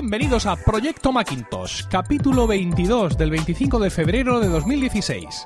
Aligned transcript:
Bienvenidos 0.00 0.46
a 0.46 0.56
Proyecto 0.56 1.12
Macintosh, 1.12 1.84
capítulo 1.90 2.46
22 2.46 3.18
del 3.18 3.28
25 3.28 3.78
de 3.80 3.90
febrero 3.90 4.40
de 4.40 4.48
2016. 4.48 5.44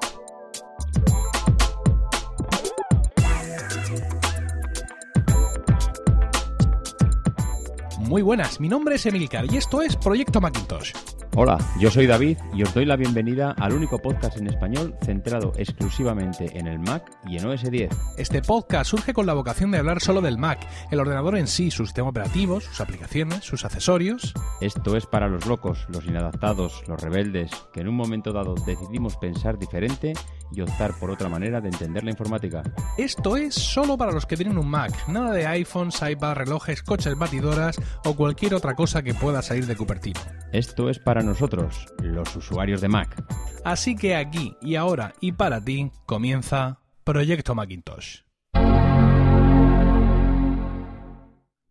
Muy 8.15 8.23
buenas, 8.23 8.61
mi 8.61 8.69
nombre 8.69 8.95
es 8.95 9.07
Emilcar 9.07 9.53
y 9.53 9.57
esto 9.57 9.83
es 9.83 9.97
Proyecto 9.97 10.41
Macintosh. 10.41 10.93
Hola, 11.37 11.59
yo 11.81 11.91
soy 11.91 12.07
David 12.07 12.39
y 12.55 12.63
os 12.63 12.73
doy 12.73 12.85
la 12.85 12.95
bienvenida 12.95 13.57
al 13.59 13.73
único 13.73 13.99
podcast 13.99 14.37
en 14.37 14.47
español 14.47 14.95
centrado 15.03 15.51
exclusivamente 15.57 16.57
en 16.57 16.69
el 16.69 16.79
Mac 16.79 17.11
y 17.27 17.39
en 17.39 17.47
OS 17.47 17.69
10. 17.69 17.91
Este 18.17 18.41
podcast 18.41 18.89
surge 18.89 19.13
con 19.13 19.27
la 19.27 19.35
vocación 19.35 19.73
de 19.73 19.79
hablar 19.79 20.01
solo 20.01 20.21
del 20.21 20.39
Mac, 20.39 20.65
el 20.93 21.01
ordenador 21.01 21.37
en 21.37 21.49
sí, 21.49 21.73
su 21.73 21.87
sistema 21.87 22.11
operativo, 22.11 22.61
sus 22.61 22.81
aplicaciones, 22.81 23.43
sus 23.43 23.65
accesorios. 23.65 24.33
Esto 24.61 24.97
es 24.97 25.07
para 25.07 25.27
los 25.27 25.47
locos, 25.47 25.85
los 25.89 26.07
inadaptados, 26.07 26.85
los 26.87 27.03
rebeldes, 27.03 27.51
que 27.73 27.81
en 27.81 27.89
un 27.89 27.97
momento 27.97 28.33
dado 28.33 28.55
decidimos 28.55 29.17
pensar 29.17 29.59
diferente 29.59 30.13
y 30.53 30.61
optar 30.61 30.97
por 31.01 31.11
otra 31.11 31.29
manera 31.29 31.61
de 31.61 31.71
entender 31.71 32.05
la 32.05 32.11
informática. 32.11 32.63
Esto 32.97 33.37
es 33.37 33.57
solo 33.57 33.99
para 33.99 34.13
los 34.13 34.25
que 34.25 34.37
tienen 34.37 34.57
un 34.57 34.69
Mac, 34.69 35.09
nada 35.09 35.33
de 35.33 35.49
iPhones, 35.49 36.01
iPads, 36.01 36.39
relojes, 36.39 36.85
coches 36.85 37.19
batidoras 37.19 37.77
o 38.05 38.15
cualquier 38.15 38.55
otra 38.55 38.75
cosa 38.75 39.03
que 39.03 39.15
pueda 39.15 39.43
salir 39.43 39.67
de 39.67 39.77
Cupertino. 39.77 40.21
Esto 40.53 40.89
es 40.91 40.99
para 40.99 41.23
nosotros, 41.23 41.87
los 42.03 42.37
usuarios 42.37 42.81
de 42.81 42.89
Mac. 42.89 43.23
Así 43.65 43.97
que 43.97 44.15
aquí 44.17 44.57
y 44.61 44.77
ahora 44.77 45.15
y 45.21 45.33
para 45.33 45.61
ti 45.65 45.91
comienza 46.07 46.79
Proyecto 47.05 47.55
Macintosh. 47.55 48.21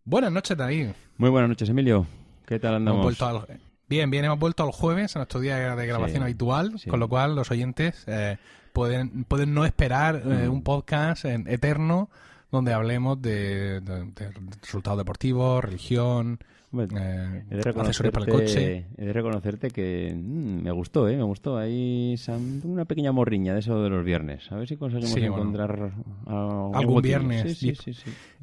Buenas 0.05 0.31
noches, 0.31 0.57
David. 0.57 0.87
Muy 1.17 1.29
buenas 1.29 1.49
noches, 1.49 1.69
Emilio. 1.69 2.05
¿Qué 2.45 2.59
tal 2.59 2.75
andamos? 2.75 3.01
Hemos 3.05 3.17
vuelto 3.19 3.25
al- 3.47 3.59
Bien, 3.87 4.09
bien, 4.09 4.25
hemos 4.25 4.39
vuelto 4.39 4.63
al 4.63 4.71
jueves, 4.71 5.15
a 5.15 5.19
nuestro 5.19 5.39
día 5.39 5.75
de 5.75 5.87
grabación 5.87 6.17
Sí, 6.17 6.23
habitual, 6.23 6.79
sí. 6.79 6.89
con 6.89 6.99
lo 6.99 7.07
cual 7.07 7.35
los 7.35 7.51
oyentes 7.51 8.03
eh, 8.07 8.37
pueden, 8.73 9.23
pueden 9.25 9.53
no 9.53 9.65
esperar 9.65 10.15
eh, 10.25 10.47
Mm. 10.47 10.51
un 10.51 10.63
podcast 10.63 11.25
en- 11.25 11.47
eterno 11.47 12.09
donde 12.53 12.71
hablemos 12.73 13.21
de, 13.21 13.81
de- 13.81 14.05
de 14.05 14.31
resultados 14.61 14.97
deportivos, 14.99 15.63
religión, 15.63 16.39
Hombre, 16.71 16.87
eh, 16.99 17.43
He 17.51 17.55
de, 17.57 17.69
accesorios 17.69 18.11
para 18.13 18.25
el 18.25 18.31
coche. 18.31 18.87
he 18.97 19.05
de 19.05 19.13
reconocerte 19.13 19.69
que 19.69 20.11
mm, 20.15 20.63
me 20.63 20.71
gustó, 20.71 21.07
¿eh? 21.07 21.15
Me 21.15 21.21
gustó. 21.21 21.55
Hay 21.57 22.15
sam- 22.17 22.61
una 22.65 22.85
pequeña 22.85 23.11
morriña 23.11 23.53
de 23.53 23.59
eso 23.59 23.79
de 23.83 23.89
los 23.91 24.03
viernes. 24.03 24.51
A 24.51 24.55
ver 24.55 24.67
si 24.67 24.75
conseguimos 24.75 25.13
Sí, 25.13 25.19
bueno. 25.19 25.35
encontrar 25.37 25.91
algún, 26.25 27.01
viernes. 27.03 27.59
Sí, 27.59 27.75
sí. 27.75 27.91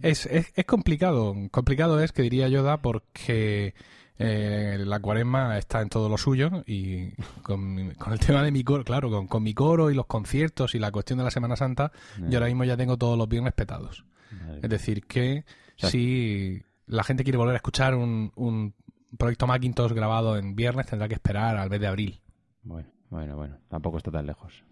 Es, 0.00 0.26
es, 0.26 0.52
es 0.54 0.64
complicado. 0.64 1.34
Complicado 1.50 2.00
es 2.00 2.12
que 2.12 2.22
diría 2.22 2.46
Yoda 2.48 2.76
porque 2.82 3.74
eh, 4.20 4.78
la 4.84 5.00
cuaresma 5.00 5.56
está 5.58 5.80
en 5.80 5.88
todo 5.88 6.08
lo 6.08 6.16
suyo 6.18 6.62
y 6.66 7.10
con, 7.42 7.90
con 7.94 8.12
el 8.12 8.18
tema 8.26 8.42
de 8.42 8.52
mi 8.52 8.62
coro, 8.62 8.84
claro, 8.84 9.10
con, 9.10 9.26
con 9.26 9.42
mi 9.42 9.54
coro 9.54 9.90
y 9.90 9.94
los 9.94 10.06
conciertos 10.06 10.74
y 10.74 10.78
la 10.78 10.92
cuestión 10.92 11.18
de 11.18 11.24
la 11.24 11.30
Semana 11.30 11.56
Santa, 11.56 11.90
yo 12.28 12.38
ahora 12.38 12.46
mismo 12.46 12.64
ya 12.64 12.76
tengo 12.76 12.96
todos 12.96 13.16
los 13.18 13.28
viernes 13.28 13.52
petados. 13.54 14.04
Vale. 14.46 14.60
Es 14.62 14.68
decir, 14.70 15.06
que 15.06 15.44
sea- 15.76 15.90
si 15.90 16.62
la 16.86 17.02
gente 17.04 17.24
quiere 17.24 17.38
volver 17.38 17.54
a 17.54 17.56
escuchar 17.56 17.94
un, 17.94 18.30
un 18.36 18.74
proyecto 19.18 19.46
Macintosh 19.46 19.92
grabado 19.92 20.36
en 20.36 20.54
viernes, 20.54 20.86
tendrá 20.86 21.08
que 21.08 21.14
esperar 21.14 21.56
al 21.56 21.70
mes 21.70 21.80
de 21.80 21.86
abril. 21.86 22.20
Bueno, 22.62 22.88
bueno, 23.08 23.36
bueno. 23.36 23.58
Tampoco 23.68 23.98
está 23.98 24.10
tan 24.10 24.26
lejos. 24.26 24.62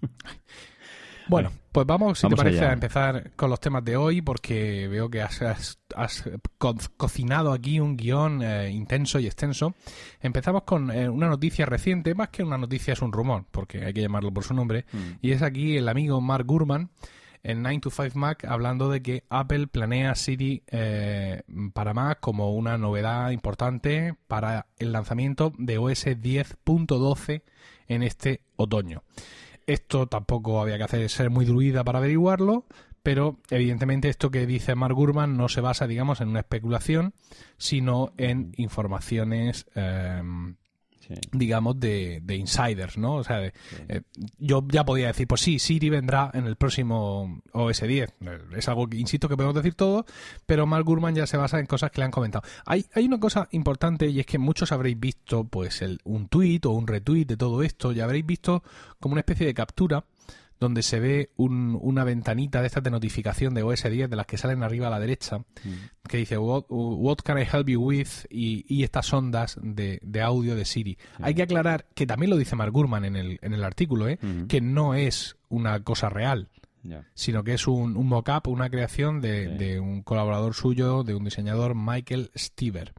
Bueno, 1.28 1.52
pues 1.72 1.86
vamos, 1.86 2.18
si 2.18 2.26
Vamos 2.26 2.38
te 2.38 2.42
parece, 2.44 2.60
allá. 2.60 2.70
a 2.70 2.72
empezar 2.74 3.30
con 3.36 3.50
los 3.50 3.60
temas 3.60 3.84
de 3.84 3.96
hoy, 3.96 4.22
porque 4.22 4.88
veo 4.88 5.08
que 5.10 5.20
has, 5.22 5.40
has- 5.42 5.78
has 5.94 6.24
co- 6.58 6.74
cocinado 6.96 7.52
aquí 7.52 7.80
un 7.80 7.96
guion 7.96 8.42
eh, 8.42 8.70
intenso 8.70 9.18
y 9.18 9.26
extenso. 9.26 9.74
Empezamos 10.20 10.62
con 10.62 10.90
eh, 10.90 11.08
una 11.08 11.28
noticia 11.28 11.66
reciente, 11.66 12.14
más 12.14 12.30
que 12.30 12.42
una 12.42 12.58
noticia 12.58 12.92
es 12.94 13.02
un 13.02 13.12
rumor, 13.12 13.44
porque 13.50 13.84
hay 13.84 13.92
que 13.92 14.00
llamarlo 14.02 14.32
por 14.32 14.44
su 14.44 14.54
nombre, 14.54 14.86
y 15.22 15.32
es 15.32 15.42
aquí 15.42 15.76
el 15.76 15.88
amigo 15.88 16.20
Mark 16.20 16.46
Gurman 16.46 16.90
en 17.44 17.62
9 17.62 17.78
to 17.80 17.90
5 17.90 18.18
Mac 18.18 18.44
hablando 18.44 18.90
de 18.90 19.00
que 19.00 19.22
Apple 19.30 19.68
planea 19.68 20.14
Siri 20.16 20.64
eh, 20.66 21.42
para 21.72 21.94
Mac 21.94 22.18
como 22.20 22.52
una 22.54 22.76
novedad 22.78 23.30
importante 23.30 24.14
para 24.26 24.66
el 24.78 24.90
lanzamiento 24.92 25.52
de 25.56 25.78
OS 25.78 26.06
10.12 26.06 27.42
en 27.86 28.02
este 28.02 28.40
otoño. 28.56 29.02
Esto 29.68 30.06
tampoco 30.06 30.62
había 30.62 30.78
que 30.78 30.84
hacer 30.84 31.10
ser 31.10 31.28
muy 31.28 31.44
druida 31.44 31.84
para 31.84 31.98
averiguarlo, 31.98 32.64
pero 33.02 33.36
evidentemente 33.50 34.08
esto 34.08 34.30
que 34.30 34.46
dice 34.46 34.74
Mark 34.74 34.94
Gurman 34.94 35.36
no 35.36 35.50
se 35.50 35.60
basa, 35.60 35.86
digamos, 35.86 36.22
en 36.22 36.28
una 36.28 36.40
especulación, 36.40 37.12
sino 37.58 38.14
en 38.16 38.52
informaciones, 38.56 39.66
eh, 39.74 40.22
Sí. 41.08 41.14
digamos, 41.32 41.80
de, 41.80 42.20
de 42.22 42.36
insiders, 42.36 42.98
¿no? 42.98 43.14
O 43.16 43.24
sea, 43.24 43.38
de- 43.38 43.52
eh, 43.88 44.02
yo 44.38 44.62
ya 44.70 44.84
podía 44.84 45.06
decir, 45.06 45.26
pues 45.26 45.40
sí, 45.40 45.58
Siri 45.58 45.88
vendrá 45.88 46.30
en 46.34 46.46
el 46.46 46.56
próximo 46.56 47.40
OS 47.52 47.80
10. 47.80 48.10
Eh, 48.20 48.38
Es 48.56 48.68
algo 48.68 48.86
que, 48.88 48.98
insisto, 48.98 49.28
que 49.28 49.36
podemos 49.36 49.54
decir 49.54 49.74
todo, 49.74 50.04
pero 50.46 50.66
Mark 50.66 50.84
Gurman 50.84 51.14
ya 51.14 51.26
se 51.26 51.36
basa 51.38 51.58
en 51.60 51.66
cosas 51.66 51.90
que 51.90 52.00
le 52.00 52.04
han 52.04 52.10
comentado. 52.10 52.46
Hay, 52.66 52.84
hay 52.94 53.06
una 53.06 53.18
cosa 53.18 53.48
importante 53.52 54.06
y 54.08 54.20
es 54.20 54.26
que 54.26 54.38
muchos 54.38 54.70
habréis 54.70 55.00
visto, 55.00 55.44
pues, 55.44 55.80
el, 55.82 55.98
un 56.04 56.28
tweet 56.28 56.60
o 56.64 56.70
un 56.70 56.86
retweet 56.86 57.24
de 57.24 57.36
todo 57.36 57.62
esto 57.62 57.92
y 57.92 58.00
habréis 58.00 58.26
visto 58.26 58.62
como 59.00 59.12
una 59.12 59.20
especie 59.20 59.46
de 59.46 59.54
captura 59.54 60.04
donde 60.60 60.82
se 60.82 60.98
ve 61.00 61.30
un- 61.36 61.78
una 61.80 62.04
ventanita 62.04 62.60
de 62.60 62.66
estas 62.66 62.82
de 62.82 62.90
notificación 62.90 63.54
de 63.54 63.62
OS 63.62 63.84
10 63.90 64.08
de 64.10 64.16
las 64.16 64.26
que 64.26 64.36
salen 64.38 64.62
arriba 64.62 64.88
a 64.88 64.90
la 64.90 64.98
derecha 65.00 65.42
que 66.08 66.16
dice 66.16 66.38
what, 66.38 66.64
what 66.68 67.18
can 67.18 67.38
I 67.38 67.42
help 67.42 67.68
you 67.68 67.80
with 67.82 68.08
y, 68.30 68.64
y 68.68 68.82
estas 68.82 69.12
ondas 69.12 69.58
de, 69.62 69.98
de 70.02 70.20
audio 70.22 70.54
de 70.56 70.64
Siri. 70.64 70.98
Hay 71.20 71.34
que 71.34 71.42
aclarar 71.42 71.86
que 71.94 72.06
también 72.06 72.30
lo 72.30 72.36
dice 72.36 72.56
Mark 72.56 72.72
Gurman 72.72 73.04
en 73.04 73.16
el, 73.16 73.38
en 73.42 73.52
el 73.54 73.62
artículo, 73.64 74.08
¿eh? 74.08 74.18
Que 74.48 74.60
no 74.60 74.94
es 74.94 75.36
una 75.48 75.82
cosa 75.84 76.08
real, 76.08 76.48
sino 77.14 77.44
que 77.44 77.54
es 77.54 77.66
un, 77.66 77.96
un 77.96 78.06
mock-up, 78.06 78.48
una 78.48 78.70
creación 78.70 79.20
de, 79.20 79.48
Sí. 79.50 79.64
de 79.64 79.80
un 79.80 80.02
colaborador 80.02 80.54
suyo, 80.54 81.02
de 81.04 81.14
un 81.14 81.24
diseñador, 81.24 81.74
Michael 81.74 82.30
Stever. 82.36 82.92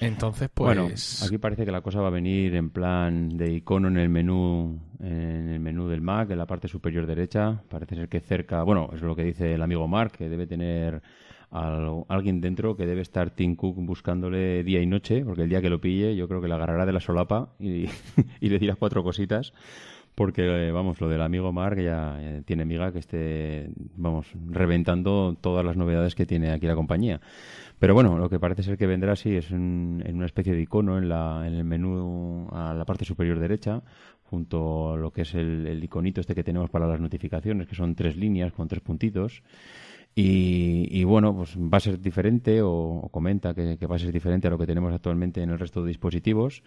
Entonces, 0.00 0.50
pues... 0.52 0.76
Bueno, 0.76 0.88
aquí 1.24 1.38
parece 1.38 1.64
que 1.64 1.72
la 1.72 1.80
cosa 1.80 2.00
va 2.00 2.08
a 2.08 2.10
venir 2.10 2.54
en 2.54 2.70
plan 2.70 3.30
de 3.36 3.52
icono 3.54 3.88
en 3.88 3.96
el 3.96 4.08
menú, 4.08 4.78
en 5.00 5.48
el 5.48 5.60
menú 5.60 5.88
del 5.88 6.00
Mac, 6.02 6.30
en 6.30 6.38
la 6.38 6.46
parte 6.46 6.68
superior 6.68 7.06
derecha. 7.06 7.62
Parece 7.68 7.94
ser 7.96 8.08
que 8.08 8.20
cerca, 8.20 8.62
bueno, 8.62 8.90
es 8.94 9.00
lo 9.00 9.16
que 9.16 9.24
dice 9.24 9.54
el 9.54 9.62
amigo 9.62 9.88
Mark, 9.88 10.12
que 10.12 10.28
debe 10.28 10.46
tener 10.46 11.00
al- 11.50 12.04
alguien 12.08 12.40
dentro 12.40 12.76
que 12.76 12.84
debe 12.86 13.00
estar 13.00 13.30
Tim 13.30 13.56
Cook 13.56 13.76
buscándole 13.78 14.62
día 14.64 14.82
y 14.82 14.86
noche, 14.86 15.24
porque 15.24 15.42
el 15.42 15.48
día 15.48 15.62
que 15.62 15.70
lo 15.70 15.80
pille 15.80 16.14
yo 16.14 16.28
creo 16.28 16.40
que 16.42 16.48
le 16.48 16.54
agarrará 16.54 16.84
de 16.84 16.92
la 16.92 17.00
solapa 17.00 17.54
y, 17.58 17.86
y 18.40 18.48
le 18.48 18.58
dirá 18.58 18.74
cuatro 18.74 19.02
cositas. 19.02 19.52
Porque, 20.14 20.68
eh, 20.68 20.72
vamos, 20.72 20.98
lo 20.98 21.10
del 21.10 21.20
amigo 21.20 21.52
Mark 21.52 21.78
ya 21.78 22.16
eh, 22.18 22.42
tiene 22.46 22.64
miga 22.64 22.90
que 22.90 23.00
esté, 23.00 23.68
vamos, 23.96 24.26
reventando 24.48 25.36
todas 25.38 25.62
las 25.62 25.76
novedades 25.76 26.14
que 26.14 26.24
tiene 26.24 26.52
aquí 26.52 26.66
la 26.66 26.74
compañía. 26.74 27.20
Pero 27.78 27.92
bueno, 27.92 28.16
lo 28.16 28.30
que 28.30 28.38
parece 28.38 28.62
ser 28.62 28.78
que 28.78 28.86
vendrá 28.86 29.16
sí 29.16 29.36
es 29.36 29.50
en 29.50 30.02
una 30.14 30.26
especie 30.26 30.54
de 30.54 30.62
icono 30.62 30.96
en, 30.96 31.08
la, 31.08 31.44
en 31.46 31.54
el 31.54 31.64
menú 31.64 32.48
a 32.50 32.72
la 32.72 32.84
parte 32.84 33.04
superior 33.04 33.38
derecha, 33.38 33.82
junto 34.24 34.92
a 34.92 34.96
lo 34.96 35.10
que 35.10 35.22
es 35.22 35.34
el, 35.34 35.66
el 35.66 35.84
iconito 35.84 36.20
este 36.20 36.34
que 36.34 36.42
tenemos 36.42 36.70
para 36.70 36.86
las 36.86 37.00
notificaciones, 37.00 37.66
que 37.66 37.74
son 37.74 37.94
tres 37.94 38.16
líneas 38.16 38.52
con 38.52 38.66
tres 38.66 38.82
puntitos. 38.82 39.42
Y, 40.14 40.88
y 40.90 41.04
bueno, 41.04 41.36
pues 41.36 41.58
va 41.58 41.76
a 41.76 41.80
ser 41.80 42.00
diferente, 42.00 42.62
o, 42.62 42.70
o 42.72 43.08
comenta 43.10 43.52
que, 43.52 43.76
que 43.76 43.86
va 43.86 43.96
a 43.96 43.98
ser 43.98 44.10
diferente 44.10 44.48
a 44.48 44.50
lo 44.50 44.56
que 44.56 44.66
tenemos 44.66 44.92
actualmente 44.94 45.42
en 45.42 45.50
el 45.50 45.58
resto 45.58 45.82
de 45.82 45.88
dispositivos 45.88 46.62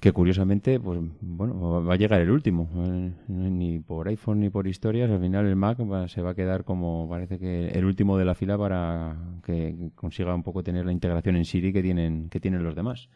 que 0.00 0.12
curiosamente, 0.12 0.78
pues 0.78 1.00
bueno, 1.20 1.82
va 1.84 1.94
a 1.94 1.96
llegar 1.96 2.20
el 2.20 2.30
último. 2.30 2.68
Eh, 2.76 3.12
Ni 3.28 3.78
por 3.80 4.08
iPhone 4.08 4.40
ni 4.40 4.50
por 4.50 4.66
historias, 4.68 5.10
al 5.10 5.20
final 5.20 5.46
el 5.46 5.56
Mac 5.56 5.78
va- 5.80 6.06
se 6.08 6.22
va 6.22 6.30
a 6.30 6.34
quedar 6.34 6.64
como 6.64 7.08
parece 7.08 7.38
que 7.38 7.68
el 7.68 7.84
último 7.84 8.16
de 8.18 8.24
la 8.24 8.34
fila 8.34 8.58
para 8.58 9.16
que 9.44 9.74
consiga 9.94 10.34
un 10.34 10.42
poco 10.42 10.62
tener 10.62 10.84
la 10.86 10.92
integración 10.92 11.36
en 11.36 11.44
Siri 11.44 11.72
que 11.72 11.82
tienen, 11.82 12.28
que 12.28 12.40
tienen 12.40 12.62
los 12.62 12.74
demás. 12.76 13.08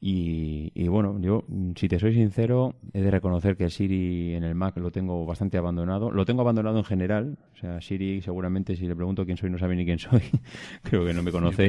Y, 0.00 0.70
y 0.74 0.88
bueno, 0.88 1.18
yo, 1.20 1.44
mm, 1.48 1.72
si 1.74 1.88
te 1.88 1.98
soy 1.98 2.12
sincero, 2.14 2.74
he 2.92 3.00
de 3.00 3.10
reconocer 3.10 3.56
que 3.56 3.70
Siri 3.70 4.34
en 4.34 4.44
el 4.44 4.54
Mac 4.54 4.76
lo 4.76 4.90
tengo 4.92 5.24
bastante 5.26 5.56
abandonado. 5.58 6.10
Lo 6.10 6.24
tengo 6.26 6.42
abandonado 6.42 6.78
en 6.78 6.84
general. 6.84 7.38
O 7.54 7.58
sea, 7.58 7.80
Siri 7.80 8.20
seguramente 8.20 8.76
si 8.76 8.86
le 8.86 8.94
pregunto 8.94 9.24
quién 9.24 9.38
soy 9.38 9.50
no 9.50 9.58
sabe 9.58 9.74
ni 9.74 9.84
quién 9.86 9.98
soy. 9.98 10.20
Creo 10.82 11.04
que 11.06 11.14
no 11.14 11.22
me 11.22 11.32
conoce. 11.32 11.64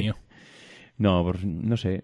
No, 0.98 1.22
pues 1.24 1.44
no 1.44 1.76
sé. 1.76 2.02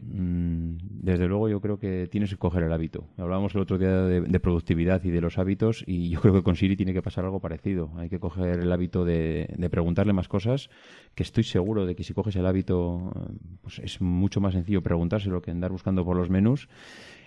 Desde 1.05 1.29
luego 1.29 1.51
yo 1.51 1.61
creo 1.61 1.79
que 1.79 2.09
tienes 2.11 2.31
que 2.31 2.39
coger 2.39 2.63
el 2.63 2.73
hábito. 2.73 3.07
Hablábamos 3.19 3.55
el 3.55 3.61
otro 3.61 3.77
día 3.77 3.91
de, 3.91 4.41
productividad 4.41 5.05
y 5.05 5.11
de 5.11 5.21
los 5.21 5.37
hábitos 5.37 5.85
y 5.87 6.09
yo 6.09 6.19
creo 6.23 6.33
que 6.33 6.43
con 6.43 6.57
Siri 6.57 6.77
tiene 6.77 6.95
que 6.95 7.03
pasar 7.03 7.27
algo 7.27 7.41
parecido. 7.41 7.91
Hay 7.99 8.09
que 8.09 8.19
coger 8.19 8.61
el 8.61 8.73
hábito 8.73 9.05
de, 9.05 9.55
de 9.55 9.69
preguntarle 9.69 10.15
más 10.15 10.29
cosas, 10.29 10.71
que 11.15 11.23
estoy 11.23 11.45
seguro 11.45 11.85
de 11.85 11.95
que 11.95 12.05
si 12.05 12.15
coges 12.15 12.37
el 12.37 12.47
hábito, 12.47 13.13
pues 13.61 13.81
es 13.81 14.01
mucho 14.01 14.41
más 14.41 14.55
sencillo 14.55 14.81
preguntárselo 14.83 15.43
que 15.43 15.51
andar 15.51 15.73
buscando 15.73 16.07
por 16.07 16.17
los 16.17 16.31
menús. 16.31 16.71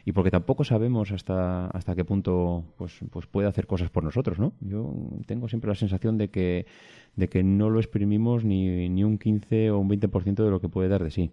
Y 0.07 0.13
porque 0.13 0.31
tampoco 0.31 0.63
sabemos 0.63 1.11
hasta, 1.11 1.67
hasta 1.67 1.93
qué 1.93 2.05
punto 2.05 2.63
pues, 2.77 2.97
pues 3.11 3.27
puede 3.27 3.49
hacer 3.49 3.67
cosas 3.67 3.89
por 3.89 4.05
nosotros, 4.05 4.39
¿no? 4.39 4.53
Yo 4.61 4.95
tengo 5.25 5.49
siempre 5.49 5.67
la 5.67 5.75
sensación 5.75 6.17
de 6.17 6.29
que, 6.29 6.65
de 7.17 7.27
que 7.27 7.43
no 7.43 7.69
lo 7.69 7.81
exprimimos 7.81 8.45
ni, 8.45 8.87
ni 8.87 9.03
un 9.03 9.17
15 9.17 9.71
o 9.71 9.79
un 9.79 9.89
20% 9.89 10.45
de 10.45 10.49
lo 10.49 10.61
que 10.61 10.69
puede 10.69 10.87
dar 10.87 11.03
de 11.03 11.11
sí. 11.11 11.31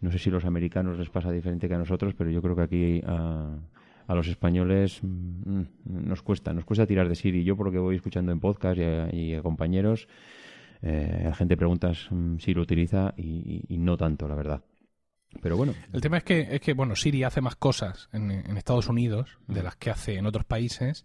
No 0.00 0.10
sé 0.10 0.18
si 0.18 0.30
a 0.30 0.32
los 0.32 0.44
americanos 0.44 0.98
les 0.98 1.10
pasa 1.10 1.30
diferente 1.30 1.68
que 1.68 1.74
a 1.74 1.78
nosotros, 1.78 2.12
pero 2.18 2.28
yo 2.28 2.42
creo 2.42 2.56
que 2.56 2.62
aquí 2.62 3.02
a, 3.06 3.56
a 4.08 4.14
los 4.16 4.26
españoles 4.26 4.98
mm, 5.00 5.62
nos 5.84 6.20
cuesta, 6.22 6.52
nos 6.52 6.64
cuesta 6.64 6.88
tirar 6.88 7.08
de 7.08 7.14
Siri. 7.14 7.44
Yo 7.44 7.56
por 7.56 7.66
lo 7.66 7.72
que 7.72 7.78
voy 7.78 7.94
escuchando 7.94 8.32
en 8.32 8.40
podcast 8.40 8.80
y 9.12 9.34
a, 9.34 9.42
compañeros, 9.42 10.08
eh, 10.82 11.20
la 11.22 11.34
gente 11.36 11.56
pregunta 11.56 11.92
mm, 12.10 12.38
si 12.38 12.52
lo 12.52 12.62
utiliza 12.62 13.14
y, 13.16 13.62
no 13.78 13.96
tanto, 13.96 14.26
la 14.26 14.34
verdad. 14.34 14.60
Pero 15.42 15.56
bueno. 15.56 15.74
El 15.92 16.00
tema 16.00 16.18
es 16.18 16.24
que, 16.24 16.48
es 16.50 16.60
que 16.60 16.72
bueno, 16.72 16.96
Siri 16.96 17.22
hace 17.22 17.40
más 17.40 17.56
cosas 17.56 18.08
en, 18.12 18.30
Estados 18.56 18.88
Unidos 18.88 19.38
de 19.46 19.62
las 19.62 19.76
que 19.76 19.90
hace 19.90 20.16
en 20.16 20.26
otros 20.26 20.44
países 20.44 21.04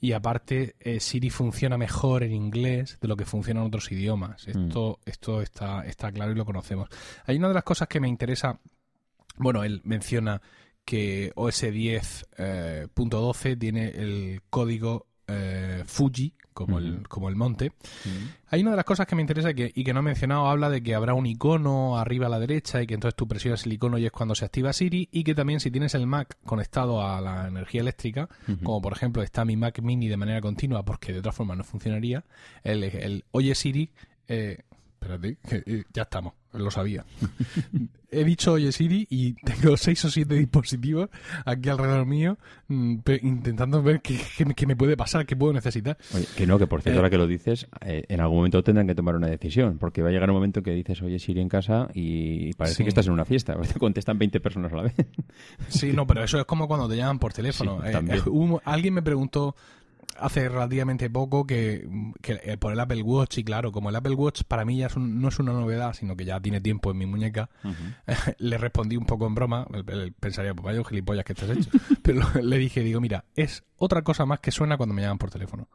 y 0.00 0.12
aparte 0.12 0.76
eh, 0.80 1.00
Siri 1.00 1.30
funciona 1.30 1.78
mejor 1.78 2.22
en 2.22 2.32
inglés 2.32 2.98
de 3.00 3.08
lo 3.08 3.16
que 3.16 3.24
funciona 3.24 3.60
en 3.60 3.66
otros 3.66 3.90
idiomas. 3.92 4.48
Esto, 4.48 4.98
esto 5.04 5.40
está, 5.40 5.86
está 5.86 6.12
claro 6.12 6.32
y 6.32 6.34
lo 6.34 6.44
conocemos. 6.44 6.88
Hay 7.24 7.36
una 7.36 7.48
de 7.48 7.54
las 7.54 7.64
cosas 7.64 7.88
que 7.88 8.00
me 8.00 8.08
interesa, 8.08 8.60
bueno, 9.36 9.64
él 9.64 9.80
menciona 9.84 10.42
que 10.84 11.32
OS 11.36 11.62
10.12 11.62 13.50
eh, 13.50 13.56
tiene 13.56 13.88
el 13.88 14.42
código 14.50 15.06
eh, 15.30 15.82
Fuji, 15.86 16.34
como, 16.52 16.78
el, 16.78 17.08
como 17.08 17.28
el 17.28 17.36
monte. 17.36 17.72
Hay 18.48 18.60
una 18.62 18.72
de 18.72 18.76
las 18.76 18.84
cosas 18.84 19.06
que 19.06 19.14
me 19.14 19.22
interesa 19.22 19.54
que, 19.54 19.70
y 19.74 19.84
que 19.84 19.94
no 19.94 20.00
he 20.00 20.02
mencionado, 20.02 20.48
habla 20.48 20.68
de 20.68 20.82
que 20.82 20.94
habrá 20.94 21.14
un 21.14 21.26
icono 21.26 21.98
arriba 21.98 22.26
a 22.26 22.28
la 22.28 22.38
derecha 22.38 22.82
y 22.82 22.86
que 22.86 22.94
entonces 22.94 23.16
tú 23.16 23.26
presionas 23.26 23.64
el 23.66 23.72
icono 23.72 23.98
y 23.98 24.06
es 24.06 24.12
cuando 24.12 24.34
se 24.34 24.44
activa 24.44 24.72
Siri 24.72 25.08
y 25.10 25.24
que 25.24 25.34
también 25.34 25.60
si 25.60 25.70
tienes 25.70 25.94
el 25.94 26.06
Mac 26.06 26.36
conectado 26.44 27.02
a 27.06 27.20
la 27.20 27.48
energía 27.48 27.80
eléctrica, 27.80 28.28
como 28.62 28.82
por 28.82 28.92
ejemplo 28.92 29.22
está 29.22 29.44
mi 29.44 29.56
Mac 29.56 29.80
mini 29.80 30.08
de 30.08 30.16
manera 30.16 30.40
continua 30.40 30.84
porque 30.84 31.12
de 31.12 31.20
otra 31.20 31.32
forma 31.32 31.54
no 31.54 31.64
funcionaría, 31.64 32.24
el, 32.62 32.84
el 32.84 33.24
Oye 33.30 33.54
Siri... 33.54 33.90
Eh, 34.28 34.58
espérate, 35.00 35.38
eh, 35.50 35.84
ya 35.92 36.02
estamos, 36.02 36.34
lo 36.52 36.70
sabía. 36.70 37.04
He 38.12 38.24
dicho 38.24 38.52
Oye 38.52 38.72
Siri 38.72 39.06
y 39.08 39.34
tengo 39.34 39.76
seis 39.76 40.04
o 40.04 40.10
siete 40.10 40.34
dispositivos 40.34 41.10
aquí 41.44 41.68
alrededor 41.68 42.06
mío 42.06 42.38
mm, 42.66 42.98
intentando 43.22 43.82
ver 43.84 44.02
qué, 44.02 44.66
me 44.66 44.74
puede 44.74 44.96
pasar, 44.96 45.26
qué 45.26 45.36
puedo 45.36 45.52
necesitar. 45.52 45.96
que 46.36 46.46
no, 46.46 46.58
que 46.58 46.66
por 46.66 46.82
cierto, 46.82 46.96
eh, 46.96 46.98
ahora 46.98 47.10
que 47.10 47.18
lo 47.18 47.28
dices, 47.28 47.68
eh, 47.82 48.04
en 48.08 48.20
algún 48.20 48.38
momento 48.38 48.64
tendrán 48.64 48.88
que 48.88 48.96
tomar 48.96 49.14
una 49.14 49.28
decisión, 49.28 49.78
porque 49.78 50.02
va 50.02 50.08
a 50.08 50.12
llegar 50.12 50.28
un 50.28 50.36
momento 50.36 50.62
que 50.62 50.72
dices 50.72 51.00
Oye 51.02 51.18
Siri 51.20 51.40
en 51.40 51.48
casa 51.48 51.88
y 51.94 52.52
parece 52.54 52.82
que 52.82 52.88
estás 52.88 53.06
en 53.06 53.12
una 53.12 53.24
fiesta, 53.24 53.56
te 53.60 53.78
contestan 53.78 54.18
20 54.18 54.40
personas 54.40 54.72
a 54.72 54.76
la 54.76 54.82
vez. 54.82 54.94
Sí, 55.68 55.92
no, 55.92 56.06
pero 56.06 56.24
eso 56.24 56.38
es 56.38 56.44
como 56.46 56.66
cuando 56.66 56.88
te 56.88 56.96
llaman 56.96 57.20
por 57.20 57.32
teléfono. 57.32 57.80
alguien 58.64 58.94
me 58.94 59.02
preguntó 59.02 59.54
hace 60.18 60.48
relativamente 60.48 61.10
poco 61.10 61.46
que, 61.46 61.88
eh, 62.22 62.56
por 62.56 62.72
el 62.72 62.80
Apple 62.80 63.02
Watch, 63.02 63.38
y 63.38 63.44
claro, 63.44 63.72
como 63.72 63.90
el 63.90 63.96
Apple 63.96 64.14
Watch 64.14 64.42
para 64.44 64.64
mí 64.64 64.78
ya 64.78 64.88
no 64.96 65.28
es 65.28 65.38
una 65.38 65.52
novedad, 65.52 65.94
sino 65.94 66.16
que 66.16 66.24
ya 66.24 66.40
tiene 66.40 66.60
tiempo 66.60 66.90
en 66.90 66.98
mi 66.98 67.06
muñeca, 67.06 67.50
le 68.38 68.58
respondí 68.58 68.96
un 68.96 69.06
poco 69.06 69.26
en 69.26 69.34
broma, 69.34 69.66
él, 69.72 70.12
pensaría, 70.18 70.54
pues 70.54 70.64
vaya 70.64 70.84
gilipollas 70.88 71.24
que 71.24 71.32
estás 71.32 71.50
hecho, 71.50 71.70
pero 72.02 72.22
le 72.42 72.58
dije, 72.58 72.82
digo, 72.82 73.00
mira, 73.00 73.24
es 73.34 73.64
otra 73.76 74.02
cosa 74.02 74.26
más 74.26 74.40
que 74.40 74.50
suena 74.50 74.76
cuando 74.76 74.94
me 74.94 75.02
llaman 75.02 75.18
por 75.18 75.30
teléfono. 75.30 75.68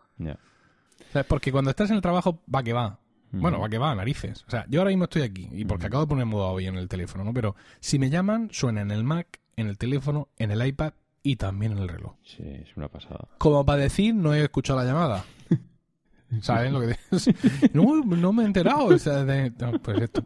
Porque 1.27 1.51
cuando 1.51 1.71
estás 1.71 1.89
en 1.89 1.95
el 1.95 2.01
trabajo, 2.01 2.41
va 2.53 2.61
que 2.61 2.73
va. 2.73 2.99
Bueno, 3.31 3.59
va 3.59 3.67
que 3.67 3.77
va, 3.77 3.93
narices. 3.95 4.45
O 4.47 4.51
sea, 4.51 4.65
yo 4.69 4.79
ahora 4.79 4.91
mismo 4.91 5.05
estoy 5.05 5.23
aquí, 5.23 5.49
y 5.51 5.65
porque 5.65 5.87
acabo 5.87 6.03
de 6.03 6.07
poner 6.07 6.25
modo 6.25 6.47
hoy 6.47 6.67
en 6.67 6.77
el 6.77 6.87
teléfono, 6.87 7.23
¿no? 7.23 7.33
Pero 7.33 7.55
si 7.81 7.99
me 7.99 8.09
llaman, 8.09 8.49
suena 8.51 8.81
en 8.81 8.91
el 8.91 9.03
Mac, 9.03 9.41
en 9.57 9.67
el 9.67 9.77
teléfono, 9.77 10.29
en 10.37 10.51
el 10.51 10.65
iPad 10.65 10.93
y 11.25 11.37
también 11.37 11.71
en 11.71 11.79
el 11.79 11.89
reloj. 11.89 12.13
Sí, 12.23 12.43
es 12.43 12.77
una 12.77 12.87
pasada. 12.87 13.27
Como 13.39 13.65
para 13.65 13.81
decir, 13.81 14.13
no 14.13 14.35
he 14.35 14.43
escuchado 14.43 14.79
la 14.79 14.85
llamada. 14.85 15.25
¿Sabes 16.41 16.71
lo 16.71 16.81
que 16.81 16.95
no, 17.73 18.03
no 18.03 18.31
me 18.31 18.43
he 18.43 18.45
enterado. 18.45 18.89
pues 18.89 19.07
esto. 19.07 20.23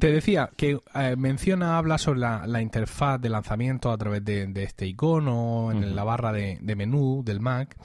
Te 0.00 0.10
decía 0.10 0.48
que 0.56 0.78
eh, 0.94 1.16
menciona, 1.18 1.76
habla 1.76 1.98
sobre 1.98 2.20
la, 2.20 2.62
interfaz 2.62 3.20
de 3.20 3.28
lanzamiento 3.28 3.92
a 3.92 3.98
través 3.98 4.24
de, 4.24 4.50
este 4.62 4.86
icono, 4.86 5.70
en 5.70 5.94
la 5.94 6.04
barra 6.04 6.32
de, 6.32 6.58
menú 6.76 7.22
del 7.22 7.40
Mac, 7.40 7.76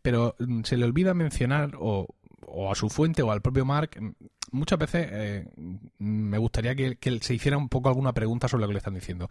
pero 0.00 0.36
mm, 0.38 0.62
se 0.62 0.76
le 0.76 0.84
olvida 0.84 1.14
mencionar, 1.14 1.72
o, 1.76 2.06
o 2.52 2.70
a 2.70 2.74
su 2.74 2.88
fuente 2.88 3.22
o 3.22 3.32
al 3.32 3.40
propio 3.40 3.64
Mark, 3.64 3.98
muchas 4.52 4.78
veces 4.78 5.08
eh, 5.10 5.46
me 5.98 6.38
gustaría 6.38 6.74
que, 6.74 6.96
se 7.20 7.34
hiciera 7.34 7.56
un 7.56 7.68
poco 7.68 7.88
alguna 7.88 8.12
pregunta 8.12 8.48
sobre 8.48 8.62
lo 8.62 8.68
que 8.68 8.74
le 8.74 8.78
están 8.78 8.94
diciendo. 8.94 9.28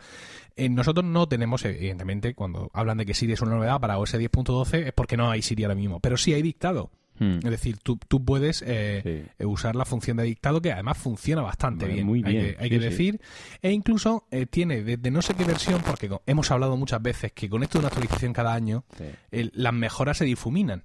Eh, 0.56 0.69
nosotros 0.69 1.06
no 1.06 1.27
tenemos, 1.27 1.63
evidentemente, 1.63 2.33
cuando 2.33 2.69
hablan 2.73 2.97
de 2.97 3.06
que 3.06 3.13
Siri 3.13 3.33
es 3.33 3.41
una 3.41 3.56
novedad 3.56 3.79
para 3.79 4.00
OS 4.00 4.15
10.12 4.15 4.88
es 4.88 4.94
porque 4.94 5.18
no 5.18 5.29
hay 5.29 5.41
Siri 5.41 5.63
ahora 5.63 5.75
mismo, 5.75 6.00
pero 6.00 6.18
sí 6.18 6.33
hay 6.33 6.41
dictado. 6.41 6.91
Hmm. 7.19 7.38
Es 7.44 7.51
decir, 7.51 7.77
tú, 7.77 8.00
tú 8.07 8.25
puedes 8.25 8.63
eh, 8.65 9.27
usar 9.39 9.75
la 9.75 9.85
función 9.85 10.17
de 10.17 10.24
dictado 10.24 10.59
que 10.59 10.71
además 10.71 10.97
funciona 10.97 11.44
bastante 11.44 11.85
bien, 11.85 12.06
muy 12.06 12.24
bien. 12.24 12.56
Hay 12.57 12.69
que, 12.69 12.79
decir. 12.79 13.21
E 13.62 13.71
incluso 13.71 14.25
tiene 14.50 14.81
desde 14.81 15.12
no 15.12 15.21
sé 15.21 15.35
qué 15.35 15.44
versión, 15.44 15.81
porque 15.85 16.09
hemos 16.25 16.50
hablado 16.50 16.75
muchas 16.77 17.01
veces 17.01 17.31
que 17.31 17.47
con 17.47 17.62
esto 17.62 17.77
de 17.77 17.81
una 17.81 17.88
actualización 17.89 18.33
cada 18.33 18.56
año, 18.56 18.85
las 19.29 19.74
mejoras 19.74 20.17
se 20.17 20.25
difuminan. 20.25 20.83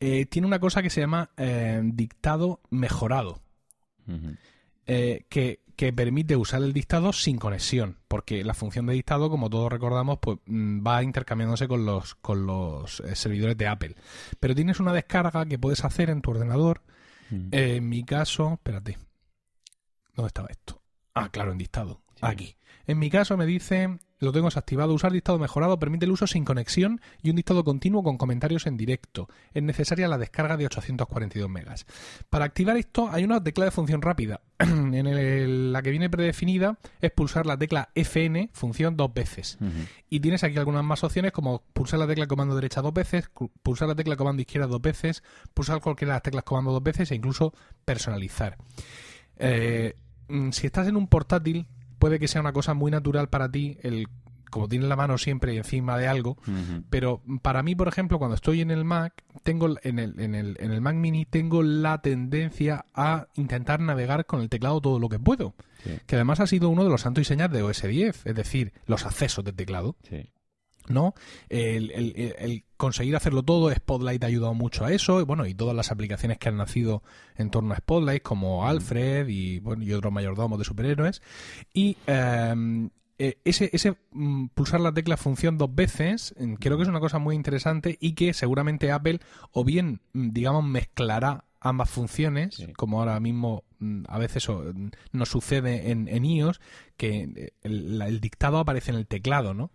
Tiene 0.00 0.46
una 0.46 0.58
cosa 0.58 0.82
que 0.82 0.90
se 0.90 1.00
llama 1.00 1.30
dictado 1.82 2.60
mejorado. 2.70 3.42
Eh, 4.92 5.26
que, 5.28 5.60
permite 5.92 6.36
usar 6.36 6.62
el 6.62 6.72
dictado 6.72 7.12
sin 7.12 7.38
conexión, 7.38 7.98
porque 8.08 8.44
la 8.44 8.54
función 8.54 8.86
de 8.86 8.92
dictado, 8.92 9.30
como 9.30 9.48
todos 9.48 9.70
recordamos, 9.72 10.18
pues 10.20 10.38
mm, 10.44 10.84
va 10.84 11.02
intercambiándose 11.02 11.68
con 11.68 11.86
los, 11.86 12.16
con 12.16 12.44
los 12.44 13.00
eh, 13.00 13.14
servidores 13.14 13.56
de 13.56 13.68
Apple. 13.68 13.94
Pero 14.40 14.54
tienes 14.54 14.80
una 14.80 14.92
descarga 14.92 15.46
que 15.46 15.60
puedes 15.60 15.84
hacer 15.84 16.10
en 16.10 16.20
tu 16.20 16.32
ordenador. 16.32 16.82
Eh, 17.30 17.76
en 17.76 17.88
mi 17.88 18.04
caso, 18.04 18.54
espérate, 18.54 18.98
¿dónde 20.16 20.26
estaba 20.26 20.48
esto? 20.50 20.82
Ah, 21.14 21.28
claro, 21.30 21.52
en 21.52 21.58
dictado. 21.58 22.02
Aquí. 22.20 22.56
En 22.88 22.98
mi 22.98 23.08
caso 23.08 23.36
me 23.36 23.46
dice 23.46 23.96
lo 24.20 24.32
tengo 24.32 24.46
desactivado. 24.46 24.94
Usar 24.94 25.12
dictado 25.12 25.38
mejorado 25.38 25.78
permite 25.78 26.04
el 26.04 26.12
uso 26.12 26.26
sin 26.26 26.44
conexión 26.44 27.00
y 27.22 27.30
un 27.30 27.36
dictado 27.36 27.64
continuo 27.64 28.02
con 28.02 28.16
comentarios 28.16 28.66
en 28.66 28.76
directo. 28.76 29.28
Es 29.52 29.62
necesaria 29.62 30.08
la 30.08 30.18
descarga 30.18 30.56
de 30.56 30.66
842 30.66 31.50
megas. 31.50 31.86
Para 32.28 32.44
activar 32.44 32.76
esto 32.76 33.08
hay 33.10 33.24
una 33.24 33.42
tecla 33.42 33.64
de 33.64 33.70
función 33.70 34.02
rápida. 34.02 34.40
en 34.58 35.72
la 35.72 35.82
que 35.82 35.90
viene 35.90 36.10
predefinida 36.10 36.78
es 37.00 37.10
pulsar 37.10 37.46
la 37.46 37.56
tecla 37.56 37.90
FN, 37.94 38.50
función 38.52 38.96
dos 38.96 39.12
veces. 39.12 39.58
Y 40.10 40.20
tienes 40.20 40.44
aquí 40.44 40.58
algunas 40.58 40.84
más 40.84 41.02
opciones 41.02 41.32
como 41.32 41.62
pulsar 41.72 41.98
la 41.98 42.06
tecla 42.06 42.26
comando 42.26 42.54
derecha 42.54 42.82
dos 42.82 42.92
veces, 42.92 43.30
pulsar 43.62 43.88
la 43.88 43.94
tecla 43.94 44.16
comando 44.16 44.42
izquierda 44.42 44.66
dos 44.66 44.82
veces, 44.82 45.22
pulsar 45.54 45.80
cualquiera 45.80 46.12
de 46.12 46.16
las 46.16 46.22
teclas 46.22 46.44
comando 46.44 46.72
dos 46.72 46.82
veces 46.82 47.10
e 47.10 47.14
incluso 47.14 47.54
personalizar. 47.84 48.58
Eh, 49.36 49.96
mm, 50.28 50.50
si 50.50 50.66
estás 50.66 50.86
en 50.88 50.96
un 50.96 51.08
portátil, 51.08 51.66
puede 52.00 52.18
que 52.18 52.26
sea 52.26 52.40
una 52.40 52.52
cosa 52.52 52.74
muy 52.74 52.90
natural 52.90 53.28
para 53.28 53.48
ti 53.48 53.78
el 53.82 54.08
como 54.50 54.66
tienes 54.68 54.88
la 54.88 54.96
mano 54.96 55.16
siempre 55.16 55.56
encima 55.56 55.96
de 55.96 56.08
algo, 56.08 56.36
pero 56.90 57.22
para 57.40 57.62
mí, 57.62 57.76
por 57.76 57.86
ejemplo, 57.86 58.18
cuando 58.18 58.34
estoy 58.34 58.60
en 58.60 58.72
el 58.72 58.84
Mac, 58.84 59.22
tengo 59.44 59.68
en 59.84 60.00
el, 60.00 60.18
en 60.20 60.34
el, 60.34 60.56
en 60.58 60.72
el 60.72 60.80
Mac 60.80 60.96
Mini 60.96 61.24
tengo 61.24 61.62
la 61.62 62.02
tendencia 62.02 62.84
a 62.92 63.28
intentar 63.36 63.78
navegar 63.78 64.26
con 64.26 64.40
el 64.40 64.48
teclado 64.48 64.80
todo 64.80 64.98
lo 64.98 65.08
que 65.08 65.20
puedo, 65.20 65.54
que 66.06 66.16
además 66.16 66.40
ha 66.40 66.48
sido 66.48 66.68
uno 66.68 66.82
de 66.82 66.90
los 66.90 67.02
santos 67.02 67.22
y 67.22 67.24
señas 67.26 67.52
de 67.52 67.62
OS 67.62 67.82
10, 67.82 68.26
es 68.26 68.34
decir, 68.34 68.72
los 68.86 69.06
accesos 69.06 69.44
de 69.44 69.52
teclado. 69.52 69.94
¿No? 70.90 71.14
El, 71.48 72.64
conseguir 72.76 73.14
hacerlo 73.16 73.42
todo, 73.42 73.72
Spotlight 73.72 74.24
ha 74.24 74.26
ayudado 74.26 74.54
mucho 74.54 74.84
a 74.84 74.92
eso, 74.92 75.20
y 75.20 75.24
bueno, 75.24 75.46
y 75.46 75.54
todas 75.54 75.76
las 75.76 75.90
aplicaciones 75.90 76.38
que 76.38 76.48
han 76.48 76.56
nacido 76.56 77.02
en 77.36 77.50
torno 77.50 77.74
a 77.74 77.76
Spotlight, 77.76 78.22
como 78.22 78.66
Alfred 78.66 79.28
y, 79.28 79.60
bueno, 79.60 79.82
y 79.82 79.92
otros 79.92 80.12
mayordomos 80.12 80.58
de 80.58 80.64
superhéroes. 80.64 81.22
Y 81.74 81.96
em, 82.06 82.90
e, 83.18 83.38
ese, 83.44 83.68
ese 83.74 83.96
mm, 84.12 84.46
pulsar 84.54 84.80
la 84.80 84.94
tecla 84.94 85.18
función 85.18 85.58
dos 85.58 85.74
veces, 85.74 86.34
creo 86.58 86.78
que 86.78 86.84
es 86.84 86.88
una 86.88 87.00
cosa 87.00 87.18
muy 87.18 87.36
interesante 87.36 87.98
y 88.00 88.14
que 88.14 88.32
seguramente 88.32 88.90
Apple 88.90 89.20
o 89.52 89.62
bien, 89.62 90.00
mm, 90.14 90.30
digamos, 90.30 90.64
mezclará 90.64 91.44
ambas 91.60 91.90
funciones, 91.90 92.66
como 92.76 92.98
ahora 92.98 93.20
mismo 93.20 93.64
mm, 93.69 93.69
a 94.08 94.18
veces 94.18 94.46
nos 95.12 95.28
sucede 95.28 95.90
en, 95.90 96.08
en 96.08 96.24
iOS, 96.24 96.60
que 96.96 97.52
el, 97.62 98.20
dictado 98.20 98.58
aparece 98.58 98.90
en 98.90 98.98
el 98.98 99.06
teclado, 99.06 99.54
¿no? 99.54 99.70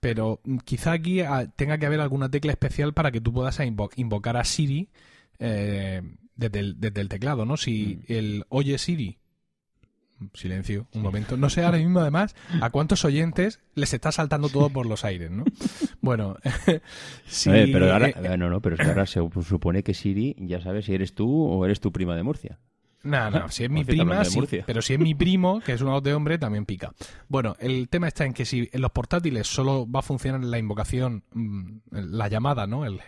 Pero 0.00 0.40
mm, 0.44 0.58
quizá 0.58 0.92
aquí 0.92 1.20
ah, 1.20 1.46
tenga 1.54 1.78
que 1.78 1.86
haber 1.86 2.00
alguna 2.00 2.30
tecla 2.30 2.52
especial 2.52 2.94
para 2.94 3.12
que 3.12 3.20
tú 3.20 3.32
puedas 3.32 3.60
invocar 3.96 4.36
a 4.36 4.44
Siri 4.44 4.88
eh, 5.38 6.02
desde, 6.34 6.60
el, 7.00 7.08
teclado, 7.08 7.44
¿no? 7.44 7.56
Si 7.56 8.00
mm. 8.08 8.12
el 8.12 8.44
oye 8.48 8.78
Siri 8.78 9.18
silencio, 10.34 10.88
un 10.94 11.02
momento. 11.02 11.36
No 11.36 11.48
sé 11.48 11.62
ahora 11.62 11.78
mismo, 11.78 12.00
además, 12.00 12.34
a 12.60 12.70
cuántos 12.70 13.04
oyentes 13.04 13.60
les 13.74 13.94
está 13.94 14.10
saltando 14.12 14.48
todo 14.48 14.70
por 14.70 14.86
los 14.86 15.04
aires, 15.04 15.30
¿no? 15.30 15.44
Bueno, 16.00 16.36
sí. 17.26 17.50
pero 17.50 17.92
ahora, 17.92 18.08
eh, 18.08 18.38
no, 18.38 18.48
no, 18.48 18.62
pero 18.62 18.76
es 18.76 18.80
que 18.80 18.86
ahora 18.86 19.04
se 19.04 19.20
supone 19.42 19.82
que 19.82 19.94
Siri 19.94 20.36
ya 20.38 20.60
sabe 20.60 20.82
si 20.82 20.94
eres 20.94 21.12
tú 21.12 21.44
o 21.44 21.64
eres 21.64 21.80
tu 21.80 21.90
prima 21.90 22.14
de 22.14 22.22
Murcia. 22.22 22.60
No, 23.02 23.30
no, 23.30 23.48
si 23.50 23.64
es 23.64 23.70
mi 23.70 23.84
prima, 23.84 24.24
sí, 24.24 24.40
pero 24.66 24.82
si 24.82 24.94
es 24.94 24.98
mi 24.98 25.14
primo, 25.14 25.60
que 25.60 25.72
es 25.72 25.80
un 25.80 25.90
voz 25.90 26.02
de 26.02 26.14
hombre, 26.14 26.38
también 26.38 26.66
pica. 26.66 26.92
Bueno, 27.28 27.56
el 27.60 27.88
tema 27.88 28.08
está 28.08 28.24
en 28.24 28.32
que 28.32 28.44
si 28.44 28.68
en 28.72 28.80
los 28.80 28.90
portátiles 28.90 29.46
solo 29.46 29.90
va 29.90 30.00
a 30.00 30.02
funcionar 30.02 30.42
la 30.44 30.58
invocación, 30.58 31.24
mm, 31.32 31.78
la 31.90 32.28
llamada, 32.28 32.66
¿no? 32.66 32.84
El, 32.84 33.00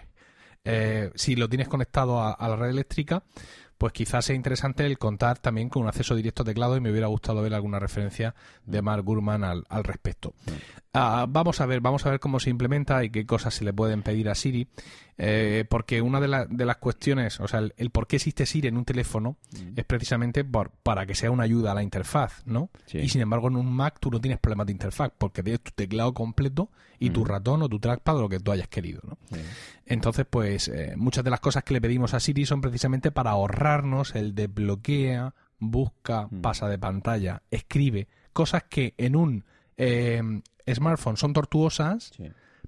eh, 0.65 1.11
si 1.15 1.37
lo 1.37 1.49
tienes 1.49 1.69
conectado 1.69 2.23
a, 2.23 2.37
la 2.49 2.57
red 2.57 2.71
eléctrica, 2.71 3.23
pues 3.79 3.95
quizás 3.95 4.27
sea 4.27 4.37
interesante 4.37 4.85
el 4.85 4.99
contar 4.99 5.39
también 5.39 5.71
con 5.71 5.83
un 5.83 5.89
acceso 5.89 6.15
directo 6.15 6.43
a 6.43 6.45
teclado 6.47 6.77
y 6.77 6.81
me 6.81 6.91
hubiera 6.91 7.07
gustado 7.07 7.41
ver 7.41 7.55
alguna 7.55 7.79
referencia 7.79 8.35
de 8.67 8.83
Mark 8.83 9.03
Gurman 9.03 9.43
al, 9.43 9.65
respecto. 9.85 10.35
Ah, 10.93 11.27
vamos 11.29 11.61
a 11.61 11.67
ver, 11.67 11.81
vamos 11.81 12.05
a 12.05 12.11
ver 12.11 12.19
cómo 12.19 12.41
se 12.41 12.51
implementa 12.51 13.05
y 13.05 13.11
qué 13.11 13.25
cosas 13.25 13.55
se 13.55 13.65
le 13.65 13.73
pueden 13.73 14.03
pedir 14.03 14.29
a 14.29 14.35
Siri, 14.35 14.67
eh, 15.19 15.65
porque 15.69 16.03
una 16.03 16.21
de, 16.21 16.27
las 16.27 16.77
cuestiones, 16.79 17.39
o 17.39 17.47
sea, 17.47 17.61
el, 17.77 17.91
por 17.91 18.09
qué 18.09 18.17
existe 18.17 18.45
Siri 18.45 18.67
en 18.67 18.77
un 18.77 18.85
teléfono 18.85 19.37
es 19.77 19.85
precisamente 19.85 20.43
por, 20.43 20.71
para 20.83 21.07
que 21.07 21.15
sea 21.15 21.31
una 21.31 21.45
ayuda 21.45 21.71
a 21.71 21.75
la 21.77 21.85
interfaz, 21.85 22.43
¿no? 22.45 22.71
Y 22.93 23.09
sin 23.09 23.21
embargo 23.21 23.47
en 23.47 23.55
un 23.55 23.73
Mac 23.73 23.99
tú 24.01 24.11
no 24.11 24.21
tienes 24.21 24.41
problemas 24.41 24.67
de 24.67 24.73
interfaz, 24.73 25.13
porque 25.17 25.45
tienes 25.45 25.61
tu 25.61 25.71
teclado 25.71 26.13
completo 26.13 26.71
y 26.99 27.11
tu 27.11 27.25
ratón 27.25 27.63
o 27.63 27.69
tu 27.69 27.79
trackpad 27.79 28.17
o 28.17 28.23
lo 28.23 28.29
que 28.29 28.41
tú 28.41 28.51
hayas 28.51 28.69
querido, 28.69 29.01
¿no? 29.05 29.17
Entonces, 29.87 30.27
pues 30.29 30.67
eh, 30.69 30.95
muchas 30.97 31.23
de 31.23 31.31
las 31.31 31.41
cosas 31.41 31.63
que 31.63 31.75
le 31.75 31.81
pedimos 31.81 32.15
a 32.15 32.21
Siri 32.21 32.47
son 32.47 32.61
precisamente 32.61 33.13
para 33.13 33.31
ahorrarnos 33.31 34.17
el 34.17 34.35
de 34.35 34.49
bloquea, 34.49 35.35
busca, 35.61 36.27
mm. 36.29 36.41
pasa 36.41 36.69
de 36.69 36.79
pantalla, 36.79 37.43
escribe, 37.51 38.09
cosas 38.33 38.65
que 38.65 38.95
en 38.99 39.15
un 39.15 39.45
eh, 39.77 40.23
smartphone 40.75 41.17
son 41.17 41.33
tortuosas, 41.33 42.13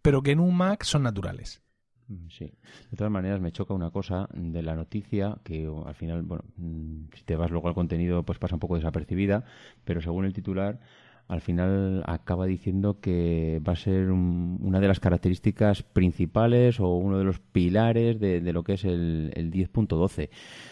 pero 0.02 0.22
que 0.22 0.32
en 0.32 0.40
un 0.40 0.56
Mac 0.56 0.84
son 0.84 1.02
naturales. 1.02 1.62
Mm, 2.08 2.28
sí. 2.28 2.52
De 2.90 2.96
todas 2.96 3.12
maneras, 3.12 3.40
me 3.40 3.52
choca 3.52 3.74
una 3.74 3.90
cosa 3.90 4.28
de 4.32 4.62
la 4.62 4.74
noticia 4.74 5.38
que 5.44 5.70
al 5.86 5.94
final, 5.94 6.22
bueno, 6.22 6.44
mm, 6.56 7.14
si 7.14 7.24
te 7.24 7.36
vas 7.36 7.50
luego 7.50 7.68
al 7.68 7.74
contenido, 7.74 8.22
pues 8.24 8.38
pasa 8.38 8.56
un 8.56 8.60
poco 8.60 8.76
desapercibida, 8.76 9.44
pero 9.84 10.00
según 10.00 10.24
el 10.24 10.32
titular, 10.32 10.80
al 11.28 11.40
final 11.40 12.02
acaba 12.06 12.46
diciendo 12.46 13.00
que 13.00 13.62
va 13.66 13.72
a 13.72 13.76
ser 13.76 14.10
una 14.10 14.80
de 14.80 14.88
las 14.88 15.00
características 15.00 15.82
principales 15.82 16.80
o 16.80 16.88
uno 16.96 17.18
de 17.18 17.24
los 17.24 17.38
pilares 17.38 18.20
de, 18.20 18.40
lo 18.52 18.64
que 18.64 18.74
es 18.74 18.84
el, 18.84 19.32
10.12 19.34 20.28
mm, 20.28 20.71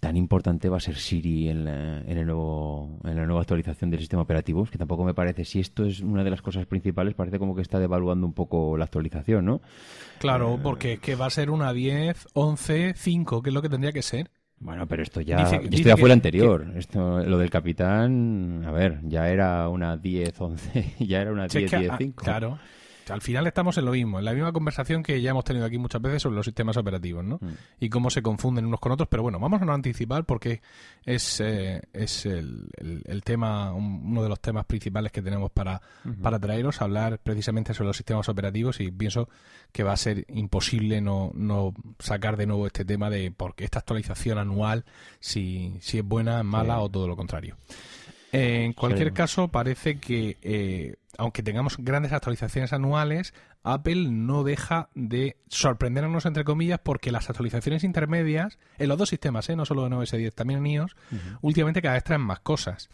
tan 0.00 0.16
importante 0.16 0.68
va 0.68 0.78
a 0.78 0.80
ser 0.80 0.96
Siri 0.96 1.48
en 1.48 1.64
la, 1.64 2.00
en, 2.00 2.18
el 2.18 2.26
nuevo, 2.26 2.98
en 3.04 3.16
la 3.16 3.24
nueva 3.24 3.42
actualización 3.42 3.90
del 3.90 4.00
sistema 4.00 4.22
operativo, 4.22 4.64
que 4.64 4.78
tampoco 4.78 5.04
me 5.04 5.14
parece, 5.14 5.44
si 5.44 5.60
esto 5.60 5.84
es 5.84 6.00
una 6.00 6.24
de 6.24 6.30
las 6.30 6.42
cosas 6.42 6.66
principales, 6.66 7.14
parece 7.14 7.38
como 7.38 7.54
que 7.54 7.62
está 7.62 7.78
devaluando 7.78 8.26
un 8.26 8.32
poco 8.32 8.76
la 8.76 8.84
actualización, 8.84 9.44
¿no? 9.44 9.60
Claro, 10.18 10.58
porque 10.62 10.94
es 10.94 11.00
que 11.00 11.14
va 11.14 11.26
a 11.26 11.30
ser 11.30 11.50
una 11.50 11.72
10, 11.72 12.28
11, 12.32 12.94
5, 12.96 13.42
que 13.42 13.50
es 13.50 13.54
lo 13.54 13.62
que 13.62 13.68
tendría 13.68 13.92
que 13.92 14.02
ser. 14.02 14.30
Bueno, 14.58 14.86
pero 14.86 15.02
esto 15.02 15.20
ya, 15.20 15.36
esto 15.36 15.88
ya 15.88 15.96
fue 15.96 16.08
el 16.08 16.12
anterior. 16.12 16.72
Esto, 16.76 17.20
lo 17.20 17.38
del 17.38 17.50
capitán, 17.50 18.64
a 18.66 18.72
ver, 18.72 19.00
ya 19.02 19.28
era 19.28 19.68
una 19.68 19.96
10, 19.96 20.40
11, 20.40 20.94
ya 21.00 21.20
era 21.20 21.32
una 21.32 21.46
10, 21.46 21.70
10, 21.70 21.92
5. 21.98 22.24
Claro, 22.24 22.58
al 23.08 23.20
final 23.20 23.46
estamos 23.46 23.76
en 23.78 23.84
lo 23.84 23.92
mismo, 23.92 24.18
en 24.18 24.24
la 24.24 24.32
misma 24.32 24.52
conversación 24.52 25.02
que 25.02 25.20
ya 25.20 25.30
hemos 25.30 25.44
tenido 25.44 25.66
aquí 25.66 25.78
muchas 25.78 26.00
veces 26.00 26.22
sobre 26.22 26.36
los 26.36 26.44
sistemas 26.44 26.76
operativos, 26.76 27.24
¿no? 27.24 27.38
Mm. 27.40 27.52
Y 27.80 27.88
cómo 27.88 28.10
se 28.10 28.22
confunden 28.22 28.66
unos 28.66 28.80
con 28.80 28.92
otros, 28.92 29.08
pero 29.08 29.22
bueno, 29.22 29.38
vamos 29.38 29.60
a 29.62 29.64
no 29.64 29.72
anticipar 29.72 30.24
porque 30.24 30.60
es, 31.04 31.40
eh, 31.40 31.82
es 31.92 32.26
el, 32.26 32.68
el, 32.76 33.22
tema, 33.22 33.72
uno 33.72 34.22
de 34.22 34.28
los 34.28 34.40
temas 34.40 34.64
principales 34.66 35.12
que 35.12 35.22
tenemos 35.22 35.50
para, 35.50 35.80
para 36.22 36.38
traeros, 36.38 36.80
hablar 36.82 37.18
precisamente 37.18 37.74
sobre 37.74 37.88
los 37.88 37.96
sistemas 37.96 38.28
operativos 38.28 38.80
y 38.80 38.90
pienso 38.90 39.28
que 39.72 39.82
va 39.82 39.92
a 39.92 39.96
ser 39.96 40.24
imposible 40.28 41.00
no, 41.00 41.30
no 41.34 41.74
sacar 41.98 42.36
de 42.36 42.46
nuevo 42.46 42.66
este 42.66 42.84
tema 42.84 43.10
de 43.10 43.30
por 43.30 43.54
qué 43.54 43.64
esta 43.64 43.80
actualización 43.80 44.38
anual, 44.38 44.84
si, 45.20 45.76
si 45.80 45.98
es 45.98 46.04
buena, 46.04 46.42
mala 46.42 46.80
o 46.80 46.88
todo 46.88 47.08
lo 47.08 47.16
contrario. 47.16 47.56
En 48.34 48.72
cualquier 48.72 49.12
caso, 49.12 49.48
parece 49.48 49.98
que, 49.98 50.38
eh, 50.42 50.96
aunque 51.18 51.42
tengamos 51.42 51.76
grandes 51.78 52.12
actualizaciones 52.12 52.72
anuales, 52.72 53.32
Apple 53.62 54.08
no 54.10 54.42
deja 54.42 54.88
de 54.94 55.36
sorprendernos, 55.48 56.26
entre 56.26 56.44
comillas, 56.44 56.80
porque 56.82 57.12
las 57.12 57.30
actualizaciones 57.30 57.84
intermedias, 57.84 58.58
en 58.78 58.88
los 58.88 58.98
dos 58.98 59.08
sistemas, 59.08 59.48
¿eh? 59.50 59.56
no 59.56 59.64
solo 59.64 59.86
en 59.86 59.92
OS 59.92 60.10
10, 60.10 60.34
también 60.34 60.60
en 60.60 60.66
iOS, 60.66 60.96
últimamente 61.42 61.80
cada 61.80 61.94
vez 61.94 62.04
traen 62.04 62.22
más 62.22 62.40
cosas. 62.40 62.90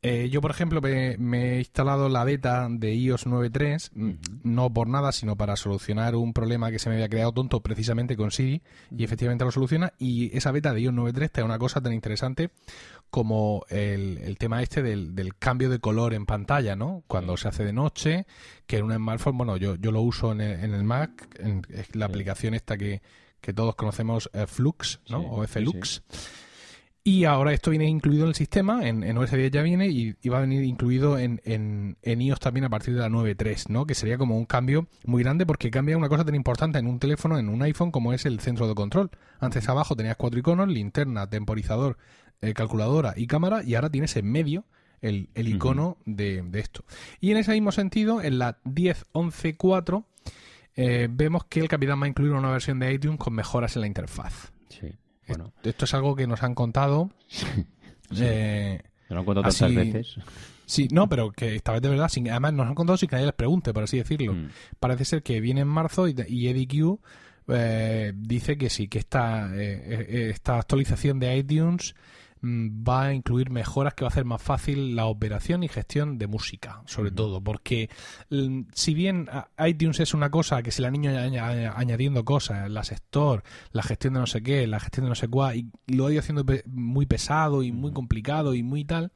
Eh, 0.00 0.28
yo, 0.30 0.40
por 0.40 0.52
ejemplo, 0.52 0.80
me, 0.80 1.16
he 1.16 1.58
instalado 1.58 2.08
la 2.08 2.22
beta 2.22 2.68
de 2.70 2.94
iOS 2.94 3.26
9.3, 3.26 3.90
mm, 3.92 4.12
no 4.44 4.72
por 4.72 4.88
nada, 4.88 5.10
sino 5.10 5.34
para 5.34 5.56
solucionar 5.56 6.14
un 6.14 6.32
problema 6.32 6.70
que 6.70 6.78
se 6.78 6.88
me 6.88 6.94
había 6.94 7.08
creado 7.08 7.32
tonto 7.32 7.60
precisamente 7.60 8.16
con 8.16 8.30
Siri, 8.30 8.62
y 8.96 9.02
efectivamente 9.02 9.44
lo 9.44 9.50
soluciona. 9.50 9.92
Y 9.98 10.36
esa 10.36 10.52
beta 10.52 10.72
de 10.72 10.82
iOS 10.82 10.94
9.3 10.94 11.30
trae 11.32 11.44
una 11.44 11.58
cosa 11.58 11.80
tan 11.80 11.92
interesante 11.92 12.50
como 13.10 13.64
el, 13.70 14.36
tema 14.38 14.62
este 14.62 14.82
del, 14.82 15.34
cambio 15.38 15.70
de 15.70 15.78
color 15.78 16.14
en 16.14 16.26
pantalla, 16.26 16.76
¿no? 16.76 17.04
Cuando 17.06 17.36
se 17.36 17.48
hace 17.48 17.64
de 17.64 17.72
noche, 17.72 18.26
que 18.66 18.78
en 18.78 18.84
un 18.84 18.94
smartphone, 18.94 19.38
bueno, 19.38 19.56
yo, 19.56 19.76
yo 19.76 19.92
lo 19.92 20.02
uso 20.02 20.32
en 20.32 20.40
el, 20.40 20.84
Mac, 20.84 21.28
en, 21.38 21.62
la 21.92 22.06
aplicación 22.06 22.54
esta 22.54 22.76
que, 22.76 23.00
todos 23.54 23.76
conocemos, 23.76 24.28
eh, 24.34 24.46
Flux, 24.46 25.00
¿no? 25.08 25.20
o 25.20 25.46
Flux. 25.46 26.02
Y 27.08 27.24
ahora 27.24 27.54
esto 27.54 27.70
viene 27.70 27.88
incluido 27.88 28.24
en 28.24 28.28
el 28.28 28.34
sistema, 28.34 28.86
en, 28.86 29.02
en 29.02 29.16
OS 29.16 29.30
10 29.30 29.50
ya 29.50 29.62
viene 29.62 29.88
y, 29.88 30.12
va 30.28 30.36
a 30.36 30.40
venir 30.42 30.62
incluido 30.62 31.18
en, 31.18 31.40
en, 31.44 31.96
iOS 32.20 32.38
también 32.38 32.66
a 32.66 32.68
partir 32.68 32.92
de 32.92 33.00
la 33.00 33.08
9.3, 33.08 33.70
¿no? 33.70 33.86
Que 33.86 33.94
sería 33.94 34.18
como 34.18 34.36
un 34.36 34.44
cambio 34.44 34.88
muy 35.06 35.22
grande 35.22 35.46
porque 35.46 35.70
cambia 35.70 35.96
una 35.96 36.10
cosa 36.10 36.26
tan 36.26 36.34
importante 36.34 36.78
en 36.78 36.86
un 36.86 36.98
teléfono, 36.98 37.38
en 37.38 37.48
un 37.48 37.62
iPhone, 37.62 37.92
como 37.92 38.12
es 38.12 38.26
el 38.26 38.40
centro 38.40 38.68
de 38.68 38.74
control. 38.74 39.10
Antes 39.40 39.66
abajo 39.70 39.96
tenías 39.96 40.16
cuatro 40.16 40.38
iconos, 40.38 40.68
linterna, 40.68 41.26
temporizador, 41.30 41.96
eh, 42.40 42.54
calculadora 42.54 43.14
y 43.16 43.26
cámara, 43.26 43.62
y 43.64 43.74
ahora 43.74 43.90
tienes 43.90 44.16
en 44.16 44.30
medio 44.30 44.64
el, 45.00 45.28
el 45.34 45.48
icono 45.48 45.98
de, 46.04 46.44
esto. 46.54 46.84
Y 47.20 47.30
en 47.30 47.38
ese 47.38 47.52
mismo 47.52 47.72
sentido, 47.72 48.22
en 48.22 48.38
la 48.38 48.60
10.11.4 48.64 50.04
eh, 50.76 51.08
vemos 51.10 51.44
que 51.46 51.60
el 51.60 51.68
Capitán 51.68 52.00
va 52.00 52.06
a 52.06 52.08
incluir 52.08 52.32
una 52.32 52.50
versión 52.50 52.78
de 52.78 52.92
iTunes 52.92 53.18
con 53.18 53.34
mejoras 53.34 53.74
en 53.76 53.80
la 53.80 53.86
interfaz. 53.88 54.52
Sí. 54.68 54.92
Bueno. 55.26 55.52
Esto 55.62 55.84
es 55.84 55.94
algo 55.94 56.14
que 56.14 56.26
nos 56.26 56.42
han 56.42 56.54
contado. 56.54 57.10
Eh, 58.10 58.80
lo 59.10 59.18
han 59.18 59.24
contado 59.26 59.50
tantas 59.50 59.74
veces. 59.74 60.16
Sí, 60.64 60.88
no, 60.90 61.10
pero 61.10 61.30
que 61.30 61.56
esta 61.56 61.72
vez 61.72 61.82
de 61.82 61.90
verdad, 61.90 62.10
además 62.30 62.54
nos 62.54 62.66
han 62.66 62.74
contado 62.74 62.96
sin 62.96 63.06
que 63.06 63.16
nadie 63.16 63.26
les 63.26 63.34
pregunte, 63.34 63.74
por 63.74 63.82
así 63.82 63.98
decirlo. 63.98 64.32
Mm. 64.32 64.48
Parece 64.80 65.04
ser 65.04 65.22
que 65.22 65.42
viene 65.42 65.60
en 65.60 65.68
marzo 65.68 66.08
y, 66.08 66.14
y 66.26 66.48
Eddie 66.48 66.66
Q 66.68 66.98
eh, 67.48 68.12
dice 68.16 68.56
que 68.56 68.70
sí, 68.70 68.88
que 68.88 68.98
esta, 68.98 69.50
eh, 69.54 70.30
esta 70.30 70.58
actualización 70.58 71.18
de 71.18 71.36
iTunes 71.36 71.94
va 72.42 73.06
a 73.06 73.14
incluir 73.14 73.50
mejoras 73.50 73.94
que 73.94 74.04
va 74.04 74.08
a 74.08 74.12
hacer 74.12 74.24
más 74.24 74.42
fácil 74.42 74.94
la 74.96 75.06
operación 75.06 75.62
y 75.62 75.68
gestión 75.68 76.18
de 76.18 76.26
música, 76.26 76.82
sobre 76.86 77.10
todo, 77.10 77.40
porque 77.40 77.90
mm, 78.30 78.62
si 78.72 78.94
bien 78.94 79.28
iTunes 79.58 80.00
es 80.00 80.14
una 80.14 80.30
cosa 80.30 80.62
que 80.62 80.70
se 80.70 80.82
le 80.82 80.88
han 80.88 80.96
ido 80.96 81.16
añadiendo 81.74 82.24
cosas, 82.24 82.70
la 82.70 82.84
sector, 82.84 83.42
la 83.72 83.82
gestión 83.82 84.14
de 84.14 84.20
no 84.20 84.26
sé 84.26 84.42
qué, 84.42 84.66
la 84.66 84.80
gestión 84.80 85.06
de 85.06 85.10
no 85.10 85.14
sé 85.14 85.28
cuál, 85.28 85.56
y 85.56 85.70
lo 85.86 86.06
ha 86.06 86.12
ido 86.12 86.20
haciendo 86.20 86.44
muy 86.66 87.06
pesado 87.06 87.62
y 87.62 87.72
muy 87.72 87.92
complicado 87.92 88.54
y 88.54 88.62
muy 88.62 88.84
tal, 88.84 89.12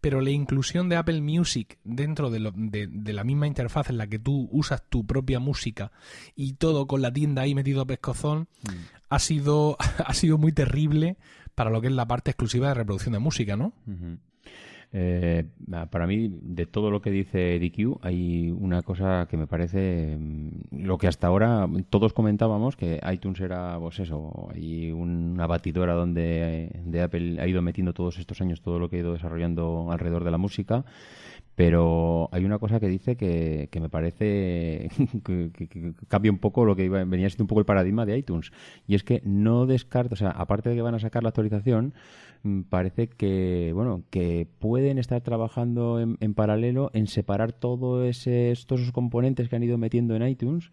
pero 0.00 0.20
la 0.20 0.30
inclusión 0.30 0.88
de 0.88 0.96
Apple 0.96 1.20
Music 1.20 1.78
dentro 1.84 2.30
de, 2.30 2.50
de, 2.54 3.12
la 3.12 3.24
misma 3.24 3.46
interfaz 3.46 3.90
en 3.90 3.98
la 3.98 4.06
que 4.06 4.18
tú 4.18 4.48
usas 4.50 4.82
tu 4.88 5.06
propia 5.06 5.40
música 5.40 5.92
y 6.34 6.54
todo 6.54 6.86
con 6.86 7.02
la 7.02 7.12
tienda 7.12 7.42
ahí 7.42 7.54
metido 7.54 7.82
a 7.82 7.86
pescozón, 7.86 8.48
mm. 8.62 8.74
ha, 9.10 9.18
sido, 9.18 9.76
ha 10.04 10.14
sido 10.14 10.38
muy 10.38 10.52
terrible 10.52 11.18
para 11.60 11.68
lo 11.68 11.82
que 11.82 11.88
es 11.88 11.92
la 11.92 12.06
parte 12.06 12.30
exclusiva 12.30 12.68
de 12.68 12.74
reproducción 12.74 13.12
de 13.12 13.18
música, 13.18 13.54
¿no? 13.54 13.74
Eh, 14.92 15.44
para 15.90 16.06
mí, 16.08 16.28
de 16.42 16.66
todo 16.66 16.90
lo 16.90 17.00
que 17.00 17.10
dice 17.10 17.60
DQ, 17.60 18.00
hay 18.02 18.50
una 18.50 18.82
cosa 18.82 19.28
que 19.30 19.36
me 19.36 19.46
parece 19.46 20.16
mm, 20.18 20.84
lo 20.84 20.98
que 20.98 21.06
hasta 21.06 21.28
ahora 21.28 21.68
todos 21.90 22.12
comentábamos, 22.12 22.76
que 22.76 23.00
iTunes 23.12 23.40
era, 23.40 23.78
pues 23.78 24.00
eso, 24.00 24.48
hay 24.52 24.90
una 24.90 25.46
batidora 25.46 25.94
donde 25.94 26.70
de 26.84 27.02
Apple 27.02 27.40
ha 27.40 27.46
ido 27.46 27.62
metiendo 27.62 27.92
todos 27.92 28.18
estos 28.18 28.40
años 28.40 28.62
todo 28.62 28.78
lo 28.80 28.90
que 28.90 28.96
ha 28.96 29.00
ido 29.00 29.12
desarrollando 29.12 29.88
alrededor 29.92 30.24
de 30.24 30.30
la 30.32 30.38
música 30.38 30.84
pero 31.60 32.30
hay 32.32 32.46
una 32.46 32.58
cosa 32.58 32.80
que 32.80 32.88
dice 32.88 33.16
que, 33.16 33.68
me 33.82 33.90
parece 33.90 34.88
que, 35.24 35.92
cambia 36.08 36.32
un 36.32 36.38
poco 36.38 36.64
lo 36.64 36.74
que 36.74 36.86
iba, 36.86 37.04
venía 37.04 37.28
siendo 37.28 37.44
un 37.44 37.48
poco 37.48 37.60
el 37.60 37.66
paradigma 37.66 38.06
de 38.06 38.16
iTunes. 38.16 38.50
Y 38.86 38.94
es 38.94 39.04
que 39.04 39.20
no 39.26 39.66
descarto, 39.66 40.14
o 40.14 40.16
sea, 40.16 40.30
aparte 40.30 40.70
de 40.70 40.76
que 40.76 40.80
van 40.80 40.94
a 40.94 40.98
sacar 40.98 41.22
la 41.22 41.28
actualización, 41.28 41.92
parece 42.68 43.08
que, 43.08 43.72
bueno, 43.74 44.04
que 44.10 44.46
pueden 44.58 44.98
estar 44.98 45.20
trabajando 45.20 46.00
en, 46.00 46.16
en 46.20 46.34
paralelo 46.34 46.90
en 46.94 47.06
separar 47.06 47.52
todos 47.52 48.26
esos 48.26 48.92
componentes 48.92 49.48
que 49.48 49.56
han 49.56 49.62
ido 49.62 49.78
metiendo 49.78 50.16
en 50.16 50.26
iTunes 50.26 50.70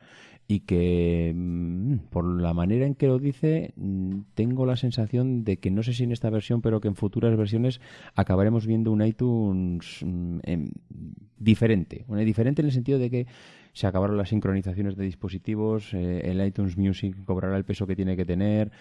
y 0.47 0.61
que 0.61 1.33
mm, 1.35 1.97
por 2.09 2.41
la 2.41 2.53
manera 2.53 2.85
en 2.85 2.95
que 2.95 3.07
lo 3.07 3.19
dice 3.19 3.73
mm, 3.75 4.19
tengo 4.33 4.65
la 4.65 4.77
sensación 4.77 5.43
de 5.43 5.57
que 5.57 5.71
no 5.71 5.83
sé 5.83 5.93
si 5.93 6.05
en 6.05 6.13
esta 6.13 6.29
versión 6.29 6.61
pero 6.61 6.79
que 6.79 6.87
en 6.87 6.95
futuras 6.95 7.35
versiones 7.35 7.81
acabaremos 8.15 8.65
viendo 8.65 8.91
un 8.91 9.05
iTunes 9.05 9.99
mm, 10.05 10.39
diferente. 11.37 12.05
Diferente 12.07 12.61
en 12.61 12.67
el 12.67 12.71
sentido 12.71 12.97
de 12.97 13.09
que 13.09 13.27
se 13.73 13.87
acabaron 13.87 14.17
las 14.17 14.29
sincronizaciones 14.29 14.95
de 14.95 15.03
dispositivos 15.03 15.93
eh, 15.93 16.21
el 16.23 16.45
iTunes 16.45 16.77
Music 16.77 17.15
cobrará 17.25 17.57
el 17.57 17.65
peso 17.65 17.85
que 17.85 17.95
tiene 17.95 18.15
que 18.15 18.25
tener 18.25 18.71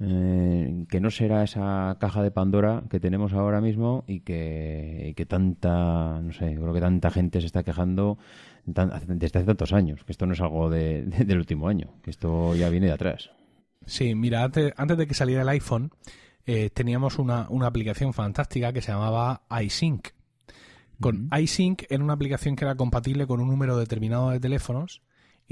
eh, 0.00 0.84
que 0.88 1.00
no 1.00 1.10
será 1.10 1.44
esa 1.44 1.96
caja 2.00 2.22
de 2.22 2.30
Pandora 2.30 2.82
que 2.90 2.98
tenemos 2.98 3.32
ahora 3.32 3.60
mismo 3.60 4.04
y 4.06 4.20
que, 4.20 5.12
que 5.16 5.26
tanta, 5.26 6.20
no 6.20 6.32
sé, 6.32 6.56
creo 6.56 6.72
que 6.72 6.80
tanta 6.80 7.10
gente 7.10 7.40
se 7.40 7.46
está 7.46 7.62
quejando 7.62 8.18
desde 8.64 9.38
hace 9.38 9.46
tantos 9.46 9.72
años, 9.72 10.04
que 10.04 10.12
esto 10.12 10.26
no 10.26 10.32
es 10.32 10.40
algo 10.40 10.70
de, 10.70 11.02
del 11.02 11.38
último 11.38 11.68
año, 11.68 11.94
que 12.02 12.10
esto 12.10 12.54
ya 12.54 12.68
viene 12.68 12.86
de 12.86 12.92
atrás. 12.92 13.30
Sí, 13.86 14.14
mira, 14.14 14.44
antes, 14.44 14.72
antes 14.76 14.96
de 14.96 15.06
que 15.06 15.14
saliera 15.14 15.42
el 15.42 15.48
iPhone, 15.48 15.90
eh, 16.46 16.70
teníamos 16.70 17.18
una, 17.18 17.48
una, 17.50 17.66
aplicación 17.66 18.12
fantástica 18.12 18.72
que 18.72 18.80
se 18.80 18.92
llamaba 18.92 19.42
iSync. 19.62 20.08
Con 21.00 21.28
iSync 21.36 21.82
era 21.88 22.02
una 22.02 22.14
aplicación 22.14 22.54
que 22.54 22.64
era 22.64 22.76
compatible 22.76 23.26
con 23.26 23.40
un 23.40 23.48
número 23.48 23.76
determinado 23.76 24.30
de 24.30 24.38
teléfonos 24.38 25.02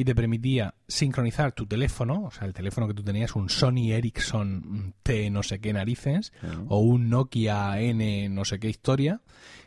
y 0.00 0.04
te 0.07 0.14
permitía 0.14 0.75
sincronizar 0.88 1.52
tu 1.52 1.66
teléfono, 1.66 2.25
o 2.25 2.30
sea, 2.30 2.47
el 2.47 2.54
teléfono 2.54 2.88
que 2.88 2.95
tú 2.95 3.02
tenías, 3.02 3.37
un 3.37 3.50
Sony 3.50 3.92
Ericsson 3.92 4.95
T 5.02 5.28
no 5.28 5.42
sé 5.42 5.59
qué 5.59 5.75
narices, 5.75 6.33
o 6.69 6.78
un 6.78 7.11
Nokia 7.11 7.78
N 7.78 8.30
no 8.30 8.47
sé 8.47 8.59
qué 8.59 8.71
historia, 8.71 9.21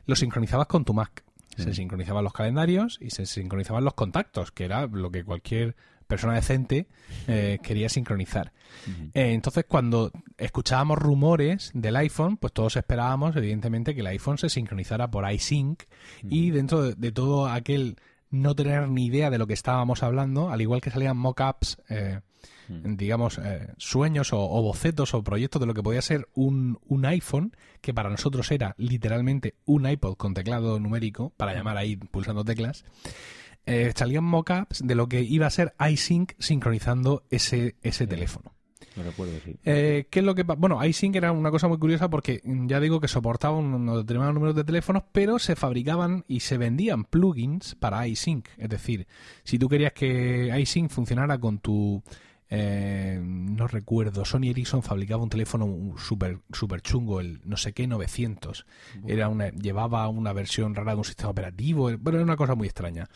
lo 0.07 0.15
sincronizabas 0.15 0.65
con 0.65 0.85
tu 0.85 0.95
Mac. 0.95 1.23
Se 1.55 1.75
sincronizaban 1.75 2.23
los 2.23 2.33
calendarios 2.33 2.97
y 2.99 3.11
se 3.11 3.27
sincronizaban 3.27 3.83
los 3.83 3.93
contactos, 3.93 4.51
que 4.51 4.65
era 4.65 4.87
lo 4.87 5.11
que 5.11 5.23
cualquier 5.23 5.75
persona 6.07 6.33
decente 6.33 6.87
eh, 7.27 7.59
quería 7.61 7.89
sincronizar. 7.89 8.53
Eh, 9.13 9.33
entonces, 9.33 9.65
cuando 9.67 10.11
escuchábamos 10.39 10.97
rumores 10.97 11.69
del 11.75 11.95
iPhone, 11.95 12.37
pues 12.37 12.53
todos 12.53 12.75
esperábamos, 12.75 13.35
evidentemente, 13.35 13.93
que 13.93 14.01
el 14.01 14.07
iPhone 14.07 14.39
se 14.39 14.49
sincronizara 14.49 15.11
por 15.11 15.31
iSync 15.31 15.83
y 16.23 16.49
dentro 16.49 16.95
de, 16.95 17.11
todo 17.11 17.47
aquel 17.47 17.97
no 18.33 18.55
tener 18.55 18.89
ni 18.89 19.05
idea 19.05 19.29
de 19.29 19.37
lo 19.37 19.45
que 19.45 19.53
estábamos 19.53 20.01
hablando, 20.01 20.49
al 20.49 20.59
igual 20.59 20.81
que 20.81 20.89
salían 20.89 21.15
mockups, 21.15 21.77
eh, 21.87 22.19
digamos, 22.67 23.37
eh, 23.37 23.67
sueños 23.77 24.33
o, 24.33 24.39
bocetos 24.61 25.13
o 25.13 25.23
proyectos 25.23 25.59
de 25.59 25.67
lo 25.67 25.75
que 25.75 25.83
podía 25.83 26.01
ser 26.01 26.27
un, 26.33 26.79
un, 26.87 27.05
iPhone, 27.05 27.55
que 27.79 27.93
para 27.93 28.09
nosotros 28.09 28.51
era 28.51 28.73
literalmente 28.77 29.53
un 29.65 29.87
iPod 29.87 30.15
con 30.15 30.33
teclado 30.33 30.79
numérico, 30.79 31.31
para 31.37 31.53
llamar 31.53 31.77
ahí 31.77 31.95
pulsando 31.95 32.43
teclas, 32.43 32.85
eh, 33.67 33.93
salían 33.95 34.23
mockups 34.23 34.85
de 34.85 34.95
lo 34.95 35.07
que 35.07 35.21
iba 35.21 35.45
a 35.45 35.51
ser 35.51 35.75
iSync 35.87 36.33
sincronizando 36.39 37.23
ese, 37.29 37.75
ese 37.83 38.07
teléfono. 38.07 38.55
Recuerdo, 39.01 39.33
eh, 39.63 40.05
¿Qué 40.09 40.19
es 40.19 40.25
lo 40.25 40.35
que 40.35 40.43
Bueno, 40.43 40.83
iSync 40.85 41.15
era 41.15 41.31
una 41.31 41.50
cosa 41.50 41.67
muy 41.67 41.79
curiosa 41.79 42.09
porque 42.09 42.41
mm, 42.43 42.67
ya 42.67 42.79
digo 42.79 43.00
que 43.00 43.07
soportaba 43.07 43.57
unos 43.57 43.97
determinados 43.97 44.35
números 44.35 44.55
de 44.55 44.63
teléfonos, 44.63 45.03
pero 45.12 45.39
se 45.39 45.55
fabricaban 45.55 46.25
y 46.27 46.41
se 46.41 46.57
vendían 46.57 47.05
plugins 47.05 47.75
para 47.75 48.07
iSync. 48.07 48.47
Es 48.57 48.69
decir, 48.69 49.07
si 49.43 49.57
tú 49.57 49.67
querías 49.67 49.93
que 49.93 50.53
iSync 50.59 50.91
funcionara 50.91 51.39
con 51.39 51.59
tu 51.59 52.03
eh, 52.50 53.19
no 53.63 53.67
recuerdo, 53.67 54.25
Sony 54.25 54.50
Ericsson 54.50 54.84
fabricaba 54.84 55.24
un 55.24 55.29
teléfono 55.29 55.96
súper 55.98 56.39
super 56.51 56.82
chungo, 56.82 57.22
el 57.22 57.39
no 57.46 57.55
sé 57.55 57.72
qué 57.72 57.88
900. 57.88 58.65
Era 59.08 59.29
una, 59.29 59.51
llevaba 59.51 60.05
una 60.10 60.34
versión 60.34 60.75
rara 60.75 60.91
de 60.91 60.98
un 60.98 61.05
sistema 61.05 61.29
operativo, 61.29 61.84
bueno, 61.98 62.17
era 62.17 62.25
una 62.25 62.36
cosa 62.36 62.55
muy 62.55 62.67
extraña. 62.67 63.08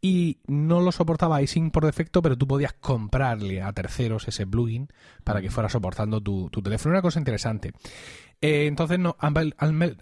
Y 0.00 0.38
no 0.46 0.80
lo 0.80 0.90
soportaba 0.90 1.42
iSync 1.42 1.70
por 1.70 1.84
defecto, 1.84 2.22
pero 2.22 2.38
tú 2.38 2.46
podías 2.46 2.72
comprarle 2.72 3.60
a 3.60 3.74
terceros 3.74 4.26
ese 4.26 4.46
plugin 4.46 4.88
para 5.22 5.42
que 5.42 5.50
fuera 5.50 5.68
soportando 5.68 6.22
tu, 6.22 6.48
teléfono. 6.48 6.94
Una 6.94 7.02
cosa 7.02 7.18
interesante. 7.18 7.74
Eh, 8.40 8.66
entonces 8.66 8.98
no, 8.98 9.16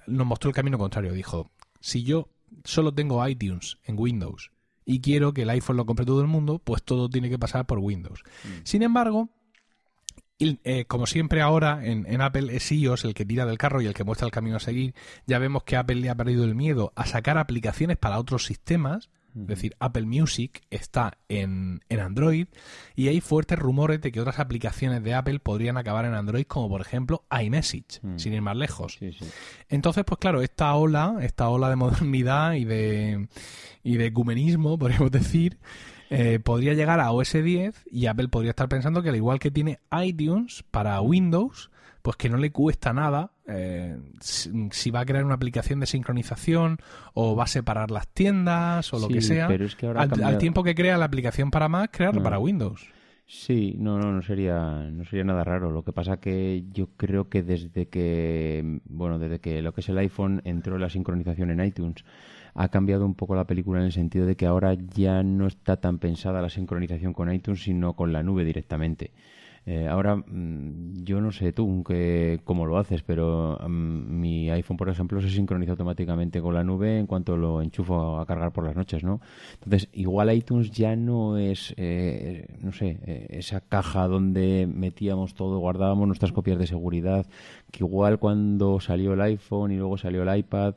nos 0.07 0.26
mostró 0.26 0.50
el 0.50 0.55
camino 0.55 0.78
contrario. 0.78 1.12
Dijo, 1.12 1.50
si 1.81 2.05
yo 2.05 2.28
solo 2.62 2.95
tengo 2.95 3.26
iTunes 3.26 3.78
en 3.85 3.99
Windows 3.99 4.52
y 4.85 5.00
quiero 5.00 5.35
que 5.35 5.43
el 5.43 5.50
iPhone 5.50 5.76
lo 5.76 5.87
compre 5.87 6.07
todo 6.07 6.21
el 6.21 6.28
mundo, 6.28 6.61
pues 6.61 6.85
todo 6.85 7.11
tiene 7.11 7.28
que 7.28 7.38
pasar 7.38 7.67
por 7.67 7.78
Windows. 7.78 8.23
Mm. 8.45 8.49
Sin 8.62 8.83
embargo, 8.83 9.31
eh, 10.40 10.85
como 10.87 11.07
siempre 11.07 11.40
ahora 11.40 11.80
en, 11.83 12.21
Apple 12.21 12.54
es 12.54 12.71
iOS 12.71 13.04
el 13.04 13.14
que 13.14 13.25
tira 13.25 13.45
del 13.45 13.59
carro 13.59 13.83
y 13.83 13.87
el 13.87 13.95
que 13.95 14.04
muestra 14.04 14.26
el 14.26 14.30
camino 14.33 14.57
a 14.57 14.61
seguir, 14.61 14.95
ya 15.26 15.38
vemos 15.38 15.64
que 15.64 15.76
Apple 15.76 15.97
le 15.97 16.11
ha 16.11 16.14
perdido 16.14 16.45
el 16.45 16.54
miedo 16.54 16.92
a 16.95 17.07
sacar 17.07 17.38
aplicaciones 17.38 17.97
para 17.97 18.18
otros 18.18 18.45
sistemas. 18.45 19.11
Es 19.37 19.47
decir, 19.47 19.76
Apple 19.78 20.07
Music 20.07 20.62
está 20.71 21.18
en, 21.28 21.80
Android 21.90 22.47
y 22.97 23.09
hay 23.09 23.21
fuertes 23.21 23.59
rumores 23.59 24.00
de 24.00 24.11
que 24.11 24.21
otras 24.21 24.40
aplicaciones 24.40 25.04
de 25.04 25.14
Apple 25.14 25.38
podrían 25.38 25.76
acabar 25.76 26.07
en 26.07 26.14
Android, 26.14 26.45
como 26.45 26.68
por 26.68 26.80
ejemplo 26.80 27.25
iMessage, 27.30 28.00
sin 28.16 28.33
ir 28.33 28.42
más 28.42 28.57
lejos. 28.57 28.99
Entonces, 29.68 30.04
pues 30.04 30.19
claro, 30.19 30.43
esta 30.43 30.75
ola, 30.75 31.19
esta 31.21 31.49
ola 31.50 31.69
de 31.69 31.76
modernidad 31.76 32.54
y 32.54 32.65
de, 32.65 33.28
y 33.84 33.97
de 33.97 34.06
ecumenismo, 34.06 34.78
podríamos 34.78 35.10
decir, 35.10 35.58
eh, 36.10 36.38
podría 36.40 36.75
llegar 36.75 37.00
a 37.00 37.10
OS 37.12 37.32
10 37.32 37.84
y 37.90 38.06
Apple 38.06 38.28
podría 38.28 38.50
estar 38.50 38.68
pensando 38.68 39.02
que 39.02 39.10
al 39.10 39.16
igual 39.16 39.38
que 39.38 39.50
tiene 39.50 39.80
iTunes 40.02 40.64
para 40.71 41.00
Windows, 41.00 41.71
pues 42.02 42.16
que 42.16 42.30
no 42.30 42.38
le 42.38 42.50
cuesta 42.50 42.92
nada 42.92 43.32
eh, 43.47 43.99
si, 44.21 44.90
va 44.90 45.00
a 45.00 45.06
crear 45.06 45.25
una 45.25 45.34
aplicación 45.34 45.80
de 45.80 45.86
sincronización 45.86 46.78
o 47.14 47.36
va 47.36 47.44
a 47.44 47.49
separar 47.49 47.90
las 47.90 48.08
tiendas 48.08 48.92
o 48.92 48.99
lo 48.99 49.08
que 49.08 49.21
sea. 49.21 49.49
Pero 49.49 49.64
es 49.64 49.75
que 49.75 49.86
ahora 49.86 50.02
al, 50.02 50.38
tiempo 50.38 50.62
que 50.62 50.75
crea 50.75 50.97
la 50.99 51.06
aplicación 51.06 51.50
para 51.50 51.68
Mac, 51.68 51.90
crearlo 51.90 52.23
para 52.23 52.38
Windows. 52.38 52.86
Sí, 53.26 53.75
no, 53.78 53.99
no, 53.99 54.10
no 54.10 54.23
sería, 54.23 54.88
no 54.90 55.04
sería 55.04 55.25
nada 55.25 55.44
raro. 55.44 55.71
Lo 55.71 55.84
que 55.84 55.92
pasa 55.92 56.18
que 56.18 56.64
yo 56.73 56.88
creo 56.97 57.28
que 57.28 57.42
desde 57.42 57.88
que, 57.88 58.80
bueno, 58.86 59.18
desde 59.18 59.38
que 59.38 59.60
lo 59.60 59.75
que 59.75 59.82
es 59.82 59.88
el 59.90 59.99
iPhone 59.99 60.40
entró 60.44 60.78
la 60.78 60.88
sincronización 60.88 61.50
en 61.50 61.62
iTunes, 61.62 62.06
ha 62.58 62.68
cambiado 62.71 63.06
un 63.06 63.14
poco 63.14 63.36
la 63.36 63.47
película 63.47 63.78
en 63.78 63.86
el 63.86 63.92
sentido 63.92 64.26
de 64.26 64.34
que 64.34 64.44
ahora 64.44 64.75
ya 64.75 65.23
no 65.23 65.47
está 65.47 65.76
tan 65.76 65.99
pensada 65.99 66.42
la 66.42 66.50
sincronización 66.50 67.12
con 67.12 67.32
iTunes, 67.32 67.62
sino 67.62 67.94
con 67.94 68.12
la 68.12 68.25
nube 68.25 68.44
directamente. 68.44 69.12
Eh, 69.64 69.86
ahora, 69.86 70.16
mm, 70.16 71.04
yo 71.04 71.21
no 71.21 71.30
sé 71.30 71.52
tú 71.52 71.84
que, 71.84 72.40
cómo 72.42 72.66
lo 72.66 72.78
haces, 72.78 73.02
pero 73.02 73.58
mm, 73.62 74.21
mi 74.21 74.50
iPhone, 74.50 74.76
por 74.76 74.88
ejemplo, 74.88 75.21
se 75.21 75.30
sincroniza 75.30 75.73
automáticamente 75.73 76.40
con 76.40 76.54
la 76.54 76.64
nube 76.64 76.99
en 76.99 77.06
cuanto 77.06 77.36
lo 77.36 77.62
enchufo 77.62 78.18
a 78.18 78.26
cargar 78.26 78.50
por 78.50 78.64
las 78.64 78.75
noches, 78.75 79.04
¿no? 79.04 79.21
Entonces, 79.62 79.88
igual 79.92 80.34
iTunes 80.34 80.73
ya 80.73 80.97
no 80.97 81.36
es, 81.38 81.75
eh, 81.76 82.56
no 82.60 82.73
sé, 82.73 82.99
eh, 83.06 83.26
esa 83.30 83.60
caja 83.60 84.08
donde 84.08 84.66
metíamos 84.66 85.34
todo, 85.34 85.58
guardábamos 85.58 86.08
nuestras 86.08 86.32
copias 86.32 86.58
de 86.58 86.66
seguridad, 86.66 87.26
que 87.71 87.84
igual 87.84 88.18
cuando 88.18 88.80
salió 88.80 89.12
el 89.12 89.21
iPhone 89.21 89.71
y 89.71 89.76
luego 89.76 89.97
salió 89.99 90.23
el 90.23 90.38
iPad, 90.38 90.75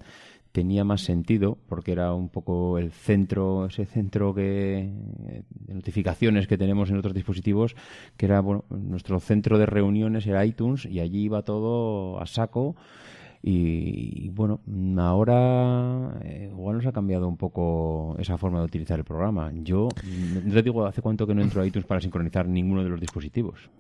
tenía 0.52 0.84
más 0.84 1.02
sentido 1.02 1.58
porque 1.68 1.92
era 1.92 2.14
un 2.14 2.30
poco 2.30 2.78
el 2.78 2.92
centro, 2.92 3.66
ese 3.66 3.86
centro 3.86 4.34
que, 4.34 4.92
de 5.50 5.74
notificaciones 5.74 6.48
que 6.48 6.58
tenemos 6.58 6.90
en 6.90 6.98
otros 6.98 7.14
dispositivos, 7.14 7.76
que 8.18 8.26
era 8.26 8.42
bueno, 8.42 8.66
nuestro 8.70 9.20
centro 9.20 9.58
de 9.58 9.66
reuniones 9.66 10.28
era 10.28 10.46
iTunes 10.46 10.86
y 10.86 11.00
allí 11.00 11.24
iba 11.24 11.44
todo 11.44 12.20
a 12.22 12.26
saco. 12.26 12.76
Y, 13.44 14.30
bueno, 14.30 14.62
ahora 15.00 16.20
eh, 16.24 16.50
igual 16.52 16.78
nos 16.78 16.86
ha 16.86 16.92
cambiado 16.92 17.28
un 17.28 17.38
poco 17.38 18.16
esa 18.20 18.38
forma 18.38 18.60
de 18.60 18.66
utilizar 18.66 19.00
el 19.00 19.06
programa. 19.06 19.52
Yo 19.56 19.88
no 20.44 20.54
te 20.54 20.62
digo 20.62 20.86
hace 20.86 21.02
cuánto 21.02 21.26
que 21.26 21.34
no 21.34 21.42
entro 21.42 21.62
a 21.62 21.66
iTunes 21.66 21.88
para 21.88 22.02
sincronizar 22.02 22.48
ninguno 22.48 22.84
de 22.84 22.90
los 22.90 23.00
dispositivos. 23.00 23.72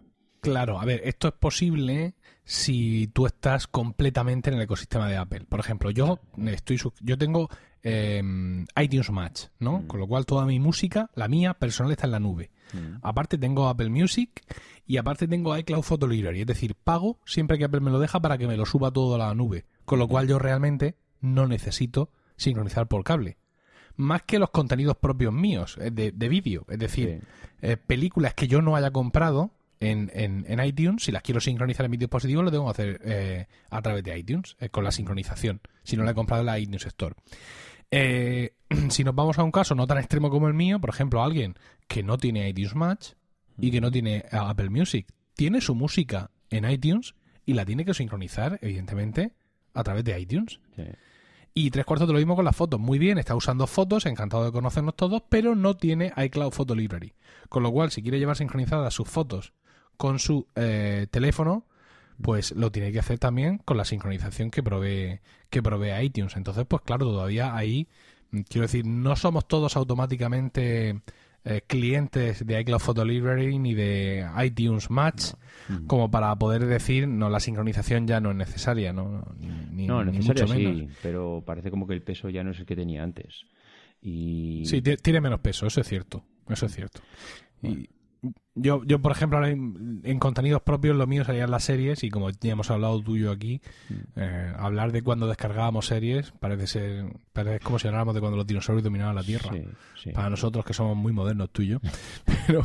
Claro, 0.41 0.79
a 0.79 0.85
ver, 0.85 1.01
esto 1.03 1.27
es 1.27 1.35
posible 1.35 2.15
si 2.43 3.07
tú 3.07 3.25
estás 3.25 3.67
completamente 3.67 4.49
en 4.49 4.57
el 4.57 4.63
ecosistema 4.63 5.07
de 5.07 5.17
Apple. 5.17 5.45
Por 5.47 5.59
ejemplo, 5.59 5.91
yo 5.91 6.19
estoy 6.47 6.79
yo 7.01 7.17
tengo 7.17 7.49
em, 7.83 8.65
iTunes 8.81 9.11
Match, 9.11 9.43
¿no? 9.59 9.79
Mm. 9.79 9.87
Con 9.87 9.99
lo 9.99 10.07
cual 10.07 10.25
toda 10.25 10.45
mi 10.45 10.59
música, 10.59 11.09
la 11.15 11.27
mía 11.27 11.53
personal 11.53 11.91
está 11.91 12.07
en 12.07 12.11
la 12.11 12.19
nube. 12.19 12.51
Mm. 12.73 12.97
Aparte 13.01 13.37
tengo 13.37 13.67
Apple 13.67 13.89
Music 13.89 14.41
y 14.85 14.97
aparte 14.97 15.27
tengo 15.27 15.57
iCloud 15.57 15.83
Photo 15.83 16.07
Library, 16.07 16.41
es 16.41 16.47
decir, 16.47 16.75
pago 16.75 17.19
siempre 17.25 17.57
que 17.57 17.65
Apple 17.65 17.81
me 17.81 17.91
lo 17.91 17.99
deja 17.99 18.19
para 18.19 18.37
que 18.37 18.47
me 18.47 18.57
lo 18.57 18.65
suba 18.65 18.91
todo 18.91 19.15
a 19.15 19.17
la 19.17 19.33
nube. 19.35 19.65
Con 19.85 19.99
lo 19.99 20.07
cual 20.07 20.27
yo 20.27 20.39
realmente 20.39 20.95
no 21.21 21.47
necesito 21.47 22.11
sincronizar 22.37 22.87
por 22.87 23.03
cable 23.03 23.37
más 23.97 24.23
que 24.23 24.39
los 24.39 24.49
contenidos 24.49 24.97
propios 24.97 25.33
míos 25.33 25.77
eh, 25.79 25.91
de, 25.91 26.11
de 26.11 26.29
vídeo. 26.29 26.65
Es 26.69 26.79
decir, 26.79 27.21
eh, 27.61 27.77
películas 27.77 28.33
que 28.33 28.47
yo 28.47 28.61
no 28.61 28.75
haya 28.75 28.91
comprado, 28.91 29.51
en, 29.81 30.45
en, 30.47 30.63
iTunes, 30.63 31.03
si 31.03 31.11
las 31.11 31.23
quiero 31.23 31.41
sincronizar 31.41 31.85
en 31.85 31.91
mi 31.91 31.97
dispositivo, 31.97 32.43
lo 32.43 32.51
tengo 32.51 32.65
que 32.65 32.71
hacer 32.71 33.01
eh, 33.03 33.47
a 33.71 33.81
través 33.81 34.03
de 34.03 34.17
iTunes, 34.17 34.55
eh, 34.59 34.69
con 34.69 34.83
la 34.83 34.91
sincronización, 34.91 35.59
si 35.83 35.97
no 35.97 36.03
la 36.03 36.11
he 36.11 36.13
comprado 36.13 36.41
en 36.41 36.45
la 36.45 36.59
iTunes 36.59 36.85
Store. 36.85 37.15
Eh, 37.89 38.53
si 38.89 39.03
nos 39.03 39.15
vamos 39.15 39.39
a 39.39 39.43
un 39.43 39.51
caso 39.51 39.73
no 39.73 39.87
tan 39.87 39.97
extremo 39.97 40.29
como 40.29 40.47
el 40.47 40.53
mío, 40.53 40.79
por 40.79 40.91
ejemplo, 40.91 41.23
alguien 41.23 41.55
que 41.87 42.03
no 42.03 42.17
tiene 42.17 42.47
iTunes 42.47 42.75
Match 42.75 43.13
y 43.59 43.71
que 43.71 43.81
no 43.81 43.89
tiene 43.89 44.25
Apple 44.31 44.69
Music, 44.69 45.07
tiene 45.33 45.61
su 45.61 45.73
música 45.73 46.29
en 46.51 46.69
iTunes 46.69 47.15
y 47.45 47.55
la 47.55 47.65
tiene 47.65 47.83
que 47.83 47.95
sincronizar, 47.95 48.59
evidentemente, 48.61 49.33
a 49.73 49.83
través 49.83 50.03
de 50.03 50.19
iTunes. 50.19 50.59
Y 51.53 51.71
tres 51.71 51.85
cuartos 51.85 52.07
de 52.07 52.13
lo 52.13 52.19
mismo 52.19 52.35
con 52.35 52.45
las 52.45 52.55
fotos. 52.55 52.79
Muy 52.79 52.99
bien, 52.99 53.17
está 53.17 53.35
usando 53.35 53.67
fotos, 53.67 54.05
encantado 54.05 54.45
de 54.45 54.51
conocernos 54.51 54.95
todos, 54.95 55.23
pero 55.27 55.55
no 55.55 55.75
tiene 55.75 56.13
iCloud 56.15 56.51
Photo 56.51 56.75
Library. 56.75 57.13
Con 57.49 57.63
lo 57.63 57.71
cual, 57.71 57.91
si 57.91 58.01
quiere 58.01 58.19
llevar 58.19 58.37
sincronizadas 58.37 58.93
sus 58.93 59.09
fotos 59.09 59.53
con 59.97 60.19
su 60.19 60.47
eh, 60.55 61.07
teléfono, 61.11 61.65
pues 62.21 62.51
lo 62.53 62.71
tiene 62.71 62.91
que 62.91 62.99
hacer 62.99 63.19
también 63.19 63.57
con 63.59 63.77
la 63.77 63.85
sincronización 63.85 64.51
que 64.51 64.63
provee, 64.63 65.19
que 65.49 65.61
provee 65.61 66.03
iTunes. 66.03 66.35
Entonces, 66.35 66.65
pues 66.67 66.81
claro, 66.83 67.05
todavía 67.05 67.55
ahí, 67.55 67.87
quiero 68.49 68.63
decir, 68.63 68.85
no 68.85 69.15
somos 69.15 69.47
todos 69.47 69.75
automáticamente 69.75 71.01
eh, 71.43 71.61
clientes 71.65 72.45
de 72.45 72.61
iCloud 72.61 72.79
Photo 72.79 73.03
Library 73.03 73.57
ni 73.57 73.73
de 73.73 74.27
iTunes 74.43 74.91
Match 74.91 75.31
como 75.87 76.11
para 76.11 76.35
poder 76.35 76.67
decir 76.67 77.07
no 77.07 77.31
la 77.31 77.39
sincronización 77.39 78.05
ya 78.05 78.19
no 78.19 78.29
es 78.29 78.37
necesaria 78.37 78.93
no 78.93 79.25
ni, 79.71 79.87
no 79.87 80.05
necesaria 80.05 80.45
sí 80.45 80.87
pero 81.01 81.41
parece 81.43 81.71
como 81.71 81.87
que 81.87 81.95
el 81.95 82.03
peso 82.03 82.29
ya 82.29 82.43
no 82.43 82.51
es 82.51 82.59
el 82.59 82.67
que 82.67 82.75
tenía 82.75 83.01
antes. 83.01 83.45
Y 84.03 84.61
sí 84.67 84.83
tiene 84.83 85.19
menos 85.19 85.39
peso 85.39 85.65
eso 85.65 85.81
es 85.81 85.87
cierto 85.87 86.23
eso 86.47 86.67
es 86.67 86.75
cierto. 86.75 87.01
Y 87.63 87.89
yo, 88.55 88.83
yo, 88.83 89.01
por 89.01 89.13
ejemplo, 89.13 89.45
en, 89.45 90.19
contenidos 90.19 90.61
propios 90.61 90.95
lo 90.95 91.07
mío 91.07 91.23
serían 91.23 91.51
las 91.51 91.63
series 91.63 92.03
y 92.03 92.09
como 92.09 92.29
ya 92.29 92.51
hemos 92.51 92.69
hablado 92.69 93.01
tuyo 93.01 93.31
aquí, 93.31 93.61
mm. 93.89 93.93
eh, 94.17 94.53
hablar 94.57 94.91
de 94.91 95.01
cuando 95.01 95.27
descargábamos 95.27 95.85
series 95.85 96.31
parece 96.31 96.67
ser 96.67 97.05
parece 97.33 97.59
como 97.61 97.79
si 97.79 97.87
habláramos 97.87 98.13
de 98.13 98.19
cuando 98.19 98.37
los 98.37 98.47
dinosaurios 98.47 98.83
dominaban 98.83 99.15
la 99.15 99.23
Tierra. 99.23 99.51
Para 100.13 100.29
nosotros 100.29 100.65
que 100.65 100.73
somos 100.73 100.97
muy 100.97 101.13
modernos, 101.13 101.49
tuyo. 101.51 101.79
Pero, 102.47 102.63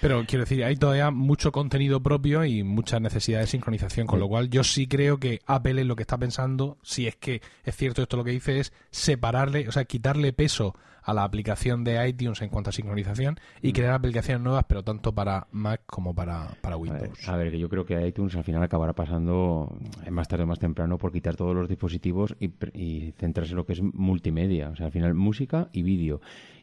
pero 0.00 0.24
quiero 0.26 0.44
decir, 0.44 0.64
hay 0.64 0.76
todavía 0.76 1.10
mucho 1.10 1.52
contenido 1.52 2.02
propio 2.02 2.44
y 2.44 2.62
mucha 2.62 3.00
necesidad 3.00 3.40
de 3.40 3.46
sincronización, 3.46 4.06
con 4.06 4.20
lo 4.20 4.28
cual 4.28 4.50
yo 4.50 4.64
sí 4.64 4.86
creo 4.86 5.18
que 5.18 5.40
Apple 5.46 5.80
es 5.80 5.86
lo 5.86 5.96
que 5.96 6.02
está 6.02 6.18
pensando, 6.18 6.78
si 6.82 7.06
es 7.06 7.16
que 7.16 7.42
es 7.64 7.76
cierto 7.76 8.02
esto 8.02 8.16
lo 8.16 8.24
que 8.24 8.30
dice, 8.32 8.60
es 8.60 8.72
separarle, 8.90 9.68
o 9.68 9.72
sea, 9.72 9.84
quitarle 9.84 10.32
peso 10.32 10.74
a 11.08 11.14
la 11.14 11.24
aplicación 11.24 11.84
de 11.84 12.06
iTunes 12.06 12.42
en 12.42 12.50
cuanto 12.50 12.68
a 12.68 12.72
sincronización 12.72 13.40
y 13.62 13.70
mm. 13.70 13.72
crear 13.72 13.94
aplicaciones 13.94 14.42
nuevas, 14.42 14.66
pero 14.68 14.82
tanto 14.82 15.14
para 15.14 15.46
Mac 15.52 15.80
como 15.86 16.14
para, 16.14 16.48
para 16.60 16.76
Windows. 16.76 17.26
A 17.26 17.34
ver, 17.34 17.50
que 17.50 17.58
yo 17.58 17.70
creo 17.70 17.86
que 17.86 18.06
iTunes 18.06 18.36
al 18.36 18.44
final 18.44 18.62
acabará 18.62 18.92
pasando 18.92 19.74
más 20.10 20.28
tarde 20.28 20.44
o 20.44 20.46
más 20.46 20.58
temprano 20.58 20.98
por 20.98 21.10
quitar 21.10 21.34
todos 21.34 21.54
los 21.54 21.66
dispositivos 21.66 22.36
y, 22.38 22.50
y 22.78 23.12
centrarse 23.12 23.52
en 23.52 23.56
lo 23.56 23.64
que 23.64 23.72
es 23.72 23.82
multimedia, 23.82 24.68
o 24.68 24.76
sea, 24.76 24.86
al 24.86 24.92
final 24.92 25.14
música 25.14 25.70
y 25.72 25.82
vídeo. 25.82 26.20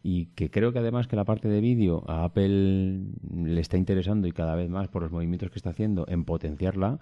Y 0.08 0.28
que 0.36 0.52
creo 0.52 0.72
que 0.72 0.78
además 0.78 1.08
que 1.08 1.16
la 1.16 1.26
parte 1.26 1.48
de 1.48 1.62
vídeo 1.62 2.04
a 2.08 2.26
Apple 2.26 3.06
le 3.34 3.60
está 3.60 3.78
interesando 3.78 4.28
y 4.28 4.34
cada 4.34 4.56
vez 4.56 4.70
más 4.70 4.88
por 4.88 5.02
los 5.02 5.12
movimientos 5.12 5.50
que 5.50 5.58
está 5.58 5.72
haciendo 5.72 6.06
en 6.08 6.26
potenciarla 6.26 7.00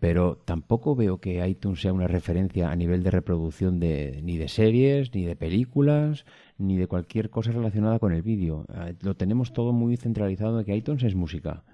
pero 0.00 0.36
tampoco 0.36 0.94
veo 0.94 1.18
que 1.18 1.46
iTunes 1.46 1.80
sea 1.80 1.92
una 1.92 2.06
referencia 2.06 2.70
a 2.70 2.76
nivel 2.76 3.02
de 3.02 3.10
reproducción 3.10 3.80
de, 3.80 4.20
ni 4.22 4.36
de 4.36 4.48
series, 4.48 5.14
ni 5.14 5.24
de 5.24 5.34
películas, 5.34 6.26
ni 6.58 6.76
de 6.76 6.86
cualquier 6.86 7.30
cosa 7.30 7.52
relacionada 7.52 7.98
con 7.98 8.12
el 8.12 8.22
vídeo. 8.22 8.66
Eh, 8.74 8.94
lo 9.00 9.16
tenemos 9.16 9.52
todo 9.52 9.72
muy 9.72 9.96
centralizado 9.96 10.58
de 10.58 10.64
que 10.64 10.76
iTunes 10.76 11.02
es 11.04 11.14
música. 11.14 11.64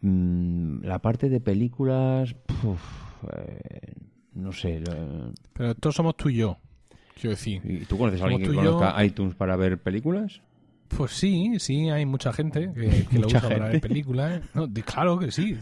Mm, 0.00 0.84
la 0.84 1.00
parte 1.00 1.28
de 1.28 1.40
películas, 1.40 2.36
eh, 3.32 3.94
no 4.34 4.52
sé. 4.52 4.80
Pero 5.52 5.74
todos 5.74 5.96
somos 5.96 6.16
tú 6.16 6.28
y 6.28 6.36
yo, 6.36 6.58
quiero 7.20 7.30
decir. 7.30 7.60
¿Y 7.64 7.84
tú 7.84 7.98
conoces 7.98 8.20
a 8.20 8.24
alguien 8.24 8.42
que 8.42 8.54
conozca 8.54 9.04
iTunes 9.04 9.34
para 9.34 9.56
ver 9.56 9.78
películas? 9.78 10.40
Pues 10.88 11.12
sí, 11.12 11.58
sí, 11.58 11.90
hay 11.90 12.06
mucha 12.06 12.32
gente 12.32 12.72
que, 12.72 13.06
lo 13.18 13.26
usa 13.26 13.42
para 13.42 13.68
ver 13.68 13.80
películas. 13.80 14.40
No, 14.54 14.68
claro 14.84 15.18
que 15.18 15.30
sí. 15.30 15.56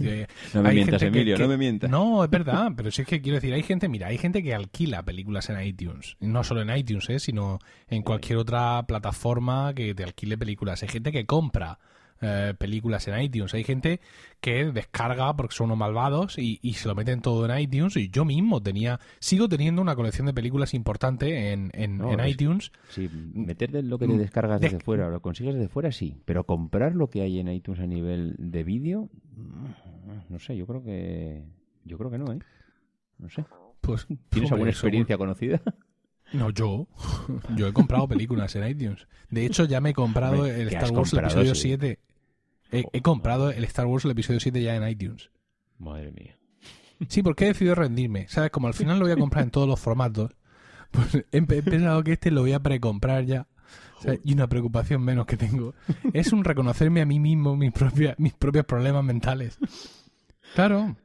no 0.55 0.63
me 0.63 0.73
mientas, 0.73 1.03
Emilio, 1.03 1.37
no 1.37 1.49
me 1.49 1.57
mientas. 1.57 1.91
No, 1.91 2.23
es 2.23 2.31
verdad, 2.31 2.73
pero 2.77 2.91
sí 2.91 3.03
es 3.03 3.09
que 3.09 3.21
quiero 3.21 3.37
decir, 3.37 3.53
hay 3.53 3.63
gente, 3.63 3.89
mira, 3.89 4.07
hay 4.07 4.19
gente 4.19 4.43
que 4.43 4.55
alquila 4.55 5.03
películas 5.03 5.51
en 5.51 5.61
iTunes. 5.61 6.17
No 6.21 6.45
solo 6.45 6.63
en 6.63 6.77
iTunes, 6.77 7.11
¿eh? 7.11 7.19
sino 7.19 7.59
en 7.89 8.03
cualquier 8.03 8.39
otra 8.39 8.85
plataforma 8.87 9.75
que 9.75 9.95
te 9.95 10.05
alquile 10.05 10.39
películas. 10.39 10.83
Hay 10.83 10.89
gente 10.89 11.11
que 11.11 11.27
compra 11.27 11.79
eh, 12.21 12.55
películas 12.59 13.07
en 13.09 13.21
iTunes. 13.21 13.53
Hay 13.55 13.65
gente 13.65 14.01
que 14.41 14.73
descarga 14.73 15.35
porque 15.37 15.55
son 15.55 15.67
unos 15.67 15.79
malvados 15.79 16.39
y, 16.39 16.59
se 16.75 16.89
lo 16.89 16.95
meten 16.95 17.21
todo 17.21 17.51
en 17.51 17.59
iTunes. 17.59 17.97
Y 17.97 18.09
yo 18.09 18.25
mismo 18.25 18.63
tenía, 18.63 19.01
sigo 19.19 19.49
teniendo 19.49 19.83
una 19.83 19.97
colección 19.97 20.27
de 20.27 20.35
películas 20.35 20.75
importante 20.75 21.53
en, 21.53 21.71
en, 21.75 22.01
iTunes. 22.27 22.73
Sí, 22.89 23.09
meter 23.35 23.73
lo 23.85 23.99
que 23.99 24.07
te 24.07 24.15
mm, 24.15 24.19
descargas 24.19 24.61
desde 24.61 24.81
fuera 24.81 25.09
o 25.09 25.11
lo 25.11 25.21
consigues 25.21 25.55
desde 25.55 25.69
fuera, 25.69 25.93
sí. 25.93 26.15
Pero 26.25 26.45
comprar 26.45 26.95
lo 26.95 27.11
que 27.11 27.23
hay 27.23 27.39
en 27.39 27.49
iTunes 27.49 27.81
a 27.81 27.87
nivel 27.87 28.35
de 28.39 28.65
vídeo, 28.65 29.11
mm, 29.37 30.31
no 30.31 30.39
sé, 30.39 30.57
yo 30.57 30.67
creo 30.67 30.83
que. 30.83 31.45
Yo 31.85 31.99
creo 31.99 32.11
que 32.11 32.19
no, 32.19 32.33
¿eh? 32.33 32.39
No 33.19 33.29
sé. 33.29 33.45
Pues, 33.81 34.07
¿Tienes 34.31 34.51
alguna 34.51 34.71
experiencia 34.71 35.17
conocida? 35.17 35.61
No, 36.33 36.51
yo. 36.51 36.89
Yo 37.55 37.69
he 37.69 37.73
comprado 37.73 38.09
películas 38.09 38.57
en 38.57 38.67
iTunes. 38.67 39.07
De 39.31 39.47
hecho, 39.47 39.65
ya 39.65 39.81
me 39.81 39.91
he 39.91 39.95
comprado 39.95 40.47
el 40.47 40.69
Star 40.69 40.91
Wars 40.91 41.13
el 41.13 41.21
episodio 41.21 41.55
7. 41.55 42.01
He, 42.71 43.03
comprado 43.03 43.51
el 43.51 43.65
Star 43.65 43.87
Wars 43.87 44.05
el 44.05 44.11
episodio 44.11 44.41
7 44.41 44.61
ya 44.61 44.77
en 44.77 44.89
iTunes. 44.89 45.31
Madre 45.79 46.13
mía. 46.13 46.37
Sí, 47.09 47.23
porque 47.23 47.45
he 47.45 47.49
decidido 47.49 47.75
rendirme. 47.75 48.27
¿Sabes? 48.29 48.51
Como 48.51 48.67
al 48.67 48.75
final 48.75 48.99
lo 48.99 49.05
voy 49.05 49.13
a 49.13 49.17
comprar 49.17 49.45
en 49.45 49.51
todos 49.51 49.69
los 49.69 49.79
formatos, 49.79 50.33
pues 50.91 51.25
he, 51.31 51.43
pensado 51.43 52.03
que 52.03 52.13
este 52.13 52.31
lo 52.31 52.43
voy 52.43 52.53
a 52.53 52.61
precomprar 52.61 53.25
ya. 53.25 53.47
y 54.25 54.33
una 54.33 54.49
preocupación 54.49 55.03
menos 55.03 55.27
que 55.27 55.37
tengo. 55.37 55.75
Es 56.13 56.33
un 56.33 56.45
reconocerme 56.45 57.01
a 57.03 57.07
mí 57.07 57.21
mismo 57.21 57.57
mis, 57.57 57.73
mis 58.19 58.33
propios 58.35 58.65
problemas 58.65 59.05
mentales. 59.05 59.59
Claro. 60.55 60.97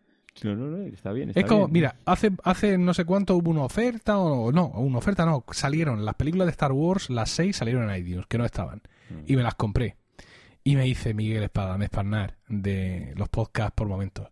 No, 0.43 0.56
no, 0.56 0.65
no, 0.67 0.86
está 0.86 1.12
bien. 1.12 1.32
es 1.36 1.45
como, 1.45 1.67
mira, 1.67 1.95
hace, 2.06 2.32
hace 2.43 2.78
no 2.78 2.93
sé 2.93 3.06
cuánto 3.06 3.36
hubo 3.36 3.52
una 3.52 3.63
oferta, 3.63 4.17
o 4.17 4.52
no, 4.52 4.67
una 4.67 4.97
oferta 4.97 5.26
no, 5.26 5.43
salieron 5.52 6.04
las 6.04 6.15
películas 6.15 6.47
de 6.47 6.52
Star 6.52 6.71
Wars, 6.71 7.10
las 7.10 7.30
seis 7.30 7.58
salieron 7.58 7.89
en 7.89 7.97
iTunes, 7.97 8.26
que 8.28 8.38
no 8.38 8.45
estaban. 8.45 8.82
Mm. 9.10 9.32
Y 9.32 9.36
me 9.36 9.43
las 9.43 9.56
compré. 9.56 9.97
Y 10.63 10.76
me 10.76 10.84
dice 10.84 11.13
Miguel 11.13 11.43
Espada, 11.43 11.78
me 11.78 11.86
Esparnar, 11.86 12.38
de 12.47 13.13
los 13.15 13.30
podcasts 13.30 13.74
por 13.76 13.88
momentos. 13.88 14.28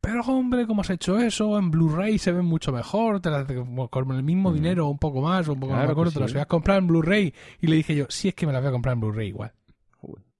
Pero 0.00 0.22
hombre, 0.22 0.66
¿cómo 0.66 0.80
has 0.80 0.90
hecho 0.90 1.16
eso? 1.18 1.56
En 1.56 1.70
Blu-ray 1.70 2.18
se 2.18 2.32
ven 2.32 2.44
mucho 2.44 2.72
mejor, 2.72 3.20
te 3.20 3.30
las, 3.30 3.46
con 3.88 4.10
el 4.10 4.24
mismo 4.24 4.50
mm. 4.50 4.54
dinero, 4.54 4.88
un 4.88 4.98
poco 4.98 5.20
más, 5.20 5.46
un 5.46 5.60
poco 5.60 5.74
más, 5.74 5.86
me 5.86 5.92
acuerdo, 5.92 6.10
te 6.10 6.18
las 6.18 6.32
voy 6.32 6.42
a 6.42 6.46
comprar 6.46 6.78
en 6.78 6.88
Blu-ray. 6.88 7.32
Y 7.60 7.68
le 7.68 7.76
dije 7.76 7.94
yo, 7.94 8.06
sí 8.08 8.26
es 8.26 8.34
que 8.34 8.44
me 8.44 8.52
las 8.52 8.62
voy 8.62 8.70
a 8.70 8.72
comprar 8.72 8.94
en 8.94 9.00
Blu-ray 9.00 9.28
igual. 9.28 9.52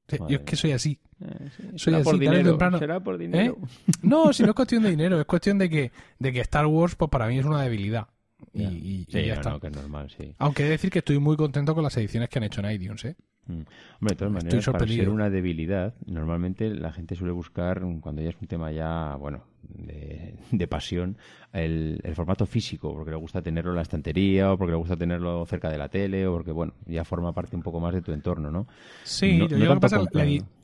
yo 0.09 0.27
es 0.29 0.41
que 0.41 0.57
soy 0.57 0.73
así. 0.73 0.99
Eh, 1.21 1.51
soy 1.77 1.95
así, 1.95 2.03
por 2.03 2.19
dinero. 2.19 2.59
Será 2.77 2.99
por 2.99 3.17
dinero. 3.17 3.57
¿Eh? 3.63 3.93
No, 4.03 4.33
si 4.33 4.43
no 4.43 4.49
es 4.49 4.55
cuestión 4.57 4.83
de 4.83 4.91
dinero, 4.97 5.21
es 5.21 5.27
cuestión 5.27 5.59
de 5.59 5.71
que, 5.71 5.93
de 6.19 6.33
que 6.33 6.41
Star 6.41 6.67
Wars, 6.67 6.97
pues 6.97 7.09
para 7.09 7.29
mí 7.29 7.39
es 7.39 7.45
una 7.45 7.63
debilidad. 7.63 8.09
Y, 8.53 9.07
ya 9.07 9.35
está. 9.35 9.61
que 9.61 9.69
es 9.69 9.77
normal, 9.77 10.11
sí. 10.11 10.35
Aunque 10.39 10.63
he 10.63 10.65
de 10.65 10.73
decir 10.73 10.91
que 10.91 10.99
estoy 10.99 11.21
muy 11.21 11.37
contento 11.37 11.73
con 11.73 11.85
las 11.85 11.97
ediciones 11.97 12.29
que 12.29 12.41
han 12.41 12.45
hecho 12.45 12.61
en 12.61 12.73
iTunes, 12.73 13.05
¿eh? 13.05 13.17
Mm. 13.47 13.53
Hombre, 13.53 14.11
de 14.11 14.17
todas 14.17 14.33
maneras, 14.33 14.67
para 14.67 14.87
ser 14.87 15.09
una 15.09 15.29
debilidad, 15.29 15.95
normalmente 16.07 16.71
la 16.71 16.93
gente 16.93 17.17
suele 17.17 17.33
buscar, 17.33 17.83
cuando 18.01 18.23
ya 18.23 18.31
es 18.31 18.37
un 18.41 18.47
tema 18.47 18.71
ya, 18.71 19.17
bueno, 19.17 19.45
de, 19.63 20.69
pasión, 20.69 21.17
el, 21.53 22.01
formato 22.15 22.47
físico, 22.47 22.93
porque 22.95 23.11
le 23.11 23.17
gusta 23.17 23.43
tenerlo 23.43 23.71
en 23.71 23.77
la 23.77 23.83
estantería, 23.83 24.53
o 24.53 24.59
porque 24.59 24.73
le 24.73 24.79
gusta 24.79 24.97
tenerlo 24.97 25.45
cerca 25.47 25.71
de 25.71 25.79
la 25.79 25.89
tele, 25.89 26.27
o 26.27 26.35
porque, 26.35 26.53
bueno, 26.53 26.75
ya 26.87 27.05
forma 27.05 27.33
parte 27.33 27.57
un 27.57 27.63
poco 27.63 27.81
más 27.81 27.95
de 27.95 28.03
tu 28.03 28.13
entorno, 28.13 28.51
¿no? 28.51 28.67
Sí, 29.03 29.39
yo, 29.39 29.49
lo 29.49 29.75
que 29.75 29.81
pasa, 29.81 30.01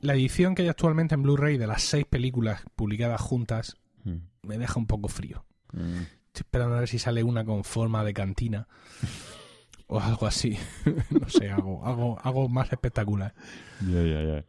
la, 0.01 0.13
edición 0.13 0.55
que 0.55 0.61
hay 0.61 0.69
actualmente 0.69 1.15
en 1.15 1.23
Blu-ray 1.23 1.57
de 1.57 1.67
las 1.67 1.83
seis 1.83 2.05
películas 2.05 2.63
publicadas 2.75 3.19
juntas 3.19 3.75
mm. 4.05 4.47
me 4.47 4.57
deja 4.57 4.79
un 4.79 4.87
poco 4.87 5.09
frío. 5.09 5.43
Mm. 5.73 6.01
Estoy 6.27 6.41
esperando 6.41 6.75
a 6.75 6.79
ver 6.79 6.87
si 6.87 6.99
sale 6.99 7.23
una 7.23 7.43
con 7.43 7.63
forma 7.63 8.03
de 8.03 8.13
cantina 8.13 8.67
o 9.89 9.99
algo 9.99 10.25
así. 10.25 10.57
no 11.09 11.27
sé, 11.29 11.49
algo, 11.49 11.85
algo, 11.85 12.17
algo 12.23 12.47
más 12.47 12.71
espectacular. 12.71 13.33
Ya, 13.81 14.01
ya, 14.01 14.21
ya. 14.23 14.45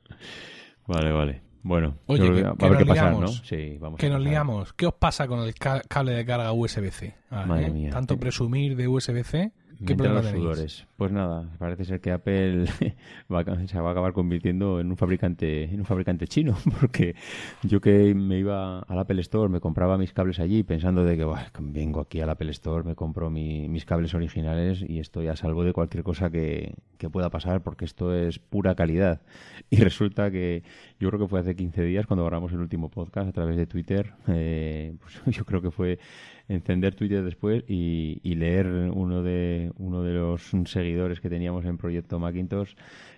Vale, 0.87 1.13
vale. 1.13 1.43
Bueno, 1.63 1.99
Oye, 2.07 2.23
que, 2.23 2.43
nos 2.43 2.87
liamos, 2.87 3.43
Sí, 3.45 3.77
vamos 3.79 4.01
que 4.01 4.09
nos 4.09 4.21
liamos. 4.21 4.73
¿Qué 4.73 4.87
os 4.87 4.95
pasa 4.95 5.29
con 5.29 5.41
el 5.41 5.55
cable 5.55 6.13
de 6.13 6.25
carga 6.25 6.53
USB-C? 6.53 7.15
Madre 7.31 7.67
¿eh? 7.67 7.71
mía. 7.71 7.91
Tanto 7.91 8.19
presumir 8.19 8.77
de 8.77 8.89
USB-C 8.89 9.53
¿Qué 9.87 9.95
los 9.95 10.87
Pues 10.97 11.11
nada, 11.11 11.49
parece 11.59 11.85
ser 11.87 12.01
que 12.01 12.13
Apple 12.13 12.65
va 13.33 13.41
a, 13.41 13.67
se 13.67 13.81
va 13.81 13.89
a 13.89 13.93
acabar 13.93 14.13
convirtiendo 14.13 14.79
en 14.79 14.91
un 14.91 14.97
fabricante 14.97 15.65
en 15.65 15.81
un 15.81 15.87
fabricante 15.87 16.27
chino, 16.27 16.57
porque 16.81 17.15
yo 17.63 17.81
que 17.81 18.15
me 18.15 18.39
iba 18.39 18.81
al 18.81 18.99
Apple 18.99 19.21
Store, 19.23 19.51
me 19.51 19.61
compraba 19.61 19.97
mis 19.97 20.13
cables 20.13 20.39
allí 20.39 20.63
pensando 20.63 21.05
de 21.05 21.17
que 21.17 21.27
vengo 21.61 22.01
aquí 22.01 22.21
al 22.21 22.29
Apple 22.29 22.51
Store, 22.51 22.85
me 22.85 22.95
compro 22.95 23.31
mis 23.31 23.85
cables 23.87 24.13
originales 24.15 24.85
y 24.87 24.99
estoy 24.99 25.29
a 25.29 25.37
salvo 25.37 25.65
de 25.65 25.73
cualquier 25.73 26.05
cosa 26.05 26.31
que, 26.31 26.75
pueda 27.11 27.31
pasar 27.31 27.63
porque 27.63 27.87
esto 27.87 28.15
es 28.15 28.39
pura 28.39 28.75
calidad. 28.75 29.23
Y 29.73 29.77
resulta 29.77 30.33
que 30.33 30.65
yo 30.99 31.09
creo 31.09 31.21
que 31.21 31.29
fue 31.29 31.39
hace 31.39 31.55
15 31.55 31.85
días 31.85 32.05
cuando 32.05 32.25
grabamos 32.25 32.53
el 32.53 32.59
último 32.59 32.91
podcast 32.91 33.29
a 33.29 33.33
través 33.33 33.57
de 33.57 33.67
Twitter, 33.67 34.15
eh, 34.27 34.95
pues 35.01 35.37
yo 35.37 35.45
creo 35.45 35.63
que 35.63 35.71
fue 35.71 36.01
encender 36.51 36.95
Twitter 36.95 37.23
después 37.23 37.65
y, 37.69 38.35
leer 38.35 38.67
uno 38.67 39.23
de 39.23 39.71
uno 39.79 40.03
de 40.03 40.13
los 40.15 40.51
seguidores 40.65 41.21
que 41.21 41.29
teníamos 41.29 41.65
en 41.65 41.77
Proyecto 41.77 42.19
Macintosh 42.19 42.75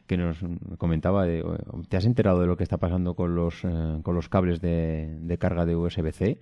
que 0.07 0.16
nos 0.16 0.38
comentaba 0.79 1.25
de, 1.25 1.45
¿te 1.88 1.97
has 1.97 2.05
enterado 2.05 2.40
de 2.40 2.47
lo 2.47 2.57
que 2.57 2.64
está 2.64 2.77
pasando 2.79 3.14
con 3.14 3.35
los, 3.35 3.64
eh, 3.64 4.01
con 4.03 4.14
los 4.14 4.29
cables 4.29 4.61
de, 4.61 5.37
carga 5.38 5.64
de 5.64 5.77
USB-C? 5.77 6.38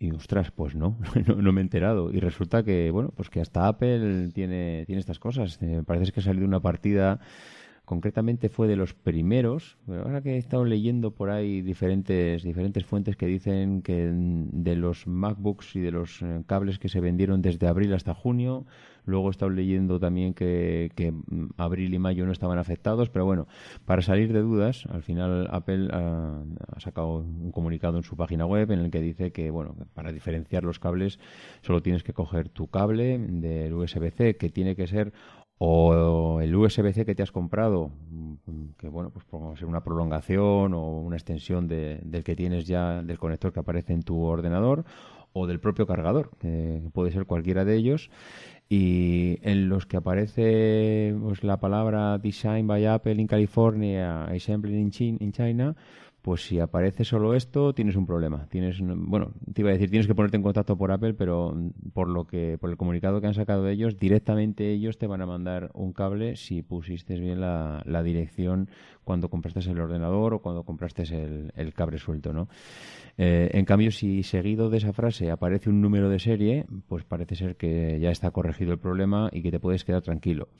Y 0.00 0.10
ostras, 0.12 0.50
pues 0.50 0.74
no, 0.76 0.96
no, 1.26 1.52
me 1.52 1.60
he 1.60 1.62
enterado. 1.62 2.10
Y 2.12 2.20
resulta 2.20 2.62
que, 2.62 2.90
bueno, 2.90 3.10
pues 3.14 3.30
que 3.30 3.40
hasta 3.40 3.68
Apple 3.68 4.30
tiene, 4.32 4.84
tiene 4.86 5.00
estas 5.00 5.18
cosas. 5.18 5.58
Eh, 5.60 5.82
parece 5.86 6.12
que 6.12 6.20
ha 6.20 6.22
salido 6.22 6.46
una 6.46 6.60
partida 6.60 7.20
concretamente 7.88 8.50
fue 8.50 8.68
de 8.68 8.76
los 8.76 8.92
primeros. 8.92 9.78
ahora 9.88 10.20
que 10.20 10.34
he 10.34 10.36
estado 10.36 10.66
leyendo 10.66 11.10
por 11.10 11.30
ahí 11.30 11.62
diferentes, 11.62 12.42
diferentes 12.42 12.84
fuentes 12.84 13.16
que 13.16 13.24
dicen 13.24 13.80
que 13.80 14.10
de 14.12 14.76
los 14.76 15.06
MacBooks 15.06 15.74
y 15.74 15.80
de 15.80 15.90
los 15.90 16.20
eh, 16.20 16.42
cables 16.46 16.78
que 16.78 16.90
se 16.90 17.00
vendieron 17.00 17.40
desde 17.40 17.66
abril 17.66 17.94
hasta 17.94 18.12
junio, 18.12 18.66
luego 19.06 19.28
he 19.28 19.30
estado 19.30 19.50
leyendo 19.50 19.98
también 19.98 20.34
que, 20.34 20.92
que 20.96 21.14
abril 21.56 21.94
y 21.94 21.98
mayo 21.98 22.26
no 22.26 22.32
estaban 22.32 22.58
afectados, 22.58 23.08
pero 23.08 23.24
bueno, 23.24 23.46
para 23.86 24.02
salir 24.02 24.34
de 24.34 24.40
dudas, 24.40 24.84
al 24.90 25.02
final 25.02 25.48
Apple 25.50 25.88
ha, 25.90 26.42
ha 26.76 26.80
sacado 26.80 27.20
un 27.20 27.52
comunicado 27.52 27.96
en 27.96 28.02
su 28.02 28.18
página 28.18 28.44
web 28.44 28.70
en 28.70 28.80
el 28.80 28.90
que 28.90 29.00
dice 29.00 29.32
que, 29.32 29.50
bueno, 29.50 29.74
para 29.94 30.12
diferenciar 30.12 30.62
los 30.62 30.78
cables 30.78 31.18
solo 31.62 31.80
tienes 31.80 32.02
que 32.02 32.12
coger 32.12 32.50
tu 32.50 32.66
cable 32.66 33.16
del 33.18 33.72
USB-C, 33.72 34.36
que 34.36 34.50
tiene 34.50 34.76
que 34.76 34.86
ser 34.86 35.14
o 35.58 36.40
el 36.40 36.54
USB-C 36.54 37.04
que 37.04 37.14
te 37.14 37.22
has 37.22 37.32
comprado, 37.32 37.90
que 38.78 38.88
bueno, 38.88 39.10
pues 39.10 39.24
puede 39.24 39.56
ser 39.56 39.66
una 39.66 39.82
prolongación 39.82 40.72
o 40.72 41.00
una 41.00 41.16
extensión 41.16 41.68
del 41.68 42.22
que 42.24 42.36
tienes 42.36 42.66
ya 42.66 43.02
del 43.02 43.18
conector 43.18 43.52
que 43.52 43.60
aparece 43.60 43.92
en 43.92 44.02
tu 44.02 44.22
ordenador, 44.22 44.84
o 45.32 45.46
del 45.46 45.60
propio 45.60 45.86
cargador, 45.86 46.30
que 46.38 46.82
puede 46.92 47.12
ser 47.12 47.26
cualquiera 47.26 47.64
de 47.64 47.76
ellos. 47.76 48.10
Y 48.68 49.38
en 49.42 49.68
los 49.68 49.86
que 49.86 49.96
aparece 49.96 51.14
pues, 51.22 51.42
la 51.42 51.58
palabra 51.58 52.18
Design 52.18 52.66
by 52.66 52.86
Apple 52.86 53.14
in 53.14 53.26
California, 53.26 54.24
Assembly 54.24 54.76
in 54.76 54.90
China, 55.32 55.74
pues 56.28 56.42
si 56.42 56.60
aparece 56.60 57.06
solo 57.06 57.32
esto, 57.32 57.72
tienes 57.72 57.96
un 57.96 58.04
problema. 58.04 58.46
Tienes, 58.50 58.82
bueno, 58.82 59.32
te 59.54 59.62
iba 59.62 59.70
a 59.70 59.72
decir, 59.72 59.88
tienes 59.88 60.06
que 60.06 60.14
ponerte 60.14 60.36
en 60.36 60.42
contacto 60.42 60.76
por 60.76 60.92
Apple, 60.92 61.14
pero 61.14 61.56
por 61.94 62.06
lo 62.06 62.26
que, 62.26 62.58
por 62.60 62.68
el 62.68 62.76
comunicado 62.76 63.22
que 63.22 63.28
han 63.28 63.32
sacado 63.32 63.62
de 63.62 63.72
ellos, 63.72 63.96
directamente 63.96 64.70
ellos 64.70 64.98
te 64.98 65.06
van 65.06 65.22
a 65.22 65.26
mandar 65.26 65.70
un 65.72 65.94
cable 65.94 66.36
si 66.36 66.60
pusiste 66.60 67.18
bien 67.18 67.40
la, 67.40 67.82
la 67.86 68.02
dirección 68.02 68.68
cuando 69.08 69.30
compraste 69.30 69.60
el 69.60 69.80
ordenador 69.80 70.34
o 70.34 70.42
cuando 70.42 70.64
compraste 70.64 71.02
el, 71.04 71.50
el 71.56 71.72
cable 71.72 71.96
suelto, 71.96 72.34
¿no? 72.34 72.46
Eh, 73.16 73.48
en 73.54 73.64
cambio, 73.64 73.90
si 73.90 74.22
seguido 74.22 74.68
de 74.68 74.76
esa 74.76 74.92
frase 74.92 75.30
aparece 75.30 75.70
un 75.70 75.80
número 75.80 76.10
de 76.10 76.18
serie, 76.18 76.66
pues 76.88 77.04
parece 77.04 77.34
ser 77.34 77.56
que 77.56 77.98
ya 77.98 78.10
está 78.10 78.30
corregido 78.32 78.70
el 78.70 78.78
problema 78.78 79.30
y 79.32 79.40
que 79.40 79.50
te 79.50 79.60
puedes 79.60 79.82
quedar 79.86 80.02
tranquilo. 80.02 80.50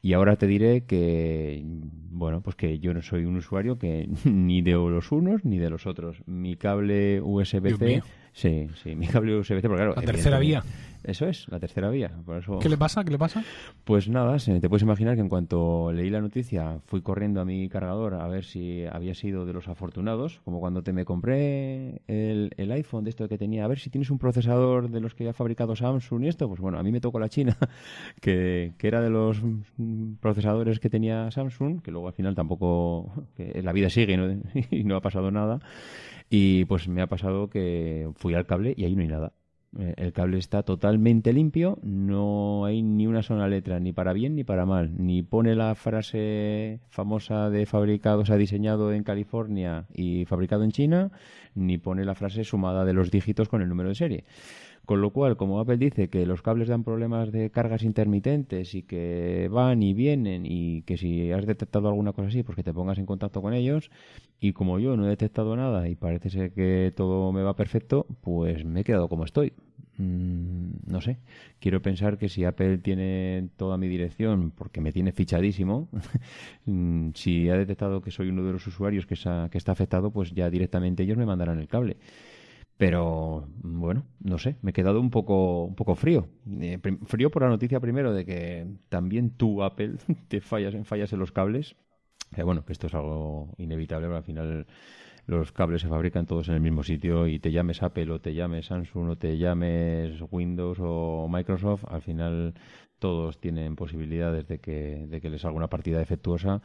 Y 0.00 0.12
ahora 0.12 0.36
te 0.36 0.46
diré 0.46 0.84
que, 0.84 1.60
bueno, 1.64 2.40
pues 2.40 2.54
que 2.54 2.78
yo 2.78 2.94
no 2.94 3.02
soy 3.02 3.24
un 3.24 3.36
usuario 3.36 3.80
que 3.80 4.08
ni 4.24 4.62
de 4.62 4.74
los 4.74 5.10
unos 5.10 5.44
ni 5.44 5.58
de 5.58 5.68
los 5.68 5.88
otros. 5.88 6.22
Mi 6.24 6.54
cable 6.54 7.20
USB-C 7.20 8.02
Sí, 8.38 8.68
sí, 8.80 8.94
mi 8.94 9.08
cable 9.08 9.36
USB-C, 9.36 9.62
porque 9.62 9.82
claro... 9.82 9.94
La 9.96 10.02
tercera 10.02 10.38
vía. 10.38 10.62
Eso 11.02 11.26
es, 11.26 11.48
la 11.48 11.58
tercera 11.58 11.90
vía. 11.90 12.12
Por 12.24 12.36
eso... 12.36 12.60
¿Qué 12.60 12.68
le 12.68 12.76
pasa? 12.76 13.02
¿Qué 13.02 13.10
le 13.10 13.18
pasa? 13.18 13.42
Pues 13.82 14.08
nada, 14.08 14.36
te 14.38 14.68
puedes 14.68 14.84
imaginar 14.84 15.16
que 15.16 15.22
en 15.22 15.28
cuanto 15.28 15.90
leí 15.90 16.08
la 16.08 16.20
noticia 16.20 16.78
fui 16.86 17.02
corriendo 17.02 17.40
a 17.40 17.44
mi 17.44 17.68
cargador 17.68 18.14
a 18.14 18.28
ver 18.28 18.44
si 18.44 18.84
había 18.84 19.16
sido 19.16 19.44
de 19.44 19.52
los 19.52 19.66
afortunados, 19.66 20.40
como 20.44 20.60
cuando 20.60 20.84
te 20.84 20.92
me 20.92 21.04
compré 21.04 22.00
el, 22.06 22.52
el 22.56 22.70
iPhone 22.70 23.02
de 23.02 23.10
esto 23.10 23.28
que 23.28 23.38
tenía, 23.38 23.64
a 23.64 23.68
ver 23.68 23.80
si 23.80 23.90
tienes 23.90 24.08
un 24.08 24.18
procesador 24.20 24.88
de 24.88 25.00
los 25.00 25.16
que 25.16 25.28
ha 25.28 25.32
fabricado 25.32 25.74
Samsung 25.74 26.22
y 26.22 26.28
esto, 26.28 26.46
pues 26.46 26.60
bueno, 26.60 26.78
a 26.78 26.84
mí 26.84 26.92
me 26.92 27.00
tocó 27.00 27.18
la 27.18 27.28
China, 27.28 27.56
que, 28.20 28.72
que 28.78 28.86
era 28.86 29.00
de 29.00 29.10
los 29.10 29.42
procesadores 30.20 30.78
que 30.78 30.90
tenía 30.90 31.28
Samsung, 31.32 31.82
que 31.82 31.90
luego 31.90 32.06
al 32.06 32.14
final 32.14 32.36
tampoco, 32.36 33.26
que 33.36 33.60
la 33.64 33.72
vida 33.72 33.90
sigue 33.90 34.16
¿no? 34.16 34.40
y 34.70 34.84
no 34.84 34.94
ha 34.94 35.00
pasado 35.00 35.32
nada. 35.32 35.58
Y 36.30 36.64
pues 36.66 36.88
me 36.88 37.02
ha 37.02 37.06
pasado 37.06 37.48
que 37.48 38.10
fui 38.16 38.34
al 38.34 38.46
cable 38.46 38.74
y 38.76 38.84
ahí 38.84 38.94
no 38.94 39.02
hay 39.02 39.08
nada. 39.08 39.32
Eh, 39.78 39.94
el 39.98 40.12
cable 40.12 40.38
está 40.38 40.62
totalmente 40.62 41.32
limpio, 41.32 41.78
no 41.82 42.64
hay 42.64 42.82
ni 42.82 43.06
una 43.06 43.22
sola 43.22 43.48
letra, 43.48 43.78
ni 43.80 43.92
para 43.92 44.12
bien 44.12 44.34
ni 44.34 44.44
para 44.44 44.64
mal. 44.64 44.92
Ni 44.96 45.22
pone 45.22 45.54
la 45.54 45.74
frase 45.74 46.80
famosa 46.88 47.50
de 47.50 47.66
fabricado, 47.66 48.20
o 48.20 48.24
sea, 48.24 48.36
diseñado 48.36 48.92
en 48.92 49.04
California 49.04 49.86
y 49.92 50.24
fabricado 50.24 50.64
en 50.64 50.72
China, 50.72 51.12
ni 51.54 51.76
pone 51.78 52.04
la 52.04 52.14
frase 52.14 52.44
sumada 52.44 52.84
de 52.84 52.94
los 52.94 53.10
dígitos 53.10 53.48
con 53.48 53.60
el 53.60 53.68
número 53.68 53.90
de 53.90 53.94
serie. 53.94 54.24
Con 54.88 55.02
lo 55.02 55.10
cual, 55.10 55.36
como 55.36 55.60
Apple 55.60 55.76
dice 55.76 56.08
que 56.08 56.24
los 56.24 56.40
cables 56.40 56.68
dan 56.68 56.82
problemas 56.82 57.30
de 57.30 57.50
cargas 57.50 57.82
intermitentes 57.82 58.74
y 58.74 58.84
que 58.84 59.46
van 59.52 59.82
y 59.82 59.92
vienen 59.92 60.44
y 60.46 60.80
que 60.86 60.96
si 60.96 61.30
has 61.30 61.44
detectado 61.44 61.88
alguna 61.88 62.14
cosa 62.14 62.28
así, 62.28 62.42
pues 62.42 62.56
que 62.56 62.62
te 62.62 62.72
pongas 62.72 62.96
en 62.96 63.04
contacto 63.04 63.42
con 63.42 63.52
ellos. 63.52 63.90
Y 64.40 64.54
como 64.54 64.78
yo 64.78 64.96
no 64.96 65.04
he 65.04 65.10
detectado 65.10 65.54
nada 65.56 65.90
y 65.90 65.94
parece 65.94 66.30
ser 66.30 66.52
que 66.52 66.90
todo 66.96 67.32
me 67.32 67.42
va 67.42 67.54
perfecto, 67.54 68.06
pues 68.22 68.64
me 68.64 68.80
he 68.80 68.84
quedado 68.84 69.10
como 69.10 69.26
estoy. 69.26 69.52
Mm, 69.98 70.70
no 70.86 71.02
sé, 71.02 71.18
quiero 71.60 71.82
pensar 71.82 72.16
que 72.16 72.30
si 72.30 72.44
Apple 72.44 72.78
tiene 72.78 73.50
toda 73.58 73.76
mi 73.76 73.88
dirección, 73.88 74.52
porque 74.52 74.80
me 74.80 74.92
tiene 74.92 75.12
fichadísimo, 75.12 75.90
mm, 76.64 77.10
si 77.12 77.50
ha 77.50 77.58
detectado 77.58 78.00
que 78.00 78.10
soy 78.10 78.30
uno 78.30 78.42
de 78.42 78.52
los 78.52 78.66
usuarios 78.66 79.04
que, 79.04 79.16
que 79.50 79.58
está 79.58 79.72
afectado, 79.72 80.10
pues 80.10 80.32
ya 80.32 80.48
directamente 80.48 81.02
ellos 81.02 81.18
me 81.18 81.26
mandarán 81.26 81.58
el 81.58 81.68
cable. 81.68 81.98
Pero 82.78 83.48
bueno, 83.60 84.04
no 84.20 84.38
sé, 84.38 84.56
me 84.62 84.70
he 84.70 84.72
quedado 84.72 85.00
un 85.00 85.10
poco, 85.10 85.64
un 85.64 85.74
poco 85.74 85.96
frío. 85.96 86.28
Eh, 86.60 86.78
frío 87.06 87.28
por 87.28 87.42
la 87.42 87.48
noticia 87.48 87.80
primero 87.80 88.14
de 88.14 88.24
que 88.24 88.68
también 88.88 89.30
tú, 89.30 89.64
Apple, 89.64 89.96
te 90.28 90.40
fallas, 90.40 90.74
fallas 90.86 91.12
en 91.12 91.18
los 91.18 91.32
cables. 91.32 91.76
Que 92.32 92.44
bueno, 92.44 92.64
que 92.64 92.72
esto 92.72 92.86
es 92.86 92.94
algo 92.94 93.54
inevitable, 93.58 94.14
al 94.14 94.22
final 94.22 94.66
los 95.26 95.50
cables 95.50 95.82
se 95.82 95.88
fabrican 95.88 96.26
todos 96.26 96.48
en 96.48 96.54
el 96.54 96.60
mismo 96.60 96.82
sitio 96.82 97.26
y 97.26 97.38
te 97.38 97.52
llames 97.52 97.82
Apple 97.82 98.10
o 98.12 98.20
te 98.20 98.34
llames 98.34 98.66
Samsung 98.66 99.10
o 99.10 99.16
te 99.16 99.38
llames 99.38 100.22
Windows 100.30 100.78
o 100.80 101.26
Microsoft, 101.28 101.84
al 101.88 102.02
final 102.02 102.54
todos 102.98 103.40
tienen 103.40 103.76
posibilidades 103.76 104.46
de 104.46 104.58
que, 104.58 105.06
de 105.06 105.20
que 105.20 105.30
les 105.30 105.42
salga 105.42 105.56
una 105.56 105.68
partida 105.68 105.98
defectuosa 105.98 106.62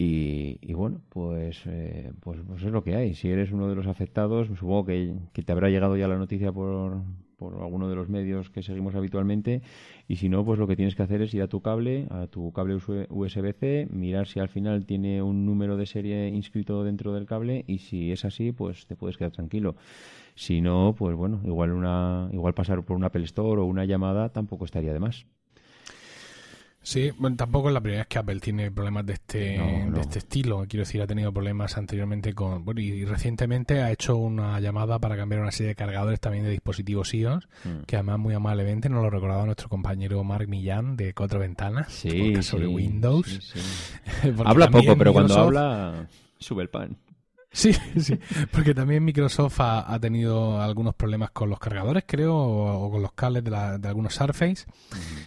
y, 0.00 0.72
bueno, 0.74 1.00
pues, 1.08 1.60
eh, 1.66 2.12
pues, 2.20 2.38
pues, 2.46 2.62
es 2.62 2.70
lo 2.70 2.84
que 2.84 2.94
hay. 2.94 3.14
Si 3.14 3.28
eres 3.28 3.50
uno 3.50 3.68
de 3.68 3.74
los 3.74 3.88
afectados, 3.88 4.46
supongo 4.46 4.84
que, 4.84 5.12
te 5.32 5.52
habrá 5.52 5.70
llegado 5.70 5.96
ya 5.96 6.06
la 6.06 6.16
noticia 6.16 6.52
por, 6.52 7.02
por 7.36 7.60
alguno 7.60 7.88
de 7.88 7.96
los 7.96 8.08
medios 8.08 8.48
que 8.48 8.62
seguimos 8.62 8.94
habitualmente. 8.94 9.60
Y 10.06 10.16
si 10.16 10.28
no, 10.28 10.44
pues 10.44 10.60
lo 10.60 10.68
que 10.68 10.76
tienes 10.76 10.94
que 10.94 11.02
hacer 11.02 11.20
es 11.22 11.34
ir 11.34 11.42
a 11.42 11.48
tu 11.48 11.62
cable, 11.62 12.06
a 12.10 12.28
tu 12.28 12.52
cable 12.52 12.76
USB-C, 12.76 13.88
mirar 13.90 14.28
si 14.28 14.38
al 14.38 14.48
final 14.48 14.86
tiene 14.86 15.20
un 15.20 15.44
número 15.44 15.76
de 15.76 15.86
serie 15.86 16.28
inscrito 16.28 16.84
dentro 16.84 17.12
del 17.12 17.26
cable 17.26 17.64
y 17.66 17.78
si 17.78 18.12
es 18.12 18.24
así, 18.24 18.52
pues 18.52 18.86
te 18.86 18.94
puedes 18.94 19.16
quedar 19.16 19.32
tranquilo. 19.32 19.74
Si 20.36 20.60
no, 20.60 20.94
pues 20.96 21.16
bueno, 21.16 21.40
igual, 21.44 21.72
una, 21.72 22.28
igual 22.32 22.54
pasar 22.54 22.84
por 22.84 22.96
un 22.96 23.02
Apple 23.02 23.24
Store 23.24 23.60
o 23.60 23.64
una 23.64 23.84
llamada 23.84 24.28
tampoco 24.28 24.64
estaría 24.64 24.92
de 24.92 25.00
más. 25.00 25.26
Sí, 26.88 27.10
bueno, 27.18 27.36
tampoco 27.36 27.68
es 27.68 27.74
la 27.74 27.82
primera 27.82 28.00
vez 28.00 28.06
que 28.08 28.18
Apple 28.18 28.40
tiene 28.40 28.70
problemas 28.70 29.04
de 29.04 29.12
este, 29.12 29.38
de 29.38 30.00
este 30.00 30.20
estilo. 30.20 30.64
Quiero 30.66 30.86
decir, 30.86 31.02
ha 31.02 31.06
tenido 31.06 31.30
problemas 31.30 31.76
anteriormente 31.76 32.32
con. 32.32 32.64
Bueno, 32.64 32.80
y, 32.80 33.04
recientemente 33.04 33.82
ha 33.82 33.92
hecho 33.92 34.16
una 34.16 34.58
llamada 34.58 34.98
para 34.98 35.14
cambiar 35.14 35.42
una 35.42 35.52
serie 35.52 35.68
de 35.68 35.74
cargadores 35.74 36.18
también 36.18 36.44
de 36.44 36.50
dispositivos 36.50 37.12
iOS, 37.12 37.46
mm. 37.62 37.82
que 37.86 37.96
además 37.96 38.20
muy 38.20 38.32
amablemente 38.32 38.88
nos 38.88 39.02
lo 39.02 39.10
recordaba 39.10 39.44
nuestro 39.44 39.68
compañero 39.68 40.24
Mark 40.24 40.48
Millán 40.48 40.96
de 40.96 41.12
Cuatro 41.12 41.40
Ventanas, 41.40 41.92
sí, 41.92 42.42
sobre 42.42 42.66
Windows. 42.68 43.54
habla 44.46 44.70
poco, 44.70 44.96
pero 44.96 45.12
cuando 45.12 45.34
habla, 45.34 46.08
sube 46.38 46.62
el 46.62 46.70
pan. 46.70 46.96
Sí, 47.50 47.72
sí, 47.98 48.18
porque 48.52 48.74
también 48.74 49.04
Microsoft 49.04 49.60
ha, 49.60 49.98
tenido 50.00 50.60
algunos 50.60 50.94
problemas 50.94 51.30
con 51.30 51.50
los 51.50 51.58
cargadores, 51.58 52.04
creo, 52.06 52.36
o, 52.36 52.90
con 52.90 53.02
los 53.02 53.12
cables 53.12 53.44
de, 53.44 53.50
de 53.78 53.88
algunos 53.88 54.14
Surface. 54.14 54.66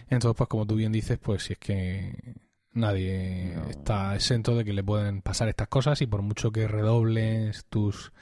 Entonces, 0.08 0.36
pues 0.36 0.48
como 0.48 0.66
tú 0.66 0.76
bien 0.76 0.92
dices, 0.92 1.18
pues 1.18 1.44
si 1.44 1.54
es 1.54 1.58
que 1.58 2.36
nadie 2.74 3.54
está 3.68 4.14
exento 4.14 4.56
de 4.56 4.64
que 4.64 4.72
le 4.72 4.82
pueden 4.82 5.20
pasar 5.22 5.48
estas 5.48 5.68
cosas 5.68 6.00
y 6.00 6.06
por 6.06 6.22
mucho 6.22 6.52
que 6.52 6.66
redobles 6.68 7.66
tus 7.66 8.12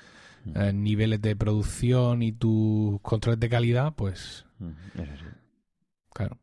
eh, 0.54 0.72
niveles 0.72 1.20
de 1.20 1.36
producción 1.36 2.22
y 2.22 2.32
tus 2.32 3.00
controles 3.02 3.38
de 3.40 3.48
calidad, 3.48 3.94
pues... 3.94 4.46
Es 4.94 5.08
así. 5.08 5.24
Claro. 6.12 6.38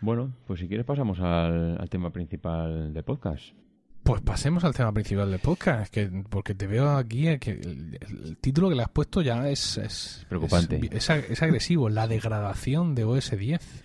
Bueno, 0.00 0.34
pues 0.46 0.60
si 0.60 0.68
quieres 0.68 0.84
pasamos 0.84 1.20
al, 1.20 1.80
al 1.80 1.88
tema 1.88 2.10
principal 2.10 2.92
del 2.92 3.04
podcast. 3.04 3.54
Pues 4.02 4.20
pasemos 4.20 4.64
al 4.64 4.74
tema 4.74 4.92
principal 4.92 5.30
del 5.30 5.38
podcast, 5.38 5.92
que, 5.92 6.10
porque 6.28 6.54
te 6.54 6.66
veo 6.66 6.90
aquí 6.90 7.38
que 7.38 7.52
el, 7.52 8.36
título 8.40 8.68
que 8.68 8.74
le 8.74 8.82
has 8.82 8.88
puesto 8.88 9.22
ya 9.22 9.48
es, 9.48 10.26
preocupante. 10.28 10.80
Es, 10.90 11.08
agresivo, 11.08 11.88
la 11.88 12.08
degradación 12.08 12.96
de 12.96 13.04
OS 13.04 13.30
10. 13.30 13.84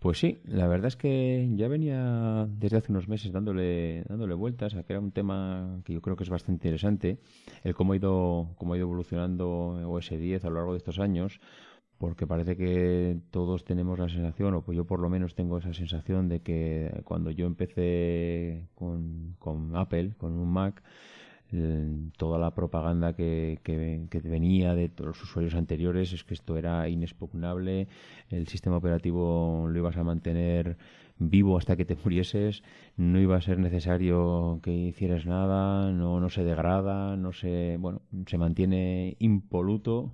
Pues 0.00 0.18
sí, 0.18 0.40
la 0.46 0.66
verdad 0.66 0.88
es 0.88 0.96
que 0.96 1.48
ya 1.54 1.68
venía 1.68 2.48
desde 2.48 2.78
hace 2.78 2.90
unos 2.90 3.06
meses 3.06 3.30
dándole, 3.30 4.02
dándole 4.08 4.34
vueltas 4.34 4.74
a 4.74 4.82
que 4.82 4.94
era 4.94 5.00
un 5.00 5.12
tema 5.12 5.80
que 5.84 5.92
yo 5.92 6.02
creo 6.02 6.16
que 6.16 6.24
es 6.24 6.30
bastante 6.30 6.66
interesante, 6.66 7.18
el 7.62 7.76
cómo 7.76 7.92
ha 7.92 7.96
ido, 7.96 8.48
cómo 8.56 8.74
ha 8.74 8.76
ido 8.76 8.86
evolucionando 8.86 9.78
OS 9.88 10.10
10 10.10 10.44
a 10.44 10.48
lo 10.48 10.56
largo 10.56 10.72
de 10.72 10.78
estos 10.78 10.98
años 10.98 11.38
porque 12.02 12.26
parece 12.26 12.56
que 12.56 13.16
todos 13.30 13.64
tenemos 13.64 13.96
la 13.96 14.08
sensación, 14.08 14.54
o 14.54 14.62
pues 14.62 14.74
yo 14.74 14.84
por 14.84 14.98
lo 14.98 15.08
menos 15.08 15.36
tengo 15.36 15.58
esa 15.58 15.72
sensación 15.72 16.28
de 16.28 16.40
que 16.40 17.00
cuando 17.04 17.30
yo 17.30 17.46
empecé 17.46 18.66
con, 18.74 19.36
con 19.38 19.76
Apple, 19.76 20.14
con 20.18 20.32
un 20.32 20.52
Mac, 20.52 20.82
toda 22.16 22.40
la 22.40 22.56
propaganda 22.56 23.12
que, 23.12 23.60
venía 24.24 24.74
de 24.74 24.88
todos 24.88 25.10
los 25.10 25.22
usuarios 25.22 25.54
anteriores 25.54 26.12
es 26.12 26.24
que 26.24 26.34
esto 26.34 26.56
era 26.56 26.88
inexpugnable, 26.88 27.86
el 28.30 28.48
sistema 28.48 28.78
operativo 28.78 29.68
lo 29.68 29.78
ibas 29.78 29.96
a 29.96 30.02
mantener 30.02 30.78
vivo 31.20 31.56
hasta 31.56 31.76
que 31.76 31.84
te 31.84 31.94
murieses, 32.02 32.64
no 32.96 33.20
iba 33.20 33.36
a 33.36 33.40
ser 33.40 33.60
necesario 33.60 34.58
que 34.60 34.72
hicieras 34.72 35.24
nada, 35.24 35.92
no, 35.92 36.18
no 36.18 36.30
se 36.30 36.42
degrada, 36.42 37.16
no 37.16 37.32
se, 37.32 37.76
bueno, 37.78 38.02
se 38.26 38.38
mantiene 38.38 39.14
impoluto 39.20 40.10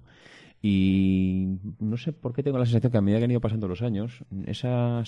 y 0.60 1.58
no 1.78 1.96
sé 1.96 2.12
por 2.12 2.34
qué 2.34 2.42
tengo 2.42 2.58
la 2.58 2.66
sensación 2.66 2.90
que 2.90 2.98
a 2.98 3.00
medida 3.00 3.18
que 3.18 3.24
han 3.24 3.30
ido 3.30 3.40
pasando 3.40 3.68
los 3.68 3.82
años, 3.82 4.24
esa, 4.46 5.04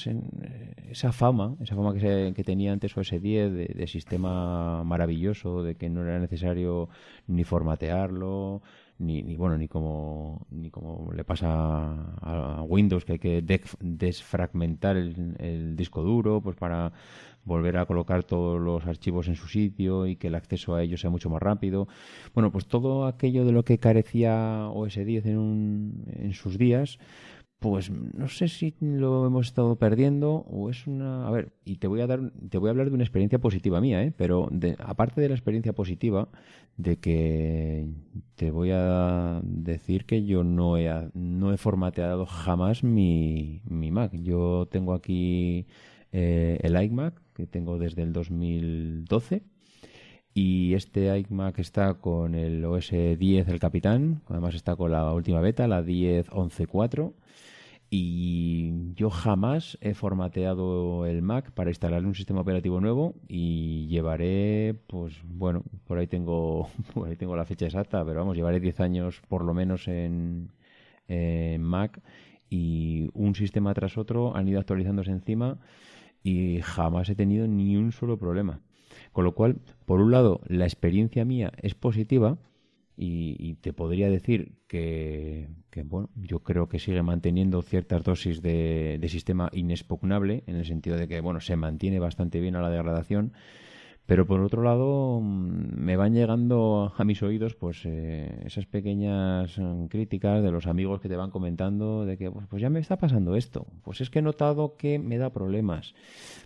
esa 0.88 1.12
fama, 1.12 1.56
esa 1.60 1.74
fama 1.74 1.92
que, 1.94 2.32
que 2.36 2.44
tenía 2.44 2.72
antes 2.72 2.96
OS 2.96 3.10
10 3.20 3.52
de, 3.52 3.66
de, 3.74 3.86
sistema 3.88 4.84
maravilloso, 4.84 5.64
de 5.64 5.74
que 5.74 5.88
no 5.88 6.02
era 6.02 6.20
necesario 6.20 6.88
ni 7.26 7.42
formatearlo, 7.42 8.62
ni, 8.98 9.22
ni 9.22 9.36
bueno, 9.36 9.58
ni 9.58 9.66
como, 9.66 10.46
ni 10.50 10.70
como 10.70 11.12
le 11.12 11.24
pasa 11.24 11.48
a, 12.20 12.62
Windows, 12.62 13.04
que 13.04 13.12
hay 13.14 13.18
que 13.18 13.42
desfragmentar 13.80 14.96
el, 14.96 15.34
el 15.38 15.74
disco 15.74 16.02
duro, 16.02 16.40
pues 16.40 16.56
para 16.56 16.92
volver 17.44 17.76
a 17.78 17.86
colocar 17.86 18.24
todos 18.24 18.60
los 18.60 18.86
archivos 18.86 19.28
en 19.28 19.36
su 19.36 19.48
sitio 19.48 20.06
y 20.06 20.16
que 20.16 20.28
el 20.28 20.34
acceso 20.34 20.74
a 20.74 20.82
ellos 20.82 21.00
sea 21.00 21.10
mucho 21.10 21.30
más 21.30 21.42
rápido. 21.42 21.88
Bueno, 22.34 22.50
pues 22.52 22.66
todo 22.66 23.06
aquello 23.06 23.44
de 23.44 23.52
lo 23.52 23.64
que 23.64 23.78
carecía 23.78 24.68
OS 24.68 24.94
10 24.94 25.26
en, 25.26 25.38
un, 25.38 26.04
en 26.12 26.32
sus 26.32 26.58
días, 26.58 26.98
pues 27.60 27.90
no 27.90 28.26
sé 28.26 28.48
si 28.48 28.74
lo 28.80 29.26
hemos 29.26 29.48
estado 29.48 29.76
perdiendo 29.76 30.46
o 30.48 30.70
es 30.70 30.86
una 30.86 31.28
a 31.28 31.30
ver 31.30 31.52
y 31.62 31.76
te 31.76 31.86
voy 31.88 32.00
a 32.00 32.06
dar 32.06 32.32
te 32.48 32.56
voy 32.56 32.68
a 32.68 32.70
hablar 32.70 32.88
de 32.88 32.94
una 32.94 33.04
experiencia 33.04 33.38
positiva 33.38 33.82
mía 33.82 34.02
¿eh? 34.02 34.14
pero 34.16 34.48
de, 34.50 34.76
aparte 34.78 35.20
de 35.20 35.28
la 35.28 35.34
experiencia 35.34 35.74
positiva 35.74 36.30
de 36.78 36.96
que 36.96 37.86
te 38.36 38.50
voy 38.50 38.70
a 38.72 39.42
decir 39.44 40.06
que 40.06 40.24
yo 40.24 40.42
no 40.42 40.78
he 40.78 40.90
no 41.12 41.52
he 41.52 41.58
formateado 41.58 42.24
jamás 42.24 42.82
mi, 42.82 43.60
mi 43.66 43.90
Mac 43.90 44.12
yo 44.14 44.66
tengo 44.70 44.94
aquí 44.94 45.66
eh, 46.12 46.58
el 46.62 46.82
iMac 46.82 47.14
que 47.34 47.46
tengo 47.46 47.78
desde 47.78 48.02
el 48.02 48.12
2012 48.12 49.42
y 50.34 50.74
este 50.74 51.18
iMac 51.18 51.58
está 51.58 51.94
con 51.94 52.34
el 52.34 52.64
OS 52.64 52.90
10 52.90 53.48
el 53.48 53.58
Capitán, 53.58 54.22
además 54.28 54.54
está 54.54 54.76
con 54.76 54.92
la 54.92 55.12
última 55.12 55.40
beta, 55.40 55.66
la 55.66 55.82
10.11.4 55.82 57.12
y 57.92 58.94
yo 58.94 59.10
jamás 59.10 59.76
he 59.80 59.94
formateado 59.94 61.06
el 61.06 61.22
Mac 61.22 61.50
para 61.50 61.70
instalar 61.70 62.06
un 62.06 62.14
sistema 62.14 62.40
operativo 62.40 62.80
nuevo. 62.80 63.16
Y 63.26 63.88
llevaré, 63.88 64.76
pues 64.86 65.20
bueno, 65.24 65.64
por 65.88 65.98
ahí 65.98 66.06
tengo, 66.06 66.68
por 66.94 67.08
ahí 67.08 67.16
tengo 67.16 67.34
la 67.34 67.44
fecha 67.44 67.66
exacta, 67.66 68.04
pero 68.04 68.20
vamos, 68.20 68.36
llevaré 68.36 68.60
10 68.60 68.78
años 68.80 69.20
por 69.28 69.44
lo 69.44 69.54
menos 69.54 69.88
en, 69.88 70.52
en 71.08 71.62
Mac. 71.64 72.00
Y 72.48 73.10
un 73.14 73.34
sistema 73.34 73.74
tras 73.74 73.98
otro 73.98 74.36
han 74.36 74.46
ido 74.46 74.60
actualizándose 74.60 75.10
encima 75.10 75.58
y 76.22 76.60
jamás 76.62 77.08
he 77.08 77.14
tenido 77.14 77.46
ni 77.46 77.76
un 77.76 77.92
solo 77.92 78.18
problema. 78.18 78.60
Con 79.12 79.24
lo 79.24 79.34
cual, 79.34 79.60
por 79.86 80.00
un 80.00 80.10
lado, 80.10 80.40
la 80.46 80.64
experiencia 80.64 81.24
mía 81.24 81.52
es 81.62 81.74
positiva 81.74 82.38
y, 82.96 83.54
te 83.62 83.72
podría 83.72 84.10
decir 84.10 84.52
que, 84.66 85.48
bueno, 85.84 86.10
yo 86.16 86.40
creo 86.40 86.68
que 86.68 86.78
sigue 86.78 87.02
manteniendo 87.02 87.62
ciertas 87.62 88.02
dosis 88.02 88.42
de, 88.42 88.98
de 89.00 89.08
sistema 89.08 89.48
inexpugnable, 89.52 90.44
en 90.46 90.56
el 90.56 90.66
sentido 90.66 90.96
de 90.96 91.08
que, 91.08 91.20
bueno, 91.20 91.40
se 91.40 91.56
mantiene 91.56 91.98
bastante 91.98 92.40
bien 92.40 92.56
a 92.56 92.60
la 92.60 92.68
degradación, 92.68 93.32
pero 94.06 94.26
por 94.26 94.40
otro 94.40 94.62
lado, 94.62 95.20
mm, 95.20 95.76
me 95.76 95.96
van 95.96 96.14
llegando 96.14 96.92
a 96.96 97.04
mis 97.04 97.22
oídos 97.22 97.54
pues 97.54 97.82
eh, 97.84 98.42
esas 98.44 98.66
pequeñas 98.66 99.56
mm, 99.58 99.86
críticas 99.86 100.42
de 100.42 100.50
los 100.50 100.66
amigos 100.66 101.00
que 101.00 101.08
te 101.08 101.16
van 101.16 101.30
comentando 101.30 102.04
de 102.04 102.18
que 102.18 102.30
pues, 102.30 102.46
pues, 102.48 102.60
ya 102.60 102.70
me 102.70 102.80
está 102.80 102.96
pasando 102.98 103.36
esto, 103.36 103.66
pues 103.84 104.00
es 104.00 104.10
que 104.10 104.18
he 104.18 104.22
notado 104.22 104.76
que 104.76 104.98
me 104.98 105.18
da 105.18 105.30
problemas. 105.30 105.94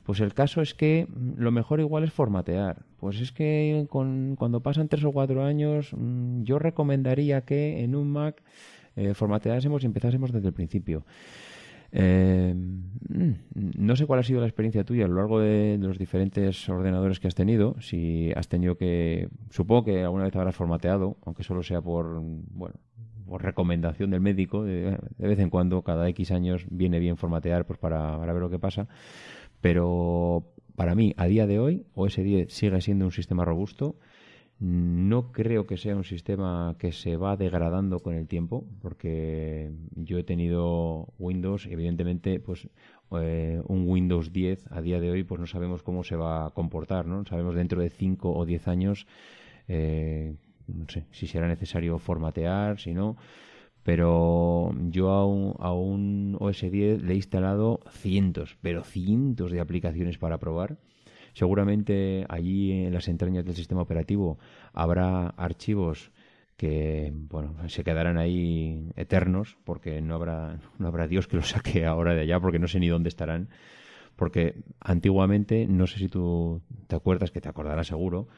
Pues 0.04 0.20
el 0.20 0.34
caso 0.34 0.60
es 0.60 0.74
que 0.74 1.06
mm, 1.08 1.34
lo 1.38 1.50
mejor 1.52 1.80
igual 1.80 2.04
es 2.04 2.12
formatear. 2.12 2.84
Pues 2.98 3.20
es 3.20 3.32
que 3.32 3.86
con, 3.90 4.36
cuando 4.36 4.60
pasan 4.60 4.88
tres 4.88 5.04
o 5.04 5.12
cuatro 5.12 5.44
años, 5.44 5.90
yo 6.42 6.58
recomendaría 6.58 7.42
que 7.42 7.82
en 7.82 7.94
un 7.94 8.10
Mac 8.10 8.42
eh, 8.96 9.14
formateásemos 9.14 9.82
y 9.82 9.86
empezásemos 9.86 10.32
desde 10.32 10.48
el 10.48 10.54
principio. 10.54 11.04
Eh, 11.96 12.52
mm, 12.54 13.33
no 13.54 13.94
sé 13.94 14.07
cuál 14.07 14.18
ha 14.18 14.24
sido 14.24 14.40
la 14.40 14.46
experiencia 14.46 14.85
tuya 14.85 15.04
a 15.04 15.09
lo 15.09 15.14
largo 15.14 15.38
de, 15.38 15.78
los 15.80 15.96
diferentes 15.96 16.68
ordenadores 16.68 17.20
que 17.20 17.28
has 17.28 17.35
tenido. 17.35 17.76
Si 17.80 18.33
has 18.35 18.48
tenido 18.48 18.76
que. 18.76 19.28
Supongo 19.50 19.85
que 19.85 20.02
alguna 20.02 20.24
vez 20.24 20.35
habrás 20.37 20.57
formateado, 20.57 21.16
aunque 21.24 21.44
solo 21.44 21.62
sea 21.62 21.80
por. 21.80 22.20
Bueno, 22.20 22.74
por 23.26 23.42
recomendación 23.42 24.11
del 24.11 24.20
médico. 24.20 24.64
De, 24.64 24.98
vez 25.18 25.38
en 25.38 25.50
cuando, 25.50 25.83
cada 25.83 26.09
X 26.09 26.33
años, 26.33 26.66
viene 26.68 26.98
bien 26.98 27.16
formatear 27.16 27.64
pues 27.64 27.78
para, 27.78 28.18
ver 28.18 28.37
lo 28.37 28.50
que 28.50 28.59
pasa. 28.59 28.88
Pero 29.61 30.52
para 30.74 30.94
mí, 30.94 31.14
a 31.16 31.26
día 31.26 31.46
de 31.46 31.59
hoy, 31.61 31.87
OS 31.94 32.16
10 32.16 32.52
sigue 32.52 32.80
siendo 32.80 33.04
un 33.04 33.12
sistema 33.12 33.44
robusto. 33.44 33.96
No 34.66 35.31
creo 35.31 35.66
que 35.66 35.77
sea 35.77 35.94
un 35.94 36.05
sistema 36.05 36.74
que 36.79 36.90
se 36.90 37.18
va 37.18 37.37
degradando 37.37 38.00
con 38.00 38.14
el 38.14 38.27
tiempo, 38.27 38.64
porque 38.81 39.70
yo 39.94 40.16
he 40.16 40.24
tenido 40.24 41.09
Windows, 41.18 41.66
evidentemente, 41.66 42.40
pues 42.40 42.70
eh, 43.11 43.61
un 43.66 43.87
Windows 43.87 44.33
10 44.33 44.72
a 44.72 44.81
día 44.81 45.00
de 45.00 45.11
hoy, 45.11 45.22
pues 45.22 45.38
no 45.38 45.46
sabemos 45.46 45.83
cómo 45.83 46.03
se 46.03 46.16
va 46.16 46.46
a 46.46 46.50
comportar, 46.53 47.05
¿no? 47.05 47.27
Sabemos 47.27 47.55
dentro 47.55 47.83
de 47.83 47.90
5 47.90 48.33
o 48.35 48.46
10 48.46 48.68
años, 48.68 49.07
eh, 49.68 50.35
no 50.66 50.87
sé, 50.88 51.05
si 51.11 51.27
será 51.27 51.46
necesario 51.46 51.98
formatear, 51.98 52.81
si 52.81 52.94
no. 52.94 53.18
Pero 53.83 54.74
yo 54.88 55.11
a 55.11 55.27
un, 55.27 55.57
a 55.59 55.74
un 55.74 56.38
OS 56.40 56.62
10 56.62 57.03
le 57.03 57.12
he 57.12 57.16
instalado 57.16 57.81
cientos, 57.90 58.57
pero 58.62 58.83
cientos 58.83 59.53
de 59.53 59.61
aplicaciones 59.61 60.16
para 60.16 60.38
probar 60.38 60.79
Seguramente 61.34 62.24
allí 62.28 62.72
en 62.72 62.94
las 62.94 63.08
entrañas 63.08 63.44
del 63.44 63.56
sistema 63.56 63.82
operativo 63.82 64.38
habrá 64.72 65.28
archivos 65.28 66.12
que 66.56 67.12
bueno 67.12 67.56
se 67.68 67.82
quedarán 67.82 68.16
ahí 68.16 68.88
eternos 68.94 69.58
porque 69.64 70.00
no 70.00 70.14
habrá 70.14 70.60
no 70.78 70.86
habrá 70.86 71.08
Dios 71.08 71.26
que 71.26 71.36
los 71.36 71.48
saque 71.50 71.84
ahora 71.84 72.14
de 72.14 72.22
allá 72.22 72.40
porque 72.40 72.60
no 72.60 72.68
sé 72.68 72.80
ni 72.80 72.88
dónde 72.88 73.08
estarán. 73.08 73.48
Porque 74.16 74.62
antiguamente 74.78 75.66
no 75.66 75.88
sé 75.88 75.98
si 75.98 76.08
tú 76.08 76.62
te 76.86 76.94
acuerdas 76.94 77.32
que 77.32 77.40
te 77.40 77.48
acordarás 77.48 77.88
seguro 77.88 78.28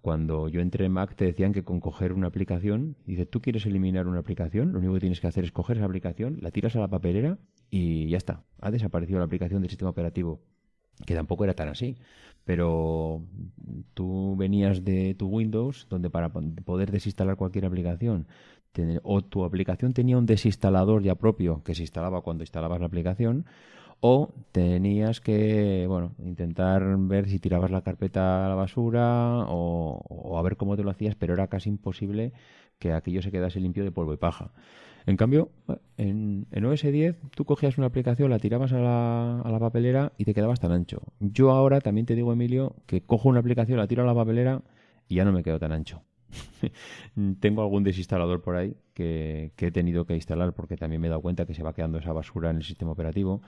cuando 0.00 0.48
yo 0.48 0.60
entré 0.60 0.86
en 0.86 0.92
Mac 0.92 1.14
te 1.14 1.26
decían 1.26 1.52
que 1.52 1.62
con 1.62 1.80
coger 1.80 2.14
una 2.14 2.28
aplicación 2.28 2.96
dice 3.04 3.26
tú 3.26 3.42
quieres 3.42 3.66
eliminar 3.66 4.06
una 4.06 4.20
aplicación 4.20 4.72
lo 4.72 4.78
único 4.78 4.94
que 4.94 5.00
tienes 5.00 5.20
que 5.20 5.26
hacer 5.26 5.44
es 5.44 5.52
coger 5.52 5.76
esa 5.76 5.86
aplicación 5.86 6.38
la 6.40 6.52
tiras 6.52 6.76
a 6.76 6.80
la 6.80 6.88
papelera 6.88 7.38
y 7.70 8.08
ya 8.08 8.16
está 8.16 8.44
ha 8.60 8.70
desaparecido 8.70 9.18
la 9.18 9.26
aplicación 9.26 9.60
del 9.60 9.68
sistema 9.70 9.90
operativo 9.90 10.40
que 11.04 11.14
tampoco 11.14 11.44
era 11.44 11.54
tan 11.54 11.68
así 11.68 11.96
pero 12.46 13.22
tú 13.94 14.36
venías 14.36 14.84
de 14.84 15.14
tu 15.14 15.26
Windows, 15.26 15.88
donde 15.90 16.10
para 16.10 16.28
poder 16.30 16.92
desinstalar 16.92 17.36
cualquier 17.36 17.66
aplicación, 17.66 18.28
o 19.02 19.22
tu 19.22 19.44
aplicación 19.44 19.92
tenía 19.92 20.16
un 20.16 20.26
desinstalador 20.26 21.02
ya 21.02 21.16
propio 21.16 21.64
que 21.64 21.74
se 21.74 21.82
instalaba 21.82 22.22
cuando 22.22 22.44
instalabas 22.44 22.78
la 22.78 22.86
aplicación, 22.86 23.46
o 23.98 24.32
tenías 24.52 25.20
que, 25.20 25.86
bueno, 25.88 26.14
intentar 26.22 26.84
ver 26.98 27.28
si 27.28 27.40
tirabas 27.40 27.72
la 27.72 27.82
carpeta 27.82 28.46
a 28.46 28.48
la 28.48 28.54
basura 28.54 29.44
o, 29.48 30.00
o 30.08 30.38
a 30.38 30.42
ver 30.42 30.56
cómo 30.56 30.76
te 30.76 30.84
lo 30.84 30.90
hacías, 30.90 31.16
pero 31.16 31.34
era 31.34 31.48
casi 31.48 31.68
imposible 31.68 32.32
que 32.78 32.92
aquello 32.92 33.22
se 33.22 33.32
quedase 33.32 33.58
limpio 33.58 33.82
de 33.82 33.90
polvo 33.90 34.14
y 34.14 34.18
paja. 34.18 34.52
En 35.06 35.16
cambio, 35.16 35.50
en, 35.96 36.46
OS 36.64 36.82
10 36.82 37.16
tú 37.30 37.44
cogías 37.44 37.78
una 37.78 37.86
aplicación, 37.86 38.28
la 38.28 38.40
tirabas 38.40 38.72
a 38.72 38.78
la, 38.78 39.40
a 39.40 39.50
la, 39.50 39.58
papelera 39.60 40.12
y 40.18 40.24
te 40.24 40.34
quedabas 40.34 40.58
tan 40.58 40.72
ancho. 40.72 41.00
Yo 41.20 41.52
ahora 41.52 41.80
también 41.80 42.06
te 42.06 42.16
digo, 42.16 42.32
Emilio, 42.32 42.74
que 42.86 43.02
cojo 43.02 43.28
una 43.28 43.38
aplicación, 43.38 43.78
la 43.78 43.86
tiro 43.86 44.02
a 44.02 44.06
la 44.06 44.14
papelera 44.14 44.62
y 45.08 45.14
ya 45.16 45.24
no 45.24 45.30
me 45.30 45.44
quedo 45.44 45.60
tan 45.60 45.70
ancho. 45.70 46.02
Tengo 47.40 47.62
algún 47.62 47.84
desinstalador 47.84 48.42
por 48.42 48.56
ahí 48.56 48.74
que, 48.94 49.52
que, 49.54 49.68
he 49.68 49.70
tenido 49.70 50.06
que 50.06 50.14
instalar 50.14 50.52
porque 50.52 50.76
también 50.76 51.00
me 51.00 51.06
he 51.06 51.10
dado 51.10 51.22
cuenta 51.22 51.46
que 51.46 51.54
se 51.54 51.62
va 51.62 51.72
quedando 51.72 51.98
esa 51.98 52.12
basura 52.12 52.50
en 52.50 52.56
el 52.56 52.64
sistema 52.64 52.90
operativo. 52.90 53.42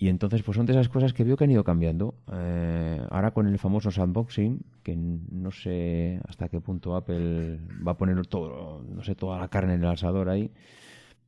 Y 0.00 0.08
entonces, 0.08 0.42
pues 0.42 0.56
son 0.56 0.64
de 0.64 0.72
esas 0.72 0.88
cosas 0.88 1.12
que 1.12 1.24
veo 1.24 1.36
que 1.36 1.44
han 1.44 1.50
ido 1.50 1.64
cambiando. 1.64 2.14
Eh, 2.32 3.02
ahora 3.10 3.32
con 3.32 3.48
el 3.48 3.58
famoso 3.58 3.90
sandboxing, 3.90 4.60
que 4.84 4.94
no 4.96 5.50
sé 5.50 6.20
hasta 6.28 6.48
qué 6.48 6.60
punto 6.60 6.94
Apple 6.94 7.58
va 7.86 7.92
a 7.92 7.96
poner 7.96 8.24
todo, 8.28 8.84
no 8.88 9.02
sé, 9.02 9.16
toda 9.16 9.40
la 9.40 9.48
carne 9.48 9.74
en 9.74 9.82
el 9.82 9.88
asador 9.88 10.28
ahí, 10.28 10.52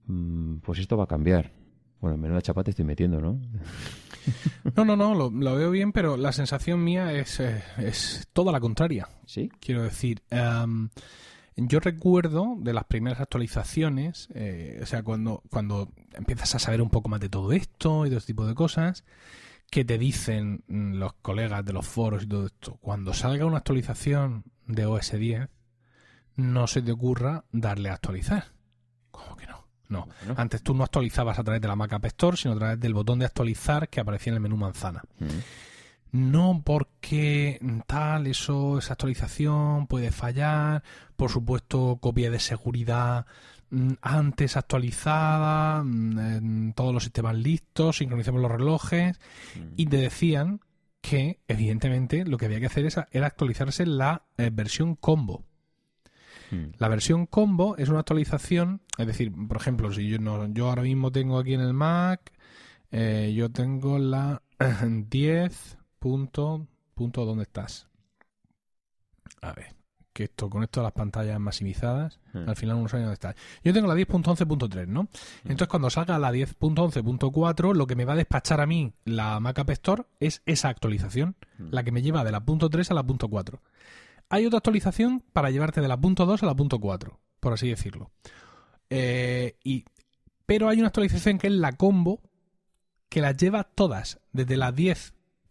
mm, 0.06 0.58
pues 0.58 0.78
esto 0.78 0.96
va 0.96 1.04
a 1.04 1.08
cambiar. 1.08 1.50
Bueno, 2.00 2.16
menuda 2.16 2.40
chapa 2.40 2.62
te 2.62 2.70
estoy 2.70 2.84
metiendo, 2.84 3.20
¿no? 3.20 3.40
No, 4.76 4.84
no, 4.84 4.96
no, 4.96 5.14
lo, 5.14 5.56
veo 5.56 5.70
bien, 5.70 5.92
pero 5.92 6.16
la 6.16 6.32
sensación 6.32 6.84
mía 6.84 7.12
es, 7.14 7.40
eh, 7.40 7.62
es 7.78 8.28
toda 8.32 8.52
la 8.52 8.60
contraria. 8.60 9.08
¿Sí? 9.26 9.50
Quiero 9.58 9.82
decir, 9.82 10.22
em, 10.30 10.90
yo 11.66 11.80
recuerdo 11.80 12.56
de 12.58 12.72
las 12.72 12.84
primeras 12.84 13.20
actualizaciones, 13.20 14.28
eh, 14.34 14.80
o 14.82 14.86
sea, 14.86 15.02
cuando, 15.02 15.42
cuando 15.50 15.88
empiezas 16.14 16.54
a 16.54 16.58
saber 16.58 16.82
un 16.82 16.90
poco 16.90 17.08
más 17.08 17.20
de 17.20 17.28
todo 17.28 17.52
esto 17.52 18.06
y 18.06 18.10
de 18.10 18.16
este 18.16 18.32
tipo 18.32 18.46
de 18.46 18.54
cosas, 18.54 19.04
que 19.70 19.84
te 19.84 19.98
dicen 19.98 20.64
mm, 20.68 20.94
los 20.94 21.14
colegas 21.14 21.64
de 21.64 21.72
los 21.72 21.86
foros 21.86 22.24
y 22.24 22.26
todo 22.26 22.46
esto, 22.46 22.78
cuando 22.80 23.14
salga 23.14 23.46
una 23.46 23.58
actualización 23.58 24.44
de 24.66 24.86
OS 24.86 25.12
10, 25.12 25.48
no 26.36 26.66
se 26.66 26.82
te 26.82 26.92
ocurra 26.92 27.44
darle 27.52 27.90
a 27.90 27.94
actualizar. 27.94 28.46
¿Cómo 29.10 29.36
que 29.36 29.46
no? 29.46 29.66
No. 29.88 30.08
Bueno. 30.20 30.34
Antes 30.36 30.62
tú 30.62 30.74
no 30.74 30.84
actualizabas 30.84 31.38
a 31.38 31.44
través 31.44 31.60
de 31.60 31.68
la 31.68 31.76
Mac 31.76 31.92
App 31.92 32.04
Store, 32.06 32.36
sino 32.36 32.54
a 32.54 32.58
través 32.58 32.80
del 32.80 32.94
botón 32.94 33.18
de 33.18 33.26
actualizar 33.26 33.88
que 33.88 34.00
aparecía 34.00 34.30
en 34.30 34.36
el 34.36 34.40
menú 34.40 34.56
manzana. 34.56 35.02
Mm. 35.18 35.26
No 36.12 36.62
porque 36.64 37.60
tal, 37.86 38.26
eso, 38.26 38.78
esa 38.78 38.94
actualización 38.94 39.86
puede 39.86 40.10
fallar. 40.10 40.82
Por 41.16 41.30
supuesto, 41.30 41.98
copia 42.00 42.30
de 42.30 42.40
seguridad 42.40 43.26
mm, 43.70 43.92
antes 44.02 44.56
actualizada, 44.56 45.84
mm, 45.84 46.18
en 46.18 46.72
todos 46.74 46.92
los 46.92 47.04
sistemas 47.04 47.36
listos, 47.36 47.98
sincronicemos 47.98 48.40
los 48.40 48.50
relojes. 48.50 49.20
Y 49.76 49.86
te 49.86 49.98
decían 49.98 50.60
que, 51.00 51.38
evidentemente, 51.46 52.24
lo 52.24 52.36
que 52.36 52.46
había 52.46 52.60
que 52.60 52.66
hacer 52.66 52.88
era 53.12 53.26
actualizarse 53.26 53.86
la 53.86 54.24
eh, 54.36 54.50
versión 54.52 54.96
combo. 54.96 55.44
Mm. 56.50 56.74
La 56.78 56.88
versión 56.88 57.26
combo 57.26 57.76
es 57.76 57.88
una 57.88 58.00
actualización, 58.00 58.82
es 58.98 59.06
decir, 59.06 59.32
por 59.32 59.56
ejemplo, 59.56 59.92
si 59.92 60.08
yo, 60.08 60.18
no, 60.18 60.52
yo 60.52 60.68
ahora 60.68 60.82
mismo 60.82 61.12
tengo 61.12 61.38
aquí 61.38 61.54
en 61.54 61.60
el 61.60 61.72
Mac, 61.72 62.32
eh, 62.90 63.32
yo 63.36 63.50
tengo 63.50 63.98
la 63.98 64.42
10 65.08 65.78
punto, 66.00 66.66
punto, 66.94 67.24
¿dónde 67.24 67.44
estás? 67.44 67.86
A 69.42 69.52
ver, 69.52 69.74
que 70.12 70.24
esto 70.24 70.50
con 70.50 70.62
esto 70.64 70.80
de 70.80 70.84
las 70.84 70.92
pantallas 70.92 71.38
maximizadas, 71.38 72.18
Mm. 72.32 72.48
al 72.48 72.56
final 72.56 72.76
uno 72.76 72.88
sabe 72.88 73.02
dónde 73.04 73.14
está. 73.14 73.34
Yo 73.62 73.72
tengo 73.72 73.86
la 73.86 73.94
10.11.3, 73.94 74.88
¿no? 74.88 75.08
Entonces 75.44 75.68
cuando 75.68 75.88
salga 75.90 76.18
la 76.18 76.32
10.11.4, 76.32 77.74
lo 77.74 77.86
que 77.86 77.94
me 77.96 78.04
va 78.04 78.14
a 78.14 78.16
despachar 78.16 78.60
a 78.60 78.66
mí 78.66 78.92
la 79.04 79.38
Mac 79.40 79.58
App 79.60 79.70
Store 79.70 80.04
es 80.18 80.42
esa 80.46 80.68
actualización, 80.68 81.36
Mm. 81.58 81.68
la 81.70 81.84
que 81.84 81.92
me 81.92 82.02
lleva 82.02 82.24
de 82.24 82.32
la 82.32 82.40
punto 82.44 82.68
.3 82.70 82.90
a 82.90 82.94
la 82.94 83.02
punto 83.04 83.28
.4. 83.28 83.60
Hay 84.28 84.46
otra 84.46 84.58
actualización 84.58 85.22
para 85.32 85.50
llevarte 85.50 85.80
de 85.80 85.88
la 85.88 85.96
punto 86.00 86.26
.2 86.26 86.42
a 86.42 86.46
la 86.46 86.54
punto 86.56 86.78
.4, 86.78 87.18
por 87.40 87.52
así 87.52 87.68
decirlo. 87.68 88.10
Eh, 88.90 89.56
y, 89.64 89.84
pero 90.46 90.68
hay 90.68 90.78
una 90.78 90.88
actualización 90.88 91.38
que 91.38 91.46
es 91.48 91.52
la 91.52 91.72
combo, 91.72 92.20
que 93.08 93.20
las 93.20 93.36
lleva 93.36 93.64
todas, 93.64 94.20
desde 94.32 94.56
la 94.56 94.72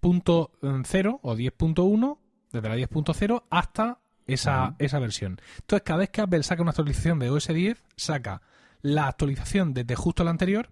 10.0 0.01 1.19
o 1.21 1.35
10.1, 1.35 2.17
desde 2.51 2.69
la 2.69 2.75
10.0 2.75 3.43
hasta 3.49 3.99
esa, 4.27 4.75
esa 4.79 4.99
versión. 4.99 5.39
Entonces, 5.59 5.83
cada 5.83 5.99
vez 5.99 6.09
que 6.09 6.21
Apple 6.21 6.43
saca 6.43 6.61
una 6.61 6.71
actualización 6.71 7.19
de 7.19 7.29
OS 7.29 7.47
10, 7.47 7.83
saca 7.95 8.41
la 8.81 9.07
actualización 9.07 9.73
desde 9.73 9.95
justo 9.95 10.23
la 10.23 10.31
anterior 10.31 10.71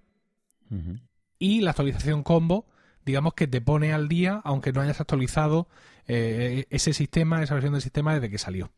y 1.39 1.61
la 1.61 1.71
actualización 1.71 2.23
combo, 2.23 2.65
digamos 3.05 3.33
que 3.33 3.47
te 3.47 3.61
pone 3.61 3.93
al 3.93 4.07
día, 4.07 4.41
aunque 4.43 4.73
no 4.73 4.81
hayas 4.81 4.99
actualizado 4.99 5.67
eh, 6.07 6.65
ese 6.69 6.93
sistema, 6.93 7.41
esa 7.41 7.53
versión 7.53 7.73
del 7.73 7.81
sistema 7.81 8.13
desde 8.13 8.29
que 8.29 8.37
salió. 8.37 8.71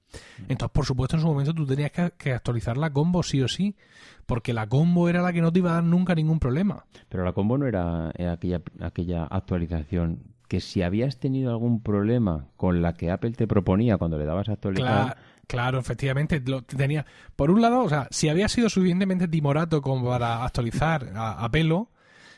Entonces, 0.48 0.72
por 0.72 0.86
supuesto, 0.86 1.16
en 1.16 1.22
su 1.22 1.28
momento 1.28 1.54
tú 1.54 1.66
tenías 1.66 1.92
que, 1.92 2.12
que 2.18 2.34
actualizar 2.34 2.78
la 2.78 2.92
combo 2.92 3.24
sí 3.24 3.42
o 3.42 3.48
sí, 3.48 3.76
porque 4.26 4.54
la 4.54 4.68
combo 4.68 5.10
era 5.10 5.22
la 5.22 5.34
que 5.34 5.42
no 5.42 5.52
te 5.52 5.60
iba 5.60 5.72
a 5.72 5.76
dar 5.76 5.84
nunca 5.84 6.16
ningún 6.16 6.40
problema. 6.40 6.86
Pero 7.08 7.24
la 7.24 7.34
combo 7.34 7.58
no 7.58 7.66
era, 7.66 8.12
era 8.16 8.34
aquella, 8.34 8.62
aquella 8.80 9.26
actualización 9.26 10.36
que 10.50 10.60
si 10.60 10.82
habías 10.82 11.18
tenido 11.18 11.52
algún 11.52 11.82
problema 11.82 12.48
con 12.58 12.82
la 12.82 12.94
que 12.96 13.12
Apple 13.12 13.32
te 13.32 13.48
proponía 13.48 13.98
cuando 13.98 14.18
le 14.18 14.26
dabas 14.26 14.50
a 14.50 14.54
actualizar, 14.54 15.16
Cla- 15.16 15.18
claro, 15.48 15.80
efectivamente, 15.80 16.42
lo 16.44 16.64
tenía. 16.64 17.06
Por 17.36 17.52
un 17.52 17.62
lado, 17.62 17.82
o 17.84 17.88
sea, 17.88 18.08
si 18.10 18.28
había 18.28 18.50
sido 18.50 18.68
suficientemente 18.68 19.28
timorato 19.28 19.82
como 19.82 20.10
para 20.10 20.44
actualizar 20.44 21.12
a, 21.16 21.46
a 21.46 21.50
pelo, 21.52 21.92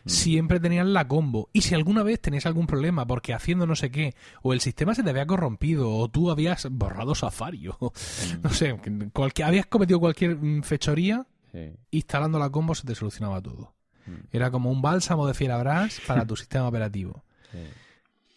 siempre 0.05 0.59
tenías 0.59 0.85
la 0.85 1.07
combo. 1.07 1.49
Y 1.53 1.61
si 1.61 1.73
alguna 1.73 2.03
vez 2.03 2.19
tenías 2.19 2.45
algún 2.45 2.67
problema 2.67 3.07
porque 3.07 3.33
haciendo 3.33 3.65
no 3.65 3.77
sé 3.77 3.91
qué, 3.91 4.13
o 4.41 4.51
el 4.51 4.59
sistema 4.59 4.93
se 4.93 5.03
te 5.03 5.09
había 5.09 5.25
corrompido, 5.25 5.89
o 5.89 6.09
tú 6.09 6.31
habías 6.31 6.67
borrado 6.69 7.15
Safari, 7.15 7.67
o 7.79 7.93
no 8.43 8.49
sé, 8.49 8.77
cualquier, 9.13 9.47
habías 9.47 9.67
cometido 9.67 10.01
cualquier 10.01 10.35
mm, 10.35 10.63
fechoría, 10.63 11.25
sí. 11.53 11.71
instalando 11.91 12.39
la 12.39 12.49
combo 12.49 12.75
se 12.75 12.85
te 12.85 12.93
solucionaba 12.93 13.41
todo. 13.41 13.73
Mm. 14.05 14.35
Era 14.35 14.51
como 14.51 14.69
un 14.69 14.81
bálsamo 14.81 15.27
de 15.27 15.33
Fierabras 15.33 16.01
para 16.05 16.25
tu 16.27 16.35
sistema 16.35 16.67
operativo. 16.67 17.23
Sí. 17.53 17.59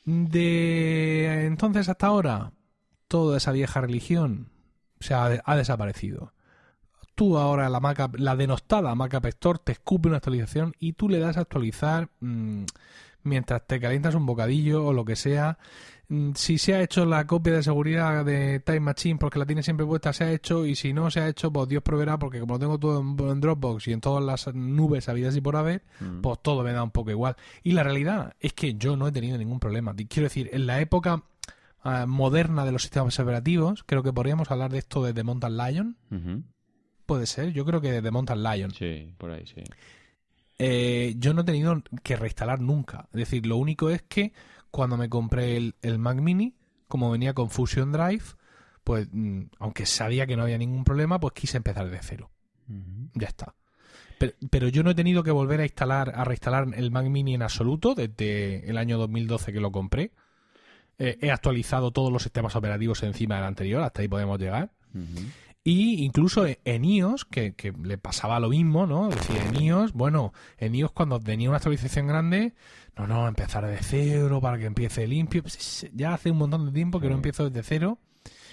De 0.04 1.46
entonces 1.46 1.88
hasta 1.88 2.08
ahora, 2.08 2.52
toda 3.08 3.38
esa 3.38 3.52
vieja 3.52 3.80
religión 3.80 4.50
se 5.00 5.14
ha, 5.14 5.56
desaparecido. 5.56 6.32
Tú 7.14 7.38
ahora, 7.38 7.68
la, 7.68 7.80
Mac 7.80 8.00
App- 8.00 8.16
la 8.18 8.36
denostada 8.36 8.94
Mac 8.94 9.14
App 9.14 9.26
Store, 9.26 9.60
te 9.62 9.72
escupe 9.72 10.08
una 10.08 10.18
actualización 10.18 10.74
y 10.78 10.94
tú 10.94 11.08
le 11.08 11.20
das 11.20 11.36
a 11.36 11.40
actualizar 11.40 12.08
mm, 12.20 12.64
mientras 13.22 13.66
te 13.66 13.80
calientas 13.80 14.14
un 14.14 14.26
bocadillo 14.26 14.84
o 14.86 14.92
lo 14.92 15.04
que 15.04 15.16
sea. 15.16 15.58
Mm, 16.14 16.32
Si 16.34 16.58
se 16.58 16.74
ha 16.74 16.82
hecho 16.82 17.04
la 17.04 17.26
copia 17.26 17.54
de 17.54 17.62
seguridad 17.62 18.24
de 18.24 18.60
Time 18.60 18.80
Machine 18.80 19.18
porque 19.18 19.38
la 19.38 19.46
tiene 19.46 19.62
siempre 19.62 19.84
puesta, 19.86 20.12
se 20.12 20.24
ha 20.24 20.32
hecho. 20.32 20.64
Y 20.66 20.74
si 20.74 20.92
no 20.92 21.10
se 21.10 21.20
ha 21.20 21.28
hecho, 21.28 21.52
pues 21.52 21.68
Dios 21.68 21.82
proveerá 21.82 22.18
porque 22.18 22.40
como 22.40 22.54
lo 22.54 22.58
tengo 22.60 22.78
todo 22.78 23.00
en, 23.32 23.40
Dropbox 23.40 23.88
y 23.88 23.92
en 23.92 24.00
todas 24.00 24.22
las 24.24 24.54
nubes 24.54 25.08
habidas 25.08 25.36
y 25.36 25.40
por 25.40 25.56
haber, 25.56 25.82
Mm. 26.00 26.20
pues 26.20 26.38
todo 26.42 26.62
me 26.62 26.72
da 26.72 26.82
un 26.82 26.90
poco 26.90 27.10
igual. 27.10 27.36
Y 27.62 27.72
la 27.72 27.82
realidad 27.82 28.34
es 28.40 28.52
que 28.52 28.74
yo 28.74 28.96
no 28.96 29.06
he 29.08 29.12
tenido 29.12 29.36
ningún 29.38 29.60
problema. 29.60 29.94
Quiero 29.94 30.24
decir, 30.24 30.50
en 30.52 30.66
la 30.66 30.80
época 30.80 31.22
ah, 31.82 32.06
moderna 32.06 32.64
de 32.64 32.72
los 32.72 32.82
sistemas 32.82 33.18
operativos, 33.20 33.84
creo 33.84 34.02
que 34.02 34.12
podríamos 34.12 34.50
hablar 34.50 34.70
de 34.70 34.78
esto 34.78 35.02
de 35.04 35.12
The 35.12 35.22
Mountain 35.22 35.56
Lion. 35.56 35.96
Puede 37.06 37.26
ser, 37.26 37.52
yo 37.52 37.66
creo 37.66 37.82
que 37.82 37.92
de 37.92 38.00
The 38.00 38.10
Mountain 38.10 38.42
Lion. 38.42 38.70
Sí, 38.70 39.12
por 39.18 39.30
ahí, 39.30 39.44
sí. 39.46 39.62
Eh, 40.58 41.14
yo 41.18 41.34
no 41.34 41.42
he 41.42 41.44
tenido 41.44 41.82
que 42.02 42.16
reinstalar 42.16 42.60
nunca. 42.60 43.08
Es 43.12 43.18
decir, 43.18 43.46
lo 43.46 43.56
único 43.56 43.90
es 43.90 44.02
que 44.02 44.32
cuando 44.70 44.96
me 44.96 45.08
compré 45.08 45.56
el, 45.56 45.74
el 45.82 45.98
Mac 45.98 46.18
Mini, 46.18 46.54
como 46.88 47.10
venía 47.10 47.34
con 47.34 47.50
Fusion 47.50 47.92
Drive, 47.92 48.24
pues 48.84 49.08
mm, 49.10 49.42
aunque 49.58 49.86
sabía 49.86 50.26
que 50.26 50.36
no 50.36 50.42
había 50.42 50.58
ningún 50.58 50.84
problema, 50.84 51.18
pues 51.18 51.34
quise 51.34 51.56
empezar 51.56 51.90
de 51.90 51.98
cero. 52.02 52.30
Ya 53.14 53.28
está. 53.28 53.54
Pero, 54.18 54.32
pero 54.50 54.68
yo 54.68 54.82
no 54.82 54.90
he 54.90 54.94
tenido 54.94 55.22
que 55.22 55.30
volver 55.30 55.60
a 55.60 55.64
instalar, 55.64 56.12
a 56.14 56.24
reinstalar 56.24 56.68
el 56.74 56.90
Mac 56.90 57.06
Mini 57.06 57.34
en 57.34 57.42
absoluto 57.42 57.94
desde 57.94 58.68
el 58.68 58.78
año 58.78 58.96
2012 58.98 59.52
que 59.52 59.60
lo 59.60 59.72
compré. 59.72 60.12
Eh, 60.98 61.18
he 61.20 61.30
actualizado 61.30 61.90
todos 61.90 62.12
los 62.12 62.22
sistemas 62.22 62.54
operativos 62.54 63.02
encima 63.02 63.36
del 63.36 63.44
anterior, 63.44 63.82
hasta 63.82 64.02
ahí 64.02 64.08
podemos 64.08 64.38
llegar. 64.38 64.70
Ujú. 64.94 65.26
Y 65.66 66.04
incluso 66.04 66.44
en 66.46 66.84
iOS, 66.84 67.24
que, 67.24 67.54
que 67.54 67.72
le 67.82 67.96
pasaba 67.96 68.38
lo 68.38 68.50
mismo, 68.50 68.86
¿no? 68.86 69.08
Decía, 69.08 69.42
en 69.48 69.62
iOS, 69.62 69.94
bueno, 69.94 70.34
en 70.58 70.74
iOS 70.74 70.92
cuando 70.92 71.18
tenía 71.18 71.48
una 71.48 71.56
actualización 71.56 72.06
grande, 72.06 72.52
no, 72.96 73.06
no, 73.06 73.26
empezar 73.26 73.66
de 73.66 73.78
cero 73.80 74.42
para 74.42 74.58
que 74.58 74.66
empiece 74.66 75.06
limpio. 75.06 75.40
Pues, 75.42 75.88
ya 75.94 76.12
hace 76.12 76.30
un 76.30 76.36
montón 76.36 76.66
de 76.66 76.72
tiempo 76.72 77.00
que 77.00 77.06
Sí. 77.06 77.10
no 77.10 77.16
empiezo 77.16 77.48
desde 77.48 77.62
cero 77.66 77.98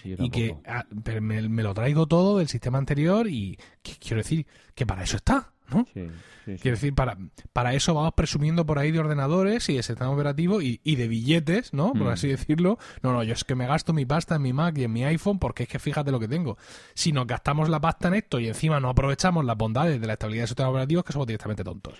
Sí, 0.01 0.15
y 0.17 0.29
que 0.29 0.55
ah, 0.65 0.85
me, 1.21 1.47
me 1.49 1.63
lo 1.63 1.73
traigo 1.73 2.07
todo 2.07 2.37
del 2.39 2.47
sistema 2.47 2.77
anterior 2.77 3.27
y 3.27 3.57
que- 3.83 3.97
quiero 3.99 4.17
decir 4.17 4.47
que 4.73 4.85
para 4.85 5.03
eso 5.03 5.17
está, 5.17 5.50
¿no? 5.73 5.85
Sí, 5.93 6.01
sí, 6.45 6.55
sí. 6.57 6.61
Quiero 6.61 6.75
decir, 6.77 6.93
para, 6.93 7.17
para 7.53 7.73
eso 7.73 7.93
vamos 7.93 8.13
presumiendo 8.15 8.65
por 8.65 8.77
ahí 8.79 8.91
de 8.91 8.99
ordenadores 8.99 9.67
y 9.69 9.75
de 9.75 9.83
sistema 9.83 10.09
operativo 10.11 10.61
y, 10.61 10.79
y 10.83 10.95
de 10.95 11.07
billetes, 11.07 11.73
¿no? 11.73 11.93
Por 11.93 12.03
Mm. 12.07 12.07
así 12.09 12.27
decirlo. 12.27 12.77
No, 13.01 13.13
no, 13.13 13.23
yo 13.23 13.33
es 13.33 13.43
que 13.43 13.55
me 13.55 13.65
gasto 13.67 13.93
mi 13.93 14.05
pasta 14.05 14.35
en 14.35 14.41
mi 14.41 14.53
Mac 14.53 14.77
y 14.77 14.83
en 14.83 14.91
mi 14.93 15.03
iPhone 15.03 15.39
porque 15.39 15.63
es 15.63 15.69
que 15.69 15.79
fíjate 15.79 16.11
lo 16.11 16.19
que 16.19 16.27
tengo. 16.27 16.57
Si 16.93 17.11
nos 17.11 17.25
gastamos 17.27 17.69
la 17.69 17.79
pasta 17.81 18.07
en 18.09 18.15
esto 18.15 18.39
y 18.39 18.47
encima 18.47 18.79
no 18.79 18.89
aprovechamos 18.89 19.45
las 19.45 19.57
bondades 19.57 19.99
de 19.99 20.07
la 20.07 20.13
estabilidad 20.13 20.43
de 20.43 20.47
sistemas 20.47 20.71
operativos, 20.71 21.03
que 21.03 21.13
somos 21.13 21.27
directamente 21.27 21.63
tontos. 21.63 21.95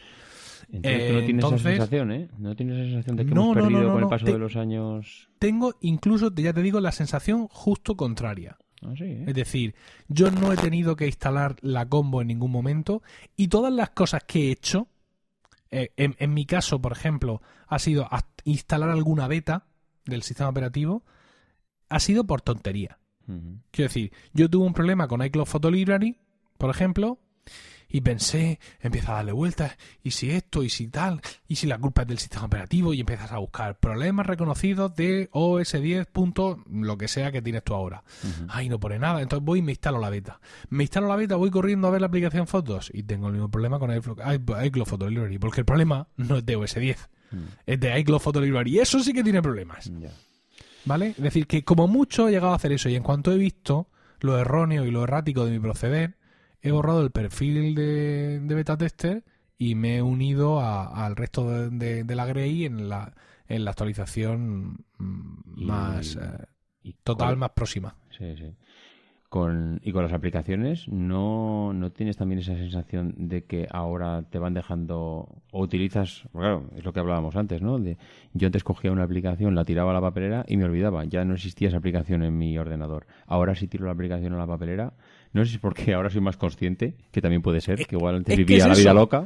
Entonces 0.73 1.07
tú 1.07 1.13
no 1.13 1.19
Eh, 1.19 1.23
tienes 1.25 1.43
entonces- 1.43 1.59
esa 1.61 1.69
sensación, 1.71 2.11
¿eh? 2.13 2.29
No 2.37 2.55
tienes 2.55 2.77
esa 2.77 2.85
sensación 2.91 3.17
de 3.17 3.25
que 3.25 3.35
No, 3.35 3.41
hemos 3.43 3.55
no, 3.57 3.61
perdido 3.63 3.81
no, 3.83 3.93
con 3.93 4.03
el 4.03 4.09
paso 4.09 4.25
te- 4.25 4.31
de 4.31 4.37
los 4.39 4.55
años. 4.55 5.27
Tengo 5.37 5.75
incluso, 5.81 6.33
ya 6.33 6.53
te 6.53 6.61
digo, 6.61 6.79
la 6.79 6.91
sensación 6.93 7.47
justo 7.49 7.97
contraria. 7.97 8.57
Ah, 8.81 8.93
sí, 8.97 9.03
¿eh? 9.03 9.25
Es 9.27 9.35
decir, 9.35 9.75
yo 10.07 10.31
no 10.31 10.51
he 10.51 10.57
tenido 10.57 10.95
que 10.95 11.05
instalar 11.05 11.55
la 11.61 11.87
combo 11.87 12.21
en 12.21 12.27
ningún 12.27 12.51
momento 12.51 13.03
y 13.35 13.47
todas 13.47 13.71
las 13.71 13.91
cosas 13.91 14.23
que 14.23 14.47
he 14.47 14.51
hecho, 14.51 14.87
eh, 15.69 15.91
en, 15.97 16.15
en 16.19 16.33
mi 16.33 16.45
caso, 16.45 16.81
por 16.81 16.91
ejemplo, 16.91 17.41
ha 17.67 17.79
sido 17.79 18.07
instalar 18.43 18.89
alguna 18.89 19.27
beta 19.27 19.65
del 20.05 20.23
sistema 20.23 20.49
operativo, 20.49 21.03
ha 21.89 21.99
sido 21.99 22.25
por 22.25 22.41
tontería. 22.41 22.97
Quiero 23.71 23.87
decir, 23.87 24.11
yo 24.33 24.49
tuve 24.49 24.65
un 24.65 24.73
problema 24.73 25.07
con 25.07 25.23
iCloud 25.23 25.45
Photo 25.45 25.71
Library, 25.71 26.17
por 26.57 26.69
ejemplo, 26.69 27.17
y 27.91 28.01
pensé, 28.01 28.59
empiezo 28.79 29.11
a 29.11 29.15
darle 29.15 29.31
vueltas, 29.31 29.77
y 30.03 30.11
si 30.11 30.31
esto, 30.31 30.63
y 30.63 30.69
si 30.69 30.87
tal, 30.87 31.21
y 31.47 31.55
si 31.55 31.67
la 31.67 31.77
culpa 31.77 32.03
es 32.03 32.07
del 32.07 32.19
sistema 32.19 32.45
operativo, 32.45 32.93
y 32.93 33.01
empiezas 33.01 33.31
a 33.31 33.37
buscar 33.37 33.79
problemas 33.79 34.25
reconocidos 34.25 34.95
de 34.95 35.29
OS 35.31 35.73
10. 35.73 36.07
punto 36.07 36.63
lo 36.69 36.97
que 36.97 37.07
sea 37.07 37.31
que 37.31 37.41
tienes 37.41 37.63
tú 37.63 37.73
ahora. 37.73 38.03
Ay, 38.47 38.69
no 38.69 38.79
pone 38.79 38.99
nada, 38.99 39.21
entonces 39.21 39.45
voy 39.45 39.59
y 39.59 39.61
me 39.61 39.71
instalo 39.73 39.99
la 39.99 40.09
beta. 40.09 40.39
Me 40.69 40.83
instalo 40.83 41.07
la 41.07 41.15
beta, 41.15 41.35
voy 41.35 41.51
corriendo 41.51 41.87
a 41.87 41.91
ver 41.91 42.01
la 42.01 42.07
aplicación 42.07 42.47
fotos, 42.47 42.91
y 42.93 43.03
tengo 43.03 43.27
el 43.27 43.33
mismo 43.33 43.49
problema 43.49 43.79
con 43.79 43.91
iCloud 43.91 44.85
Photo 44.85 45.09
Library, 45.09 45.37
porque 45.37 45.61
el 45.61 45.65
problema 45.65 46.07
no 46.17 46.37
es 46.37 46.45
de 46.45 46.55
OS 46.55 46.75
10, 46.75 47.09
Mm, 47.31 47.45
es 47.65 47.79
de 47.79 47.99
iCloud 47.99 48.19
Photo 48.19 48.41
Library, 48.41 48.75
y 48.75 48.79
eso 48.79 48.99
sí 48.99 49.13
que 49.13 49.23
tiene 49.23 49.41
problemas. 49.41 49.91
¿Vale? 50.85 51.09
Es 51.09 51.21
decir, 51.21 51.47
que 51.47 51.63
como 51.63 51.87
mucho 51.87 52.27
he 52.27 52.31
llegado 52.31 52.53
a 52.53 52.55
hacer 52.55 52.71
eso 52.71 52.89
y 52.89 52.95
en 52.95 53.03
cuanto 53.03 53.31
he 53.31 53.37
visto 53.37 53.87
lo 54.19 54.37
erróneo 54.37 54.85
y 54.85 54.91
lo 54.91 55.03
errático 55.03 55.45
de 55.45 55.51
mi 55.51 55.59
proceder, 55.59 56.17
he 56.61 56.71
borrado 56.71 57.01
el 57.01 57.11
perfil 57.11 57.75
de, 57.75 58.39
de 58.39 58.55
beta 58.55 58.77
tester 58.77 59.23
y 59.57 59.75
me 59.75 59.97
he 59.97 60.01
unido 60.01 60.59
al 60.59 61.15
resto 61.15 61.69
de, 61.69 62.03
de, 62.03 62.15
la 62.15 62.25
Grey 62.25 62.65
en 62.65 62.89
la, 62.89 63.13
en 63.47 63.63
la 63.63 63.71
actualización 63.71 64.85
mm, 64.97 65.65
más 65.65 66.15
eh, 66.15 66.93
total, 67.03 67.37
más 67.37 67.51
próxima. 67.51 67.95
Sí, 68.17 68.35
sí. 68.37 68.55
Con, 69.31 69.79
y 69.81 69.93
con 69.93 70.03
las 70.03 70.11
aplicaciones, 70.11 70.89
¿no, 70.89 71.71
¿no 71.71 71.89
tienes 71.93 72.17
también 72.17 72.39
esa 72.39 72.53
sensación 72.57 73.13
de 73.17 73.45
que 73.45 73.65
ahora 73.71 74.23
te 74.23 74.39
van 74.39 74.53
dejando 74.53 75.29
o 75.51 75.63
utilizas, 75.63 76.23
claro, 76.33 76.65
es 76.75 76.83
lo 76.83 76.91
que 76.91 76.99
hablábamos 76.99 77.37
antes, 77.37 77.61
¿no? 77.61 77.79
De, 77.79 77.97
yo 78.33 78.47
antes 78.47 78.65
cogía 78.65 78.91
una 78.91 79.03
aplicación, 79.03 79.55
la 79.55 79.63
tiraba 79.63 79.91
a 79.91 79.93
la 79.93 80.01
papelera 80.01 80.43
y 80.49 80.57
me 80.57 80.65
olvidaba, 80.65 81.05
ya 81.05 81.23
no 81.23 81.35
existía 81.35 81.69
esa 81.69 81.77
aplicación 81.77 82.23
en 82.23 82.37
mi 82.37 82.57
ordenador. 82.57 83.07
Ahora 83.25 83.55
sí 83.55 83.69
tiro 83.69 83.85
la 83.85 83.93
aplicación 83.93 84.33
a 84.33 84.37
la 84.37 84.47
papelera, 84.47 84.95
no 85.31 85.45
sé 85.45 85.51
si 85.51 85.55
es 85.55 85.61
porque 85.61 85.93
ahora 85.93 86.09
soy 86.09 86.19
más 86.19 86.35
consciente, 86.35 86.97
que 87.13 87.21
también 87.21 87.41
puede 87.41 87.61
ser, 87.61 87.87
que 87.87 87.95
igual 87.95 88.17
antes 88.17 88.35
vivía 88.35 88.67
la 88.67 88.75
vida 88.75 88.93
loca. 88.93 89.23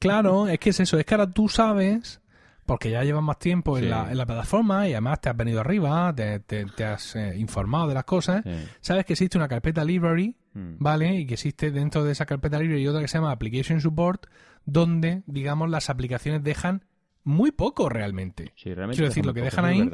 Claro, 0.00 0.48
es 0.48 0.58
que 0.58 0.70
es 0.70 0.80
eso, 0.80 0.98
es 0.98 1.06
que 1.06 1.14
ahora 1.14 1.30
tú 1.30 1.48
sabes 1.48 2.20
porque 2.66 2.90
ya 2.90 3.02
llevas 3.04 3.22
más 3.22 3.38
tiempo 3.38 3.78
en, 3.78 3.90
la, 3.90 4.10
en, 4.10 4.18
la, 4.18 4.26
plataforma 4.26 4.88
y 4.88 4.92
además 4.92 5.20
te 5.20 5.28
has 5.28 5.36
venido 5.36 5.60
arriba, 5.60 6.12
te, 6.14 6.40
te, 6.40 6.84
has 6.84 7.16
eh, 7.16 7.34
informado 7.38 7.88
de 7.88 7.94
las 7.94 8.04
cosas, 8.04 8.44
sabes 8.80 9.04
que 9.04 9.14
existe 9.14 9.38
una 9.38 9.48
carpeta 9.48 9.84
library, 9.84 10.36
mm. 10.52 10.74
¿vale? 10.78 11.14
Y 11.14 11.26
que 11.26 11.34
existe 11.34 11.70
dentro 11.70 12.04
de 12.04 12.12
esa 12.12 12.26
carpeta 12.26 12.58
library 12.58 12.86
otra 12.86 13.00
que 13.00 13.08
se 13.08 13.18
llama 13.18 13.30
Application 13.30 13.80
Support, 13.80 14.26
donde, 14.64 15.22
digamos, 15.26 15.70
las 15.70 15.88
aplicaciones 15.88 16.42
dejan 16.42 16.84
muy 17.22 17.52
poco 17.52 17.88
realmente. 17.88 18.52
Quiero 18.60 18.86
decir, 18.88 19.24
lo 19.24 19.32
que 19.32 19.42
dejan 19.42 19.64
ahí 19.64 19.90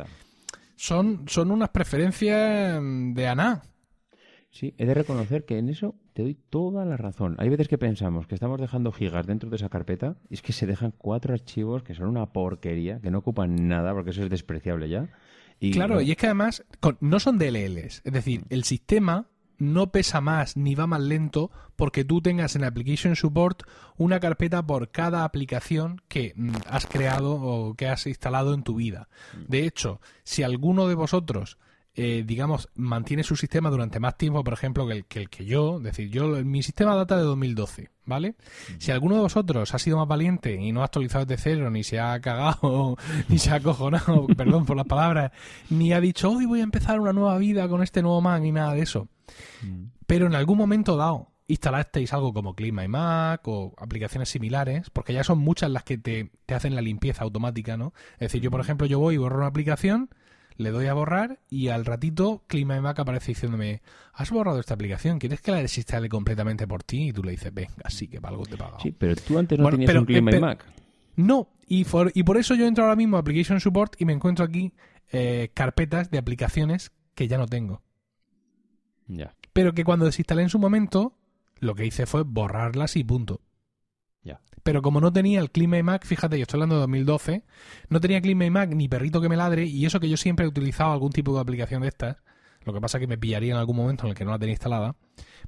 son, 0.77 1.25
son 1.29 1.51
unas 1.51 1.69
preferencias 1.69 2.81
de 2.83 3.29
ANA. 3.29 3.63
Sí, 4.51 4.75
he 4.77 4.85
de 4.85 4.95
reconocer 4.95 5.45
que 5.45 5.59
en 5.59 5.69
eso 5.71 5.95
te 6.13 6.23
doy 6.23 6.35
toda 6.35 6.85
la 6.85 6.97
razón. 6.97 7.37
Hay 7.39 7.49
veces 7.49 7.69
que 7.69 7.79
pensamos 7.79 8.27
que 8.27 8.35
estamos 8.35 8.61
dejando 8.61 8.93
gigas 8.93 9.27
dentro 9.27 9.51
de 9.51 9.57
esa 9.57 9.69
carpeta 9.69 10.17
y 10.29 10.35
es 10.35 10.43
que 10.43 10.53
se 10.53 10.67
dejan 10.67 10.93
cuatro 10.97 11.33
archivos 11.33 11.83
que 11.83 11.95
son 11.95 12.09
una 12.09 12.27
porquería, 12.33 13.01
que 13.01 13.11
no 13.11 13.19
ocupan 13.19 13.69
nada 13.69 13.93
porque 13.93 14.11
eso 14.11 14.23
es 14.23 14.31
despreciable 14.31 14.89
ya. 14.89 15.09
Y, 15.61 15.71
claro, 15.71 16.01
y 16.01 16.11
es 16.11 16.17
que 16.17 16.27
además 16.27 16.65
no 17.01 17.21
son 17.21 17.39
DLLs. 17.39 18.03
Es 18.05 18.13
decir, 18.13 18.45
el 18.51 18.65
sistema 18.65 19.29
no 19.59 19.93
pesa 19.93 20.21
más 20.21 20.57
ni 20.57 20.75
va 20.75 20.89
más 20.89 21.01
lento 21.01 21.51
porque 21.77 22.05
tú 22.05 22.21
tengas 22.21 22.57
en 22.57 22.65
Application 22.65 23.15
Support 23.15 23.63
una 23.97 24.19
carpeta 24.19 24.67
por 24.67 24.91
cada 24.91 25.25
aplicación 25.25 26.03
que 26.09 26.33
mm, 26.35 26.51
has 26.69 26.87
creado 26.87 27.35
o 27.35 27.75
que 27.75 27.87
has 27.87 28.07
instalado 28.07 28.55
en 28.55 28.65
tu 28.65 28.75
vida. 28.75 29.09
Mm. 29.35 29.51
De 29.51 29.65
hecho, 29.65 30.01
si 30.25 30.43
alguno 30.43 30.89
de 30.89 30.97
vosotros 30.97 31.59
eh, 31.95 32.25
digamos, 32.27 32.71
mantiene 32.75 33.23
su 33.23 33.37
sistema 33.37 33.69
durante 33.69 34.01
más 34.01 34.17
tiempo, 34.17 34.43
por 34.43 34.55
ejemplo, 34.55 34.87
que 34.87 34.95
el 34.95 35.05
que, 35.05 35.21
el 35.21 35.29
que 35.29 35.45
yo. 35.45 35.77
Es 35.77 35.83
decir, 35.83 36.09
yo, 36.09 36.29
mi 36.43 36.63
sistema 36.63 36.95
data 36.95 37.19
de 37.19 37.23
2012, 37.23 37.91
¿vale? 38.07 38.35
Si 38.79 38.91
alguno 38.91 39.17
de 39.17 39.21
vosotros 39.21 39.75
ha 39.75 39.79
sido 39.79 39.99
más 39.99 40.09
valiente 40.09 40.55
y 40.55 40.73
no 40.73 40.81
ha 40.81 40.85
actualizado 40.87 41.27
desde 41.27 41.43
cero, 41.43 41.71
ni 41.71 41.85
se 41.85 42.01
ha 42.01 42.19
cagado, 42.21 42.97
ni 43.29 43.39
se 43.39 43.51
ha 43.51 43.57
acojonado, 43.57 44.27
perdón 44.37 44.65
por 44.65 44.77
las 44.77 44.87
palabras, 44.87 45.33
ni 45.69 45.93
ha 45.93 46.01
dicho, 46.01 46.31
hoy 46.31 46.47
voy 46.47 46.61
a 46.61 46.65
empezar 46.65 46.99
una 46.99 47.13
nueva 47.13 47.37
vida 47.37 47.69
con 47.69 47.83
este 47.83 48.01
nuevo 48.01 48.23
Mac, 48.23 48.41
ni 48.41 48.53
nada 48.53 48.73
de 48.73 48.81
eso. 48.81 49.09
Mm. 49.63 49.85
Pero 50.07 50.27
en 50.27 50.35
algún 50.35 50.57
momento 50.57 50.97
dado, 50.97 51.29
instalasteis 51.47 52.15
algo 52.15 52.33
como 52.33 52.55
Clima 52.55 52.85
y 52.85 52.89
Mac 52.89 53.47
o 53.49 53.75
aplicaciones 53.77 54.31
similares, 54.31 54.89
porque 54.89 55.13
ya 55.13 55.25
son 55.25 55.41
muchas 55.41 55.71
las 55.71 55.85
que 55.85 55.99
te, 55.99 56.31
te 56.47 56.55
hacen 56.55 56.75
la 56.75 56.81
limpieza 56.81 57.25
automática, 57.25 57.77
¿no? 57.77 57.93
Es 58.15 58.21
decir, 58.21 58.41
yo, 58.41 58.51
por 58.51 58.61
ejemplo, 58.61 58.87
yo 58.87 58.99
voy 58.99 59.17
y 59.17 59.19
borro 59.19 59.37
una 59.37 59.49
aplicación 59.49 60.09
le 60.57 60.71
doy 60.71 60.87
a 60.87 60.95
borrar 60.95 61.41
y 61.49 61.69
al 61.69 61.85
ratito 61.85 62.45
Clima 62.47 62.81
Mac 62.81 62.99
aparece 62.99 63.33
diciéndome, 63.33 63.83
has 64.13 64.31
borrado 64.31 64.61
esta 64.61 64.75
aplicación, 64.75 65.19
¿quieres 65.19 65.41
que 65.41 65.51
la 65.51 65.59
desinstale 65.59 66.09
completamente 66.09 66.67
por 66.67 66.83
ti? 66.83 67.09
Y 67.09 67.13
tú 67.13 67.23
le 67.23 67.33
dices, 67.33 67.53
venga, 67.53 67.89
sí, 67.89 68.09
que 68.09 68.21
para 68.21 68.33
algo 68.33 68.45
te 68.45 68.55
he 68.55 68.59
pagado. 68.59 68.81
Sí, 68.81 68.93
pero 68.93 69.17
tú 69.17 69.39
antes 69.39 69.59
no 69.59 69.71
tenías 69.71 69.95
un 69.95 70.05
Clima 70.05 70.31
Mac. 70.39 70.65
No, 71.17 71.49
y 71.67 71.85
por, 71.85 72.11
y 72.15 72.23
por 72.23 72.37
eso 72.37 72.55
yo 72.55 72.67
entro 72.67 72.85
ahora 72.85 72.97
mismo 72.97 73.17
a 73.17 73.21
Application 73.21 73.61
Support 73.61 74.01
y 74.01 74.05
me 74.05 74.13
encuentro 74.13 74.45
aquí 74.45 74.73
eh, 75.11 75.51
carpetas 75.55 76.11
de 76.11 76.19
aplicaciones 76.19 76.93
que 77.15 77.29
ya 77.29 77.39
no 77.39 77.47
tengo. 77.47 77.83
Ya. 79.07 79.35
Pero 79.53 79.75
que 79.75 79.85
cuando 79.85 80.07
desinstalé 80.07 80.43
en 80.43 80.49
su 80.49 80.59
momento, 80.59 81.19
lo 81.59 81.75
que 81.75 81.87
hice 81.87 82.07
fue 82.07 82.23
borrarlas 82.23 82.97
y 82.97 83.05
punto. 83.05 83.41
Pero 84.63 84.83
como 84.83 85.01
no 85.01 85.13
tenía 85.13 85.41
el 85.41 85.51
Clima 85.51 85.83
Mac, 85.83 86.05
fíjate, 86.07 86.39
yo 86.39 86.43
estoy 86.43 86.59
hablando 86.59 86.77
de 86.77 86.81
2012, 86.83 87.43
no 87.89 88.01
tenía 88.01 88.21
Clima 88.21 88.49
Mac 88.51 88.71
ni 88.71 88.89
perrito 88.89 89.21
que 89.21 89.29
me 89.29 89.37
ladre, 89.37 89.65
y 89.65 89.85
eso 89.87 89.99
que 89.99 90.09
yo 90.09 90.17
siempre 90.17 90.45
he 90.45 90.49
utilizado 90.49 90.93
algún 90.93 91.11
tipo 91.11 91.35
de 91.35 91.41
aplicación 91.41 91.83
de 91.83 91.89
estas, 91.89 92.17
lo 92.65 92.73
que 92.73 92.81
pasa 92.81 92.99
es 92.99 93.01
que 93.01 93.07
me 93.07 93.19
pillaría 93.19 93.53
en 93.53 93.59
algún 93.59 93.77
momento 93.77 94.05
en 94.05 94.11
el 94.11 94.15
que 94.15 94.25
no 94.25 94.31
la 94.31 94.39
tenía 94.39 94.53
instalada, 94.53 94.95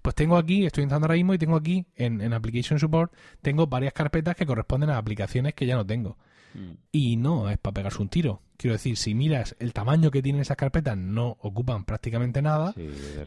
pues 0.02 0.14
tengo 0.14 0.36
aquí, 0.36 0.66
estoy 0.66 0.82
entrando 0.82 1.06
ahora 1.06 1.14
mismo 1.14 1.34
y 1.34 1.38
tengo 1.38 1.56
aquí 1.56 1.86
en, 1.96 2.32
Application 2.32 2.78
Support, 2.78 3.12
tengo 3.40 3.66
varias 3.66 3.92
carpetas 3.92 4.36
que 4.36 4.46
corresponden 4.46 4.90
a 4.90 4.98
aplicaciones 4.98 5.54
que 5.54 5.66
ya 5.66 5.76
no 5.76 5.86
tengo. 5.86 6.18
Mm. 6.54 6.72
Y 6.92 7.16
no 7.16 7.48
es 7.48 7.58
para 7.58 7.74
pegarse 7.74 8.02
un 8.02 8.08
tiro. 8.08 8.42
Quiero 8.56 8.74
decir, 8.74 8.96
si 8.96 9.14
miras 9.14 9.56
el 9.58 9.72
tamaño 9.72 10.10
que 10.10 10.22
tienen 10.22 10.42
esas 10.42 10.56
carpetas, 10.56 10.96
no 10.96 11.36
ocupan 11.40 11.84
prácticamente 11.84 12.42
nada, 12.42 12.74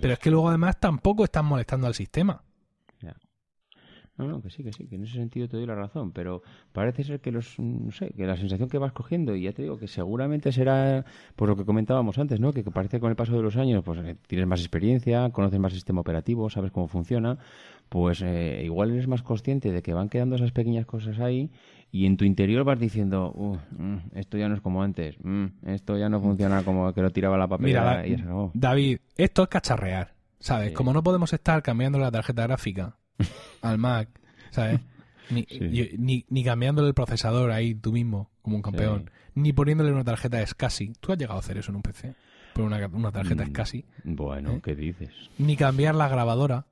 pero 0.02 0.14
es 0.14 0.20
que 0.20 0.32
luego 0.32 0.50
además 0.50 0.80
tampoco 0.80 1.24
están 1.24 1.46
molestando 1.46 1.88
al 1.88 1.96
sistema. 1.96 2.44
No, 4.18 4.26
no, 4.26 4.42
que 4.42 4.50
sí, 4.50 4.64
que 4.64 4.74
sí, 4.74 4.88
que 4.88 4.96
en 4.96 5.04
ese 5.04 5.14
sentido 5.14 5.48
te 5.48 5.58
doy 5.58 5.68
la 5.68 5.76
razón, 5.76 6.12
pero 6.12 6.42
parece 6.72 7.04
ser 7.04 7.20
que 7.20 7.32
los, 7.32 7.60
no 7.60 7.92
sé, 7.92 8.10
que 8.18 8.26
la 8.26 8.36
sensación 8.36 8.68
que 8.68 8.80
vas 8.80 8.92
cogiendo, 8.92 9.36
y 9.36 9.44
ya 9.44 9.54
te 9.54 9.62
digo 9.62 9.78
que 9.78 9.88
seguramente 9.88 10.52
será 10.52 11.06
por 11.36 11.50
lo 11.50 11.56
que 11.56 11.66
comentábamos 11.66 12.18
antes, 12.18 12.40
¿no? 12.40 12.52
Que, 12.52 12.64
parece 12.64 12.98
que 12.98 13.02
con 13.02 13.12
el 13.12 13.16
paso 13.16 13.36
de 13.36 13.44
los 13.44 13.58
años, 13.58 13.84
pues 13.84 14.00
eh, 14.00 14.16
tienes 14.26 14.48
más 14.48 14.60
experiencia, 14.60 15.30
conoces 15.30 15.60
más 15.60 15.74
sistema 15.74 16.02
operativo, 16.02 16.50
sabes 16.50 16.72
cómo 16.72 16.88
funciona, 16.88 17.38
pues 17.90 18.24
eh, 18.24 18.62
igual 18.64 18.90
eres 18.92 19.08
más 19.08 19.22
consciente 19.22 19.72
de 19.72 19.84
que 19.84 19.94
van 19.94 20.10
quedando 20.10 20.36
esas 20.36 20.52
pequeñas 20.52 20.88
cosas 20.88 21.20
ahí 21.20 21.52
y 21.92 22.08
en 22.08 22.18
tu 22.18 22.26
interior 22.26 22.64
vas 22.64 22.80
diciendo, 22.80 23.60
mm, 23.78 24.18
esto 24.18 24.40
ya 24.40 24.50
no 24.50 24.56
es 24.56 24.62
como 24.62 24.82
antes, 24.82 25.16
mm, 25.24 25.46
esto 25.68 25.96
ya 25.96 26.10
no 26.10 26.20
funciona 26.20 26.64
como 26.64 26.92
que 26.92 27.04
lo 27.04 27.12
tiraba 27.12 27.38
la 27.38 27.48
papelera 27.48 28.06
y 28.08 28.14
eso. 28.14 28.50
David, 28.56 28.98
esto 29.16 29.44
es 29.44 29.50
cacharrear, 29.50 30.16
¿sabes? 30.40 30.74
Como 30.74 30.92
no 30.92 31.04
podemos 31.04 31.32
estar 31.34 31.62
cambiando 31.62 32.00
la 32.00 32.10
tarjeta 32.10 32.42
gráfica 32.48 32.98
al 33.62 33.78
Mac, 33.78 34.10
¿sabes? 34.52 34.80
Ni, 35.30 36.26
ni, 36.30 36.44
cambiándole 36.44 36.88
el 36.88 36.94
procesador 36.94 37.52
ahí 37.52 37.76
tú 37.76 37.92
mismo, 37.92 38.30
como 38.42 38.56
un 38.56 38.62
campeón. 38.62 39.12
Ni 39.36 39.54
poniéndole 39.54 39.92
una 39.92 40.04
tarjeta 40.04 40.46
SCSI. 40.46 40.94
¿Tú 41.00 41.12
has 41.12 41.18
llegado 41.18 41.38
a 41.38 41.42
hacer 41.42 41.58
eso 41.58 41.72
en 41.72 41.76
un 41.76 41.82
PC? 41.82 42.16
Poner 42.54 42.90
una, 42.92 43.12
tarjeta 43.12 43.46
mm, 43.46 43.54
SCSI. 43.54 43.86
Bueno, 44.04 44.54
¿eh? 44.54 44.62
¿qué 44.64 44.76
dices? 44.76 45.12
Ni 45.38 45.56
cambiar 45.56 45.96
la 45.96 46.08
grabadora. 46.08 46.66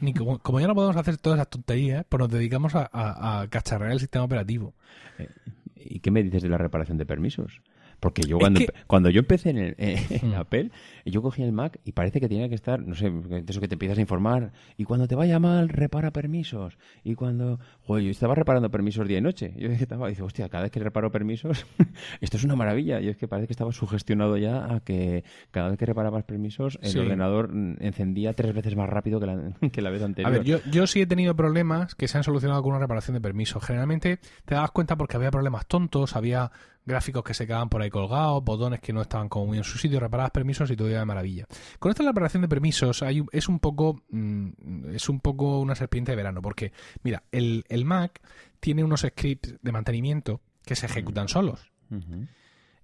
Ni 0.00 0.14
como, 0.14 0.60
ya 0.60 0.66
no 0.66 0.74
podemos 0.74 0.96
hacer 0.96 1.18
todas 1.18 1.38
esas 1.38 1.50
tonterías, 1.50 2.04
pues 2.08 2.18
nos 2.18 2.30
dedicamos 2.30 2.74
a, 2.74 2.88
a, 2.92 3.48
cacharrear 3.48 3.92
el 3.92 4.00
sistema 4.00 4.24
operativo. 4.24 4.74
Eh, 5.18 5.28
¿Y 5.76 6.00
qué 6.00 6.10
me 6.10 6.22
dices 6.22 6.42
de 6.42 6.48
la 6.48 6.58
reparación 6.58 6.96
de 6.96 7.06
permisos? 7.06 7.60
Porque 8.00 8.22
yo 8.22 8.38
cuando, 8.38 8.60
cuando 8.86 9.10
yo 9.10 9.20
empecé 9.20 9.50
en, 9.50 9.58
el, 9.58 9.74
en 9.78 10.30
mm. 10.30 10.34
Apple, 10.34 10.70
yo 11.04 11.22
cogía 11.22 11.44
el 11.44 11.52
Mac 11.52 11.78
y 11.84 11.92
parece 11.92 12.20
que 12.20 12.28
tenía 12.28 12.48
que 12.48 12.54
estar, 12.54 12.80
no 12.80 12.94
sé, 12.94 13.10
de 13.10 13.44
eso 13.46 13.60
que 13.60 13.68
te 13.68 13.74
empiezas 13.74 13.98
a 13.98 14.00
informar. 14.00 14.52
Y 14.76 14.84
cuando 14.84 15.06
te 15.06 15.14
vaya 15.14 15.38
mal, 15.38 15.68
repara 15.68 16.10
permisos. 16.10 16.78
Y 17.04 17.14
cuando, 17.14 17.60
joder, 17.82 18.04
yo 18.04 18.10
estaba 18.10 18.34
reparando 18.34 18.70
permisos 18.70 19.06
día 19.06 19.18
y 19.18 19.20
noche. 19.20 19.52
Yo 19.56 19.68
estaba, 19.70 20.08
dice, 20.08 20.22
hostia, 20.22 20.48
cada 20.48 20.64
vez 20.64 20.72
que 20.72 20.80
reparo 20.80 21.10
permisos, 21.12 21.66
esto 22.20 22.36
es 22.36 22.44
una 22.44 22.56
maravilla. 22.56 23.00
Y 23.00 23.08
es 23.08 23.16
que 23.16 23.28
parece 23.28 23.46
que 23.46 23.52
estaba 23.52 23.72
sugestionado 23.72 24.36
ya 24.38 24.74
a 24.74 24.80
que 24.80 25.24
cada 25.50 25.68
vez 25.68 25.78
que 25.78 25.86
reparabas 25.86 26.24
permisos, 26.24 26.78
el 26.82 26.98
ordenador 26.98 27.50
encendía 27.80 28.32
tres 28.32 28.54
veces 28.54 28.76
más 28.76 28.88
rápido 28.88 29.20
que 29.20 29.26
la, 29.26 29.52
que 29.70 29.82
la 29.82 29.90
vez 29.90 30.02
anterior. 30.02 30.32
A 30.32 30.38
ver, 30.38 30.44
yo, 30.44 30.58
yo 30.70 30.86
sí 30.86 31.02
he 31.02 31.06
tenido 31.06 31.36
problemas 31.36 31.94
que 31.94 32.08
se 32.08 32.16
han 32.16 32.24
solucionado 32.24 32.62
con 32.62 32.70
una 32.70 32.80
reparación 32.80 33.14
de 33.14 33.20
permisos. 33.20 33.62
Generalmente 33.64 34.18
te 34.44 34.54
dabas 34.54 34.70
cuenta 34.70 34.96
porque 34.96 35.16
había 35.16 35.30
problemas 35.30 35.66
tontos, 35.66 36.16
había 36.16 36.50
gráficos 36.90 37.24
que 37.24 37.34
se 37.34 37.46
quedaban 37.46 37.68
por 37.68 37.80
ahí 37.80 37.90
colgados, 37.90 38.44
botones 38.44 38.80
que 38.80 38.92
no 38.92 39.02
estaban 39.02 39.28
como 39.28 39.46
muy 39.46 39.58
en 39.58 39.64
su 39.64 39.78
sitio, 39.78 40.00
reparabas 40.00 40.30
permisos 40.30 40.70
y 40.70 40.76
todo 40.76 40.88
iba 40.88 40.98
de 40.98 41.04
maravilla. 41.04 41.46
Con 41.78 41.90
esta 41.90 42.02
reparación 42.02 42.42
de 42.42 42.48
permisos 42.48 43.02
hay, 43.02 43.24
es 43.32 43.48
un 43.48 43.58
poco 43.58 44.02
mm, 44.10 44.90
es 44.92 45.08
un 45.08 45.20
poco 45.20 45.60
una 45.60 45.74
serpiente 45.74 46.12
de 46.12 46.16
verano, 46.16 46.42
porque 46.42 46.72
mira, 47.02 47.22
el, 47.32 47.64
Mac 47.84 48.20
tiene 48.60 48.84
unos 48.84 49.00
scripts 49.00 49.54
de 49.62 49.72
mantenimiento 49.72 50.40
que 50.64 50.76
se 50.76 50.86
ejecutan 50.86 51.28
solos. 51.28 51.72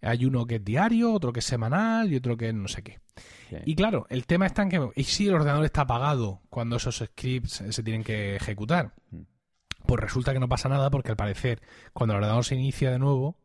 Hay 0.03 0.25
uno 0.25 0.47
que 0.47 0.57
es 0.57 0.65
diario, 0.65 1.13
otro 1.13 1.33
que 1.33 1.41
es 1.41 1.47
semanal 1.47 2.13
y 2.13 2.17
otro 2.17 2.37
que 2.37 2.49
es 2.49 2.55
no 2.55 2.69
sé 2.69 2.83
qué. 2.83 3.01
Y 3.65 3.75
claro, 3.75 4.07
el 4.09 4.27
tema 4.27 4.47
está 4.47 4.63
en 4.63 4.69
que, 4.69 4.91
¿y 4.97 5.05
si 5.05 5.29
el 5.29 5.35
ordenador 5.35 5.65
está 5.65 5.83
apagado 5.83 6.43
cuando 6.51 6.77
esos 6.77 6.97
scripts 6.97 7.63
se 7.69 7.83
tienen 7.83 8.03
que 8.03 8.37
ejecutar? 8.37 8.95
Mm. 9.11 9.23
Pues 9.87 10.01
resulta 10.01 10.33
que 10.33 10.41
no 10.41 10.49
pasa 10.49 10.69
nada 10.69 10.91
porque 10.91 11.11
al 11.11 11.17
parecer, 11.17 11.63
cuando 11.93 12.15
el 12.15 12.19
ordenador 12.19 12.45
se 12.45 12.57
inicia 12.57 12.91
de 12.91 12.99
nuevo, 12.99 13.39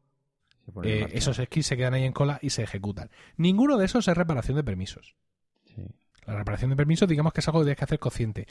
eh, 0.84 1.08
esos 1.14 1.38
scripts 1.38 1.68
se 1.68 1.78
quedan 1.78 1.94
ahí 1.94 2.04
en 2.04 2.14
cola 2.14 2.40
y 2.42 2.50
se 2.52 2.64
ejecutan. 2.64 3.10
Ninguno 3.38 3.78
de 3.78 3.86
esos 3.86 4.08
es 4.08 4.18
reparación 4.18 4.58
de 4.58 4.64
permisos. 4.64 5.16
La 6.26 6.36
reparación 6.36 6.70
de 6.70 6.76
permisos, 6.76 7.10
digamos 7.10 7.34
que 7.34 7.42
es 7.42 7.48
algo 7.48 7.62
que 7.62 7.66
tienes 7.66 7.78
que 7.80 7.86
hacer 7.86 8.00
consciente. 8.00 8.48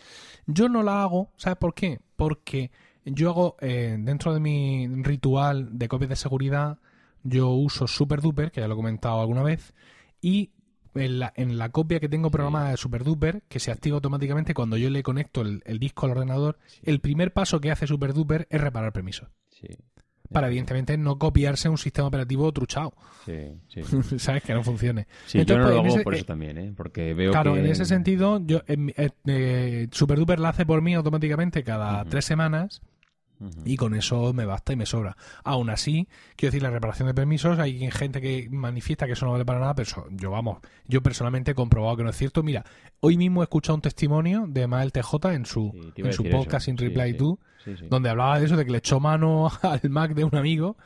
Yo 0.46 0.68
no 0.68 0.82
la 0.82 1.02
hago, 1.02 1.32
¿sabes 1.36 1.56
por 1.58 1.72
qué? 1.74 2.00
Porque 2.16 2.70
yo 3.04 3.30
hago, 3.30 3.56
eh, 3.61 3.96
dentro 3.98 4.34
de 4.34 4.40
mi 4.40 4.88
ritual 5.02 5.78
de 5.78 5.88
copias 5.88 6.11
de 6.11 6.16
seguridad, 6.16 6.78
yo 7.22 7.50
uso 7.50 7.86
SuperDuper, 7.86 8.50
que 8.50 8.61
ya 8.61 8.68
lo 8.68 8.74
he 8.74 8.76
comentado 8.76 9.20
alguna 9.20 9.42
vez, 9.42 9.72
y 10.20 10.50
en 10.94 11.20
la, 11.20 11.32
en 11.36 11.58
la 11.58 11.68
copia 11.68 12.00
que 12.00 12.08
tengo 12.08 12.30
programada 12.30 12.70
de 12.70 12.76
SuperDuper, 12.76 13.42
que 13.48 13.61
se 13.61 13.70
activa 13.70 13.96
automáticamente 13.96 14.54
cuando 14.54 14.76
yo 14.76 14.90
le 14.90 15.02
conecto 15.04 15.42
el, 15.42 15.62
el 15.64 15.78
disco 15.78 16.06
al 16.06 16.12
ordenador, 16.12 16.58
el 16.82 17.00
primer 17.00 17.32
paso 17.32 17.61
que 17.61 17.70
hace 17.70 17.86
SuperDuper 17.86 18.48
es 18.50 18.61
reparar 18.61 18.92
permisos. 18.92 19.28
Sí. 19.48 19.68
Para, 20.33 20.47
evidentemente, 20.47 20.97
no 20.97 21.18
copiarse 21.18 21.68
un 21.68 21.76
sistema 21.78 22.09
operativo 22.09 22.53
truchado. 22.53 22.93
Sí, 23.26 23.49
sí. 23.68 23.83
¿Sabes? 24.18 24.43
Que 24.45 24.55
no 24.55 24.62
funcione. 24.62 25.07
Sí, 25.26 25.45
yo 25.45 25.59
no 25.59 25.64
pues, 25.64 25.74
lo 25.74 25.81
en 25.81 25.87
hago 25.87 25.95
ese- 25.97 26.05
por 26.05 26.14
eso 26.14 26.22
eh, 26.22 26.26
también, 26.26 26.59
¿eh? 26.59 26.72
Porque 26.76 27.14
veo 27.14 27.33
Claro, 27.33 27.55
que... 27.55 27.61
en 27.61 27.66
ese 27.66 27.85
sentido, 27.85 28.41
yo 28.45 28.62
eh, 28.68 29.11
eh, 29.26 29.89
SuperDuper 29.91 30.39
la 30.39 30.51
hace 30.51 30.64
por 30.64 30.83
mí 30.83 30.95
automáticamente 30.95 31.64
cada 31.64 32.05
tres 32.05 32.24
semanas 32.24 32.81
Y 33.64 33.76
con 33.76 33.95
eso 33.95 34.32
me 34.34 34.45
basta 34.45 34.72
y 34.72 34.76
me 34.76 34.84
sobra. 34.86 35.16
Aún 35.45 35.70
así, 35.70 36.07
quiero 36.36 36.51
decir, 36.53 36.62
la 36.62 36.70
reparación 36.70 37.09
de 37.09 37.14
permisos, 37.14 37.59
hay 37.59 37.91
gente 37.91 38.20
que 38.20 38.49
manifiesta 38.51 39.07
que 39.07 39.12
eso 39.12 39.24
no 39.26 39.32
vale 39.32 39.45
para 39.47 39.61
nada, 39.61 39.74
pero 39.74 40.07
yo, 40.11 40.30
vamos, 40.30 40.59
yo 40.86 41.03
personalmente 41.03 41.53
he 41.53 41.55
comprobado 41.55 41.97
que 41.97 42.05
no 42.05 42.11
es 42.11 42.16
cierto. 42.16 42.43
Mira, 42.43 42.64
hoy 43.01 43.16
mismo 43.16 43.43
he 43.43 43.45
escuchado 43.45 43.76
un 43.76 43.80
testimonio 43.82 44.45
de 44.47 44.66
Mael 44.66 44.93
TJ 44.93 45.32
en 45.32 45.47
su, 45.47 45.70
Sí, 45.95 46.03
en 46.03 46.12
su 46.12 46.24
podcast 46.24 46.64
eso. 46.64 46.70
In 46.72 46.78
Sí, 46.78 46.84
Reply 46.88 47.12
sí. 47.12 47.16
To, 47.18 47.38
Sí, 47.64 47.76
sí. 47.76 47.86
donde 47.91 48.09
hablaba 48.09 48.38
de 48.38 48.47
eso, 48.47 48.57
de 48.57 48.64
que 48.64 48.70
le 48.72 48.78
echó 48.78 49.01
mano 49.01 49.51
al 49.62 49.91
Mac 49.91 50.14
de 50.14 50.24
un 50.24 50.34
amigo 50.34 50.76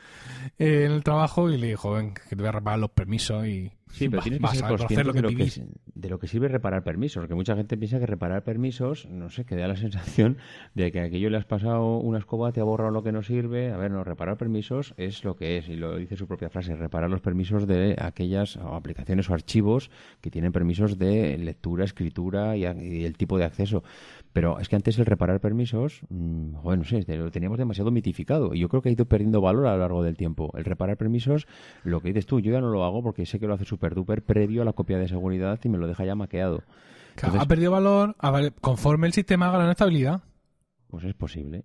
eh, 0.59 0.83
en 0.85 0.91
el 0.91 1.03
trabajo 1.03 1.49
y 1.49 1.57
le 1.57 1.67
dijo, 1.67 1.91
ven, 1.91 2.13
que 2.13 2.29
te 2.29 2.35
voy 2.35 2.47
a 2.47 2.51
reparar 2.51 2.79
los 2.79 2.91
permisos 2.91 3.45
y 3.47 3.71
Sí, 3.95 4.09
pero 4.09 4.21
tienes 4.21 4.41
que 4.41 4.57
ser 4.57 4.67
consciente 4.67 5.03
lo 5.03 5.13
que 5.13 5.21
de, 5.21 5.21
lo 5.21 5.29
que, 5.29 5.67
de 5.95 6.09
lo 6.09 6.19
que 6.19 6.27
sirve 6.27 6.47
reparar 6.47 6.83
permisos. 6.83 7.21
Porque 7.21 7.35
mucha 7.35 7.55
gente 7.55 7.77
piensa 7.77 7.99
que 7.99 8.05
reparar 8.05 8.43
permisos, 8.43 9.07
no 9.09 9.29
sé, 9.29 9.45
que 9.45 9.55
da 9.55 9.67
la 9.67 9.75
sensación 9.75 10.37
de 10.73 10.91
que 10.91 10.99
a 10.99 11.03
aquello 11.05 11.29
le 11.29 11.37
has 11.37 11.45
pasado 11.45 11.97
una 11.97 12.19
escoba, 12.19 12.51
te 12.51 12.59
ha 12.59 12.63
borrado 12.63 12.91
lo 12.91 13.03
que 13.03 13.11
no 13.11 13.23
sirve. 13.23 13.71
A 13.71 13.77
ver, 13.77 13.91
no, 13.91 14.03
reparar 14.03 14.37
permisos 14.37 14.93
es 14.97 15.23
lo 15.23 15.35
que 15.35 15.57
es, 15.57 15.69
y 15.69 15.75
lo 15.75 15.95
dice 15.95 16.15
su 16.15 16.27
propia 16.27 16.49
frase, 16.49 16.75
reparar 16.75 17.09
los 17.09 17.21
permisos 17.21 17.67
de 17.67 17.95
aquellas 17.99 18.57
o 18.57 18.75
aplicaciones 18.75 19.29
o 19.29 19.33
archivos 19.33 19.89
que 20.21 20.29
tienen 20.29 20.51
permisos 20.51 20.97
de 20.97 21.37
lectura, 21.37 21.85
escritura 21.85 22.57
y 22.57 22.65
el 22.65 23.17
tipo 23.17 23.37
de 23.37 23.45
acceso. 23.45 23.83
Pero 24.35 24.59
es 24.59 24.67
que 24.67 24.75
antes 24.75 24.99
el 24.99 25.05
reparar 25.05 25.39
permisos, 25.39 26.01
mm, 26.09 26.61
bueno, 26.61 26.83
no 26.83 26.83
sé, 26.83 27.05
lo 27.15 27.31
teníamos 27.31 27.57
demasiado 27.57 27.89
mitificado. 27.89 28.53
Y 28.53 28.59
yo 28.59 28.67
creo 28.67 28.81
que 28.81 28.89
ha 28.89 28.91
ido 28.91 29.05
perdiendo 29.05 29.39
valor 29.39 29.65
a 29.65 29.75
lo 29.75 29.77
largo 29.77 30.03
del 30.03 30.17
tiempo. 30.17 30.51
El 30.57 30.65
reparar 30.65 30.97
permisos, 30.97 31.47
lo 31.85 32.01
que 32.01 32.09
dices 32.09 32.25
tú, 32.25 32.41
yo 32.41 32.51
ya 32.51 32.59
no 32.59 32.67
lo 32.67 32.83
hago 32.83 33.01
porque 33.01 33.25
sé 33.25 33.39
que 33.39 33.47
lo 33.47 33.53
hace 33.53 33.63
super 33.63 33.95
duper 33.95 34.23
previo 34.23 34.61
a 34.61 34.65
la 34.65 34.73
copia 34.73 34.97
de 34.97 35.07
seguridad 35.07 35.57
y 35.63 35.69
me 35.69 35.77
lo 35.77 35.87
deja 35.87 36.03
ya 36.03 36.15
maqueado. 36.15 36.63
Entonces- 37.15 37.39
ha 37.39 37.45
perdido 37.45 37.71
valor 37.71 38.17
a 38.19 38.49
conforme 38.59 39.07
el 39.07 39.13
sistema 39.13 39.47
haga 39.47 39.59
la 39.63 39.71
estabilidad. 39.71 40.21
Pues 40.89 41.05
es 41.05 41.13
posible. 41.13 41.63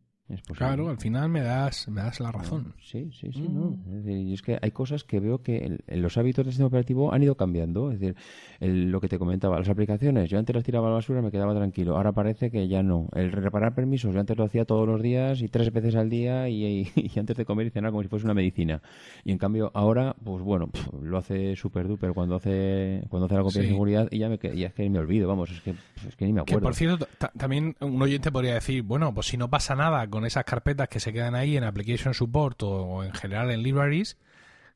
Claro, 0.55 0.89
al 0.89 0.99
final 0.99 1.29
me 1.29 1.41
das, 1.41 1.89
me 1.89 2.01
das 2.03 2.21
la 2.21 2.31
razón. 2.33 2.75
Sí, 2.83 3.11
sí, 3.13 3.31
sí, 3.33 3.43
Mm. 3.43 3.55
no. 3.55 3.77
Es 3.99 4.05
decir, 4.05 4.17
y 4.19 4.33
es 4.35 4.43
que 4.43 4.59
hay 4.61 4.71
cosas 4.71 5.05
que 5.05 5.21
veo 5.21 5.43
que 5.43 5.79
en 5.87 6.03
los 6.03 6.17
hábitos 6.19 6.45
del 6.45 6.53
sistema 6.53 6.69
operativo 6.69 7.13
han 7.13 7.23
ido 7.23 7.37
cambiando. 7.37 7.91
Es 7.91 8.01
decir, 8.01 8.17
el- 8.61 8.91
lo 8.91 9.01
que 9.01 9.09
te 9.09 9.19
comentaba, 9.19 9.59
las 9.59 9.69
aplicaciones, 9.69 10.29
yo 10.31 10.39
antes 10.39 10.55
las 10.55 10.65
tiraba 10.65 10.87
a 10.87 10.91
la 10.91 10.97
basura, 10.97 11.23
me 11.23 11.31
quedaba 11.31 11.55
tranquilo. 11.55 11.97
Ahora 11.97 12.13
parece 12.13 12.51
que 12.51 12.69
ya 12.69 12.83
no. 12.83 13.09
El 13.15 13.33
reparar 13.33 13.75
permisos, 13.75 14.13
yo 14.15 14.21
antes 14.21 14.37
lo 14.37 14.45
hacía 14.45 14.65
todos 14.65 14.87
los 14.87 15.03
días 15.03 15.41
y 15.43 15.49
tres 15.49 15.73
veces 15.73 15.95
al 15.97 16.11
día 16.11 16.49
y, 16.49 16.65
y- 16.65 16.93
y 17.15 17.19
antes 17.19 17.37
de 17.37 17.45
comer 17.45 17.67
y 17.67 17.71
cenar 17.71 17.91
como 17.91 18.03
si 18.03 18.09
fuese 18.09 18.25
una 18.27 18.35
medicina. 18.35 18.81
Y 19.25 19.33
en 19.33 19.39
cambio 19.39 19.71
ahora, 19.75 20.15
pues 20.23 20.43
bueno, 20.43 20.71
lo 21.03 21.19
hace 21.19 21.57
super 21.57 21.89
duper 21.89 22.13
cuando 22.13 22.37
hace 22.37 23.03
cuando 23.09 23.27
hace 23.27 23.35
la 23.37 23.43
copia 23.43 23.63
de 23.63 23.69
seguridad 23.69 24.09
y 24.11 24.19
ya 24.19 24.29
me 24.29 24.39
que- 24.39 24.57
ya 24.57 24.69
es 24.69 24.75
que 24.75 24.89
me 24.91 24.99
olvido, 24.99 25.29
vamos, 25.29 25.51
es 25.51 25.61
que 25.61 25.71
es 26.07 26.17
que 26.17 26.27
ni 26.27 26.33
me 26.33 26.45
Que 26.45 26.53
acuerdo. 26.53 26.67
por 26.69 26.75
cierto, 26.75 27.07
ta- 27.19 27.33
también 27.37 27.77
un 27.81 28.01
oyente 28.01 28.31
podría 28.31 28.55
decir, 28.55 28.83
bueno, 28.83 29.13
pues 29.15 29.27
si 29.29 29.37
no 29.37 29.49
pasa 29.49 29.75
nada 29.75 30.07
con 30.09 30.20
esas 30.25 30.45
carpetas 30.45 30.89
que 30.89 31.01
se 31.01 31.13
quedan 31.13 31.35
ahí 31.35 31.57
en 31.57 31.65
Application 31.65 32.15
Support 32.15 32.63
o 32.63 33.05
en 33.05 33.13
general 33.13 33.51
en 33.51 33.63
Libraries, 33.63 34.17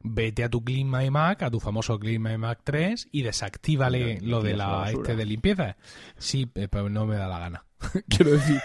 vete 0.01 0.45
a 0.45 0.51
tu 0.51 0.63
Clean 0.63 0.89
My 0.89 1.11
Mac, 1.11 1.43
a 1.43 1.51
tu 1.51 1.61
famoso 1.61 1.99
Clean 1.99 2.23
My 2.23 2.37
Mac 2.37 2.61
3 2.63 3.09
y 3.11 3.23
desactívale 3.23 4.21
lo 4.21 4.43
de 4.43 4.57
la 4.57 4.91
este 4.91 5.17
de 5.17 5.25
limpieza. 5.25 5.77
Sí, 6.19 6.49
eh, 6.55 6.69
pero 6.69 6.91
no 6.91 7.07
me 7.07 7.17
da 7.17 7.27
la 7.27 7.39
gana. 7.39 7.65
Quiero 8.09 8.33
decir, 8.33 8.61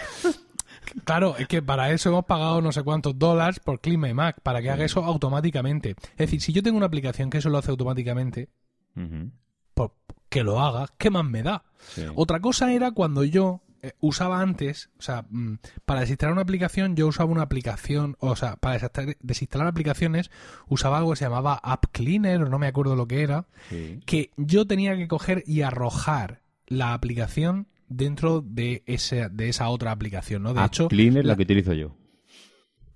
claro, 1.05 1.35
es 1.37 1.47
que 1.47 1.61
para 1.61 1.91
eso 1.91 2.09
hemos 2.09 2.25
pagado 2.25 2.61
no 2.61 2.71
sé 2.71 2.83
cuántos 2.83 3.17
dólares 3.17 3.59
por 3.59 3.79
Clean 3.79 3.99
My 3.99 4.13
Mac, 4.13 4.41
para 4.41 4.61
que 4.61 4.69
haga 4.69 4.85
eso 4.85 5.03
automáticamente. 5.03 5.91
Es 6.11 6.17
decir, 6.17 6.41
si 6.41 6.53
yo 6.53 6.61
tengo 6.61 6.77
una 6.77 6.87
aplicación 6.87 7.29
que 7.29 7.37
eso 7.39 7.49
lo 7.49 7.57
hace 7.57 7.71
automáticamente, 7.71 8.49
Ujú, 8.95 9.31
pues 9.73 9.91
que 10.29 10.43
lo 10.43 10.59
haga, 10.59 10.87
¿qué 10.97 11.09
más 11.09 11.25
me 11.25 11.41
da? 11.41 11.63
sí. 11.79 12.03
Otra 12.15 12.39
cosa 12.39 12.73
era 12.73 12.91
cuando 12.91 13.23
yo 13.23 13.61
eh, 13.81 13.93
usaba 14.01 14.41
antes, 14.41 14.89
o 14.99 15.01
sea, 15.01 15.25
mm, 15.29 15.55
para 15.85 16.01
desinstalar 16.01 16.33
una 16.33 16.41
aplicación, 16.41 16.95
yo 16.95 17.07
usaba 17.07 17.31
una 17.31 17.43
aplicación, 17.43 18.15
o 18.19 18.35
sea, 18.35 18.55
para 18.57 18.73
desinstalar, 18.75 19.17
desinstalar 19.21 19.67
aplicaciones, 19.67 20.31
usaba 20.67 20.97
algo 20.97 21.11
que 21.11 21.15
se 21.17 21.25
llamaba 21.25 21.59
App 21.63 21.85
Cleaner, 21.91 22.41
o 22.43 22.49
no 22.49 22.59
me 22.59 22.67
acuerdo 22.67 22.95
lo 22.95 23.07
que 23.07 23.21
era, 23.23 23.47
Sí. 23.69 23.99
que 24.05 24.31
yo 24.37 24.65
tenía 24.67 24.95
que 24.97 25.07
coger 25.07 25.43
y 25.47 25.61
arrojar 25.61 26.41
la 26.67 26.93
aplicación 26.93 27.67
dentro 27.87 28.41
de 28.41 28.83
esa, 28.85 29.29
de 29.29 29.49
esa 29.49 29.69
otra 29.69 29.91
aplicación, 29.91 30.43
¿no? 30.43 30.53
De 30.53 30.59
App 30.61 30.67
hecho, 30.67 30.87
Cleaner 30.89 31.25
la- 31.25 31.33
la 31.33 31.37
que 31.37 31.43
utilizo 31.43 31.73
yo. 31.73 31.95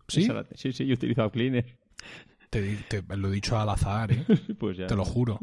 ¿sí? 0.08 0.28
La- 0.28 0.46
sí, 0.56 0.72
sí, 0.74 0.86
yo 0.86 0.94
utilizo 0.94 1.24
App 1.24 1.34
Cleaner. 1.34 1.78
Te, 2.50 2.76
te- 2.88 3.18
lo 3.18 3.30
he 3.30 3.32
dicho 3.32 3.58
al 3.58 3.70
azar, 3.70 4.12
¿eh? 4.12 4.26
Pues 4.60 4.78
ya. 4.78 4.86
te 4.88 4.96
lo 4.96 5.06
juro. 5.06 5.40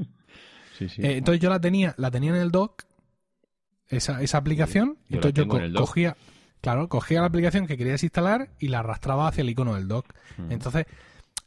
Sí, 0.78 0.88
sí. 0.88 1.02
Eh, 1.02 1.16
entonces 1.16 1.40
yo 1.42 1.50
la 1.50 1.60
tenía, 1.60 1.94
la 1.98 2.10
tenía 2.10 2.30
en 2.30 2.36
el 2.36 2.50
dock, 2.50 2.84
esa, 3.90 4.22
esa 4.22 4.38
aplicación, 4.38 4.96
Yo 5.08 5.16
entonces 5.16 5.34
yo 5.34 5.42
en 5.58 5.74
cogía, 5.74 6.16
claro, 6.60 6.88
cogía 6.88 7.20
la 7.20 7.26
aplicación 7.26 7.66
que 7.66 7.76
quería 7.76 7.92
desinstalar 7.92 8.50
y 8.58 8.68
la 8.68 8.78
arrastraba 8.80 9.28
hacia 9.28 9.42
el 9.42 9.50
icono 9.50 9.74
del 9.74 9.88
dock. 9.88 10.06
Mm. 10.38 10.52
Entonces, 10.52 10.86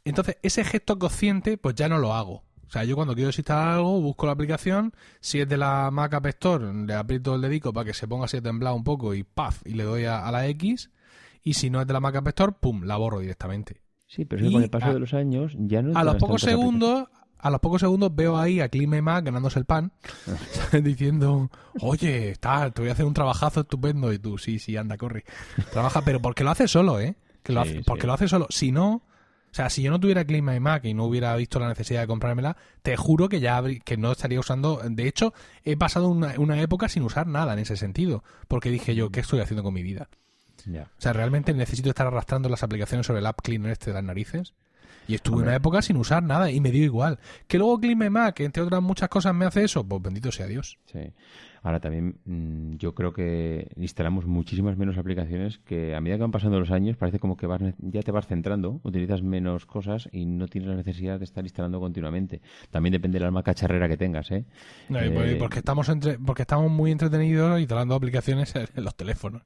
entonces 0.04 0.36
ese 0.42 0.64
gesto 0.64 0.98
consciente, 0.98 1.56
pues 1.58 1.74
ya 1.74 1.88
no 1.88 1.98
lo 1.98 2.14
hago. 2.14 2.44
O 2.66 2.70
sea, 2.74 2.84
yo 2.84 2.96
cuando 2.96 3.14
quiero 3.14 3.28
desinstalar 3.28 3.68
algo, 3.68 4.00
busco 4.00 4.26
la 4.26 4.32
aplicación, 4.32 4.92
si 5.20 5.40
es 5.40 5.48
de 5.48 5.56
la 5.56 5.90
Mac 5.92 6.12
App 6.14 6.26
Store, 6.26 6.72
le 6.72 6.94
aprieto 6.94 7.34
el 7.36 7.40
dedico 7.42 7.72
para 7.72 7.84
que 7.86 7.94
se 7.94 8.08
ponga 8.08 8.24
así 8.24 8.38
a 8.38 8.42
temblar 8.42 8.72
un 8.74 8.82
poco 8.84 9.14
y 9.14 9.22
¡paf! 9.22 9.62
y 9.64 9.74
le 9.74 9.84
doy 9.84 10.04
a, 10.04 10.26
a 10.26 10.32
la 10.32 10.46
X, 10.48 10.90
y 11.42 11.54
si 11.54 11.70
no 11.70 11.80
es 11.80 11.86
de 11.86 11.92
la 11.92 12.00
Mac 12.00 12.16
App 12.16 12.28
Store, 12.28 12.52
¡pum! 12.58 12.82
la 12.84 12.96
borro 12.96 13.20
directamente. 13.20 13.80
Sí, 14.06 14.24
pero 14.24 14.44
Y 14.46 14.52
con 14.52 14.62
el 14.62 14.70
paso 14.70 14.86
a- 14.86 14.92
de 14.94 14.98
los 15.00 15.14
años 15.14 15.54
ya 15.58 15.82
no. 15.82 15.96
A 15.98 16.04
los 16.04 16.16
pocos 16.16 16.42
segundos, 16.42 17.08
a 17.44 17.50
los 17.50 17.60
pocos 17.60 17.80
segundos 17.80 18.10
veo 18.14 18.36
ahí 18.38 18.60
a 18.60 18.68
My 18.72 19.02
Mac 19.02 19.24
ganándose 19.24 19.58
el 19.58 19.66
pan, 19.66 19.92
diciendo, 20.82 21.50
oye, 21.80 22.34
tal, 22.40 22.72
te 22.72 22.80
voy 22.82 22.88
a 22.88 22.92
hacer 22.92 23.04
un 23.04 23.14
trabajazo 23.14 23.60
estupendo 23.60 24.12
y 24.12 24.18
tú, 24.18 24.38
sí, 24.38 24.58
sí, 24.58 24.76
anda, 24.76 24.96
corre. 24.96 25.24
Trabaja, 25.70 26.02
pero 26.02 26.20
porque 26.20 26.42
lo 26.42 26.50
hace 26.50 26.66
solo, 26.68 26.98
¿eh? 27.00 27.16
Que 27.42 27.52
lo 27.52 27.62
Sí, 27.62 27.68
hace, 27.68 27.78
sí. 27.78 27.84
porque 27.86 28.06
lo 28.06 28.14
hace 28.14 28.28
solo. 28.28 28.46
Si 28.48 28.72
no, 28.72 28.94
o 28.94 29.02
sea, 29.50 29.68
si 29.70 29.82
yo 29.82 29.90
no 29.90 30.00
tuviera 30.00 30.24
Clean 30.24 30.44
My 30.44 30.58
Mac 30.58 30.84
y 30.86 30.94
no 30.94 31.04
hubiera 31.04 31.36
visto 31.36 31.60
la 31.60 31.68
necesidad 31.68 32.00
de 32.00 32.06
comprármela, 32.06 32.56
te 32.82 32.96
juro 32.96 33.28
que 33.28 33.40
ya 33.40 33.62
que 33.84 33.96
no 33.96 34.12
estaría 34.12 34.40
usando. 34.40 34.80
De 34.82 35.06
hecho, 35.06 35.34
he 35.64 35.76
pasado 35.76 36.08
una, 36.08 36.34
una 36.38 36.60
época 36.60 36.88
sin 36.88 37.02
usar 37.02 37.26
nada 37.26 37.52
en 37.52 37.58
ese 37.58 37.76
sentido, 37.76 38.24
porque 38.48 38.70
dije 38.70 38.94
yo, 38.94 39.10
¿qué 39.10 39.20
estoy 39.20 39.40
haciendo 39.40 39.62
con 39.62 39.74
mi 39.74 39.82
vida? 39.82 40.08
O 40.66 41.00
sea, 41.00 41.12
realmente 41.12 41.52
necesito 41.52 41.90
estar 41.90 42.06
arrastrando 42.06 42.48
las 42.48 42.62
aplicaciones 42.62 43.06
sobre 43.06 43.20
el 43.20 43.26
app 43.26 43.40
cleaner 43.42 43.70
este 43.72 43.90
de 43.90 43.94
las 43.94 44.04
narices. 44.04 44.54
Y 45.06 45.14
estuve 45.14 45.34
Hombre. 45.36 45.48
una 45.48 45.56
época 45.56 45.82
sin 45.82 45.96
usar 45.96 46.22
nada 46.22 46.50
y 46.50 46.60
me 46.60 46.70
dio 46.70 46.84
igual. 46.84 47.18
Que 47.46 47.58
luego 47.58 47.78
My 47.78 48.10
Mac, 48.10 48.40
entre 48.40 48.62
otras 48.62 48.82
muchas 48.82 49.08
cosas, 49.08 49.34
me 49.34 49.44
hace 49.44 49.64
eso, 49.64 49.86
pues 49.86 50.00
bendito 50.02 50.32
sea 50.32 50.46
Dios. 50.46 50.78
Sí. 50.86 51.12
Ahora 51.62 51.80
también 51.80 52.18
mm, 52.26 52.76
yo 52.76 52.94
creo 52.94 53.14
que 53.14 53.68
instalamos 53.76 54.26
muchísimas 54.26 54.76
menos 54.76 54.98
aplicaciones 54.98 55.58
que 55.64 55.94
a 55.94 56.00
medida 56.02 56.16
que 56.16 56.22
van 56.22 56.30
pasando 56.30 56.60
los 56.60 56.70
años 56.70 56.98
parece 56.98 57.18
como 57.18 57.38
que 57.38 57.46
vas, 57.46 57.62
ya 57.78 58.02
te 58.02 58.10
vas 58.12 58.26
centrando, 58.26 58.80
utilizas 58.82 59.22
menos 59.22 59.64
cosas 59.64 60.06
y 60.12 60.26
no 60.26 60.46
tienes 60.46 60.68
la 60.68 60.76
necesidad 60.76 61.18
de 61.18 61.24
estar 61.24 61.42
instalando 61.42 61.80
continuamente. 61.80 62.42
También 62.70 62.92
depende 62.92 63.18
del 63.18 63.24
alma 63.26 63.42
cacharrera 63.42 63.88
que 63.88 63.96
tengas, 63.96 64.30
¿eh? 64.30 64.44
No, 64.90 65.02
y 65.02 65.08
por- 65.08 65.24
Eh, 65.26 65.36
porque 65.36 65.60
estamos 65.60 65.88
entre, 65.88 66.18
porque 66.18 66.42
estamos 66.42 66.70
muy 66.70 66.90
entretenidos 66.90 67.58
instalando 67.58 67.94
aplicaciones 67.94 68.54
en 68.54 68.66
los 68.84 68.94
teléfonos. 68.94 69.40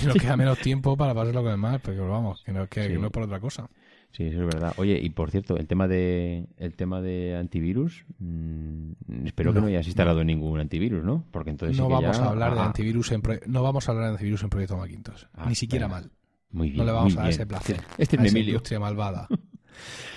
Y 0.00 0.06
nos 0.06 0.14
queda 0.14 0.36
menos 0.36 0.58
tiempo 0.60 0.96
para 0.96 1.12
pasarlo 1.12 1.42
con 1.42 1.50
el 1.50 1.58
Mac, 1.58 1.82
pero 1.84 2.08
vamos, 2.08 2.42
que 2.44 2.52
no, 2.52 2.68
que, 2.68 2.86
que 2.86 2.98
no 2.98 3.06
es 3.06 3.12
por 3.12 3.24
otra 3.24 3.40
cosa. 3.40 3.68
Sí, 4.12 4.24
eso 4.24 4.40
es 4.40 4.46
verdad. 4.46 4.74
Oye, 4.76 4.98
y 5.02 5.08
por 5.10 5.30
cierto, 5.30 5.56
el 5.56 5.66
tema 5.66 5.88
de 5.88 6.46
el 6.58 6.74
tema 6.74 7.00
de 7.00 7.34
antivirus, 7.36 8.04
mm, 8.18 8.92
espero 9.26 9.54
que 9.54 9.60
No. 9.60 9.66
hayas 9.66 9.86
instalado 9.86 10.22
ningún 10.22 10.60
antivirus, 10.60 11.02
¿no? 11.02 11.24
Porque 11.30 11.50
entonces 11.50 11.76
No 11.78 11.84
sí 11.84 11.88
que 11.88 11.94
vamos 11.94 12.18
ya- 12.18 12.24
a 12.24 12.28
hablar 12.28 12.54
de 12.54 12.60
antivirus 12.60 13.10
en 13.12 13.22
pro- 13.22 13.40
no 13.46 13.62
vamos 13.62 13.88
a 13.88 13.92
hablar 13.92 14.06
de 14.08 14.12
antivirus 14.12 14.42
en 14.42 14.50
Proyecto 14.50 14.76
Macintosh, 14.76 15.24
Ah, 15.32 15.46
ni 15.48 15.54
siquiera 15.54 15.88
mal. 15.88 16.10
Muy 16.50 16.68
bien. 16.68 16.78
No 16.78 16.84
le 16.84 16.92
vamos 16.92 17.16
a 17.16 17.22
dar 17.22 17.30
ese 17.30 17.46
placer. 17.46 17.76
Este 17.98 18.16
es 18.16 18.22
Emilio. 18.32 18.50
industria 18.50 18.78
malvada. 18.78 19.26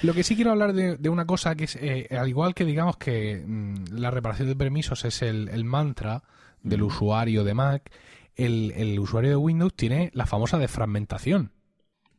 Lo 0.03 0.13
que 0.13 0.23
sí 0.23 0.35
quiero 0.35 0.51
hablar 0.51 0.73
de, 0.73 0.97
de 0.97 1.07
una 1.09 1.25
cosa 1.25 1.55
que 1.55 1.63
es, 1.63 1.77
eh, 1.77 2.09
al 2.11 2.27
igual 2.27 2.53
que 2.53 2.65
digamos 2.65 2.97
que 2.97 3.41
mm, 3.47 3.93
la 3.97 4.11
reparación 4.11 4.49
de 4.49 4.55
permisos 4.57 5.05
es 5.05 5.21
el, 5.21 5.47
el 5.47 5.63
mantra 5.63 6.23
del 6.61 6.81
Mm. 6.81 6.85
usuario 6.87 7.43
de 7.45 7.53
Mac, 7.53 7.89
el, 8.35 8.73
el 8.75 8.99
usuario 8.99 9.29
de 9.29 9.35
Windows 9.37 9.73
tiene 9.73 10.11
la 10.13 10.25
famosa 10.25 10.57
desfragmentación, 10.59 11.51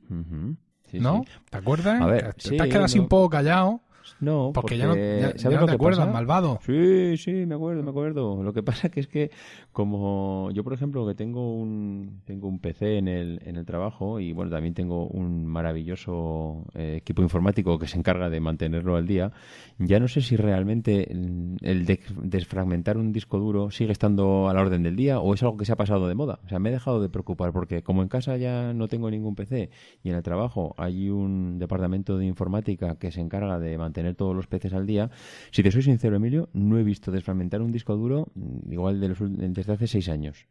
Ujú. 0.08 0.56
Sí, 0.98 1.02
¿no? 1.04 1.24
sí. 1.26 1.32
¿Te 1.50 1.58
acuerdas? 1.58 2.00
A 2.00 2.06
ver, 2.06 2.34
te, 2.34 2.48
sí, 2.48 2.58
has 2.58 2.66
quedado 2.68 2.84
así 2.84 2.98
no. 2.98 3.02
un 3.04 3.08
poco 3.08 3.30
callado 3.30 3.80
No, 4.20 4.50
porque, 4.54 4.78
ya 4.78 4.86
no, 4.86 4.94
ya- 4.94 5.32
ya 5.32 5.38
¿sabes 5.38 5.54
no 5.56 5.60
lo 5.60 5.66
te 5.66 5.72
que 5.72 5.76
acuerdas, 5.76 6.00
pasa? 6.00 6.12
malvado. 6.12 6.58
Sí, 6.64 7.16
sí, 7.18 7.32
me 7.46 7.54
acuerdo, 7.54 7.82
me 7.82 7.90
acuerdo. 7.90 8.42
Lo 8.42 8.52
que 8.52 8.62
pasa 8.62 8.88
que 8.88 9.00
es 9.00 9.06
que 9.08 9.30
como 9.76 10.50
yo 10.52 10.64
por 10.64 10.72
ejemplo 10.72 11.06
que 11.06 11.14
tengo 11.14 11.52
un 11.52 12.22
tengo 12.24 12.48
un 12.48 12.60
PC 12.60 12.96
en 12.96 13.08
el, 13.08 13.42
en 13.44 13.56
el 13.56 13.66
trabajo 13.66 14.18
y 14.18 14.32
bueno 14.32 14.50
también 14.50 14.72
tengo 14.72 15.06
un 15.06 15.44
maravilloso 15.44 16.64
eh, 16.72 16.94
equipo 16.96 17.20
informático 17.20 17.78
que 17.78 17.86
se 17.86 17.98
encarga 17.98 18.30
de 18.30 18.40
mantenerlo 18.40 18.96
al 18.96 19.06
día 19.06 19.32
ya 19.78 20.00
no 20.00 20.08
sé 20.08 20.22
si 20.22 20.36
realmente 20.36 21.12
el 21.12 21.84
desfragmentar 22.22 22.96
un 22.96 23.12
disco 23.12 23.38
duro 23.38 23.70
sigue 23.70 23.92
estando 23.92 24.48
a 24.48 24.54
la 24.54 24.62
orden 24.62 24.82
del 24.82 24.96
día 24.96 25.20
o 25.20 25.34
es 25.34 25.42
algo 25.42 25.58
que 25.58 25.66
se 25.66 25.72
ha 25.72 25.76
pasado 25.76 26.08
de 26.08 26.14
moda. 26.14 26.40
O 26.46 26.48
sea 26.48 26.58
me 26.58 26.70
he 26.70 26.72
dejado 26.72 27.02
de 27.02 27.10
preocupar 27.10 27.52
porque 27.52 27.82
como 27.82 28.00
en 28.00 28.08
casa 28.08 28.38
ya 28.38 28.72
no 28.72 28.88
tengo 28.88 29.10
ningún 29.10 29.34
PC 29.34 29.68
y 30.02 30.08
en 30.08 30.16
el 30.16 30.22
trabajo 30.22 30.74
hay 30.78 31.10
un 31.10 31.58
departamento 31.58 32.16
de 32.16 32.24
informática 32.24 32.96
que 32.98 33.12
se 33.12 33.20
encarga 33.20 33.58
de 33.58 33.76
mantener 33.76 34.14
todos 34.14 34.34
los 34.34 34.46
PCs 34.46 34.72
al 34.72 34.86
día 34.86 35.10
si 35.50 35.62
te 35.62 35.70
soy 35.70 35.82
sincero 35.82 36.16
Emilio 36.16 36.48
no 36.54 36.78
he 36.78 36.82
visto 36.82 37.12
desfragmentar 37.12 37.60
un 37.60 37.72
disco 37.72 37.94
duro 37.94 38.28
mm, 38.34 38.72
igual 38.72 39.00
de 39.00 39.08
los, 39.08 39.18
de 39.20 39.44
hace 39.72 39.86
seis 39.86 40.08
años. 40.08 40.46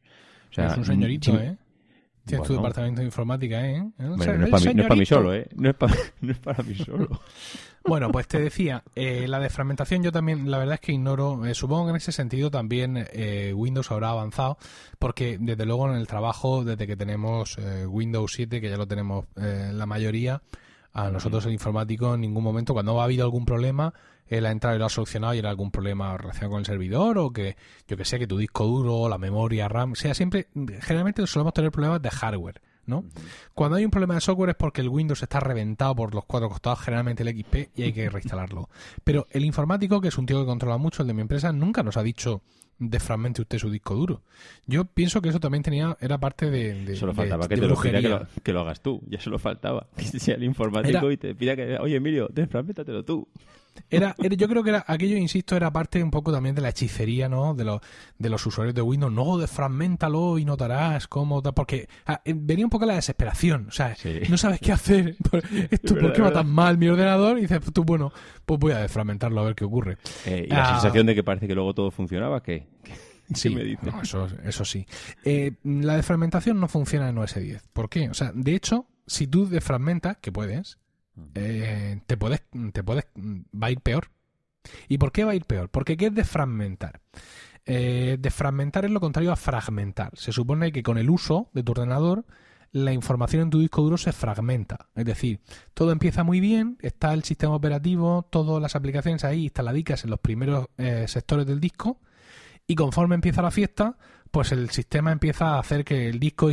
es 0.51 0.78
un 0.78 0.86
señorito, 0.86 1.38
¿eh? 1.39 1.57
Tienes 2.26 2.47
tu 2.47 2.53
departamento 2.55 3.01
de 3.01 3.05
informática, 3.05 3.68
¿eh? 3.70 3.84
no, 3.99 4.16
es 4.16 4.49
para 4.49 4.95
mí, 4.95 5.05
solo, 5.05 5.34
¿eh? 5.34 5.47
No 5.55 5.70
es 5.70 5.76
para, 5.76 6.63
mí 6.63 6.74
solo. 6.74 7.22
bueno, 7.86 8.11
pues 8.11 8.28
te 8.28 8.39
decía, 8.39 8.84
eh, 8.95 9.28
la 9.28 9.39
desfragmentación 9.39 10.01
yo 10.01 10.11
también, 10.11 10.49
la 10.49 10.57
verdad 10.57 10.76
es 10.76 10.80
que 10.80 10.93
ignoro. 10.93 11.45
Eh, 11.45 11.53
supongo 11.53 11.86
que 11.86 11.89
en 11.91 11.95
ese 11.97 12.11
sentido 12.11 12.49
también 12.49 13.05
eh, 13.13 13.53
Windows 13.55 13.91
habrá 13.91 14.09
avanzado, 14.09 14.57
porque 14.97 15.38
desde 15.39 15.68
luego 15.68 15.88
en 15.88 15.97
el 15.97 16.07
trabajo, 16.07 16.63
desde 16.63 16.88
que 16.88 16.95
tenemos 16.95 17.59
Windows 17.88 18.34
7, 18.34 18.59
que 18.59 18.70
ya 18.70 18.78
lo 18.78 18.88
tenemos 18.88 19.26
la 19.36 19.86
mayoría, 19.86 20.41
a 20.96 21.12
nosotros 21.12 21.46
el 21.46 21.52
informático 21.52 22.16
en 22.16 22.22
ningún 22.22 22.43
momento, 22.43 22.74
cuando 22.74 23.00
ha 23.02 23.04
habido 23.04 23.26
algún 23.26 23.46
problema, 23.46 23.93
él 24.28 24.46
ha 24.46 24.52
entrado 24.52 24.78
y 24.78 24.80
lo 24.80 24.86
ha 24.86 24.89
solucionado 24.89 25.34
y 25.34 25.39
era 25.39 25.50
algún 25.50 25.70
problema 25.70 26.18
relacionado 26.18 26.52
con 26.52 26.60
el 26.60 26.66
servidor 26.66 27.18
o 27.18 27.34
que, 27.34 27.58
yo 27.86 27.98
que 27.98 28.06
sé, 28.06 28.18
que 28.18 28.28
tu 28.28 28.38
disco 28.38 28.66
duro, 28.66 29.10
la 29.10 29.18
memoria 29.18 29.68
RAM, 29.68 29.91
o 29.91 29.96
sea, 29.96 30.14
siempre, 30.14 30.48
generalmente 30.82 31.28
solemos 31.28 31.54
tener 31.54 31.70
problemas 31.72 32.02
de 32.02 32.10
hardware. 32.10 32.62
¿no? 32.86 33.04
Cuando 33.54 33.76
hay 33.76 33.84
un 33.84 33.91
problema 33.91 34.14
de 34.14 34.22
software 34.22 34.52
es 34.52 34.56
porque 34.56 34.80
el 34.80 34.89
Windows 34.89 35.22
está 35.22 35.41
reventado 35.41 35.96
por 35.96 36.16
los 36.16 36.24
cuatro 36.24 36.48
costados, 36.48 36.80
generalmente 36.80 37.24
el 37.24 37.30
XP, 37.30 37.78
y 37.78 37.84
hay 37.84 37.91
que 37.91 38.10
reinstalarlo. 38.10 38.70
Pero 39.04 39.28
el 39.32 39.43
informático, 39.43 40.00
que 40.00 40.08
es 40.08 40.18
un 40.18 40.26
tío 40.26 40.39
que 40.39 40.46
controla 40.46 40.78
mucho, 40.78 41.02
el 41.02 41.10
de 41.10 41.14
mi 41.14 41.22
empresa, 41.22 41.52
nunca 41.52 41.84
nos 41.84 41.98
ha 41.98 42.04
dicho 42.04 42.41
desfragmente 42.78 43.41
usted 43.41 43.57
su 43.57 43.69
disco 43.69 43.95
duro. 43.95 44.21
Yo 44.65 44.86
pienso 44.86 45.21
que 45.21 45.30
eso 45.30 45.39
también 45.39 45.63
tenía 45.63 45.97
era 45.99 46.17
parte 46.17 46.49
de, 46.49 46.95
solo 46.95 47.13
faltaba 47.13 47.47
que 47.47 47.55
te 47.55 47.67
lo 47.67 47.80
pida 47.80 48.28
que 48.43 48.53
lo, 48.53 48.61
hagas 48.61 48.82
tú, 48.82 49.01
ya 49.07 49.19
solo 49.19 49.39
faltaba 49.39 49.88
que 49.95 50.03
sea 50.19 50.36
el 50.36 50.43
informático 50.43 51.11
y 51.11 51.17
te 51.17 51.36
pida 51.36 51.55
que 51.55 51.78
oye 51.78 51.95
Emilio, 51.95 52.28
desfragmentatelo 52.32 53.03
tú. 53.03 53.28
Era, 53.89 54.15
yo 54.17 54.47
creo 54.47 54.63
que 54.63 54.69
era, 54.69 54.84
aquello, 54.88 55.17
insisto, 55.17 55.55
era 55.55 55.71
parte 55.71 56.01
un 56.01 56.11
poco 56.11 56.32
también 56.32 56.55
de 56.55 56.61
la 56.61 56.69
hechicería, 56.69 57.30
¿no? 57.30 57.53
De 57.53 57.63
los, 57.63 57.82
de 58.17 58.30
los 58.30 58.45
usuarios 58.45 58.73
de 58.73 58.82
Windows. 58.82 59.11
No, 59.11 59.38
desfragmentalo 59.38 60.38
y 60.38 60.45
notarás 60.45 61.07
cómo... 61.07 61.41
Porque 61.41 61.88
ah, 62.05 62.21
eh, 62.26 62.34
venía 62.36 62.65
un 62.65 62.69
poco 62.69 62.86
la 62.86 62.95
desesperación. 62.95 63.67
O 63.67 63.71
sea, 63.71 63.95
no 64.30 64.38
sabes 64.38 64.59
qué 64.59 64.71
hacer. 64.71 65.15
Esto, 65.69 65.95
¿Por 65.95 66.13
qué 66.13 66.21
va 66.21 66.32
tan 66.32 66.49
mal 66.49 66.78
mi 66.78 66.88
ordenador? 66.88 67.38
Y 67.38 67.41
dices, 67.41 67.61
tú, 67.73 67.84
bueno, 67.84 68.11
pues 68.45 68.59
voy 68.59 68.71
a 68.71 68.80
desfragmentarlo 68.80 69.39
a 69.41 69.45
ver 69.45 69.55
qué 69.55 69.65
ocurre. 69.65 69.97
Eh, 70.26 70.45
y 70.47 70.53
la 70.53 70.63
ah, 70.63 70.80
sensación 70.80 71.05
de 71.05 71.15
que 71.15 71.23
parece 71.23 71.47
que 71.47 71.55
luego 71.55 71.73
todo 71.73 71.91
funcionaba, 71.91 72.41
¿qué? 72.41 72.67
Sí, 73.34 73.49
me 73.49 73.63
dice? 73.63 73.91
eso, 74.03 74.28
eso 74.43 74.65
sí. 74.65 74.86
Eh, 75.23 75.53
la 75.63 75.95
desfragmentación 75.95 76.59
no 76.59 76.67
funciona 76.67 77.09
en 77.09 77.17
OS 77.17 77.34
10. 77.34 77.69
¿Por 77.73 77.89
qué? 77.89 78.07
O 78.07 78.13
sea, 78.13 78.32
de 78.36 78.53
hecho, 78.53 78.86
si 79.07 79.26
tú 79.26 79.49
desfragmentas, 79.49 80.17
que 80.17 80.32
puedes, 80.32 80.78
eh, 81.36 81.99
te 82.05 82.18
puedes, 82.18 82.43
te 82.74 82.84
puedes, 82.84 83.05
va 83.16 83.68
a 83.68 83.72
ir 83.72 83.82
peor. 83.82 84.09
¿Y 84.88 84.97
por 84.97 85.11
qué 85.11 85.24
va 85.24 85.32
a 85.32 85.36
ir 85.36 85.45
peor? 85.45 85.70
Porque 85.70 85.97
¿qué 85.97 86.07
es 86.07 86.16
desfragmentar? 86.16 87.01
Eh, 87.66 88.18
desfragmentar 88.20 88.86
es 88.86 88.91
lo 88.91 88.99
contrario 88.99 89.32
a 89.32 89.36
fragmentar. 89.36 90.11
Se 90.16 90.32
supone 90.32 90.72
que 90.72 90.84
con 90.84 90.97
el 90.97 91.09
uso 91.09 91.49
de 91.53 91.63
tu 91.63 91.72
ordenador 91.72 92.26
la 92.72 92.91
información 92.91 93.43
en 93.43 93.49
tu 93.49 93.59
disco 93.59 93.82
duro 93.82 93.97
se 93.97 94.11
fragmenta. 94.11 94.89
Es 94.95 95.05
decir, 95.05 95.39
todo 95.74 95.93
empieza 95.93 96.24
muy 96.24 96.41
bien, 96.41 96.78
está 96.82 97.13
el 97.13 97.24
sistema 97.24 97.55
operativo, 97.55 98.28
todas 98.30 98.61
las 98.61 98.76
aplicaciones 98.76 99.24
ahí 99.24 99.45
instaladicas 99.45 100.03
en 100.03 100.09
los 100.09 100.20
primeros 100.20 100.68
eh, 100.78 101.05
sectores 101.07 101.45
del 101.45 101.61
disco, 101.61 102.01
y 102.68 102.76
conforme 102.76 103.16
empieza 103.16 103.41
la 103.41 103.51
fiesta, 103.51 103.97
pues 104.30 104.51
el 104.51 104.72
sistema 104.72 105.13
empieza 105.13 105.55
a 105.55 105.59
hacer 105.59 105.86
que 105.86 106.09
el 106.09 106.20
disco 106.20 106.49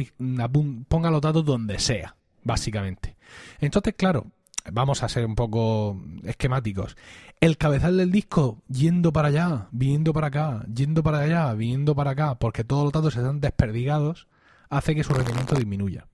ponga 0.87 1.11
los 1.11 1.21
datos 1.21 1.45
donde 1.45 1.81
sea, 1.81 2.15
básicamente. 2.45 3.17
Entonces, 3.59 3.95
claro, 3.97 4.27
vamos 4.71 5.03
a 5.03 5.09
ser 5.09 5.27
un 5.27 5.35
poco 5.35 6.01
esquemáticos. 6.25 6.97
El 7.41 7.57
cabezal 7.57 7.97
del 7.97 8.13
disco 8.13 8.63
yendo 8.69 9.13
para 9.13 9.29
allá, 9.29 9.69
viniendo 9.73 10.13
para 10.13 10.29
acá, 10.29 10.65
yendo 10.73 11.03
para 11.03 11.21
allá, 11.21 11.53
viniendo 11.55 11.95
para 11.95 12.13
acá, 12.13 12.37
porque 12.37 12.65
todos 12.65 12.85
los 12.85 12.93
datos 12.93 13.17
están 13.17 13.41
desperdigados, 13.41 14.29
hace 14.69 14.95
que 14.95 15.05
su 15.05 15.13
rendimiento 15.13 15.55
disminuya. 15.57 16.07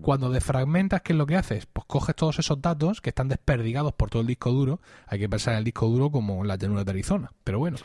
Cuando 0.00 0.30
desfragmentas, 0.30 1.02
¿qué 1.02 1.12
es 1.12 1.18
lo 1.18 1.26
que 1.26 1.36
haces? 1.36 1.66
Pues 1.66 1.84
coges 1.86 2.16
todos 2.16 2.38
esos 2.38 2.62
datos 2.62 3.00
que 3.02 3.10
están 3.10 3.28
desperdigados 3.28 3.92
por 3.92 4.08
todo 4.08 4.22
el 4.22 4.28
disco 4.28 4.50
duro. 4.50 4.80
Hay 5.06 5.18
que 5.18 5.28
pensar 5.28 5.52
en 5.52 5.58
el 5.58 5.64
disco 5.64 5.86
duro 5.86 6.10
como 6.10 6.40
en 6.40 6.48
la 6.48 6.56
llanura 6.56 6.82
de 6.82 6.90
Arizona. 6.90 7.30
Pero 7.44 7.58
bueno, 7.58 7.76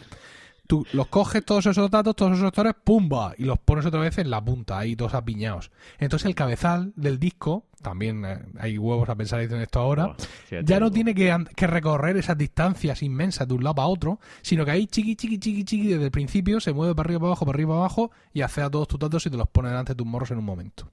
tú 0.68 0.86
los 0.93 1.07
coges 1.07 1.43
todos 1.43 1.65
esos 1.65 1.89
datos, 1.89 2.15
todos 2.15 2.34
esos 2.34 2.45
sectores, 2.45 2.76
¡pumba! 2.84 3.34
Y 3.38 3.45
los 3.45 3.57
pones 3.57 3.86
otra 3.86 3.99
vez 3.99 4.18
en 4.18 4.30
la 4.30 4.43
punta, 4.43 4.78
ahí 4.78 4.95
todos 4.95 5.13
apiñados. 5.13 5.72
Entonces 5.97 6.28
el 6.28 6.36
cabezal 6.36 6.93
del 6.95 7.20
disco, 7.20 7.65
también 7.82 8.26
eh, 8.26 8.39
hay 8.59 8.78
huevos 8.78 9.09
a 9.09 9.15
pensar 9.15 9.41
en 9.41 9.61
esto 9.61 9.80
ahora, 9.80 10.15
ya 10.63 10.80
no 10.80 10.91
tiene 10.91 11.15
que, 11.15 11.36
que, 11.55 11.68
recorrer 11.68 12.18
esas 12.18 12.38
distancias 12.38 13.01
inmensas 13.01 13.47
de 13.47 13.53
un 13.53 13.63
lado 13.63 13.76
para 13.76 13.88
otro, 13.88 14.20
sino 14.41 14.65
que 14.65 14.72
ahí 14.72 14.88
chiqui, 14.88 15.15
chiqui, 15.15 15.39
chiqui, 15.39 15.63
chiqui, 15.63 15.88
desde 15.88 16.05
el 16.05 16.11
principio 16.11 16.59
se 16.59 16.74
mueve 16.74 16.93
para 16.93 17.07
arriba, 17.07 17.20
para 17.22 17.30
abajo, 17.30 17.45
para 17.45 17.55
arriba, 17.55 17.70
para 17.70 17.80
abajo 17.80 18.11
y 18.34 18.41
hace 18.41 18.61
a 18.61 18.70
todos 18.70 18.88
tus 18.88 18.99
datos 18.99 19.26
y 19.26 19.30
te 19.30 19.38
los 19.38 19.47
pone 19.47 19.70
delante 19.70 19.93
de 19.93 19.97
tus 19.97 20.07
morros 20.07 20.32
en 20.32 20.38
un 20.38 20.45
momento. 20.45 20.91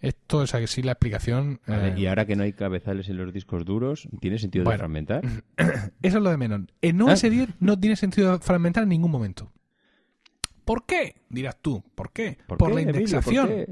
Esto 0.00 0.42
es 0.42 0.54
así 0.54 0.82
la 0.82 0.92
explicación. 0.92 1.60
Eh, 1.66 1.94
y 1.96 2.06
ahora 2.06 2.26
que 2.26 2.34
no 2.34 2.42
hay 2.42 2.54
cabezales 2.54 3.08
en 3.08 3.18
los 3.18 3.32
discos 3.32 3.64
duros, 3.64 4.08
¿tiene 4.20 4.38
sentido 4.38 4.68
de 4.68 4.76
fragmentar? 4.76 5.22
Eso 6.02 6.16
es 6.18 6.22
lo 6.22 6.30
de 6.30 6.36
menos. 6.38 6.62
En 6.80 7.02
OS 7.02 7.22
10 7.22 7.48
ah. 7.50 7.54
no 7.60 7.78
tiene 7.78 7.96
sentido 7.96 8.32
de 8.32 8.38
fragmentar 8.38 8.84
en 8.84 8.88
ningún 8.88 9.10
momento. 9.10 9.52
¿Por 10.64 10.86
qué? 10.86 11.16
Dirás 11.28 11.58
tú. 11.60 11.82
¿Por 11.94 12.12
qué? 12.12 12.38
¿Por, 12.46 12.72
la 12.72 12.80
indexación. 12.80 13.66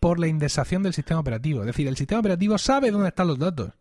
¿Por, 0.00 0.18
la 0.18 0.28
indexación 0.28 0.82
del 0.82 0.94
sistema 0.94 1.20
operativo. 1.20 1.60
Es 1.60 1.66
decir, 1.66 1.88
el 1.88 1.96
sistema 1.96 2.20
operativo 2.20 2.56
sabe 2.56 2.90
dónde 2.90 3.08
están 3.08 3.26
los 3.26 3.38
datos. 3.38 3.72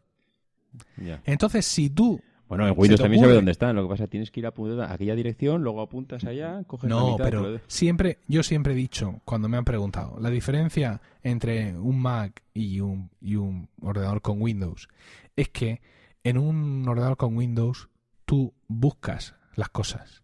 Entonces, 1.25 1.65
si 1.65 1.89
tú 1.89 2.19
bueno, 2.47 2.67
en 2.67 2.73
Windows 2.77 3.01
también 3.01 3.21
sabe 3.21 3.33
dónde 3.33 3.51
están. 3.51 3.75
Lo 3.75 3.83
que 3.83 3.89
pasa 3.89 4.03
es 4.03 4.07
que 4.07 4.11
tienes 4.11 4.31
que 4.31 4.39
ir 4.39 4.45
a 4.45 4.93
aquella 4.93 5.15
dirección, 5.15 5.63
luego 5.63 5.81
apuntas 5.81 6.23
allá, 6.25 6.63
coges 6.65 6.89
no, 6.89 6.99
la 6.99 7.11
mitad, 7.11 7.25
pero 7.25 7.59
siempre, 7.67 8.19
yo 8.27 8.43
siempre 8.43 8.73
he 8.73 8.75
dicho, 8.75 9.21
cuando 9.25 9.49
me 9.49 9.57
han 9.57 9.65
preguntado, 9.65 10.17
la 10.19 10.29
diferencia 10.29 11.01
entre 11.23 11.75
un 11.75 11.99
Mac 11.99 12.43
y 12.53 12.79
un, 12.79 13.09
y 13.19 13.35
un 13.35 13.69
ordenador 13.81 14.21
con 14.21 14.41
Windows 14.41 14.87
es 15.35 15.49
que 15.49 15.81
en 16.23 16.37
un 16.37 16.87
ordenador 16.87 17.17
con 17.17 17.35
Windows 17.35 17.89
tú 18.25 18.53
buscas 18.67 19.35
las 19.55 19.69
cosas. 19.69 20.23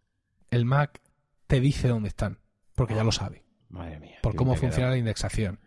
El 0.50 0.66
Mac 0.66 1.02
te 1.48 1.60
dice 1.60 1.88
dónde 1.88 2.10
están, 2.10 2.40
porque 2.76 2.96
ya 2.96 3.04
lo 3.04 3.12
sabe. 3.12 3.44
Madre 3.70 4.00
mía. 4.00 4.20
Por 4.22 4.36
cómo 4.36 4.56
funciona 4.56 4.90
la 4.90 4.98
indexación. 4.98 5.60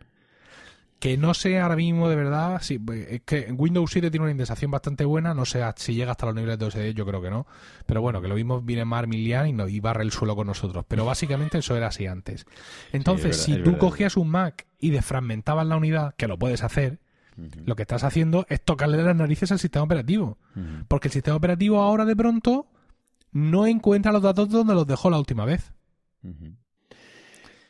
Que 1.04 1.18
no 1.18 1.34
sé 1.34 1.60
ahora 1.60 1.76
mismo 1.76 2.08
de 2.08 2.16
verdad, 2.16 2.62
sí, 2.62 2.80
es 3.10 3.20
que 3.26 3.52
Windows 3.52 3.90
7 3.90 4.10
tiene 4.10 4.24
una 4.24 4.30
indexación 4.30 4.70
bastante 4.70 5.04
buena, 5.04 5.34
no 5.34 5.44
sé 5.44 5.62
si 5.76 5.92
llega 5.92 6.12
hasta 6.12 6.24
los 6.24 6.34
niveles 6.34 6.58
de 6.58 6.64
OSD, 6.64 6.94
yo 6.94 7.04
creo 7.04 7.20
que 7.20 7.28
no, 7.28 7.46
pero 7.84 8.00
bueno, 8.00 8.22
que 8.22 8.28
lo 8.28 8.34
vimos 8.34 8.64
viene 8.64 8.86
Mar 8.86 9.06
Milian 9.06 9.46
y, 9.46 9.52
no, 9.52 9.68
y 9.68 9.80
barre 9.80 10.02
el 10.02 10.12
suelo 10.12 10.34
con 10.34 10.46
nosotros, 10.46 10.86
pero 10.88 11.04
básicamente 11.04 11.58
eso 11.58 11.76
era 11.76 11.88
así 11.88 12.06
antes. 12.06 12.46
Entonces, 12.90 13.36
si 13.36 13.62
tú 13.62 13.76
cogías 13.76 14.16
un 14.16 14.30
Mac 14.30 14.66
y 14.78 14.92
desfragmentabas 14.92 15.66
la 15.66 15.76
unidad, 15.76 16.14
que 16.16 16.26
lo 16.26 16.38
puedes 16.38 16.62
hacer, 16.62 17.00
lo 17.66 17.76
que 17.76 17.82
estás 17.82 18.02
haciendo 18.02 18.46
es 18.48 18.64
tocarle 18.64 19.02
las 19.02 19.14
narices 19.14 19.52
al 19.52 19.58
sistema 19.58 19.84
operativo, 19.84 20.38
porque 20.88 21.08
el 21.08 21.12
sistema 21.12 21.36
operativo 21.36 21.82
ahora 21.82 22.06
de 22.06 22.16
pronto 22.16 22.66
no 23.30 23.66
encuentra 23.66 24.10
los 24.10 24.22
datos 24.22 24.48
donde 24.48 24.72
los 24.72 24.86
dejó 24.86 25.10
la 25.10 25.18
última 25.18 25.44
vez. 25.44 25.74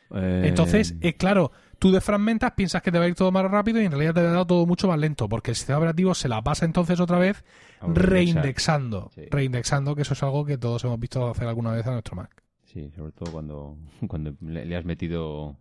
Entonces, 0.09 0.91
es 0.91 0.97
eh, 1.01 1.17
claro, 1.17 1.51
Tú 1.85 1.91
desfragmentas, 1.91 2.53
piensas 2.53 2.81
que 2.81 2.91
te 2.91 2.97
va 2.97 3.05
a 3.05 3.07
ir 3.07 3.13
todo 3.13 3.31
más 3.31 3.45
rápido 3.45 3.79
y 3.79 3.85
en 3.85 3.91
realidad 3.91 4.15
te 4.15 4.23
va 4.23 4.29
a 4.29 4.33
dar 4.33 4.47
todo 4.47 4.65
mucho 4.65 4.87
más 4.87 4.97
lento, 4.97 5.29
porque 5.29 5.51
el 5.51 5.55
sistema 5.55 5.77
operativo 5.77 6.15
se 6.15 6.27
la 6.27 6.41
pasa 6.41 6.65
entonces 6.65 6.99
otra 6.99 7.19
vez 7.19 7.45
reindexando. 7.79 9.11
Reindexando, 9.29 9.95
que 9.95 10.01
eso 10.01 10.13
es 10.15 10.23
algo 10.23 10.45
que 10.45 10.57
todos 10.57 10.83
hemos 10.83 10.99
visto 10.99 11.29
hacer 11.29 11.47
alguna 11.47 11.73
vez 11.73 11.85
a 11.85 11.91
nuestro 11.91 12.15
Mac. 12.15 12.41
Sí, 12.63 12.89
sobre 12.95 13.11
todo 13.11 13.31
cuando, 13.31 13.77
cuando 14.07 14.33
le, 14.41 14.75
has 14.75 14.83
metido 14.83 15.57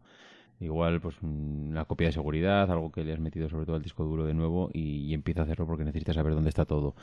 igual 0.60 1.00
pues 1.00 1.16
una 1.22 1.84
copia 1.84 2.08
de 2.08 2.12
seguridad, 2.12 2.70
algo 2.70 2.90
que 2.90 3.04
le 3.04 3.12
has 3.12 3.20
metido 3.20 3.48
sobre 3.48 3.66
todo 3.66 3.76
al 3.76 3.82
disco 3.82 4.04
duro 4.04 4.24
de 4.24 4.34
nuevo 4.34 4.70
y, 4.72 5.12
empieza 5.14 5.42
a 5.42 5.44
hacerlo 5.44 5.66
porque 5.66 5.84
necesitas 5.84 6.16
saber 6.16 6.34
dónde 6.34 6.48
está 6.48 6.64
todo. 6.64 6.94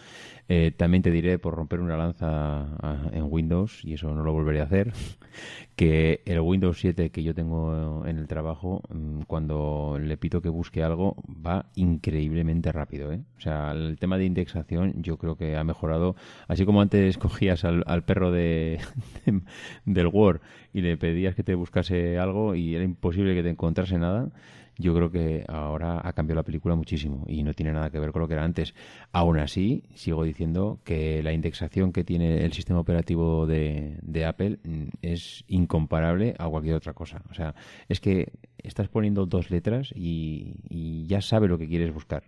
Eh, 0.49 0.71
también 0.75 1.01
te 1.01 1.11
diré, 1.11 1.39
por 1.39 1.55
romper 1.55 1.79
una 1.79 1.95
lanza 1.97 2.67
en 3.13 3.25
Windows, 3.29 3.83
y 3.85 3.93
eso 3.93 4.13
no 4.13 4.23
lo 4.23 4.33
volveré 4.33 4.59
a 4.59 4.63
hacer, 4.63 4.91
que 5.75 6.21
el 6.25 6.39
Windows 6.41 6.79
7 6.79 7.09
que 7.09 7.23
yo 7.23 7.33
tengo 7.33 8.05
en 8.05 8.17
el 8.17 8.27
trabajo, 8.27 8.81
mm, 8.89 9.21
cuando 9.27 9.97
le 9.99 10.17
pido 10.17 10.41
que 10.41 10.49
busque 10.49 10.83
algo, 10.83 11.15
va 11.27 11.65
increíblemente 11.75 12.71
rápido. 12.71 13.11
¿eh? 13.11 13.21
O 13.37 13.41
sea, 13.41 13.71
el 13.71 13.97
tema 13.97 14.17
de 14.17 14.25
indexación 14.25 15.01
yo 15.01 15.17
creo 15.17 15.35
que 15.35 15.55
ha 15.57 15.63
mejorado, 15.63 16.15
así 16.47 16.65
como 16.65 16.81
antes 16.81 17.17
cogías 17.17 17.63
al, 17.63 18.03
perro 18.03 18.31
de, 18.31 18.79
del 19.85 20.07
Word 20.07 20.41
y 20.73 20.81
le 20.81 20.97
pedías 20.97 21.35
que 21.35 21.43
te 21.43 21.55
buscase 21.55 22.17
algo 22.17 22.55
y 22.55 22.75
era 22.75 22.83
imposible 22.83 23.35
que 23.35 23.43
te 23.43 23.49
encontrase 23.49 23.97
nada, 23.97 24.29
yo 24.77 24.95
creo 24.95 25.11
que 25.11 25.45
ahora 25.47 26.01
ha 26.03 26.13
cambiado 26.13 26.39
la 26.39 26.43
película 26.43 26.75
muchísimo 26.75 27.25
y 27.27 27.43
no 27.43 27.53
tiene 27.53 27.71
nada 27.71 27.89
que 27.89 27.99
ver 27.99 28.11
con 28.11 28.21
lo 28.21 28.27
que 28.27 28.33
era 28.33 28.43
antes. 28.43 28.73
Aún 29.11 29.37
así, 29.37 29.83
sigo 29.93 30.23
diciendo 30.23 30.79
que 30.83 31.21
la 31.23 31.33
indexación 31.33 31.91
que 31.91 32.03
tiene 32.03 32.43
el 32.43 32.53
sistema 32.53 32.79
operativo 32.79 33.45
de, 33.45 34.25
Apple 34.25 34.59
mm, 34.63 34.87
es 35.01 35.43
incomparable 35.47 36.35
a 36.37 36.47
cualquier 36.47 36.75
otra 36.75 36.93
cosa. 36.93 37.21
O 37.29 37.33
sea, 37.33 37.53
es 37.89 37.99
que 37.99 38.31
estás 38.57 38.89
poniendo 38.89 39.25
dos 39.25 39.51
letras 39.51 39.93
y, 39.95 41.05
ya 41.07 41.21
sabe 41.21 41.47
lo 41.47 41.57
que 41.57 41.67
quieres 41.67 41.93
buscar. 41.93 42.23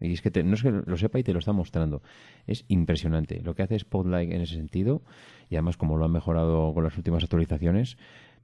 Y 0.00 0.12
es 0.12 0.22
que 0.22 0.30
no 0.44 0.54
es 0.54 0.62
que 0.62 0.70
lo 0.70 0.96
sepa 0.96 1.18
y 1.18 1.24
te 1.24 1.32
lo 1.32 1.40
está 1.40 1.52
mostrando. 1.52 2.02
Es 2.46 2.64
impresionante. 2.68 3.40
Lo 3.42 3.54
que 3.54 3.64
hace 3.64 3.78
Spotlight 3.78 4.30
en 4.30 4.42
ese 4.42 4.54
sentido, 4.54 5.02
y 5.50 5.56
además 5.56 5.76
como 5.76 5.96
lo 5.96 6.04
han 6.04 6.12
mejorado 6.12 6.72
con 6.74 6.84
las 6.84 6.96
últimas 6.96 7.22
actualizaciones, 7.24 7.96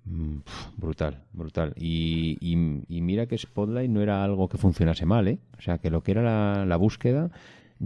Mm, 0.06 0.40
brutal, 0.76 1.22
brutal. 1.32 1.72
Y, 1.76 2.36
y, 2.40 3.00
mira 3.00 3.26
que 3.26 3.38
Spotlight 3.38 3.90
no 3.90 4.02
era 4.02 4.22
algo 4.22 4.48
que 4.48 4.58
funcionase 4.58 5.06
mal, 5.06 5.28
¿eh? 5.28 5.38
O 5.58 5.62
sea, 5.62 5.78
que 5.78 5.90
lo 5.90 6.02
que 6.02 6.12
era 6.12 6.66
la, 6.66 6.76
búsqueda, 6.76 7.30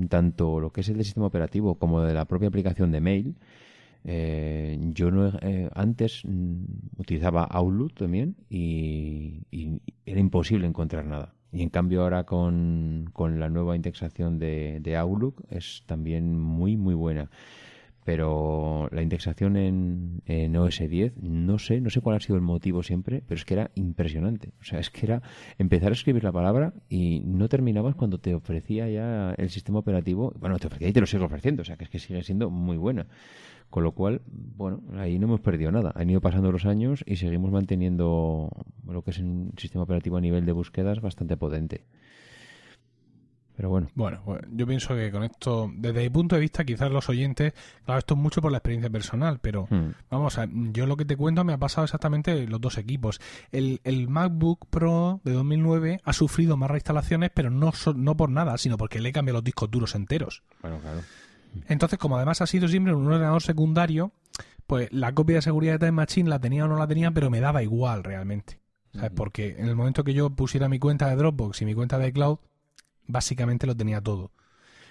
tanto 0.09 0.61
lo 0.61 0.73
que 0.73 0.81
es 0.81 0.89
el 0.89 0.97
del 0.97 1.05
sistema 1.05 1.27
operativo 1.27 1.77
como 1.77 2.03
de 2.03 2.15
la 2.15 2.25
propia 2.25 2.49
aplicación 2.49 2.91
de 2.91 3.01
mail, 3.01 3.37
eh, 4.05 4.79
yo 4.95 5.11
no 5.11 5.33
eh, 5.43 5.69
antes 5.75 6.23
mm, 6.25 6.65
utilizaba 6.99 7.45
Outlook 7.45 7.95
también 7.95 8.37
y, 8.51 9.43
era 10.07 10.21
imposible 10.21 10.67
encontrar 10.67 11.05
nada. 11.07 11.35
Y 11.53 11.63
en 11.63 11.71
cambio 11.71 12.03
ahora 12.03 12.25
con, 12.25 13.11
con 13.13 13.41
la 13.41 13.49
nueva 13.49 13.77
indexación 13.77 14.39
de, 14.39 14.81
de 14.81 14.97
Outlook 14.97 15.45
es 15.51 15.83
también 15.87 16.39
muy, 16.39 16.77
muy 16.77 16.95
buena 16.95 17.31
pero 18.09 18.89
la 18.91 19.03
indexación 19.03 19.59
en, 19.59 20.23
en, 20.25 20.57
OS 20.57 20.79
10, 20.79 21.19
no 21.19 21.59
sé, 21.59 21.83
no 21.83 21.91
sé 21.91 22.01
cuál 22.01 22.17
ha 22.17 22.21
sido 22.21 22.37
el 22.37 22.41
motivo 22.41 22.83
siempre, 22.83 23.23
pero 23.27 23.37
es 23.37 23.45
que 23.45 23.53
era 23.53 23.71
impresionante. 23.75 24.55
O 24.63 24.65
sea, 24.65 24.79
es 24.79 24.89
que 24.89 25.05
era 25.05 25.21
empezar 25.59 25.91
a 25.91 25.93
escribir 25.93 26.25
la 26.25 26.33
palabra 26.33 26.73
y 26.89 27.21
no 27.21 27.51
terminabas 27.51 27.97
cuando 27.97 28.17
te 28.17 28.35
ofrecía 28.35 28.89
ya 28.89 29.35
el 29.37 29.51
sistema 29.51 29.81
operativo. 29.81 30.33
Bueno, 30.41 30.59
te 30.59 30.69
ofrecía 30.69 30.89
y 30.89 30.93
te 30.95 31.01
lo 31.01 31.07
sigue 31.07 31.23
ofreciendo, 31.23 31.61
o 31.61 31.65
sea, 31.67 31.77
que 31.77 31.85
es 31.85 31.91
que 31.91 31.99
sigue 31.99 32.23
siendo 32.23 32.49
muy 32.49 32.79
buena. 32.79 33.09
Con 33.69 33.85
lo 33.85 33.93
cual, 33.93 34.23
bueno, 34.27 34.81
ahí 34.97 35.19
no 35.19 35.27
hemos 35.27 35.41
perdido 35.41 35.71
nada. 35.71 35.93
Han 35.95 36.09
ido 36.09 36.23
pasando 36.23 36.51
los 36.51 36.65
años 36.65 37.05
y 37.07 37.17
seguimos 37.17 37.51
manteniendo 37.51 38.49
lo 38.87 39.03
que 39.03 39.11
es 39.11 39.19
un 39.19 39.53
sistema 39.59 39.85
operativo 39.85 40.17
a 40.17 40.23
nivel 40.23 40.47
de 40.47 40.53
búsquedas 40.53 41.03
bastante 41.03 41.37
potente. 41.37 41.85
Pero 43.59 43.71
bueno. 43.71 43.89
bueno. 43.97 44.21
yo 44.53 44.69
pienso 44.69 44.95
que 44.95 45.11
con 45.11 45.25
esto, 45.25 45.69
desde 45.75 46.03
mi 46.03 46.11
punto 46.11 46.37
de 46.37 46.41
vista, 46.43 46.65
quizás 46.65 46.93
los 46.93 47.09
oyentes, 47.09 47.55
claro, 47.85 47.99
esto 47.99 48.15
es 48.15 48.21
mucho 48.21 48.41
por 48.41 48.53
la 48.53 48.59
experiencia 48.59 48.89
personal, 48.89 49.41
pero 49.41 49.67
hmm. 49.69 49.95
vamos, 50.09 50.39
a, 50.39 50.47
yo 50.49 50.87
lo 50.87 50.97
que 50.97 51.05
te 51.05 51.17
cuento 51.17 51.43
me 51.43 51.55
ha 51.55 51.59
pasado 51.59 51.85
exactamente 51.85 52.47
los 52.47 52.61
dos 52.61 52.79
equipos. 52.79 53.21
El, 53.51 53.81
el 53.83 54.07
MacBook 54.07 54.67
Pro 54.71 55.21
de 55.25 55.33
2009 55.33 56.01
ha 56.05 56.13
sufrido 56.13 56.57
más 56.57 56.71
reinstalaciones, 56.71 57.33
pero 57.35 57.51
no, 57.51 57.73
no 57.97 58.17
por 58.17 58.31
nada, 58.31 58.57
sino 58.59 58.77
porque 58.77 59.01
le 59.01 59.09
he 59.09 59.13
cambiado 59.13 59.39
los 59.39 59.45
discos 59.45 59.69
duros 59.69 59.97
enteros. 59.97 60.45
Bueno, 60.63 60.79
claro. 60.79 61.01
Entonces, 61.67 61.99
como 61.99 62.15
además 62.15 62.41
ha 62.41 62.47
sido 62.47 62.69
siempre 62.69 62.95
un 62.95 63.09
ordenador 63.09 63.43
secundario, 63.43 64.13
pues 64.69 64.89
la 64.93 65.13
copia 65.17 65.35
de 65.35 65.43
seguridad 65.43 65.73
de 65.73 65.79
Time 65.81 65.93
Machine 65.93 66.31
la 66.31 66.39
tenía 66.39 66.65
o 66.65 66.69
no 66.69 66.77
la 66.77 66.87
tenía, 66.87 67.11
pero 67.11 67.29
me 67.29 67.41
daba 67.41 67.65
igual 67.65 68.05
realmente. 68.05 68.61
¿Sabes? 68.93 69.11
Porque 69.17 69.57
en 69.59 69.67
el 69.67 69.75
momento 69.75 70.05
que 70.05 70.15
yo 70.15 70.31
pusiera 70.31 70.69
mi 70.69 70.79
cuenta 70.79 71.09
de 71.09 71.17
Dropbox 71.17 71.61
y 71.63 71.65
mi 71.65 71.75
cuenta 71.75 71.99
de 71.99 72.13
Cloud, 72.13 72.39
básicamente 73.09 73.67
lo 73.67 73.77
tenía 73.77 74.01
todo. 74.01 74.31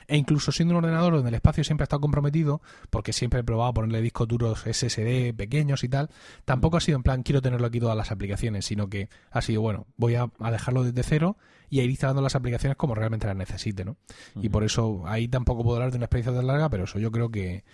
E 0.07 0.15
incluso 0.15 0.53
siendo 0.53 0.73
un 0.73 0.83
ordenador 0.83 1.13
donde 1.13 1.29
el 1.29 1.35
espacio 1.35 1.63
siempre 1.65 1.83
ha 1.83 1.85
estado 1.85 1.99
comprometido, 1.99 2.61
porque 2.89 3.11
siempre 3.11 3.41
he 3.41 3.43
probado 3.43 3.73
ponerle 3.73 4.01
discos 4.01 4.27
duros 4.27 4.61
SSD 4.61 5.33
pequeños 5.35 5.83
y 5.83 5.89
tal, 5.89 6.09
tampoco 6.45 6.77
ha 6.77 6.81
sido 6.81 6.95
en 6.95 7.03
plan 7.03 7.23
quiero 7.23 7.41
tenerlo 7.41 7.67
aquí 7.67 7.79
todas 7.79 7.97
las 7.97 8.11
aplicaciones, 8.11 8.65
sino 8.65 8.89
que 8.89 9.09
ha 9.31 9.41
sido 9.41 9.61
bueno, 9.61 9.85
voy 9.97 10.15
a, 10.15 10.29
dejarlo 10.49 10.83
desde 10.83 11.03
cero 11.03 11.37
y 11.69 11.81
a 11.81 11.83
ir 11.83 11.89
instalando 11.89 12.21
las 12.21 12.35
aplicaciones 12.35 12.77
como 12.77 12.95
realmente 12.95 13.27
las 13.27 13.35
necesite, 13.35 13.83
¿no? 13.83 13.97
Y 14.35 14.47
por 14.47 14.63
eso 14.63 15.03
ahí 15.05 15.27
tampoco 15.27 15.63
puedo 15.63 15.75
hablar 15.75 15.91
de 15.91 15.97
una 15.97 16.05
experiencia 16.05 16.33
tan 16.33 16.47
larga, 16.47 16.69
pero 16.69 16.85
eso 16.85 16.99
yo 16.99 17.11
creo 17.11 17.29
que, 17.29 17.65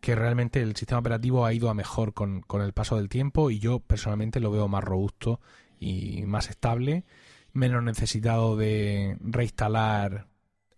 que 0.00 0.16
realmente 0.16 0.60
el 0.60 0.74
sistema 0.74 0.98
operativo 0.98 1.46
ha 1.46 1.52
ido 1.52 1.70
a 1.70 1.74
mejor 1.74 2.14
con, 2.14 2.40
con 2.40 2.62
el 2.62 2.72
paso 2.72 2.96
del 2.96 3.08
tiempo 3.08 3.52
y 3.52 3.60
yo 3.60 3.78
personalmente 3.78 4.40
lo 4.40 4.50
veo 4.50 4.66
más 4.66 4.82
robusto 4.82 5.40
y 5.78 6.24
más 6.26 6.50
estable 6.50 7.04
menos 7.56 7.82
necesitado 7.82 8.56
de 8.56 9.16
reinstalar 9.20 10.26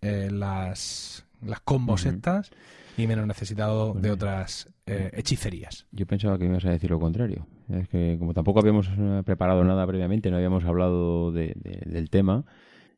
eh, 0.01 0.31
las, 0.31 1.27
las 1.43 1.61
combos 1.61 2.07
estas 2.07 2.51
y 2.97 3.07
menos 3.07 3.27
necesitado 3.27 3.95
de 3.95 4.11
otras 4.11 4.69
eh, 4.87 5.11
hechicerías. 5.13 5.87
Yo 5.93 6.07
pensaba 6.07 6.39
que 6.39 6.47
ibas 6.47 6.65
a 6.65 6.71
decir 6.71 6.91
lo 6.91 6.99
contrario. 6.99 7.47
Es 7.69 7.89
que 7.89 8.17
como 8.19 8.33
tampoco 8.33 8.61
habíamos 8.61 8.89
eh, 8.97 9.23
preparado 9.25 9.63
nada 9.65 9.87
previamente, 9.87 10.31
no 10.31 10.37
habíamos 10.37 10.65
hablado 10.65 11.33
del 11.33 12.11
tema, 12.11 12.45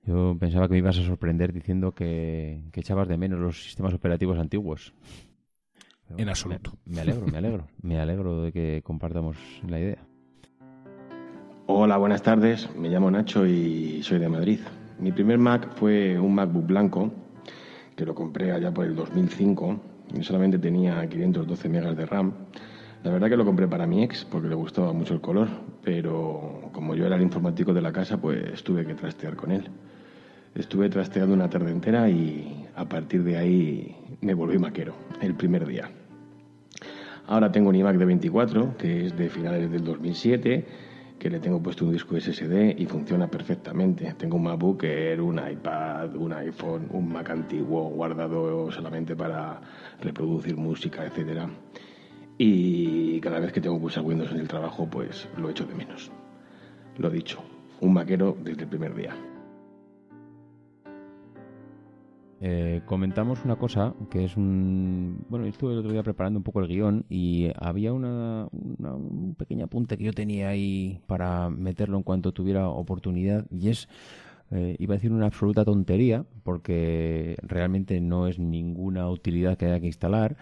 yo 0.05 0.37
pensaba 0.39 0.69
que 0.69 0.73
me 0.73 0.79
ibas 0.79 0.99
a 0.99 1.05
sorprender 1.05 1.53
diciendo 1.53 1.93
que, 1.93 2.63
echabas 2.73 3.09
de 3.09 3.19
menos 3.19 3.41
los 3.41 3.63
sistemas 3.63 3.93
operativos 3.93 4.39
antiguos. 4.39 4.95
en 6.17 6.29
absoluto. 6.29 6.79
me 6.85 7.01
alegro, 7.01 7.27
me 7.27 7.39
alegro. 7.39 7.69
me 7.83 8.01
alegro 8.01 8.43
de 8.43 8.53
que 8.53 8.83
compartamos 8.83 9.37
la 9.67 9.81
idea. 9.81 10.10
Hola, 11.73 11.99
buenas 11.99 12.21
tardes. 12.21 12.69
Me 12.77 12.89
llamo 12.89 13.13
Nacho 13.13 13.47
y 13.47 14.03
soy 14.03 14.19
de 14.19 14.29
Madrid. 14.29 14.59
Mi 14.99 15.13
primer 15.13 15.39
Mac 15.39 15.69
fue 15.77 16.19
un 16.19 16.35
MacBook 16.35 16.67
blanco 16.67 17.13
que 17.95 18.05
lo 18.05 18.13
compré 18.13 18.51
allá 18.51 18.75
por 18.75 18.87
el 18.87 18.97
2005 18.97 19.81
y 20.19 20.25
solamente 20.25 20.59
tenía 20.59 21.09
512 21.09 21.69
megas 21.69 21.97
de 21.97 22.07
RAM. 22.07 22.33
La 23.05 23.13
verdad 23.13 23.29
que 23.29 23.37
lo 23.37 23.45
compré 23.45 23.69
para 23.69 23.87
mi 23.87 24.03
ex 24.03 24.25
porque 24.25 24.49
le 24.49 24.57
gustaba 24.57 24.93
mucho 24.93 25.15
el 25.15 25.21
color, 25.21 25.47
pero 25.85 26.71
como 26.73 26.97
yo 26.97 27.07
era 27.07 27.15
el 27.15 27.23
informático 27.23 27.73
de 27.73 27.83
la 27.83 27.93
casa, 27.93 28.21
pues 28.21 28.65
tuve 28.65 28.85
que 28.85 28.95
trastear 28.95 29.37
con 29.37 29.53
él. 29.53 29.69
Estuve 30.57 30.89
trasteando 30.89 31.35
una 31.35 31.49
tarde 31.49 31.71
entera 31.71 32.11
y 32.11 32.67
a 32.75 32.89
partir 32.89 33.23
de 33.23 33.37
ahí 33.37 33.97
me 34.23 34.35
volví 34.35 34.59
maquero 34.59 34.95
el 35.23 35.37
primer 35.37 35.65
día. 35.69 35.89
Ahora 37.29 37.53
tengo 37.53 37.69
un 37.69 37.77
iMac 37.77 37.97
de 37.97 38.07
24, 38.07 38.77
que 38.77 39.07
es 39.07 39.17
de 39.17 39.29
finales 39.29 39.71
del 39.71 39.85
2007 39.85 40.90
que 41.21 41.29
le 41.29 41.39
tengo 41.39 41.63
puesto 41.63 41.85
un 41.85 41.93
disco 41.93 42.19
SSD 42.19 42.75
y 42.79 42.87
funciona 42.87 43.29
perfectamente. 43.29 44.15
Tengo 44.15 44.37
un 44.39 44.45
MacBook 44.45 44.83
un 45.21 45.39
iPad, 45.39 46.17
un 46.17 46.33
iPhone, 46.33 46.89
un 46.91 47.13
Mac 47.13 47.29
antiguo 47.29 47.91
guardado 47.91 48.73
solamente 48.73 49.15
para 49.15 49.61
reproducir 50.01 50.57
música, 50.57 51.05
etcétera. 51.05 51.49
Y 52.39 53.21
cada 53.21 53.39
vez 53.39 53.53
que 53.53 53.61
tengo 53.61 53.79
que 53.79 53.85
usar 53.85 54.03
Windows 54.03 54.33
en 54.33 54.39
el 54.39 54.49
trabajo, 54.49 54.89
pues 54.91 55.29
lo 55.37 55.51
echo 55.51 55.67
de 55.67 55.75
menos. 55.75 56.11
Lo 56.97 57.11
dicho, 57.11 57.43
un 57.81 57.93
maquero 57.93 58.35
desde 58.43 58.63
el 58.63 58.69
primer 58.69 58.95
día. 58.95 59.15
Eh, 62.43 62.81
comentamos 62.87 63.45
una 63.45 63.57
cosa 63.57 63.95
que 64.11 64.25
es 64.25 64.37
un... 64.37 65.27
Bueno, 65.29 65.45
estuve 65.45 65.75
el 65.75 65.81
otro 65.81 65.93
día 65.93 66.03
preparando 66.03 66.39
un 66.39 66.43
poco 66.43 66.61
el 66.61 66.69
guion 66.69 67.05
y 67.11 67.51
había 67.57 67.93
una, 67.93 68.49
un 68.51 69.35
pequeño 69.39 69.67
apunte 69.67 69.99
que 69.99 70.05
yo 70.05 70.13
tenía 70.15 70.49
ahí 70.49 71.01
para 71.07 71.51
meterlo 71.51 71.99
en 71.99 72.03
cuanto 72.03 72.33
tuviera 72.33 72.69
oportunidad 72.69 73.47
y 73.51 73.69
es... 73.69 73.89
Eh, 74.53 74.75
iba 74.81 74.95
a 74.95 74.97
decir 74.97 75.13
una 75.13 75.27
absoluta 75.27 75.65
tontería 75.65 76.25
porque 76.43 77.37
realmente 77.43 78.01
no 78.01 78.27
es 78.27 78.41
ninguna 78.41 79.09
utilidad 79.09 79.57
que 79.57 79.67
haya 79.67 79.79
que 79.79 79.87
instalar, 79.87 80.37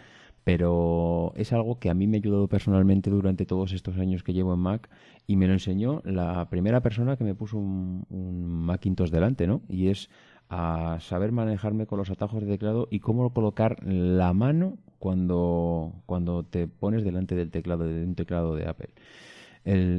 pero 0.45 1.35
es 1.37 1.53
algo 1.53 1.79
que 1.79 1.91
a 1.91 1.95
mí 1.95 2.07
me 2.07 2.17
ha 2.17 2.21
ayudado 2.21 2.49
personalmente 2.49 3.11
durante 3.11 3.45
todos 3.45 3.75
estos 3.75 3.99
años 3.99 4.23
que 4.23 4.33
llevo 4.33 4.55
en 4.55 4.61
Mac 4.61 4.89
y 5.27 5.37
me 5.37 5.47
lo 5.47 5.53
enseñó 5.53 6.01
la 6.07 6.49
primera 6.49 6.81
persona 6.81 7.19
que 7.19 7.25
me 7.25 7.35
puso 7.35 7.59
un, 7.59 8.07
un 8.09 8.47
Macintosh 8.47 9.11
delante, 9.11 9.47
¿no? 9.47 9.61
Y 9.69 9.89
es 9.89 10.09
a 10.51 10.99
saber 11.01 11.33
manejarme 11.33 11.87
con 11.87 11.99
los 11.99 12.11
atajos 12.11 12.43
de 12.43 12.49
teclado 12.49 12.89
y 12.91 13.01
cómo 13.01 13.33
colocar 13.33 13.77
la 13.85 14.33
mano 14.33 14.79
cuando, 14.99 15.93
cuando 16.07 16.43
te 16.45 16.67
pones 16.67 17.05
delante 17.05 17.35
del 17.35 17.51
teclado, 17.51 17.85
de 17.85 18.05
un 18.05 18.15
teclado 18.15 18.57
de 18.57 18.67
Apple. 18.67 18.89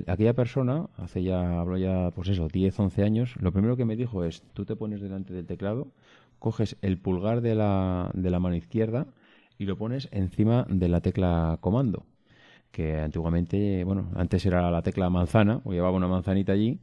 aquella 0.08 0.34
persona, 0.34 0.88
hace 0.98 1.24
ya, 1.24 1.60
hablo 1.60 1.78
ya, 1.78 2.12
pues 2.16 2.30
eso, 2.30 2.48
10, 2.48 2.80
11 2.80 3.04
años, 3.04 3.36
lo 3.40 3.52
primero 3.52 3.78
que 3.78 3.86
me 3.86 3.96
dijo 3.96 4.24
es, 4.24 4.42
tú 4.54 4.66
te 4.66 4.76
pones 4.76 5.02
delante 5.02 5.34
del 5.34 5.46
teclado, 5.46 5.88
coges 6.40 6.78
el 6.82 6.98
pulgar 6.98 7.42
de 7.42 7.56
la, 7.56 8.12
de 8.14 8.30
la 8.30 8.40
mano 8.40 8.56
izquierda 8.56 9.08
y 9.58 9.66
lo 9.66 9.78
pones 9.78 10.10
encima 10.12 10.66
de 10.70 10.88
la 10.88 11.02
tecla 11.02 11.58
comando, 11.62 12.06
que 12.72 12.98
antiguamente, 13.00 13.84
bueno, 13.84 14.10
antes 14.16 14.46
era 14.46 14.72
la 14.72 14.82
tecla 14.82 15.10
manzana, 15.10 15.62
o 15.64 15.74
llevaba 15.74 15.98
una 15.98 16.08
manzanita 16.08 16.54
allí, 16.54 16.80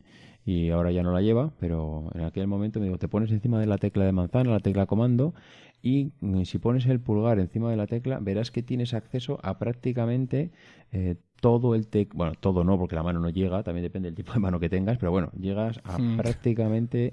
y 0.47 0.71
ahora 0.71 0.93
ya 0.93 1.03
no 1.03 1.13
la 1.13 1.21
lleva, 1.21 1.51
pero 1.59 2.09
en 2.15 2.23
aquel 2.23 2.47
momento 2.47 2.79
me 2.79 2.87
digo, 2.87 2.99
te 2.99 3.09
pones 3.09 3.31
encima 3.33 3.59
de 3.61 3.67
la 3.67 3.79
tecla 3.79 4.05
de 4.05 4.13
manzana, 4.13 4.51
la 4.51 4.61
tecla 4.61 4.87
comando, 4.87 5.35
y 5.83 6.13
mm, 6.21 6.45
si 6.45 6.59
pones 6.59 6.87
el 6.87 7.01
pulgar 7.01 7.39
encima 7.41 7.69
de 7.71 7.77
la 7.77 7.87
tecla, 7.87 8.21
verás 8.21 8.51
que 8.53 8.63
tienes 8.63 8.95
acceso 8.95 9.39
a 9.43 9.59
prácticamente 9.59 10.53
eh, 10.93 11.17
todo 11.41 11.75
el 11.75 11.89
tec... 11.89 12.15
Bueno, 12.15 12.33
todo 12.39 12.65
no, 12.65 12.79
porque 12.79 12.95
la 12.95 13.03
mano 13.03 13.19
no 13.21 13.29
llega, 13.29 13.63
también 13.65 13.83
depende 13.83 14.09
del 14.09 14.15
tipo 14.15 14.33
de 14.33 14.39
mano 14.39 14.61
que 14.61 14.69
tengas, 14.69 14.99
pero 14.99 15.11
bueno, 15.11 15.31
llegas 15.39 15.81
a 15.85 15.99
Hmm. 15.99 16.17
prácticamente... 16.17 17.11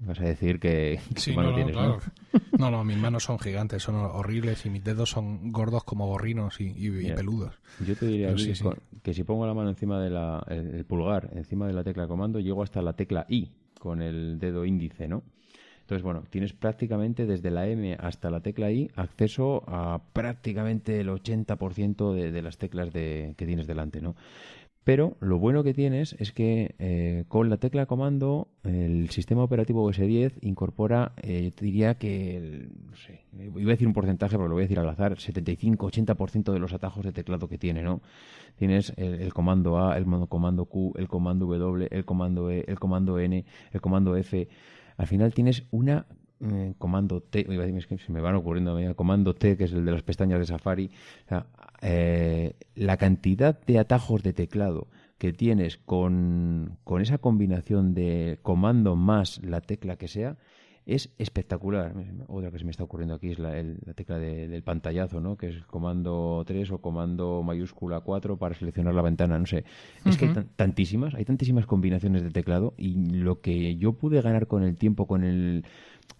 Vas 0.00 0.20
a 0.20 0.24
decir 0.24 0.60
que 0.60 1.00
Sí, 1.16 1.34
no, 1.34 1.42
no, 1.44 1.54
tienes, 1.54 1.72
claro. 1.74 1.98
No, 2.58 2.70
no, 2.70 2.84
mis 2.84 2.96
manos 2.96 3.24
son 3.24 3.38
gigantes, 3.38 3.82
son 3.82 3.96
horribles 3.96 4.64
y 4.66 4.70
mis 4.70 4.84
dedos 4.84 5.10
son 5.10 5.52
gordos 5.52 5.84
como 5.84 6.06
gorrinos 6.06 6.60
y, 6.60 6.64
y- 6.64 6.86
y 6.86 6.90
Mira. 6.90 7.14
peludos. 7.14 7.54
Yo 7.80 7.96
te 7.96 8.06
diría 8.06 8.36
sí, 8.38 8.54
sí. 8.54 8.64
que 9.02 9.12
si 9.14 9.24
pongo 9.24 9.46
la 9.46 9.54
mano 9.54 9.68
encima 9.70 10.00
de 10.00 10.10
la, 10.10 10.42
el, 10.48 10.74
el 10.74 10.84
pulgar, 10.84 11.30
encima 11.34 11.66
de 11.66 11.72
la 11.74 11.84
tecla 11.84 12.06
comando, 12.06 12.40
llego 12.40 12.62
hasta 12.62 12.80
la 12.82 12.94
tecla 12.94 13.26
I 13.28 13.50
con 13.78 14.00
el 14.02 14.38
dedo 14.38 14.64
índice, 14.64 15.08
¿no? 15.08 15.22
Entonces, 15.80 16.02
bueno, 16.02 16.24
tienes 16.30 16.52
prácticamente 16.52 17.26
desde 17.26 17.48
la 17.52 17.68
M 17.68 17.96
hasta 18.00 18.28
la 18.28 18.40
tecla 18.40 18.72
I 18.72 18.90
acceso 18.96 19.62
a 19.68 20.02
prácticamente 20.12 20.98
el 21.00 21.08
80% 21.10 22.12
de, 22.12 22.32
de 22.32 22.42
las 22.42 22.58
teclas 22.58 22.92
de, 22.92 23.34
que 23.36 23.46
tienes 23.46 23.68
delante, 23.68 24.00
¿no? 24.00 24.16
Pero 24.86 25.16
lo 25.18 25.40
bueno 25.40 25.64
que 25.64 25.74
tienes 25.74 26.14
es 26.20 26.30
que 26.30 26.76
eh, 26.78 27.24
con 27.26 27.50
la 27.50 27.56
tecla 27.56 27.86
comando 27.86 28.46
el 28.62 29.10
sistema 29.10 29.42
operativo 29.42 29.82
OS 29.82 29.96
10 29.98 30.38
incorpora, 30.42 31.10
eh, 31.22 31.50
yo 31.56 31.60
diría 31.60 31.94
que, 31.98 32.36
el- 32.36 32.68
no 32.88 32.94
sé, 32.94 33.24
iba 33.36 33.70
a 33.72 33.74
decir 33.74 33.88
un 33.88 33.94
porcentaje, 33.94 34.36
pero 34.36 34.46
lo 34.46 34.54
voy 34.54 34.62
a 34.62 34.66
decir 34.66 34.78
al 34.78 34.88
azar, 34.88 35.16
75-80% 35.18 36.52
de 36.52 36.60
los 36.60 36.72
atajos 36.72 37.04
de 37.04 37.10
teclado 37.12 37.48
que 37.48 37.58
tiene, 37.58 37.82
¿no? 37.82 38.00
Tienes 38.54 38.92
el, 38.96 39.34
comando 39.34 39.76
A, 39.76 39.98
el 39.98 40.04
comando 40.28 40.66
Q, 40.66 40.92
el 40.96 41.08
comando 41.08 41.46
W, 41.46 41.88
el 41.90 42.04
comando 42.04 42.48
E, 42.52 42.64
el 42.68 42.78
comando 42.78 43.18
N, 43.18 43.44
el 43.72 43.80
comando 43.80 44.14
F. 44.16 44.48
Al 44.98 45.06
final 45.08 45.34
tienes 45.34 45.64
una 45.72 46.06
eh, 46.40 46.74
comando 46.78 47.20
T, 47.22 47.46
iba 47.48 47.62
a 47.62 47.66
decir, 47.66 47.78
es 47.78 47.86
que 47.86 47.98
se 47.98 48.12
me 48.12 48.20
van 48.20 48.34
ocurriendo, 48.34 48.74
mira, 48.74 48.94
comando 48.94 49.34
T, 49.34 49.56
que 49.56 49.64
es 49.64 49.72
el 49.72 49.84
de 49.84 49.92
las 49.92 50.02
pestañas 50.02 50.38
de 50.38 50.46
Safari. 50.46 50.90
O 51.26 51.28
sea, 51.28 51.46
eh, 51.82 52.54
la 52.74 52.96
cantidad 52.96 53.58
de 53.66 53.78
atajos 53.78 54.22
de 54.22 54.32
teclado 54.32 54.88
que 55.18 55.32
tienes 55.32 55.78
con, 55.78 56.78
con 56.84 57.00
esa 57.00 57.18
combinación 57.18 57.94
de 57.94 58.38
comando 58.42 58.96
más 58.96 59.40
la 59.42 59.60
tecla 59.62 59.96
que 59.96 60.08
sea 60.08 60.36
es 60.84 61.10
espectacular. 61.18 61.94
Otra 62.28 62.52
que 62.52 62.60
se 62.60 62.64
me 62.64 62.70
está 62.70 62.84
ocurriendo 62.84 63.14
aquí 63.16 63.30
es 63.32 63.40
la, 63.40 63.58
el- 63.58 63.78
la 63.84 63.92
tecla 63.94 64.18
de- 64.18 64.46
del 64.46 64.62
pantallazo, 64.62 65.20
¿no? 65.20 65.36
Que 65.36 65.48
es 65.48 65.56
el 65.56 65.66
comando 65.66 66.44
3 66.46 66.70
o 66.70 66.78
comando 66.78 67.42
mayúscula 67.42 68.00
4 68.02 68.36
para 68.36 68.54
seleccionar 68.54 68.94
la 68.94 69.02
ventana, 69.02 69.36
no 69.36 69.46
sé. 69.46 69.64
Es 70.04 70.16
que 70.16 70.26
hay 70.26 70.34
tan- 70.34 70.48
tantísimas, 70.54 71.14
hay 71.14 71.24
tantísimas 71.24 71.66
combinaciones 71.66 72.22
de 72.22 72.30
teclado 72.30 72.72
y 72.76 72.94
lo 73.16 73.40
que 73.40 73.74
yo 73.76 73.94
pude 73.94 74.20
ganar 74.22 74.46
con 74.46 74.62
el 74.62 74.76
tiempo, 74.76 75.08
con 75.08 75.24
el 75.24 75.64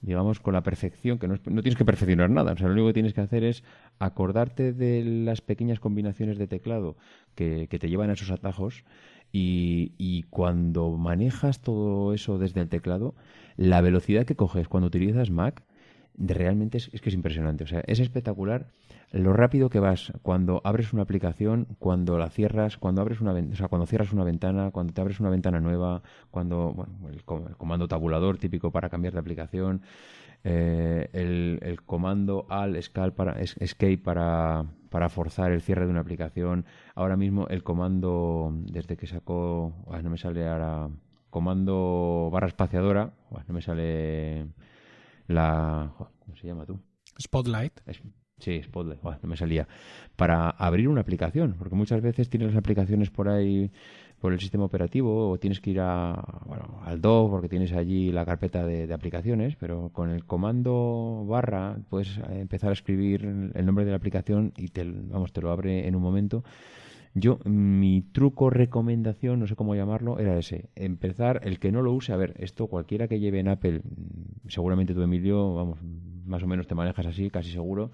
digamos, 0.02 0.40
con 0.40 0.54
la 0.54 0.62
perfección, 0.62 1.18
que 1.18 1.28
no, 1.28 1.34
no 1.34 1.62
tienes 1.62 1.76
que 1.76 1.84
perfeccionar 1.84 2.30
nada, 2.30 2.52
o 2.52 2.56
sea, 2.56 2.68
lo 2.68 2.74
único 2.74 2.88
que 2.88 2.94
tienes 2.94 3.14
que 3.14 3.20
hacer 3.20 3.44
es 3.44 3.64
acordarte 3.98 4.72
de 4.72 5.04
las 5.04 5.40
pequeñas 5.40 5.80
combinaciones 5.80 6.38
de 6.38 6.46
teclado 6.46 6.96
que, 7.34 7.66
que 7.68 7.78
te 7.78 7.88
llevan 7.88 8.10
a 8.10 8.14
esos 8.14 8.30
atajos 8.30 8.84
y, 9.32 9.92
y 9.98 10.24
cuando 10.24 10.90
manejas 10.96 11.60
todo 11.60 12.14
eso 12.14 12.38
desde 12.38 12.60
el 12.60 12.68
teclado, 12.68 13.14
la 13.56 13.80
velocidad 13.80 14.26
que 14.26 14.36
coges 14.36 14.68
cuando 14.68 14.86
utilizas 14.86 15.30
Mac 15.30 15.64
realmente 16.18 16.78
es, 16.78 16.88
que 16.88 17.08
es 17.08 17.14
impresionante, 17.14 17.64
o 17.64 17.66
sea, 17.66 17.82
es 17.86 18.00
espectacular 18.00 18.66
lo 19.12 19.32
rápido 19.32 19.70
que 19.70 19.80
vas 19.80 20.12
cuando 20.22 20.60
abres 20.64 20.92
una 20.92 21.02
aplicación, 21.02 21.66
cuando 21.78 22.18
la 22.18 22.28
cierras, 22.30 22.76
cuando 22.76 23.00
abres 23.02 23.20
una, 23.20 23.32
o 23.32 23.54
sea, 23.56 23.68
cuando 23.68 23.86
cierras 23.86 24.12
una 24.12 24.24
ventana, 24.24 24.70
cuando 24.72 24.92
te 24.92 25.00
abres 25.00 25.20
una 25.20 25.30
ventana 25.30 25.60
nueva, 25.60 26.02
cuando 26.30 26.72
bueno, 26.72 26.92
el, 27.12 27.22
co- 27.24 27.44
el 27.48 27.56
comando 27.56 27.86
tabulador 27.88 28.38
típico 28.38 28.70
para 28.72 28.88
cambiar 28.88 29.12
de 29.14 29.20
aplicación, 29.20 29.82
eh, 30.44 31.08
el, 31.12 31.58
el 31.62 31.82
comando 31.82 32.46
al 32.48 32.76
escal 32.76 33.12
para, 33.14 33.40
es- 33.40 33.56
escape 33.58 33.98
para, 33.98 34.64
para 34.90 35.08
forzar 35.08 35.52
el 35.52 35.62
cierre 35.62 35.84
de 35.86 35.90
una 35.90 36.00
aplicación. 36.00 36.64
Ahora 36.94 37.16
mismo 37.16 37.46
el 37.48 37.62
comando, 37.62 38.52
desde 38.72 38.96
que 38.96 39.06
sacó, 39.06 39.72
no 40.02 40.10
me 40.10 40.18
sale 40.18 40.48
ahora, 40.48 40.88
comando 41.30 42.30
barra 42.32 42.46
espaciadora, 42.48 43.12
no 43.48 43.54
me 43.54 43.62
sale 43.62 44.46
la, 45.28 45.92
¿cómo 45.96 46.36
se 46.36 46.46
llama 46.46 46.66
tú? 46.66 46.78
Spotlight. 47.20 47.72
Es- 47.86 48.02
sí, 48.38 48.62
Spotlight, 48.62 49.02
no 49.02 49.28
me 49.28 49.36
salía. 49.36 49.66
Para 50.16 50.50
abrir 50.50 50.88
una 50.88 51.00
aplicación, 51.00 51.54
porque 51.58 51.74
muchas 51.74 52.00
veces 52.02 52.28
tienes 52.28 52.48
las 52.48 52.58
aplicaciones 52.58 53.10
por 53.10 53.28
ahí 53.28 53.70
por 54.20 54.32
el 54.32 54.40
sistema 54.40 54.64
operativo 54.64 55.28
o 55.30 55.38
tienes 55.38 55.60
que 55.60 55.70
ir 55.70 55.80
a, 55.80 56.42
bueno, 56.46 56.80
al 56.84 57.00
DOC 57.02 57.30
porque 57.30 57.48
tienes 57.50 57.72
allí 57.72 58.10
la 58.12 58.24
carpeta 58.24 58.64
de, 58.66 58.86
de 58.86 58.94
aplicaciones, 58.94 59.56
pero 59.56 59.90
con 59.92 60.10
el 60.10 60.24
comando 60.24 61.24
barra 61.28 61.76
puedes 61.90 62.16
eh, 62.18 62.40
empezar 62.40 62.70
a 62.70 62.72
escribir 62.72 63.24
el 63.54 63.66
nombre 63.66 63.84
de 63.84 63.90
la 63.90 63.98
aplicación 63.98 64.52
y 64.56 64.68
te, 64.68 64.84
vamos, 64.84 65.32
te 65.32 65.42
lo 65.42 65.50
abre 65.50 65.86
en 65.86 65.94
un 65.96 66.02
momento. 66.02 66.44
Yo, 67.18 67.38
mi 67.46 68.02
truco, 68.02 68.50
recomendación, 68.50 69.40
no 69.40 69.46
sé 69.46 69.56
cómo 69.56 69.74
llamarlo, 69.74 70.18
era 70.18 70.36
ese. 70.38 70.68
Empezar, 70.74 71.40
el 71.44 71.58
que 71.58 71.72
no 71.72 71.80
lo 71.80 71.94
use, 71.94 72.12
a 72.12 72.16
ver, 72.16 72.34
esto 72.40 72.66
cualquiera 72.66 73.08
que 73.08 73.18
lleve 73.18 73.40
en 73.40 73.48
Apple, 73.48 73.78
mm, 73.78 74.48
seguramente 74.48 74.92
tú, 74.92 75.00
Emilio, 75.00 75.54
vamos, 75.54 75.78
más 76.26 76.42
o 76.42 76.46
menos 76.46 76.66
te 76.66 76.74
manejas 76.74 77.06
así, 77.06 77.30
casi 77.30 77.50
seguro, 77.50 77.90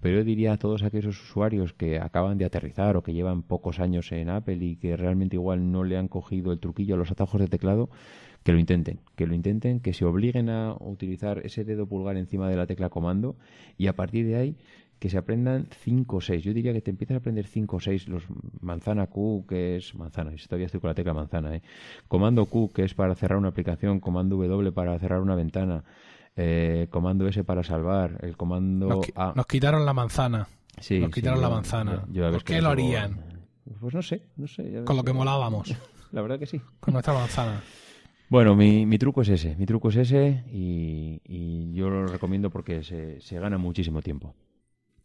pero 0.00 0.16
yo 0.16 0.24
diría 0.24 0.54
a 0.54 0.56
todos 0.56 0.84
aquellos 0.84 1.20
usuarios 1.20 1.74
que 1.74 2.00
acaban 2.00 2.38
de 2.38 2.46
aterrizar 2.46 2.96
o 2.96 3.02
que 3.02 3.12
llevan 3.12 3.42
pocos 3.42 3.78
años 3.78 4.10
en 4.10 4.30
Apple 4.30 4.64
y 4.64 4.76
que 4.76 4.96
realmente 4.96 5.36
igual 5.36 5.70
no 5.70 5.84
le 5.84 5.98
han 5.98 6.08
cogido 6.08 6.50
el 6.50 6.58
truquillo 6.58 6.94
a 6.94 6.98
los 6.98 7.10
atajos 7.10 7.42
de 7.42 7.48
teclado, 7.48 7.90
que 8.42 8.52
lo 8.52 8.58
intenten, 8.58 9.00
que 9.16 9.26
lo 9.26 9.34
intenten, 9.34 9.80
que 9.80 9.92
se 9.92 10.06
obliguen 10.06 10.48
a 10.48 10.76
utilizar 10.80 11.42
ese 11.44 11.64
dedo 11.64 11.86
pulgar 11.86 12.16
encima 12.16 12.48
de 12.48 12.56
la 12.56 12.66
tecla 12.66 12.88
comando 12.88 13.36
y 13.76 13.88
a 13.88 13.96
partir 13.96 14.26
de 14.26 14.36
ahí 14.36 14.56
que 15.02 15.10
se 15.10 15.18
aprendan 15.18 15.66
5 15.80 16.18
o 16.18 16.20
6. 16.20 16.44
Yo 16.44 16.54
diría 16.54 16.72
que 16.72 16.80
te 16.80 16.92
empiezas 16.92 17.16
a 17.16 17.18
aprender 17.18 17.44
5 17.44 17.74
o 17.76 17.80
6, 17.80 18.06
los 18.06 18.22
manzana 18.60 19.08
Q, 19.08 19.44
que 19.48 19.74
es 19.74 19.96
manzana, 19.96 20.30
todavía 20.48 20.66
estoy 20.66 20.80
con 20.80 20.86
la 20.86 20.94
tecla 20.94 21.12
manzana, 21.12 21.56
¿eh? 21.56 21.62
comando 22.06 22.46
Q, 22.46 22.70
que 22.72 22.84
es 22.84 22.94
para 22.94 23.16
cerrar 23.16 23.36
una 23.36 23.48
aplicación, 23.48 23.98
comando 23.98 24.36
W 24.36 24.70
para 24.70 24.96
cerrar 25.00 25.20
una 25.20 25.34
ventana, 25.34 25.82
eh, 26.36 26.86
comando 26.90 27.26
S 27.26 27.42
para 27.42 27.64
salvar, 27.64 28.16
el 28.22 28.36
comando 28.36 28.86
Nos, 28.86 28.98
qui- 29.08 29.12
A. 29.16 29.32
nos 29.34 29.46
quitaron 29.48 29.84
la 29.84 29.92
manzana. 29.92 30.46
Sí, 30.78 31.00
nos 31.00 31.10
quitaron 31.10 31.40
la 31.40 31.50
manzana. 31.50 32.04
yo- 32.12 32.28
yo 32.28 32.30
¿Por 32.30 32.44
qué 32.44 32.62
lo 32.62 32.68
harían? 32.68 33.18
Pues 33.80 33.94
no 33.94 34.02
sé, 34.02 34.22
no 34.36 34.46
sé. 34.46 34.84
Con 34.84 34.96
lo 34.96 35.02
que 35.02 35.12
molábamos. 35.12 35.74
La 36.12 36.22
verdad 36.22 36.38
que 36.38 36.46
sí. 36.46 36.60
Con 36.78 36.92
nuestra 36.92 37.12
manzana. 37.12 37.60
Bueno, 38.28 38.54
mi, 38.54 38.86
mi 38.86 38.98
truco 38.98 39.22
es 39.22 39.30
ese, 39.30 39.56
mi 39.56 39.66
truco 39.66 39.88
es 39.88 39.96
ese 39.96 40.44
y, 40.52 41.20
y 41.24 41.72
yo 41.74 41.90
lo 41.90 42.06
recomiendo 42.06 42.50
porque 42.50 42.84
se, 42.84 43.20
se 43.20 43.40
gana 43.40 43.58
muchísimo 43.58 44.00
tiempo. 44.00 44.34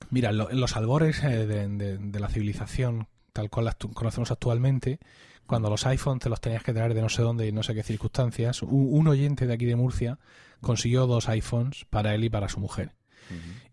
Mira, 0.10 0.30
en 0.30 0.38
lo- 0.38 0.50
en 0.52 0.60
los 0.60 0.76
albores 0.78 1.24
eh, 1.24 1.46
de, 1.46 1.68
de- 1.68 1.98
de 1.98 2.20
la 2.20 2.30
civilización, 2.30 3.08
tal 3.34 3.50
cual 3.50 3.66
la 3.66 3.78
conocemos 3.94 4.32
actualmente, 4.32 5.00
cuando 5.46 5.70
los 5.70 5.86
iPhones 5.86 6.24
te 6.24 6.30
los 6.30 6.42
tenías 6.42 6.64
que 6.64 6.74
traer 6.74 6.94
de 6.94 7.02
no 7.02 7.10
sé 7.10 7.22
dónde 7.22 7.48
y 7.48 7.52
no 7.52 7.64
sé 7.64 7.74
qué 7.74 7.84
circunstancias, 7.84 8.62
un, 8.64 8.88
un 8.92 9.08
oyente 9.08 9.48
de 9.48 9.54
aquí 9.54 9.66
de 9.66 9.76
Murcia 9.76 10.20
consiguió 10.62 11.08
dos 11.08 11.30
iPhones 11.30 11.86
para 11.90 12.16
él 12.16 12.24
y 12.24 12.30
para 12.30 12.50
su 12.50 12.60
mujer. 12.60 12.94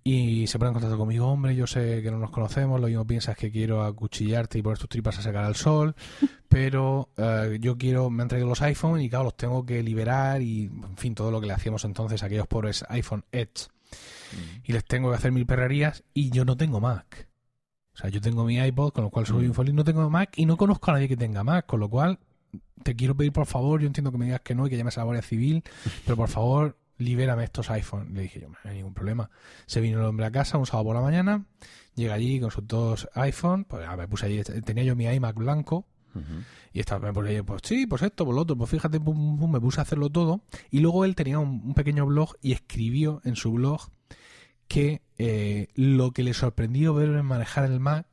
Y 0.03 0.47
se 0.49 0.59
pone 0.59 0.69
en 0.71 0.75
contacto 0.75 0.99
conmigo, 0.99 1.29
hombre, 1.29 1.55
yo 1.55 1.67
sé 1.69 2.03
que 2.03 2.11
no 2.11 2.19
nos 2.19 2.31
conocemos, 2.31 2.81
lo 2.81 2.89
mismo 2.89 3.07
piensas 3.07 3.37
que 3.37 3.51
quiero 3.53 3.85
acuchillarte 3.85 4.59
y 4.59 4.63
poner 4.63 4.79
tus 4.79 4.89
tripas 4.89 5.19
a 5.19 5.23
secar 5.23 5.45
al 5.45 5.55
sol, 5.55 5.95
pero 6.49 7.09
eh, 7.17 7.59
yo 7.61 7.79
quiero, 7.79 8.11
me 8.11 8.23
han 8.23 8.29
traído 8.29 8.49
los 8.49 8.61
iPhones 8.63 9.05
y 9.05 9.09
claro, 9.09 9.25
los 9.25 9.37
tengo 9.37 9.65
que 9.65 9.83
liberar 9.83 10.43
y, 10.43 10.65
en 10.65 10.97
fin, 10.97 11.15
todo 11.15 11.31
lo 11.31 11.41
que 11.41 11.47
le 11.47 11.53
hacíamos 11.55 11.85
entonces 11.85 12.23
a 12.23 12.27
aquellos 12.27 12.47
pobres 12.49 12.85
iPhone 12.89 13.25
Edge. 13.33 13.69
Y 14.65 14.73
les 14.73 14.85
tengo 14.85 15.11
que 15.11 15.17
hacer 15.17 15.33
mil 15.33 15.47
perrerías 15.47 16.05
y 16.15 16.31
yo 16.31 16.45
no 16.45 16.57
tengo 16.57 16.81
Mac. 16.81 17.29
O 17.95 17.97
sea, 17.97 18.11
yo 18.11 18.21
tengo 18.21 18.45
mi 18.45 18.59
iPod, 18.59 18.93
con 18.93 19.05
lo 19.05 19.11
cual 19.11 19.27
soy 19.27 19.45
Mm. 19.45 19.49
un 19.51 19.55
feliz, 19.55 19.75
no 19.75 19.85
tengo 19.85 20.09
Mac 20.11 20.33
y 20.37 20.47
no 20.47 20.57
conozco 20.57 20.91
a 20.91 20.95
nadie 20.95 21.09
que 21.09 21.17
tenga 21.17 21.45
Mac, 21.45 21.67
con 21.67 21.79
lo 21.81 21.89
cual 21.89 22.19
te 22.83 22.97
quiero 22.97 23.17
pedir 23.17 23.33
por 23.33 23.47
favor, 23.47 23.81
yo 23.81 23.87
entiendo 23.87 24.11
que 24.13 24.19
me 24.19 24.25
digas 24.27 24.41
que 24.41 24.55
no 24.55 24.67
y 24.67 24.71
que 24.71 24.77
llames 24.77 24.97
a 24.99 25.01
la 25.01 25.05
Guardia 25.05 25.23
Civil, 25.23 25.63
pero 26.05 26.17
por 26.17 26.29
favor, 26.29 26.77
libérame 26.99 27.45
estos 27.45 27.71
iPhones. 27.71 28.11
Le 28.13 28.23
dije 28.23 28.41
yo, 28.41 28.49
no 28.49 28.57
hay 28.65 28.77
ningún 28.77 28.95
problema. 28.95 29.31
Se 29.67 29.81
vino 29.81 30.01
el 30.01 30.07
hombre 30.07 30.27
a 30.27 30.31
casa 30.33 30.59
un 30.59 30.67
sábado 30.67 30.87
por 30.87 30.97
la 30.97 31.03
mañana, 31.03 31.45
llega 31.95 32.15
allí 32.15 32.41
con 32.41 32.51
sus 32.51 32.67
dos 32.67 33.09
iPhones, 33.15 33.67
pues 33.69 33.87
ah, 33.89 33.97
me 33.97 34.09
puse 34.09 34.27
allí, 34.27 34.43
tenía 34.65 34.83
yo 34.85 34.97
mi 34.97 35.05
iMac 35.07 35.37
blanco, 35.37 35.87
Y 36.73 36.81
estaba, 36.81 37.09
ahí, 37.27 37.43
pues 37.43 37.63
sí, 37.65 37.87
pues 37.87 38.03
esto, 38.03 38.25
pues 38.25 38.35
lo 38.35 38.43
otro, 38.43 38.57
pues 38.57 38.71
fíjate, 38.71 38.99
pum, 39.01 39.39
pum, 39.39 39.51
me 39.53 39.61
puse 39.61 39.81
a 39.81 39.83
hacerlo 39.83 40.11
todo. 40.11 40.41
Y 40.71 40.81
luego 40.81 41.05
él 41.05 41.15
tenía 41.15 41.39
un, 41.39 41.63
un 41.65 41.75
pequeño 41.75 42.07
blog 42.07 42.35
y 42.43 42.53
escribió 42.53 43.21
en 43.25 43.37
su 43.37 43.53
blog 43.53 43.81
que 44.69 45.03
eh, 45.19 45.69
lo 45.75 46.11
que 46.13 46.23
le 46.23 46.35
sorprendió 46.35 46.95
verme 46.95 47.23
manejar 47.23 47.65
el 47.71 47.79
Mac, 47.81 48.07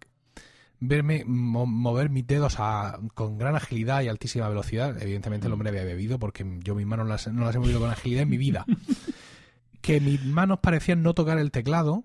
verme 0.79 1.23
mo- 1.25 1.65
mover 1.65 2.09
mis 2.09 2.27
dedos 2.27 2.55
a- 2.59 2.99
con 3.13 3.37
gran 3.37 3.55
agilidad 3.55 4.01
y 4.01 4.07
altísima 4.09 4.49
velocidad. 4.49 5.01
Evidentemente 5.01 5.47
el 5.47 5.53
hombre 5.53 5.69
había 5.69 5.83
bebido 5.83 6.19
porque 6.19 6.45
yo 6.63 6.75
mis 6.75 6.85
manos 6.85 7.07
las- 7.07 7.27
no 7.31 7.45
las 7.45 7.55
he 7.55 7.59
movido 7.59 7.79
con 7.79 7.89
agilidad 7.89 8.23
en 8.23 8.29
mi 8.29 8.37
vida. 8.37 8.65
que 9.81 9.99
mis 9.99 10.23
manos 10.25 10.59
parecían 10.59 11.01
no 11.03 11.13
tocar 11.13 11.39
el 11.39 11.51
teclado 11.51 12.03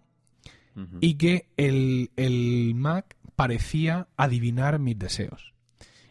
y 1.01 1.15
que 1.15 1.49
el, 1.57 2.11
el 2.17 2.75
Mac 2.75 3.17
parecía 3.35 4.09
adivinar 4.17 4.79
mis 4.79 4.99
deseos. 4.99 5.55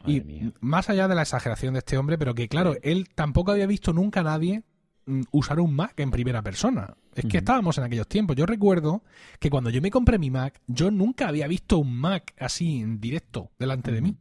Y 0.08 0.22
mía. 0.22 0.52
más 0.60 0.90
allá 0.90 1.08
de 1.08 1.16
la 1.16 1.22
exageración 1.22 1.74
de 1.74 1.80
este 1.80 1.98
hombre, 1.98 2.18
pero 2.18 2.34
que 2.36 2.48
claro, 2.48 2.76
él 2.82 3.10
tampoco 3.14 3.52
había 3.52 3.68
visto 3.68 3.94
nunca 3.94 4.22
a 4.22 4.24
nadie 4.24 4.64
mm, 5.06 5.22
usar 5.32 5.60
un 5.60 5.76
Mac 5.76 6.00
en 6.00 6.12
primera 6.12 6.42
persona. 6.42 6.96
Es 7.14 7.26
que 7.26 7.38
estábamos 7.38 7.78
en 7.78 7.86
aquellos 7.86 8.08
tiempos. 8.08 8.36
Yo 8.36 8.46
recuerdo 8.46 9.02
que 9.40 9.50
cuando 9.50 9.70
yo 9.70 9.82
me 9.82 9.90
compré 9.90 10.20
mi 10.20 10.30
Mac, 10.30 10.60
yo 10.68 10.92
nunca 10.92 11.30
había 11.30 11.48
visto 11.48 11.78
un 11.78 11.96
Mac 11.96 12.34
así 12.38 12.82
en 12.82 13.00
directo 13.00 13.52
delante 13.58 13.92
de 13.92 14.02
mí. 14.02 14.18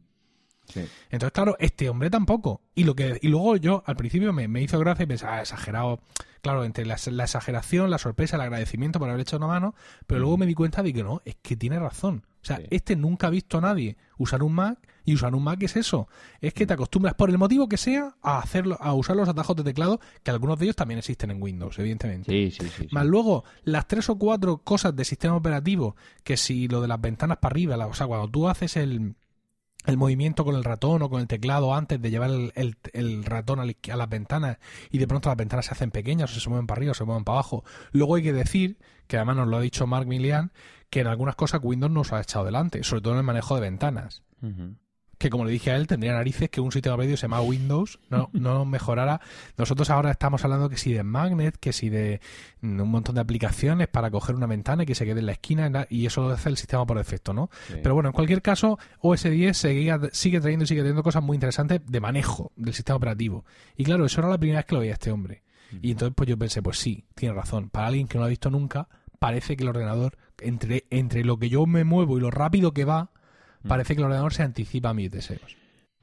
Sí. 0.67 0.81
Entonces, 1.09 1.31
claro, 1.33 1.55
este 1.59 1.89
hombre 1.89 2.09
tampoco. 2.09 2.61
Y 2.73 2.83
lo 2.83 2.95
que 2.95 3.19
y 3.21 3.27
luego 3.27 3.55
yo 3.57 3.83
al 3.85 3.95
principio 3.95 4.33
me, 4.33 4.47
me 4.47 4.61
hizo 4.61 4.79
gracia 4.79 5.03
y 5.03 5.07
pensaba, 5.07 5.37
ah, 5.37 5.41
exagerado. 5.41 5.99
Claro, 6.41 6.63
entre 6.63 6.85
la, 6.85 6.95
la 7.07 7.23
exageración, 7.23 7.89
la 7.89 7.97
sorpresa, 7.97 8.35
el 8.35 8.41
agradecimiento 8.43 8.99
por 8.99 9.09
haber 9.09 9.21
hecho 9.21 9.37
una 9.37 9.47
mano, 9.47 9.73
pero 10.05 10.19
luego 10.19 10.37
me 10.37 10.45
di 10.45 10.53
cuenta 10.53 10.83
de 10.83 10.93
que 10.93 11.03
no, 11.03 11.21
es 11.25 11.35
que 11.41 11.55
tiene 11.55 11.79
razón. 11.79 12.23
O 12.43 12.45
sea, 12.45 12.57
Sí. 12.57 12.63
este 12.69 12.95
nunca 12.95 13.25
ha 13.25 13.29
visto 13.31 13.57
a 13.57 13.61
nadie 13.61 13.97
usar 14.19 14.43
un 14.43 14.53
Mac 14.53 14.77
y 15.03 15.15
usar 15.15 15.33
un 15.33 15.43
Mac 15.43 15.63
es 15.63 15.75
eso. 15.75 16.07
Es 16.41 16.53
que 16.53 16.67
te 16.67 16.73
acostumbras 16.75 17.15
por 17.15 17.31
el 17.31 17.39
motivo 17.39 17.67
que 17.67 17.77
sea 17.77 18.15
a 18.21 18.37
hacerlo, 18.37 18.77
a 18.79 18.93
usar 18.93 19.15
los 19.15 19.27
atajos 19.27 19.55
de 19.55 19.63
teclado, 19.63 19.99
que 20.21 20.29
algunos 20.29 20.59
de 20.59 20.65
ellos 20.65 20.75
también 20.75 20.99
existen 20.99 21.31
en 21.31 21.41
Windows, 21.41 21.79
evidentemente. 21.79 22.31
Sí, 22.31 22.51
sí, 22.51 22.69
sí. 22.77 22.87
Más 22.91 23.07
luego, 23.07 23.43
las 23.63 23.87
tres 23.87 24.07
o 24.11 24.17
cuatro 24.19 24.57
cosas 24.59 24.95
de 24.95 25.03
sistema 25.03 25.35
operativo, 25.35 25.95
que 26.23 26.37
si 26.37 26.67
lo 26.67 26.79
de 26.81 26.87
las 26.87 27.01
ventanas 27.01 27.39
para 27.39 27.53
arriba, 27.53 27.75
la- 27.75 27.87
o 27.87 27.93
sea, 27.95 28.05
cuando 28.05 28.27
tú 28.29 28.47
haces 28.47 28.77
el, 28.77 29.15
el 29.85 29.97
movimiento 29.97 30.43
con 30.45 30.55
el 30.55 30.63
ratón 30.63 31.01
o 31.01 31.09
con 31.09 31.21
el 31.21 31.27
teclado 31.27 31.73
antes 31.75 32.01
de 32.01 32.09
llevar 32.11 32.29
el, 32.29 32.51
el- 32.93 33.23
ratón 33.25 33.59
a, 33.59 33.65
la 33.65 33.73
las 33.95 34.09
ventanas 34.09 34.57
y 34.91 34.97
de 34.97 35.07
pronto 35.07 35.29
las 35.29 35.37
ventanas 35.37 35.65
se 35.65 35.71
hacen 35.71 35.91
pequeñas 35.91 36.35
o 36.35 36.39
se 36.39 36.49
mueven 36.49 36.67
para 36.67 36.79
arriba 36.79 36.91
o 36.91 36.95
se 36.95 37.03
mueven 37.05 37.23
para 37.23 37.39
abajo. 37.39 37.63
Luego 37.91 38.15
hay 38.15 38.23
que 38.23 38.33
decir, 38.33 38.77
que 39.07 39.17
además 39.17 39.37
nos 39.37 39.47
lo 39.47 39.57
ha 39.57 39.61
dicho 39.61 39.87
Mark 39.87 40.07
Milian, 40.07 40.51
que 40.89 41.01
en 41.01 41.07
algunas 41.07 41.35
cosas 41.35 41.59
Windows 41.63 41.91
nos 41.91 42.13
ha 42.13 42.21
echado 42.21 42.45
delante, 42.45 42.83
sobre 42.83 43.01
todo 43.01 43.13
en 43.13 43.19
el 43.19 43.25
manejo 43.25 43.55
de 43.55 43.61
ventanas. 43.61 44.23
Que 45.17 45.29
como 45.29 45.45
le 45.45 45.51
dije 45.51 45.71
a 45.71 45.75
él, 45.75 45.87
tendría 45.87 46.13
narices 46.13 46.49
que 46.49 46.59
un 46.61 46.71
sistema 46.71 46.95
operativo 46.95 47.17
se 47.17 47.23
llama 47.23 47.41
Windows 47.41 47.99
no, 48.09 48.29
no 48.33 48.65
mejorara. 48.65 49.21
Nosotros 49.57 49.89
ahora 49.89 50.11
estamos 50.11 50.43
hablando 50.43 50.69
que 50.69 50.77
si 50.77 50.91
de 50.93 51.03
Magnet, 51.03 51.57
que 51.57 51.71
si 51.73 51.89
de 51.89 52.19
mm, 52.61 52.79
un 52.81 52.89
montón 52.89 53.15
de 53.15 53.21
aplicaciones 53.21 53.87
para 53.87 54.11
coger 54.11 54.35
una 54.35 54.47
ventana 54.47 54.83
y 54.83 54.85
que 54.85 54.95
se 54.95 55.05
quede 55.05 55.19
en 55.21 55.25
la 55.27 55.31
esquina 55.33 55.69
na- 55.69 55.87
y 55.89 56.05
eso 56.05 56.21
lo 56.21 56.29
hace 56.33 56.49
el 56.49 56.57
sistema 56.57 56.85
por 56.85 56.97
defecto, 56.97 57.33
¿no? 57.33 57.49
Sí. 57.67 57.75
Pero 57.81 57.95
bueno, 57.95 58.09
en 58.09 58.13
cualquier 58.13 58.41
caso, 58.41 58.77
OS 58.99 59.23
10 59.29 59.55
seguía- 59.57 59.99
sigue 60.11 60.39
trayendo 60.41 60.63
y 60.65 60.67
sigue 60.67 60.81
teniendo 60.81 61.03
cosas 61.03 61.23
muy 61.23 61.35
interesantes 61.35 61.81
de 61.85 61.99
manejo 62.01 62.51
del 62.55 62.73
sistema 62.73 62.97
operativo. 62.97 63.45
Y 63.77 63.83
claro, 63.83 64.05
eso 64.05 64.19
era 64.21 64.29
la 64.29 64.37
primera 64.37 64.59
vez 64.59 64.65
que 64.65 64.75
lo 64.75 64.81
veía 64.81 64.93
este 64.93 65.11
hombre. 65.11 65.43
Y 65.81 65.91
entonces 65.91 66.13
pues 66.15 66.29
yo 66.29 66.37
pensé, 66.37 66.61
pues 66.61 66.77
sí, 66.77 67.05
tiene 67.15 67.33
razón. 67.35 67.69
Para 67.69 67.87
alguien 67.87 68.07
que 68.07 68.15
no 68.17 68.21
lo 68.21 68.25
ha 68.27 68.29
visto 68.29 68.49
nunca, 68.49 68.87
parece 69.19 69.57
que 69.57 69.63
el 69.63 69.69
ordenador, 69.69 70.17
entre, 70.39 70.85
entre 70.89 71.23
lo 71.25 71.37
que 71.37 71.49
yo 71.49 71.65
me 71.65 71.83
muevo 71.83 72.17
y 72.17 72.21
lo 72.21 72.31
rápido 72.31 72.73
que 72.73 72.85
va, 72.85 73.09
parece 73.67 73.95
que 73.95 74.01
el 74.01 74.05
ordenador 74.05 74.33
se 74.33 74.43
anticipa 74.43 74.89
a 74.89 74.93
mis 74.93 75.11
deseos. 75.11 75.57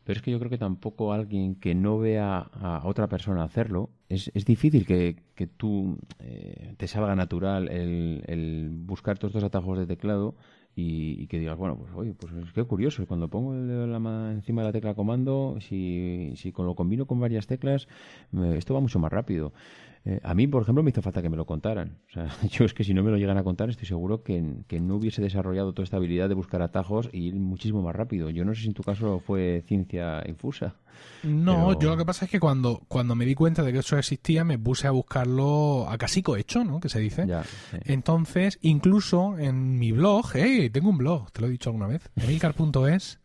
Pero 0.04 0.18
es 0.18 0.22
que 0.22 0.32
yo 0.32 0.38
creo 0.38 0.50
que 0.50 0.58
tampoco 0.58 1.12
alguien 1.12 1.54
que 1.54 1.74
no 1.74 1.98
vea 1.98 2.38
a 2.38 2.82
otra 2.84 3.06
persona 3.08 3.44
hacerlo, 3.44 3.90
es, 4.08 4.30
es 4.34 4.44
difícil 4.44 4.84
que, 4.84 5.16
que 5.36 5.46
tú 5.46 5.96
eh, 6.18 6.74
te 6.76 6.88
salga 6.88 7.14
natural 7.14 7.68
el, 7.68 8.24
el 8.26 8.70
buscar 8.72 9.18
todos 9.18 9.30
estos 9.30 9.44
atajos 9.44 9.78
de 9.78 9.86
teclado 9.86 10.34
y, 10.74 11.22
y 11.22 11.26
que 11.28 11.38
digas, 11.38 11.56
bueno, 11.56 11.76
pues 11.76 11.92
oye, 11.94 12.14
pues 12.14 12.32
es 12.32 12.52
que 12.52 12.64
curioso, 12.64 13.06
cuando 13.06 13.28
pongo 13.28 13.54
el 13.54 13.68
dedo 13.68 13.84
encima 14.30 14.62
de 14.62 14.68
la 14.68 14.72
tecla 14.72 14.94
comando, 14.94 15.58
si, 15.60 16.32
si 16.36 16.50
con 16.50 16.66
lo 16.66 16.74
combino 16.74 17.06
con 17.06 17.20
varias 17.20 17.46
teclas, 17.46 17.86
esto 18.54 18.74
va 18.74 18.80
mucho 18.80 18.98
más 18.98 19.12
rápido. 19.12 19.52
Eh, 20.04 20.18
a 20.24 20.34
mí, 20.34 20.48
por 20.48 20.62
ejemplo, 20.62 20.82
me 20.82 20.90
hizo 20.90 21.00
falta 21.00 21.22
que 21.22 21.30
me 21.30 21.36
lo 21.36 21.46
contaran. 21.46 21.98
O 22.08 22.12
sea, 22.12 22.28
yo 22.50 22.64
es 22.64 22.74
que 22.74 22.82
si 22.84 22.92
no 22.92 23.02
me 23.04 23.10
lo 23.10 23.16
llegan 23.18 23.38
a 23.38 23.44
contar, 23.44 23.70
estoy 23.70 23.86
seguro 23.86 24.22
que, 24.22 24.42
que 24.66 24.80
no 24.80 24.96
hubiese 24.96 25.22
desarrollado 25.22 25.72
toda 25.74 25.84
esta 25.84 25.96
habilidad 25.98 26.28
de 26.28 26.34
buscar 26.34 26.60
atajos 26.62 27.08
y 27.12 27.28
ir 27.28 27.34
muchísimo 27.36 27.82
más 27.82 27.94
rápido. 27.94 28.28
Yo 28.30 28.44
no 28.44 28.54
sé 28.54 28.62
si 28.62 28.66
en 28.68 28.74
tu 28.74 28.82
caso 28.82 29.20
fue 29.20 29.62
ciencia 29.68 30.22
infusa. 30.26 30.74
No, 31.22 31.68
Pero- 31.68 31.80
yo 31.80 31.90
lo 31.90 31.96
que 31.96 32.04
pasa 32.04 32.24
es 32.26 32.30
que 32.30 32.40
cuando, 32.40 32.82
cuando 32.88 33.14
me 33.14 33.24
di 33.24 33.34
cuenta 33.34 33.62
de 33.62 33.72
que 33.72 33.78
eso 33.78 33.96
existía, 33.96 34.44
me 34.44 34.58
puse 34.58 34.86
a 34.86 34.90
buscarlo 34.90 35.88
a 35.88 35.96
casi 35.98 36.22
cohecho, 36.22 36.64
¿no? 36.64 36.80
Que 36.80 36.88
se 36.88 36.98
dice. 37.00 37.26
Ya, 37.26 37.44
sí. 37.44 37.76
Entonces, 37.84 38.58
incluso 38.60 39.38
en 39.38 39.78
mi 39.78 39.92
blog, 39.92 40.26
hey, 40.34 40.68
tengo 40.70 40.90
un 40.90 40.98
blog, 40.98 41.30
te 41.32 41.40
lo 41.40 41.46
he 41.46 41.50
dicho 41.50 41.70
alguna 41.70 41.86
vez, 41.86 42.10
emilcar.es, 42.16 43.20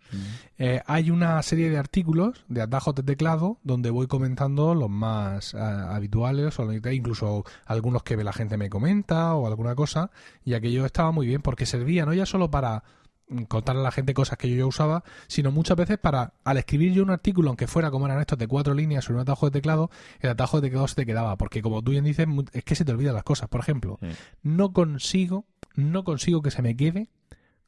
eh, 0.57 0.81
hay 0.85 1.11
una 1.11 1.41
serie 1.43 1.69
de 1.69 1.77
artículos 1.77 2.45
de 2.47 2.61
atajos 2.61 2.95
de 2.95 3.03
teclado 3.03 3.59
donde 3.63 3.89
voy 3.89 4.07
comentando 4.07 4.73
los 4.75 4.89
más 4.89 5.53
ah, 5.55 5.95
habituales, 5.95 6.59
o 6.59 6.71
incluso 6.73 7.43
algunos 7.65 8.03
que 8.03 8.15
la 8.17 8.33
gente 8.33 8.57
me 8.57 8.69
comenta 8.69 9.35
o 9.35 9.47
alguna 9.47 9.75
cosa, 9.75 10.11
y 10.43 10.53
aquello 10.53 10.85
estaba 10.85 11.11
muy 11.11 11.27
bien 11.27 11.41
porque 11.41 11.65
servía 11.65 12.05
no 12.05 12.13
ya 12.13 12.25
solo 12.25 12.49
para 12.49 12.83
mm, 13.29 13.43
contarle 13.43 13.81
a 13.81 13.83
la 13.83 13.91
gente 13.91 14.13
cosas 14.13 14.37
que 14.37 14.49
yo 14.49 14.55
ya 14.55 14.65
usaba, 14.65 15.03
sino 15.27 15.51
muchas 15.51 15.77
veces 15.77 15.97
para, 15.97 16.33
al 16.43 16.57
escribir 16.57 16.93
yo 16.93 17.03
un 17.03 17.11
artículo, 17.11 17.49
aunque 17.49 17.67
fuera 17.67 17.91
como 17.91 18.05
eran 18.07 18.19
estos 18.19 18.39
de 18.39 18.47
cuatro 18.47 18.73
líneas 18.73 19.05
sobre 19.05 19.15
un 19.15 19.21
atajo 19.21 19.45
de 19.47 19.51
teclado, 19.51 19.89
el 20.19 20.29
atajo 20.29 20.59
de 20.59 20.67
teclado 20.69 20.87
se 20.87 20.95
te 20.95 21.05
quedaba, 21.05 21.37
porque 21.37 21.61
como 21.61 21.81
tú 21.83 21.91
bien 21.91 22.05
dices, 22.05 22.27
es 22.53 22.63
que 22.63 22.75
se 22.75 22.83
te 22.85 22.91
olvidan 22.91 23.13
las 23.13 23.23
cosas. 23.23 23.49
Por 23.49 23.59
ejemplo, 23.61 23.99
Sí. 24.01 24.07
no 24.43 24.73
consigo, 24.73 25.45
no 25.75 26.03
consigo 26.03 26.41
que 26.41 26.51
se 26.51 26.61
me 26.61 26.75
quede 26.75 27.09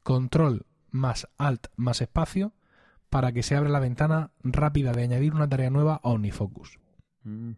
control 0.02 0.66
más 0.90 1.28
alt 1.38 1.66
más 1.76 2.00
espacio 2.00 2.52
para 3.08 3.32
que 3.32 3.42
se 3.42 3.56
abra 3.56 3.68
la 3.70 3.80
ventana 3.80 4.30
rápida 4.42 4.92
de 4.92 5.02
añadir 5.04 5.34
una 5.34 5.48
tarea 5.48 5.70
nueva 5.70 6.00
a 6.02 6.08
OmniFocus. 6.10 6.78
Mm. 7.24 7.52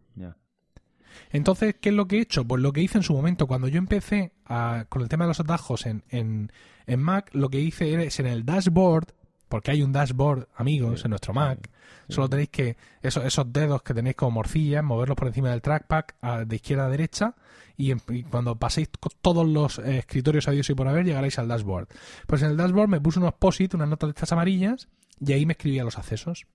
Entonces, 1.31 1.77
¿qué 1.81 1.91
es 1.91 1.95
lo 1.95 2.07
que 2.09 2.17
he 2.19 2.21
hecho? 2.23 2.45
Pues 2.47 2.63
lo 2.63 2.73
que 2.73 2.81
hice 2.81 2.99
en 2.99 3.05
su 3.05 3.13
momento, 3.15 3.47
cuando 3.47 3.69
yo 3.69 3.79
empecé 3.79 4.33
a- 4.47 4.87
con 4.89 5.03
el 5.03 5.09
tema 5.09 5.25
de 5.25 5.29
los 5.29 5.41
atajos 5.41 5.87
en, 5.87 6.05
en, 6.09 6.51
en 6.87 7.01
Mac, 7.03 7.31
lo 7.33 7.49
que 7.51 7.61
hice 7.61 8.03
es 8.05 8.19
en 8.21 8.27
el 8.27 8.45
dashboard, 8.45 9.09
porque 9.49 9.71
hay 9.73 9.83
un 9.83 9.93
dashboard, 9.93 10.49
amigos, 10.57 11.01
Sí, 11.01 11.07
en 11.07 11.11
nuestro 11.11 11.35
Mac, 11.35 11.69
sí. 12.09 12.15
solo 12.15 12.29
tenéis 12.31 12.49
que, 12.49 12.77
esos, 13.03 13.25
esos 13.25 13.53
dedos 13.53 13.83
que 13.83 13.93
tenéis 13.93 14.17
como 14.17 14.31
morcillas, 14.33 14.83
moverlos 14.83 15.17
por 15.17 15.29
encima 15.29 15.51
del 15.51 15.61
trackpad 15.61 16.05
a- 16.23 16.45
de 16.47 16.57
izquierda 16.57 16.87
a 16.87 16.91
derecha, 16.91 17.35
y, 17.77 17.91
en- 17.93 18.01
y 18.11 18.23
cuando 18.25 18.57
paséis 18.57 18.89
todos 19.21 19.47
los 19.49 19.79
eh, 19.79 19.99
escritorios 19.99 20.49
a 20.49 20.51
Dios 20.53 20.69
y 20.71 20.75
por 20.75 20.89
haber, 20.89 21.05
llegaréis 21.05 21.39
al 21.39 21.49
dashboard. 21.49 21.89
Pues 22.27 22.43
en 22.43 22.51
el 22.51 22.57
dashboard 22.57 22.89
me 22.89 23.01
puse 23.01 23.19
unos 23.19 23.35
posit, 23.35 23.75
unas 23.75 23.89
notas 23.89 24.09
de 24.09 24.13
estas 24.13 24.33
amarillas, 24.33 24.89
y 25.21 25.33
ahí 25.33 25.47
me 25.47 25.53
escribía 25.53 25.85
los 25.85 25.99
accesos. 25.99 26.47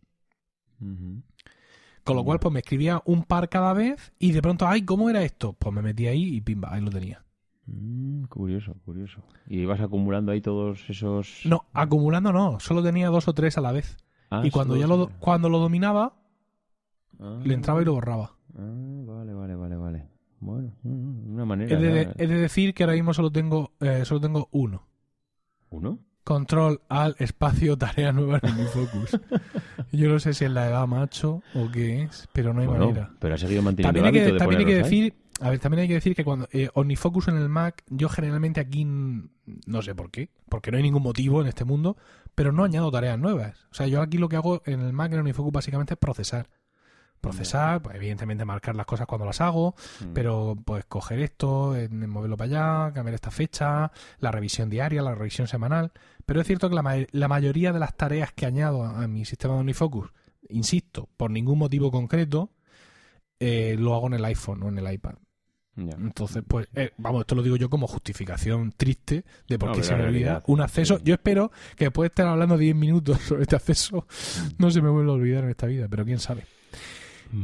Con 2.04 2.16
lo 2.16 2.24
cual, 2.24 2.40
pues 2.40 2.54
me 2.54 2.60
escribía 2.60 3.02
un 3.06 3.24
par 3.24 3.50
cada 3.50 3.74
vez 3.74 4.14
y 4.20 4.32
de 4.32 4.42
pronto, 4.42 4.68
ay, 4.68 4.84
¿cómo 4.84 5.10
era 5.10 5.24
esto? 5.24 5.54
Pues 5.54 5.74
me 5.74 5.82
metí 5.82 6.08
ahí 6.08 6.36
y 6.36 6.42
pimba, 6.42 6.74
ahí 6.74 6.82
lo 6.82 6.90
tenía. 6.90 7.24
Mm, 7.66 8.24
curioso, 8.26 8.76
curioso. 8.86 9.22
Y 9.48 9.66
vas 9.66 9.82
acumulando 9.82 10.32
ahí 10.32 10.40
todos 10.40 10.90
esos... 10.90 11.42
No, 11.44 11.66
acumulando 11.74 12.32
no, 12.32 12.60
solo 12.62 12.82
tenía 12.82 13.10
dos 13.10 13.28
o 13.28 13.34
tres 13.34 13.58
a 13.58 13.62
la 13.62 13.74
vez. 13.74 13.98
Ah, 14.30 14.42
y 14.46 14.52
cuando 14.52 14.78
ya 14.78 14.88
lo, 14.88 15.10
cuando 15.20 15.50
lo 15.50 15.60
dominaba, 15.60 16.14
Ah, 17.20 17.40
le 17.44 17.56
entraba 17.56 17.82
y 17.82 17.86
lo 17.86 17.94
borraba. 17.94 18.36
ah, 18.56 18.60
vale, 19.06 19.34
vale, 19.34 19.56
vale, 19.56 19.76
vale. 19.76 20.08
Bueno, 20.40 20.72
una 20.84 21.46
manera... 21.46 21.74
He 21.74 21.82
de, 21.82 22.06
¿no? 22.06 22.12
he 22.18 22.28
de 22.28 22.36
decir 22.36 22.74
que 22.74 22.84
ahora 22.84 22.94
mismo 22.96 23.14
solo 23.14 23.32
tengo, 23.32 23.72
eh, 23.80 24.04
solo 24.06 24.22
tengo 24.22 24.50
uno. 24.52 24.88
¿Uno? 25.70 26.00
Control 26.24 26.82
al 26.90 27.16
espacio 27.20 27.78
tarea 27.78 28.12
nueva 28.12 28.40
en 28.44 28.58
mi 28.58 28.64
focus. 28.66 29.20
Yo 29.92 30.10
no 30.10 30.20
sé 30.20 30.34
si 30.34 30.46
es 30.46 30.52
la 30.52 30.68
edad 30.68 30.86
macho 30.88 31.42
o 31.56 31.72
qué 31.72 32.04
es, 32.04 32.28
pero 32.34 32.54
no 32.54 32.62
hay 32.62 32.68
Bueno, 32.68 32.88
manera. 32.88 33.12
pero 33.20 33.36
has 33.36 33.42
seguido 33.42 33.62
manteniendo 33.62 33.88
También 34.02 34.06
hay 34.06 34.20
el 34.20 34.26
que, 34.28 34.34
de 34.34 34.38
también 34.40 34.60
hay 34.60 34.66
que 34.66 34.76
ahí. 34.76 34.84
decir, 34.84 35.14
a 35.40 35.50
ver, 35.50 35.60
también 35.60 35.82
hay 35.82 35.88
que 35.88 35.94
decir 35.94 36.16
que 36.16 36.24
cuando 36.26 36.48
eh, 36.52 36.70
OmniFocus 36.74 37.30
en 37.30 37.38
el 37.38 37.48
Mac, 37.50 37.84
yo 37.90 38.10
generalmente 38.10 38.60
aquí 38.60 38.86
no 38.86 39.82
sé 39.82 39.96
por 39.96 40.12
qué, 40.12 40.30
porque 40.50 40.70
no 40.72 40.78
hay 40.78 40.84
ningún 40.84 41.04
motivo 41.04 41.42
en 41.42 41.48
este 41.48 41.64
mundo, 41.64 41.96
pero 42.36 42.52
no 42.52 42.64
añado 42.66 42.92
tareas 42.92 43.18
nuevas. 43.18 43.66
O 43.72 43.74
sea, 43.74 43.88
yo 43.88 44.02
aquí 44.02 44.18
lo 44.18 44.28
que 44.30 44.36
hago 44.36 44.62
en 44.66 44.82
el 44.82 44.92
Mac 44.94 45.14
en 45.14 45.20
OmniFocus 45.20 45.52
básicamente 45.54 45.94
es 45.94 46.00
procesar. 46.00 46.50
Procesar, 47.22 47.82
pues, 47.82 47.96
evidentemente 47.96 48.46
marcar 48.46 48.76
las 48.76 48.86
cosas 48.86 49.08
cuando 49.08 49.26
las 49.26 49.42
hago, 49.42 49.76
Mm. 50.02 50.14
pero 50.14 50.56
pues 50.64 50.86
coger 50.86 51.20
esto, 51.20 51.76
eh, 51.76 51.90
moverlo 51.90 52.38
para 52.38 52.86
allá, 52.86 52.94
cambiar 52.94 53.16
esta 53.16 53.32
fecha, 53.32 53.92
la 54.20 54.32
revisión 54.32 54.70
diaria, 54.70 55.02
la 55.02 55.16
revisión 55.16 55.48
semanal. 55.48 55.92
Pero 56.26 56.42
es 56.42 56.48
cierto 56.48 56.70
que 56.70 56.76
la, 56.76 56.82
ma- 56.84 56.96
la 57.12 57.28
mayoría 57.28 57.74
de 57.74 57.80
las 57.80 57.96
tareas 57.98 58.32
que 58.34 58.46
añado 58.46 58.84
a, 58.84 59.04
a 59.04 59.08
mi 59.08 59.26
sistema 59.26 59.56
de 59.56 59.62
OmniFocus, 59.62 60.10
insisto, 60.50 61.10
por 61.18 61.32
ningún 61.32 61.58
motivo 61.60 61.92
concreto, 61.92 62.52
eh, 63.40 63.76
lo 63.78 63.94
hago 63.96 64.08
en 64.08 64.14
el 64.14 64.26
iPhone 64.26 64.64
o 64.64 64.70
en 64.70 64.78
el 64.78 64.92
iPad. 64.94 65.16
Ya. 65.76 65.96
Entonces, 65.96 66.44
pues, 66.48 66.68
eh, 66.74 66.92
vamos, 66.98 67.22
esto 67.22 67.36
lo 67.36 67.44
digo 67.44 67.56
yo 67.56 67.70
como 67.70 67.86
justificación 67.86 68.72
triste 68.76 69.26
de 69.48 69.60
por 69.60 69.74
qué 69.74 69.84
se 69.84 69.96
me 69.96 70.06
olvida 70.06 70.42
un 70.48 70.62
acceso. 70.62 70.98
sí. 70.98 71.04
Yo 71.06 71.14
espero 71.14 71.52
que 71.76 71.86
después 71.86 72.06
de 72.06 72.14
estar 72.14 72.28
hablando 72.28 72.58
10 72.58 72.76
minutos 72.76 73.20
sobre 73.28 73.44
este 73.44 73.56
acceso, 73.58 74.08
no 74.58 74.72
se 74.72 74.82
me 74.82 74.90
vuelva 74.90 75.12
a 75.12 75.16
olvidar 75.16 75.44
en 75.44 75.52
esta 75.52 75.68
vida, 75.68 75.88
pero 75.88 76.04
quién 76.04 76.18
sabe. 76.20 76.46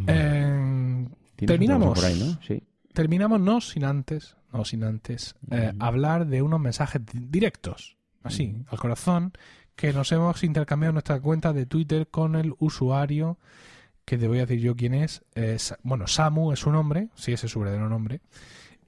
Eh, 0.08 1.08
terminamos. 1.36 1.98
por 2.00 2.06
ahí, 2.06 2.20
¿no? 2.20 2.40
Sí. 2.48 2.64
terminamos 2.94 3.40
no 3.42 3.60
sin 3.62 3.84
antes, 3.86 4.36
no 4.52 4.64
sin 4.66 4.84
antes, 4.84 5.36
eh, 5.52 5.74
hablar 5.80 6.28
de 6.28 6.42
unos 6.42 6.60
mensajes 6.60 7.02
di- 7.06 7.26
directos, 7.30 7.98
así, 8.24 8.56
al 8.68 8.78
corazón, 8.80 9.34
que 9.76 9.92
nos 9.94 10.12
hemos 10.12 10.44
intercambiado 10.44 10.92
en 10.92 10.96
nuestra 10.96 11.20
cuenta 11.20 11.54
de 11.54 11.66
Twitter 11.66 12.08
con 12.08 12.36
el 12.36 12.54
usuario, 12.60 13.40
que 14.06 14.18
te 14.18 14.28
voy 14.28 14.38
a 14.40 14.46
decir 14.46 14.60
yo 14.60 14.76
quién 14.76 14.94
es, 14.94 15.24
eh, 15.36 15.58
bueno, 15.82 16.06
Samu 16.08 16.52
es 16.52 16.60
su 16.60 16.72
nombre, 16.72 17.10
sí, 17.16 17.34
ese 17.34 17.48
es 17.48 17.52
su 17.52 17.60
verdadero 17.62 17.90
nombre, 17.90 18.22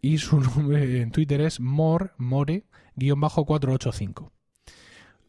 y 0.01 0.19
su 0.19 0.39
nombre 0.41 1.01
en 1.01 1.09
Twitter 1.11 1.41
es 1.41 1.59
more, 1.59 2.11
more, 2.17 2.63
guion 2.95 3.19
bajo 3.19 3.43
485. 3.45 4.31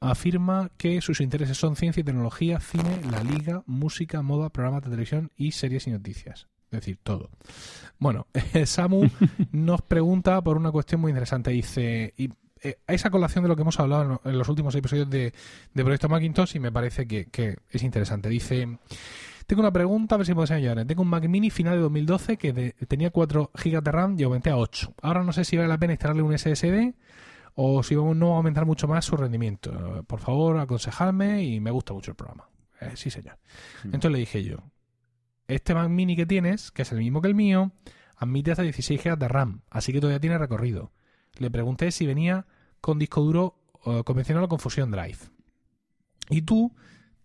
Afirma 0.00 0.70
que 0.76 1.00
sus 1.00 1.20
intereses 1.20 1.56
son 1.56 1.76
ciencia 1.76 2.00
y 2.00 2.04
tecnología, 2.04 2.60
cine, 2.60 3.00
la 3.10 3.22
liga, 3.22 3.62
música, 3.66 4.22
moda, 4.22 4.50
programas 4.50 4.82
de 4.82 4.90
televisión 4.90 5.30
y 5.36 5.52
series 5.52 5.86
y 5.86 5.90
noticias. 5.90 6.48
Es 6.70 6.80
decir, 6.80 6.98
todo. 7.02 7.30
Bueno, 7.98 8.26
Samu 8.64 9.08
nos 9.52 9.82
pregunta 9.82 10.42
por 10.42 10.56
una 10.56 10.72
cuestión 10.72 11.00
muy 11.00 11.10
interesante. 11.10 11.50
Dice, 11.50 12.12
y 12.16 12.30
eh, 12.62 12.78
esa 12.86 13.10
colación 13.10 13.44
de 13.44 13.48
lo 13.48 13.56
que 13.56 13.62
hemos 13.62 13.78
hablado 13.78 14.20
en 14.24 14.38
los 14.38 14.48
últimos 14.48 14.74
episodios 14.74 15.08
de, 15.08 15.32
Proyecto 15.74 16.08
Macintosh 16.08 16.56
y 16.56 16.60
me 16.60 16.72
parece 16.72 17.06
que, 17.06 17.56
es 17.70 17.82
interesante. 17.82 18.28
Dice, 18.28 18.78
tengo 19.46 19.60
una 19.60 19.72
pregunta, 19.72 20.14
a 20.14 20.18
ver 20.18 20.26
si 20.26 20.34
puedes 20.34 20.50
ayudar. 20.50 20.84
Tengo 20.86 21.02
un 21.02 21.08
Mac 21.08 21.28
Mini 21.28 21.50
final 21.50 21.74
de 21.74 21.82
2012 21.82 22.36
que 22.36 22.74
tenía 22.88 23.10
4 23.10 23.50
GB 23.54 23.82
de 23.82 23.92
RAM 23.92 24.16
y 24.18 24.24
aumenté 24.24 24.50
a 24.50 24.56
8. 24.56 24.94
Ahora 25.02 25.22
no 25.22 25.32
sé 25.32 25.44
si 25.44 25.56
vale 25.56 25.68
la 25.68 25.78
pena 25.78 25.92
instalarle 25.92 26.22
un 26.22 26.36
SSD 26.36 26.94
o 27.56 27.82
si 27.82 27.94
no 27.94 28.28
va 28.28 28.34
a 28.34 28.36
aumentar 28.36 28.66
mucho 28.66 28.86
más 28.86 29.04
su 29.04 29.16
rendimiento. 29.16 30.04
Por 30.06 30.20
favor, 30.20 30.58
aconsejadme 30.58 31.42
y 31.42 31.58
me 31.58 31.70
gusta 31.70 31.94
mucho 31.94 32.10
el 32.12 32.16
programa. 32.16 32.48
Eh, 32.80 32.92
sí, 32.94 33.10
señor. 33.10 33.38
Mm. 33.82 33.86
Entonces 33.86 34.12
le 34.12 34.18
dije 34.18 34.44
yo, 34.44 34.58
este 35.48 35.74
Mac 35.74 35.88
Mini 35.88 36.16
que 36.16 36.26
tienes, 36.26 36.70
que 36.70 36.82
es 36.82 36.92
el 36.92 36.98
mismo 36.98 37.22
que 37.22 37.28
el 37.28 37.34
mío, 37.34 37.72
admite 38.16 38.50
hasta 38.50 38.62
16 38.62 39.02
GB 39.02 39.18
de 39.18 39.28
RAM, 39.28 39.62
así 39.70 39.92
que 39.92 40.00
todavía 40.00 40.20
tiene 40.20 40.38
recorrido. 40.38 40.92
Le 41.38 41.50
pregunté 41.50 41.90
si 41.90 42.06
venía 42.06 42.46
con 42.80 42.98
disco 42.98 43.22
duro 43.22 43.58
convencional 44.04 44.44
o 44.44 44.48
con 44.48 44.58
Fusion 44.58 44.90
Drive. 44.90 45.18
Y 46.28 46.42
tú 46.42 46.74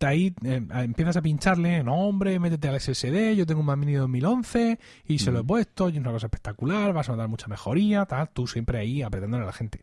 ahí 0.08 0.34
eh, 0.44 0.62
empiezas 0.74 1.18
a 1.18 1.22
pincharle, 1.22 1.84
no 1.84 1.96
hombre, 1.96 2.40
métete 2.40 2.68
al 2.68 2.80
SSD, 2.80 3.36
yo 3.36 3.46
tengo 3.46 3.62
un 3.62 3.66
Mac 3.66 3.78
Mini 3.78 3.94
de 3.94 4.00
2011 4.00 4.80
y 5.06 5.20
se 5.20 5.32
lo 5.32 5.40
he 5.40 5.44
mm. 5.44 5.48
puesto, 5.48 5.90
y 5.90 5.94
es 5.94 6.00
una 6.00 6.12
cosa 6.12 6.28
espectacular, 6.28 6.94
vas 6.94 7.10
a 7.10 7.14
notar 7.14 7.28
mucha 7.28 7.48
mejoría, 7.48 8.06
tal, 8.06 8.30
tú 8.30 8.48
siempre 8.48 8.80
ahí 8.80 9.02
apretándole 9.02 9.44
a 9.44 9.48
la 9.48 9.54
gente. 9.54 9.82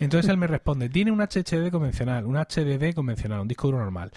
Entonces 0.00 0.30
él 0.30 0.36
me 0.36 0.46
responde, 0.46 0.88
tiene 0.88 1.12
un 1.12 1.20
HDD 1.20 1.70
convencional, 1.70 2.26
un 2.26 2.36
HDD 2.36 2.94
convencional, 2.94 3.40
un 3.40 3.48
disco 3.48 3.68
duro 3.68 3.78
normal. 3.78 4.10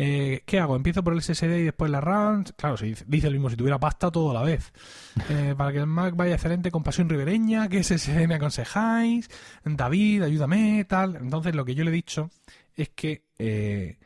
Eh, 0.00 0.42
¿Qué 0.46 0.60
hago? 0.60 0.76
¿Empiezo 0.76 1.02
por 1.02 1.12
el 1.12 1.20
SSD 1.20 1.58
y 1.58 1.64
después 1.64 1.90
la 1.90 2.00
RAM? 2.00 2.44
Claro, 2.56 2.76
si 2.76 2.94
dice 3.08 3.26
lo 3.26 3.32
mismo 3.32 3.50
si 3.50 3.56
tuviera 3.56 3.80
pasta 3.80 4.12
todo 4.12 4.30
a 4.30 4.34
la 4.34 4.42
vez. 4.42 4.72
Eh, 5.30 5.54
para 5.58 5.72
que 5.72 5.78
el 5.78 5.86
Mac 5.86 6.14
vaya 6.14 6.34
excelente 6.34 6.70
con 6.70 6.84
pasión 6.84 7.08
ribereña, 7.08 7.68
¿qué 7.68 7.82
SSD 7.82 8.28
me 8.28 8.36
aconsejáis? 8.36 9.28
David, 9.64 10.22
ayúdame, 10.22 10.86
tal. 10.88 11.16
Entonces 11.16 11.56
lo 11.56 11.64
que 11.64 11.74
yo 11.74 11.82
le 11.82 11.90
he 11.90 11.92
dicho 11.92 12.30
es 12.76 12.90
que 12.90 13.24
eh, 13.36 13.98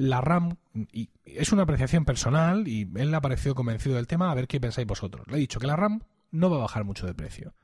la 0.00 0.20
RAM, 0.20 0.56
y 0.92 1.10
es 1.24 1.52
una 1.52 1.62
apreciación 1.62 2.04
personal 2.04 2.66
y 2.68 2.90
él 2.96 3.10
le 3.10 3.16
ha 3.16 3.20
parecido 3.20 3.54
convencido 3.54 3.96
del 3.96 4.06
tema, 4.06 4.30
a 4.30 4.34
ver 4.34 4.48
qué 4.48 4.60
pensáis 4.60 4.86
vosotros. 4.86 5.26
Le 5.28 5.36
he 5.36 5.40
dicho 5.40 5.60
que 5.60 5.66
la 5.66 5.76
RAM 5.76 6.02
no 6.30 6.50
va 6.50 6.56
a 6.56 6.60
bajar 6.60 6.84
mucho 6.84 7.06
de 7.06 7.14
precio. 7.14 7.54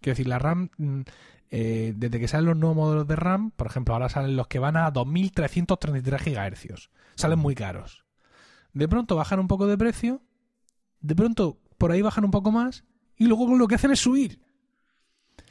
Quiero 0.00 0.12
decir, 0.12 0.26
la 0.26 0.38
RAM 0.38 0.70
mm, 0.76 1.00
eh, 1.50 1.94
desde 1.96 2.18
que 2.18 2.28
salen 2.28 2.46
los 2.46 2.56
nuevos 2.56 2.76
modelos 2.76 3.06
de 3.06 3.16
RAM, 3.16 3.52
por 3.52 3.68
ejemplo, 3.68 3.94
ahora 3.94 4.08
salen 4.08 4.36
los 4.36 4.48
que 4.48 4.58
van 4.58 4.76
a 4.76 4.90
2333 4.90 6.24
GHz. 6.24 6.90
Salen 7.14 7.38
muy 7.38 7.54
caros. 7.54 8.04
De 8.72 8.88
pronto 8.88 9.16
bajan 9.16 9.40
un 9.40 9.48
poco 9.48 9.66
de 9.66 9.78
precio, 9.78 10.22
de 11.00 11.14
pronto 11.14 11.58
por 11.78 11.92
ahí 11.92 12.02
bajan 12.02 12.24
un 12.24 12.30
poco 12.30 12.50
más, 12.50 12.84
y 13.16 13.26
luego 13.26 13.56
lo 13.56 13.68
que 13.68 13.76
hacen 13.76 13.92
es 13.92 14.00
subir. 14.00 14.40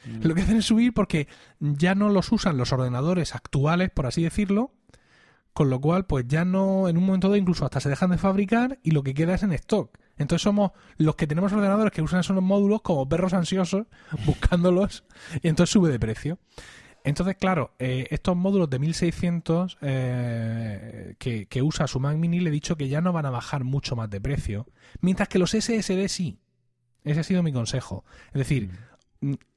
Mm. 0.04 0.26
Lo 0.26 0.34
que 0.34 0.42
hacen 0.42 0.58
es 0.58 0.66
subir 0.66 0.92
porque 0.92 1.28
ya 1.58 1.94
no 1.94 2.08
los 2.10 2.30
usan 2.30 2.56
los 2.56 2.72
ordenadores 2.72 3.34
actuales, 3.34 3.90
por 3.90 4.06
así 4.06 4.22
decirlo, 4.22 4.72
con 5.56 5.70
lo 5.70 5.80
cual, 5.80 6.04
pues 6.04 6.26
ya 6.28 6.44
no, 6.44 6.86
en 6.86 6.98
un 6.98 7.06
momento 7.06 7.28
dado, 7.28 7.38
incluso 7.38 7.64
hasta 7.64 7.80
se 7.80 7.88
dejan 7.88 8.10
de 8.10 8.18
fabricar 8.18 8.78
y 8.82 8.90
lo 8.90 9.02
que 9.02 9.14
queda 9.14 9.36
es 9.36 9.42
en 9.42 9.54
stock. 9.54 9.98
Entonces 10.18 10.42
somos 10.42 10.72
los 10.98 11.16
que 11.16 11.26
tenemos 11.26 11.50
ordenadores 11.50 11.94
que 11.94 12.02
usan 12.02 12.20
esos 12.20 12.42
módulos 12.42 12.82
como 12.82 13.08
perros 13.08 13.32
ansiosos 13.32 13.86
buscándolos 14.26 15.04
y 15.42 15.48
entonces 15.48 15.72
sube 15.72 15.88
de 15.88 15.98
precio. 15.98 16.38
Entonces, 17.04 17.36
claro, 17.36 17.72
eh, 17.78 18.06
estos 18.10 18.36
módulos 18.36 18.68
de 18.68 18.80
1600 18.80 19.78
eh, 19.80 21.14
que, 21.18 21.62
usa 21.62 21.86
su 21.86 22.00
Mac 22.00 22.18
Mini 22.18 22.40
le 22.40 22.50
he 22.50 22.52
dicho 22.52 22.76
que 22.76 22.88
ya 22.88 23.00
no 23.00 23.14
van 23.14 23.24
a 23.24 23.30
bajar 23.30 23.64
mucho 23.64 23.96
más 23.96 24.10
de 24.10 24.20
precio, 24.20 24.66
mientras 25.00 25.30
que 25.30 25.38
los 25.38 25.52
SSD 25.52 26.08
sí. 26.08 26.38
Ese 27.02 27.20
ha 27.20 27.24
sido 27.24 27.42
mi 27.42 27.52
consejo. 27.52 28.04
Es 28.34 28.40
decir, 28.40 28.68
mm 28.68 28.95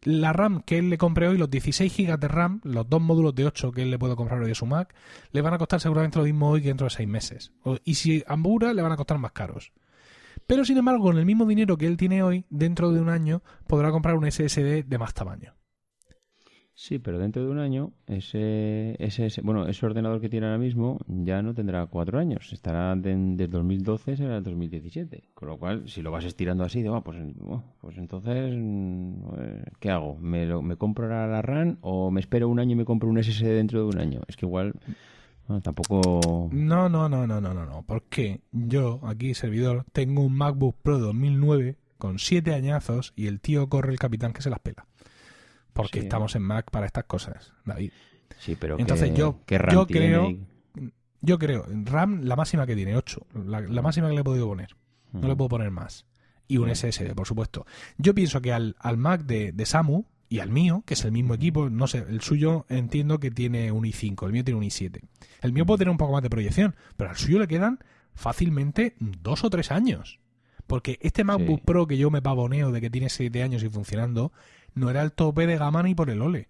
la 0.03 0.34
RAM 0.34 0.61
que 0.61 0.77
él 0.77 0.90
le 0.90 0.98
compre 0.98 1.27
hoy, 1.27 1.38
los 1.38 1.49
16 1.49 1.95
GB 1.95 2.18
de 2.18 2.27
RAM, 2.27 2.61
los 2.64 2.90
dos 2.90 3.02
módulos 3.02 3.36
de 3.36 3.45
8 3.45 3.72
que 3.72 3.81
él 3.81 3.91
le 3.91 3.99
puede 3.99 4.15
comprar 4.15 4.41
hoy 4.41 4.52
a 4.52 4.56
su 4.56 4.65
Mac, 4.65 4.94
le 5.31 5.41
van 5.41 5.53
a 5.53 5.57
costar 5.57 5.80
seguramente 5.80 6.18
lo 6.18 6.26
mismo 6.26 6.49
hoy 6.49 6.61
que 6.61 6.69
dentro 6.69 6.86
de 6.86 6.91
6 6.91 7.07
meses. 7.07 7.52
Y 7.84 7.95
si 7.95 8.23
ambura, 8.27 8.73
le 8.73 8.81
van 8.81 8.91
a 8.91 8.98
costar 8.98 9.18
más 9.18 9.31
caros. 9.31 9.72
Pero 10.48 10.65
sin 10.65 10.77
embargo, 10.77 11.03
con 11.03 11.18
el 11.18 11.26
mismo 11.26 11.45
dinero 11.45 11.77
que 11.77 11.86
él 11.86 11.98
tiene 11.98 12.23
hoy, 12.23 12.45
dentro 12.49 12.91
de 12.91 12.99
un 12.99 13.10
año 13.10 13.44
podrá 13.68 13.91
comprar 13.91 14.15
un 14.15 14.30
SSD 14.30 14.84
de 14.84 14.98
más 14.98 15.14
tamaño. 15.14 15.59
Sí, 16.81 16.97
pero 16.97 17.19
dentro 17.19 17.43
de 17.43 17.49
un 17.49 17.60
año, 17.60 17.91
ese, 18.07 18.95
ese, 18.99 19.41
bueno, 19.41 19.68
ese 19.68 19.85
ordenador 19.85 20.22
que 20.22 20.30
tiene 20.30 20.45
ahora 20.45 20.57
mismo 20.57 20.97
ya 21.07 21.41
no 21.41 21.53
tendrá 21.53 21.85
cuatro 21.88 22.19
años. 22.19 22.53
Estará 22.53 22.95
de, 22.95 23.47
2012 23.49 24.15
será 24.15 24.38
el 24.38 24.43
2017. 24.43 25.26
Con 25.34 25.49
lo 25.49 25.57
cual, 25.57 25.89
si 25.89 26.01
lo 26.01 26.10
vas 26.10 26.23
estirando 26.23 26.64
así, 26.64 26.81
de, 26.81 26.89
pues, 27.03 27.18
pues 27.81 27.97
entonces, 27.97 28.53
mm, 28.56 29.23
¿qué 29.81 29.91
hago? 29.91 30.15
¿Me, 30.19 30.45
¿Me 30.61 30.77
compro 30.77 31.10
la 31.10 31.41
RAM 31.41 31.80
o 31.81 32.11
me 32.11 32.22
espero 32.22 32.47
un 32.47 32.61
año 32.61 32.72
y 32.72 32.76
me 32.76 32.85
compro 32.85 33.10
un 33.10 33.22
SSD 33.22 33.47
dentro 33.47 33.81
de 33.81 33.85
un 33.85 33.99
año? 33.99 34.22
Es 34.30 34.38
que 34.38 34.45
igual... 34.45 34.73
tampoco. 35.61 36.49
No, 36.53 36.88
no, 36.88 37.10
no, 37.10 37.27
no, 37.27 37.41
no, 37.41 37.53
no, 37.53 37.65
no. 37.65 37.84
Porque 37.85 38.39
yo, 38.53 39.01
aquí, 39.03 39.34
servidor, 39.34 39.84
tengo 39.91 40.23
un 40.23 40.34
MacBook 40.34 40.77
Pro 40.81 40.97
2009 40.97 41.76
con 41.97 42.19
siete 42.19 42.53
añazos 42.53 43.11
y 43.18 43.27
el 43.27 43.41
tío 43.41 43.68
corre 43.68 43.91
el 43.91 43.99
capitán 43.99 44.31
que 44.31 44.41
se 44.41 44.49
las 44.49 44.60
pela 44.60 44.89
porque 45.74 46.00
estamos 46.00 46.36
en 46.36 46.44
Mac 46.44 46.70
para 46.72 46.86
estas 46.86 47.06
cosas, 47.06 47.54
David. 47.66 47.91
Sí, 48.40 48.56
pero 48.60 48.80
entonces 48.80 49.14
yo, 49.14 49.40
yo 49.48 49.88
creo, 49.88 50.38
yo 51.22 51.40
creo, 51.40 51.66
RAM 51.86 52.22
la 52.24 52.36
máxima 52.36 52.66
que 52.66 52.76
tiene, 52.76 52.96
8, 52.96 53.28
la, 53.46 53.82
máxima 53.82 54.08
que 54.08 54.16
le 54.16 54.22
he 54.22 54.24
podido 54.24 54.48
poner, 54.48 54.76
no 55.12 55.28
le 55.28 55.36
puedo 55.36 55.50
poner 55.50 55.72
más. 55.72 56.06
Y 56.48 56.58
un 56.58 56.74
SSD, 56.74 57.14
por 57.14 57.28
supuesto. 57.28 57.66
Yo 57.98 58.16
pienso 58.16 58.41
que 58.41 58.52
al, 58.52 58.76
al 58.80 58.98
Mac 58.98 59.22
de, 59.22 59.52
de, 59.52 59.66
Samu 59.66 60.06
y 60.30 60.40
al 60.40 60.50
mío, 60.50 60.84
que 60.86 60.96
es 60.96 61.06
el 61.06 61.12
mismo 61.12 61.36
equipo, 61.36 61.70
no 61.70 61.86
sé, 61.86 62.06
el 62.10 62.22
suyo 62.22 62.66
entiendo 62.70 63.20
que 63.20 63.30
tiene 63.30 63.72
un 63.72 63.84
i5, 63.84 64.26
el 64.26 64.32
mío 64.32 64.44
tiene 64.44 64.58
un 64.58 64.66
i7. 64.66 65.00
El 65.41 65.54
mío 65.54 65.66
puede 65.66 65.80
tener 65.80 65.91
un 65.91 65.98
poco 65.98 66.14
más 66.14 66.24
de 66.24 66.30
proyección, 66.30 66.76
pero 66.98 67.12
al 67.12 67.18
suyo 67.18 67.38
le 67.38 67.48
quedan 67.48 67.80
fácilmente 68.16 68.96
dos 69.00 69.44
o 69.44 69.50
tres 69.50 69.72
años. 69.72 70.20
Porque 70.66 71.00
este 71.02 71.24
MacBook 71.24 71.64
Pro 71.66 71.88
que 71.88 71.98
yo 71.98 72.12
me 72.12 72.22
pavoneo 72.22 72.72
de 72.72 72.80
que 72.80 72.91
tiene 72.91 73.10
siete 73.10 73.41
años 73.41 73.64
y 73.64 73.70
funcionando, 73.70 74.32
no 74.76 74.90
era 74.90 75.02
el 75.02 75.12
tope 75.12 75.48
de 75.48 75.58
gama 75.58 75.84
ni 75.84 75.96
por 75.96 76.10
el 76.10 76.22
ole. 76.22 76.48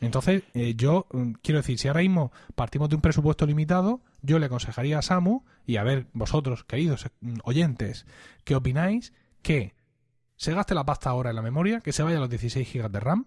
Entonces, 0.00 0.42
eh, 0.54 0.74
yo 0.74 1.06
mm, 1.12 1.32
quiero 1.42 1.60
decir, 1.60 1.78
si 1.78 1.88
ahora 1.88 2.00
mismo 2.00 2.32
partimos 2.54 2.88
de 2.88 2.96
un 2.96 3.02
presupuesto 3.02 3.46
limitado, 3.46 4.00
yo 4.20 4.38
le 4.38 4.46
aconsejaría 4.46 4.98
a 4.98 5.02
Samu, 5.02 5.44
y 5.64 5.76
a 5.76 5.84
ver 5.84 6.08
vosotros, 6.12 6.64
queridos 6.64 7.06
mm, 7.20 7.38
oyentes, 7.44 8.04
¿qué 8.44 8.56
opináis? 8.56 9.12
Que 9.42 9.74
se 10.36 10.54
gaste 10.54 10.74
la 10.74 10.84
pasta 10.84 11.10
ahora 11.10 11.30
en 11.30 11.36
la 11.36 11.42
memoria, 11.42 11.80
que 11.80 11.92
se 11.92 12.02
vaya 12.02 12.16
a 12.16 12.20
los 12.20 12.30
16 12.30 12.72
GB 12.72 12.90
de 12.90 13.00
RAM, 13.00 13.26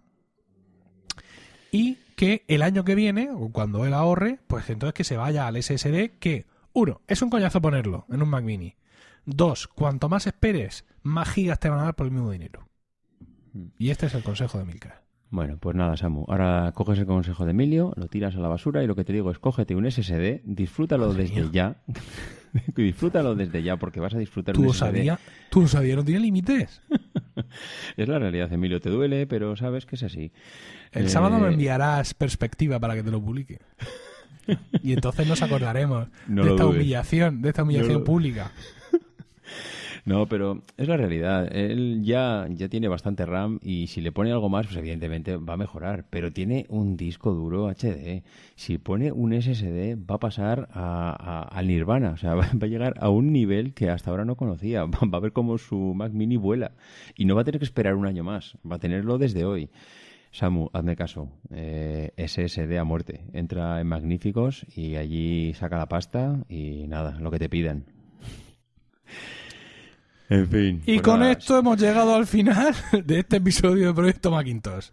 y 1.71 1.97
que 2.17 2.43
el 2.47 2.61
año 2.61 2.83
que 2.83 2.95
viene, 2.95 3.29
o 3.31 3.49
cuando 3.51 3.85
él 3.85 3.93
ahorre, 3.93 4.39
pues 4.47 4.69
entonces 4.69 4.93
que 4.93 5.03
se 5.05 5.17
vaya 5.17 5.47
al 5.47 5.61
SSD, 5.61 6.17
que, 6.19 6.45
uno, 6.73 7.01
es 7.07 7.21
un 7.21 7.29
coñazo 7.29 7.61
ponerlo 7.61 8.05
en 8.09 8.21
un 8.21 8.29
Mac 8.29 8.43
Mini. 8.43 8.75
Dos, 9.25 9.67
cuanto 9.67 10.09
más 10.09 10.27
esperes, 10.27 10.85
más 11.03 11.29
gigas 11.29 11.59
te 11.59 11.69
van 11.69 11.79
a 11.79 11.83
dar 11.83 11.95
por 11.95 12.05
el 12.05 12.11
mismo 12.11 12.31
dinero. 12.31 12.67
Mm. 13.55 13.65
Y 13.79 13.89
este 13.89 14.05
es 14.05 14.13
el 14.13 14.21
consejo 14.21 14.59
de 14.59 14.65
Milka. 14.65 15.01
Bueno, 15.31 15.57
pues 15.59 15.75
nada, 15.75 15.97
Samu. 15.97 16.25
Ahora 16.27 16.71
coges 16.75 16.99
el 16.99 17.07
consejo 17.07 17.45
de 17.45 17.51
Emilio, 17.51 17.93
lo 17.95 18.07
tiras 18.07 18.35
a 18.35 18.39
la 18.39 18.47
basura 18.47 18.83
y 18.83 18.87
lo 18.87 18.95
que 18.95 19.03
te 19.03 19.11
digo 19.11 19.31
es 19.31 19.39
cógete 19.39 19.75
un 19.75 19.89
SSD, 19.89 20.41
disfrútalo 20.43 21.13
desde 21.13 21.49
ya. 21.51 21.77
disfrútalo 22.75 23.35
desde 23.35 23.63
ya 23.63 23.77
porque 23.77 23.99
vas 23.99 24.13
a 24.13 24.19
disfrutar 24.19 24.55
¿Tú 24.55 24.61
un 24.61 24.73
SSD. 24.73 25.17
¿Tú 25.49 25.61
lo 25.61 25.67
sabías? 25.67 25.97
¿No 25.97 26.05
tiene 26.05 26.21
límites? 26.21 26.81
es 27.97 28.07
la 28.07 28.19
realidad, 28.19 28.53
Emilio. 28.53 28.79
Te 28.79 28.89
duele, 28.89 29.25
pero 29.25 29.55
sabes 29.55 29.85
que 29.85 29.95
es 29.95 30.03
así. 30.03 30.31
El 30.91 31.09
sábado 31.09 31.39
me 31.39 31.47
eh, 31.47 31.51
enviarás 31.51 32.13
perspectiva 32.13 32.79
para 32.79 32.93
que 32.95 33.03
te 33.03 33.11
lo 33.11 33.21
publique. 33.21 33.59
y 34.83 34.93
entonces 34.93 35.27
nos 35.27 35.41
acordaremos 35.41 36.07
de, 36.27 36.49
esta 36.49 36.67
humillación, 36.67 37.41
de 37.41 37.49
esta 37.49 37.63
humillación 37.63 38.03
pública. 38.03 38.51
No, 40.05 40.27
pero 40.27 40.61
es 40.77 40.87
la 40.87 40.97
realidad. 40.97 41.49
Él 41.51 42.03
ya, 42.03 42.45
ya 42.51 42.69
tiene 42.69 42.87
bastante 42.87 43.25
RAM 43.25 43.59
y 43.63 43.87
si 43.87 44.01
le 44.01 44.11
pone 44.11 44.31
algo 44.31 44.49
más, 44.49 44.67
pues 44.67 44.77
evidentemente 44.77 45.35
va 45.37 45.55
a 45.55 45.57
mejorar. 45.57 46.05
Pero 46.11 46.31
tiene 46.31 46.67
un 46.69 46.95
disco 46.95 47.33
duro 47.33 47.69
HD. 47.69 48.23
Si 48.55 48.77
pone 48.77 49.11
un 49.11 49.33
SSD, 49.33 49.97
va 49.97 50.15
a 50.15 50.19
pasar 50.19 50.69
a, 50.71 51.49
al 51.51 51.67
Nirvana. 51.67 52.11
O 52.11 52.17
sea, 52.17 52.35
va, 52.35 52.45
a 52.45 52.65
llegar 52.67 52.93
a 52.99 53.09
un 53.09 53.33
nivel 53.33 53.73
que 53.73 53.89
hasta 53.89 54.11
ahora 54.11 54.25
no 54.25 54.35
conocía. 54.35 54.85
Va, 54.85 55.17
a 55.17 55.19
ver 55.19 55.33
cómo 55.33 55.57
su 55.57 55.75
Mac 55.95 56.11
Mini 56.13 56.37
vuela. 56.37 56.73
Y 57.17 57.25
no 57.25 57.33
va 57.35 57.41
a 57.41 57.43
tener 57.43 57.59
que 57.59 57.65
esperar 57.65 57.95
un 57.95 58.05
año 58.05 58.23
más. 58.23 58.59
Va 58.69 58.75
a 58.75 58.79
tenerlo 58.79 59.17
desde 59.17 59.43
hoy. 59.43 59.71
Samu, 60.29 60.69
hazme 60.71 60.95
caso. 60.95 61.29
Eh, 61.49 62.11
SSD 62.17 62.77
a 62.77 62.83
muerte. 62.83 63.25
Entra 63.33 63.81
en 63.81 63.87
Magníficos 63.87 64.67
y 64.75 64.97
allí 64.97 65.53
saca 65.55 65.77
la 65.77 65.87
pasta 65.87 66.43
y 66.47 66.85
nada, 66.87 67.17
lo 67.19 67.31
que 67.31 67.39
te 67.39 67.49
pidan. 67.49 67.85
En 70.29 70.47
fin. 70.47 70.81
Y 70.85 70.95
pues 70.95 71.01
con 71.01 71.23
esto 71.23 71.59
hemos 71.59 71.79
llegado 71.79 72.15
al 72.15 72.25
final 72.25 72.73
de 73.05 73.19
este 73.19 73.37
episodio 73.37 73.87
de 73.87 73.93
Proyecto 73.93 74.31
Macintosh. 74.31 74.89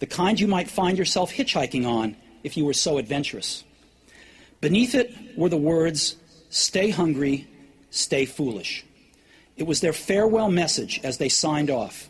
the 0.00 0.06
kind 0.06 0.40
you 0.40 0.48
might 0.48 0.68
find 0.68 0.98
yourself 0.98 1.30
hitchhiking 1.32 1.86
on 1.86 2.16
if 2.42 2.56
you 2.56 2.64
were 2.64 2.74
so 2.74 2.98
adventurous. 2.98 3.64
Beneath 4.60 4.96
it 4.96 5.14
were 5.36 5.48
the 5.48 5.56
words, 5.56 6.16
Stay 6.50 6.90
hungry, 6.90 7.46
stay 7.90 8.26
foolish. 8.26 8.84
It 9.56 9.68
was 9.68 9.80
their 9.80 9.92
farewell 9.92 10.50
message 10.50 11.00
as 11.04 11.18
they 11.18 11.28
signed 11.28 11.70
off. 11.70 12.09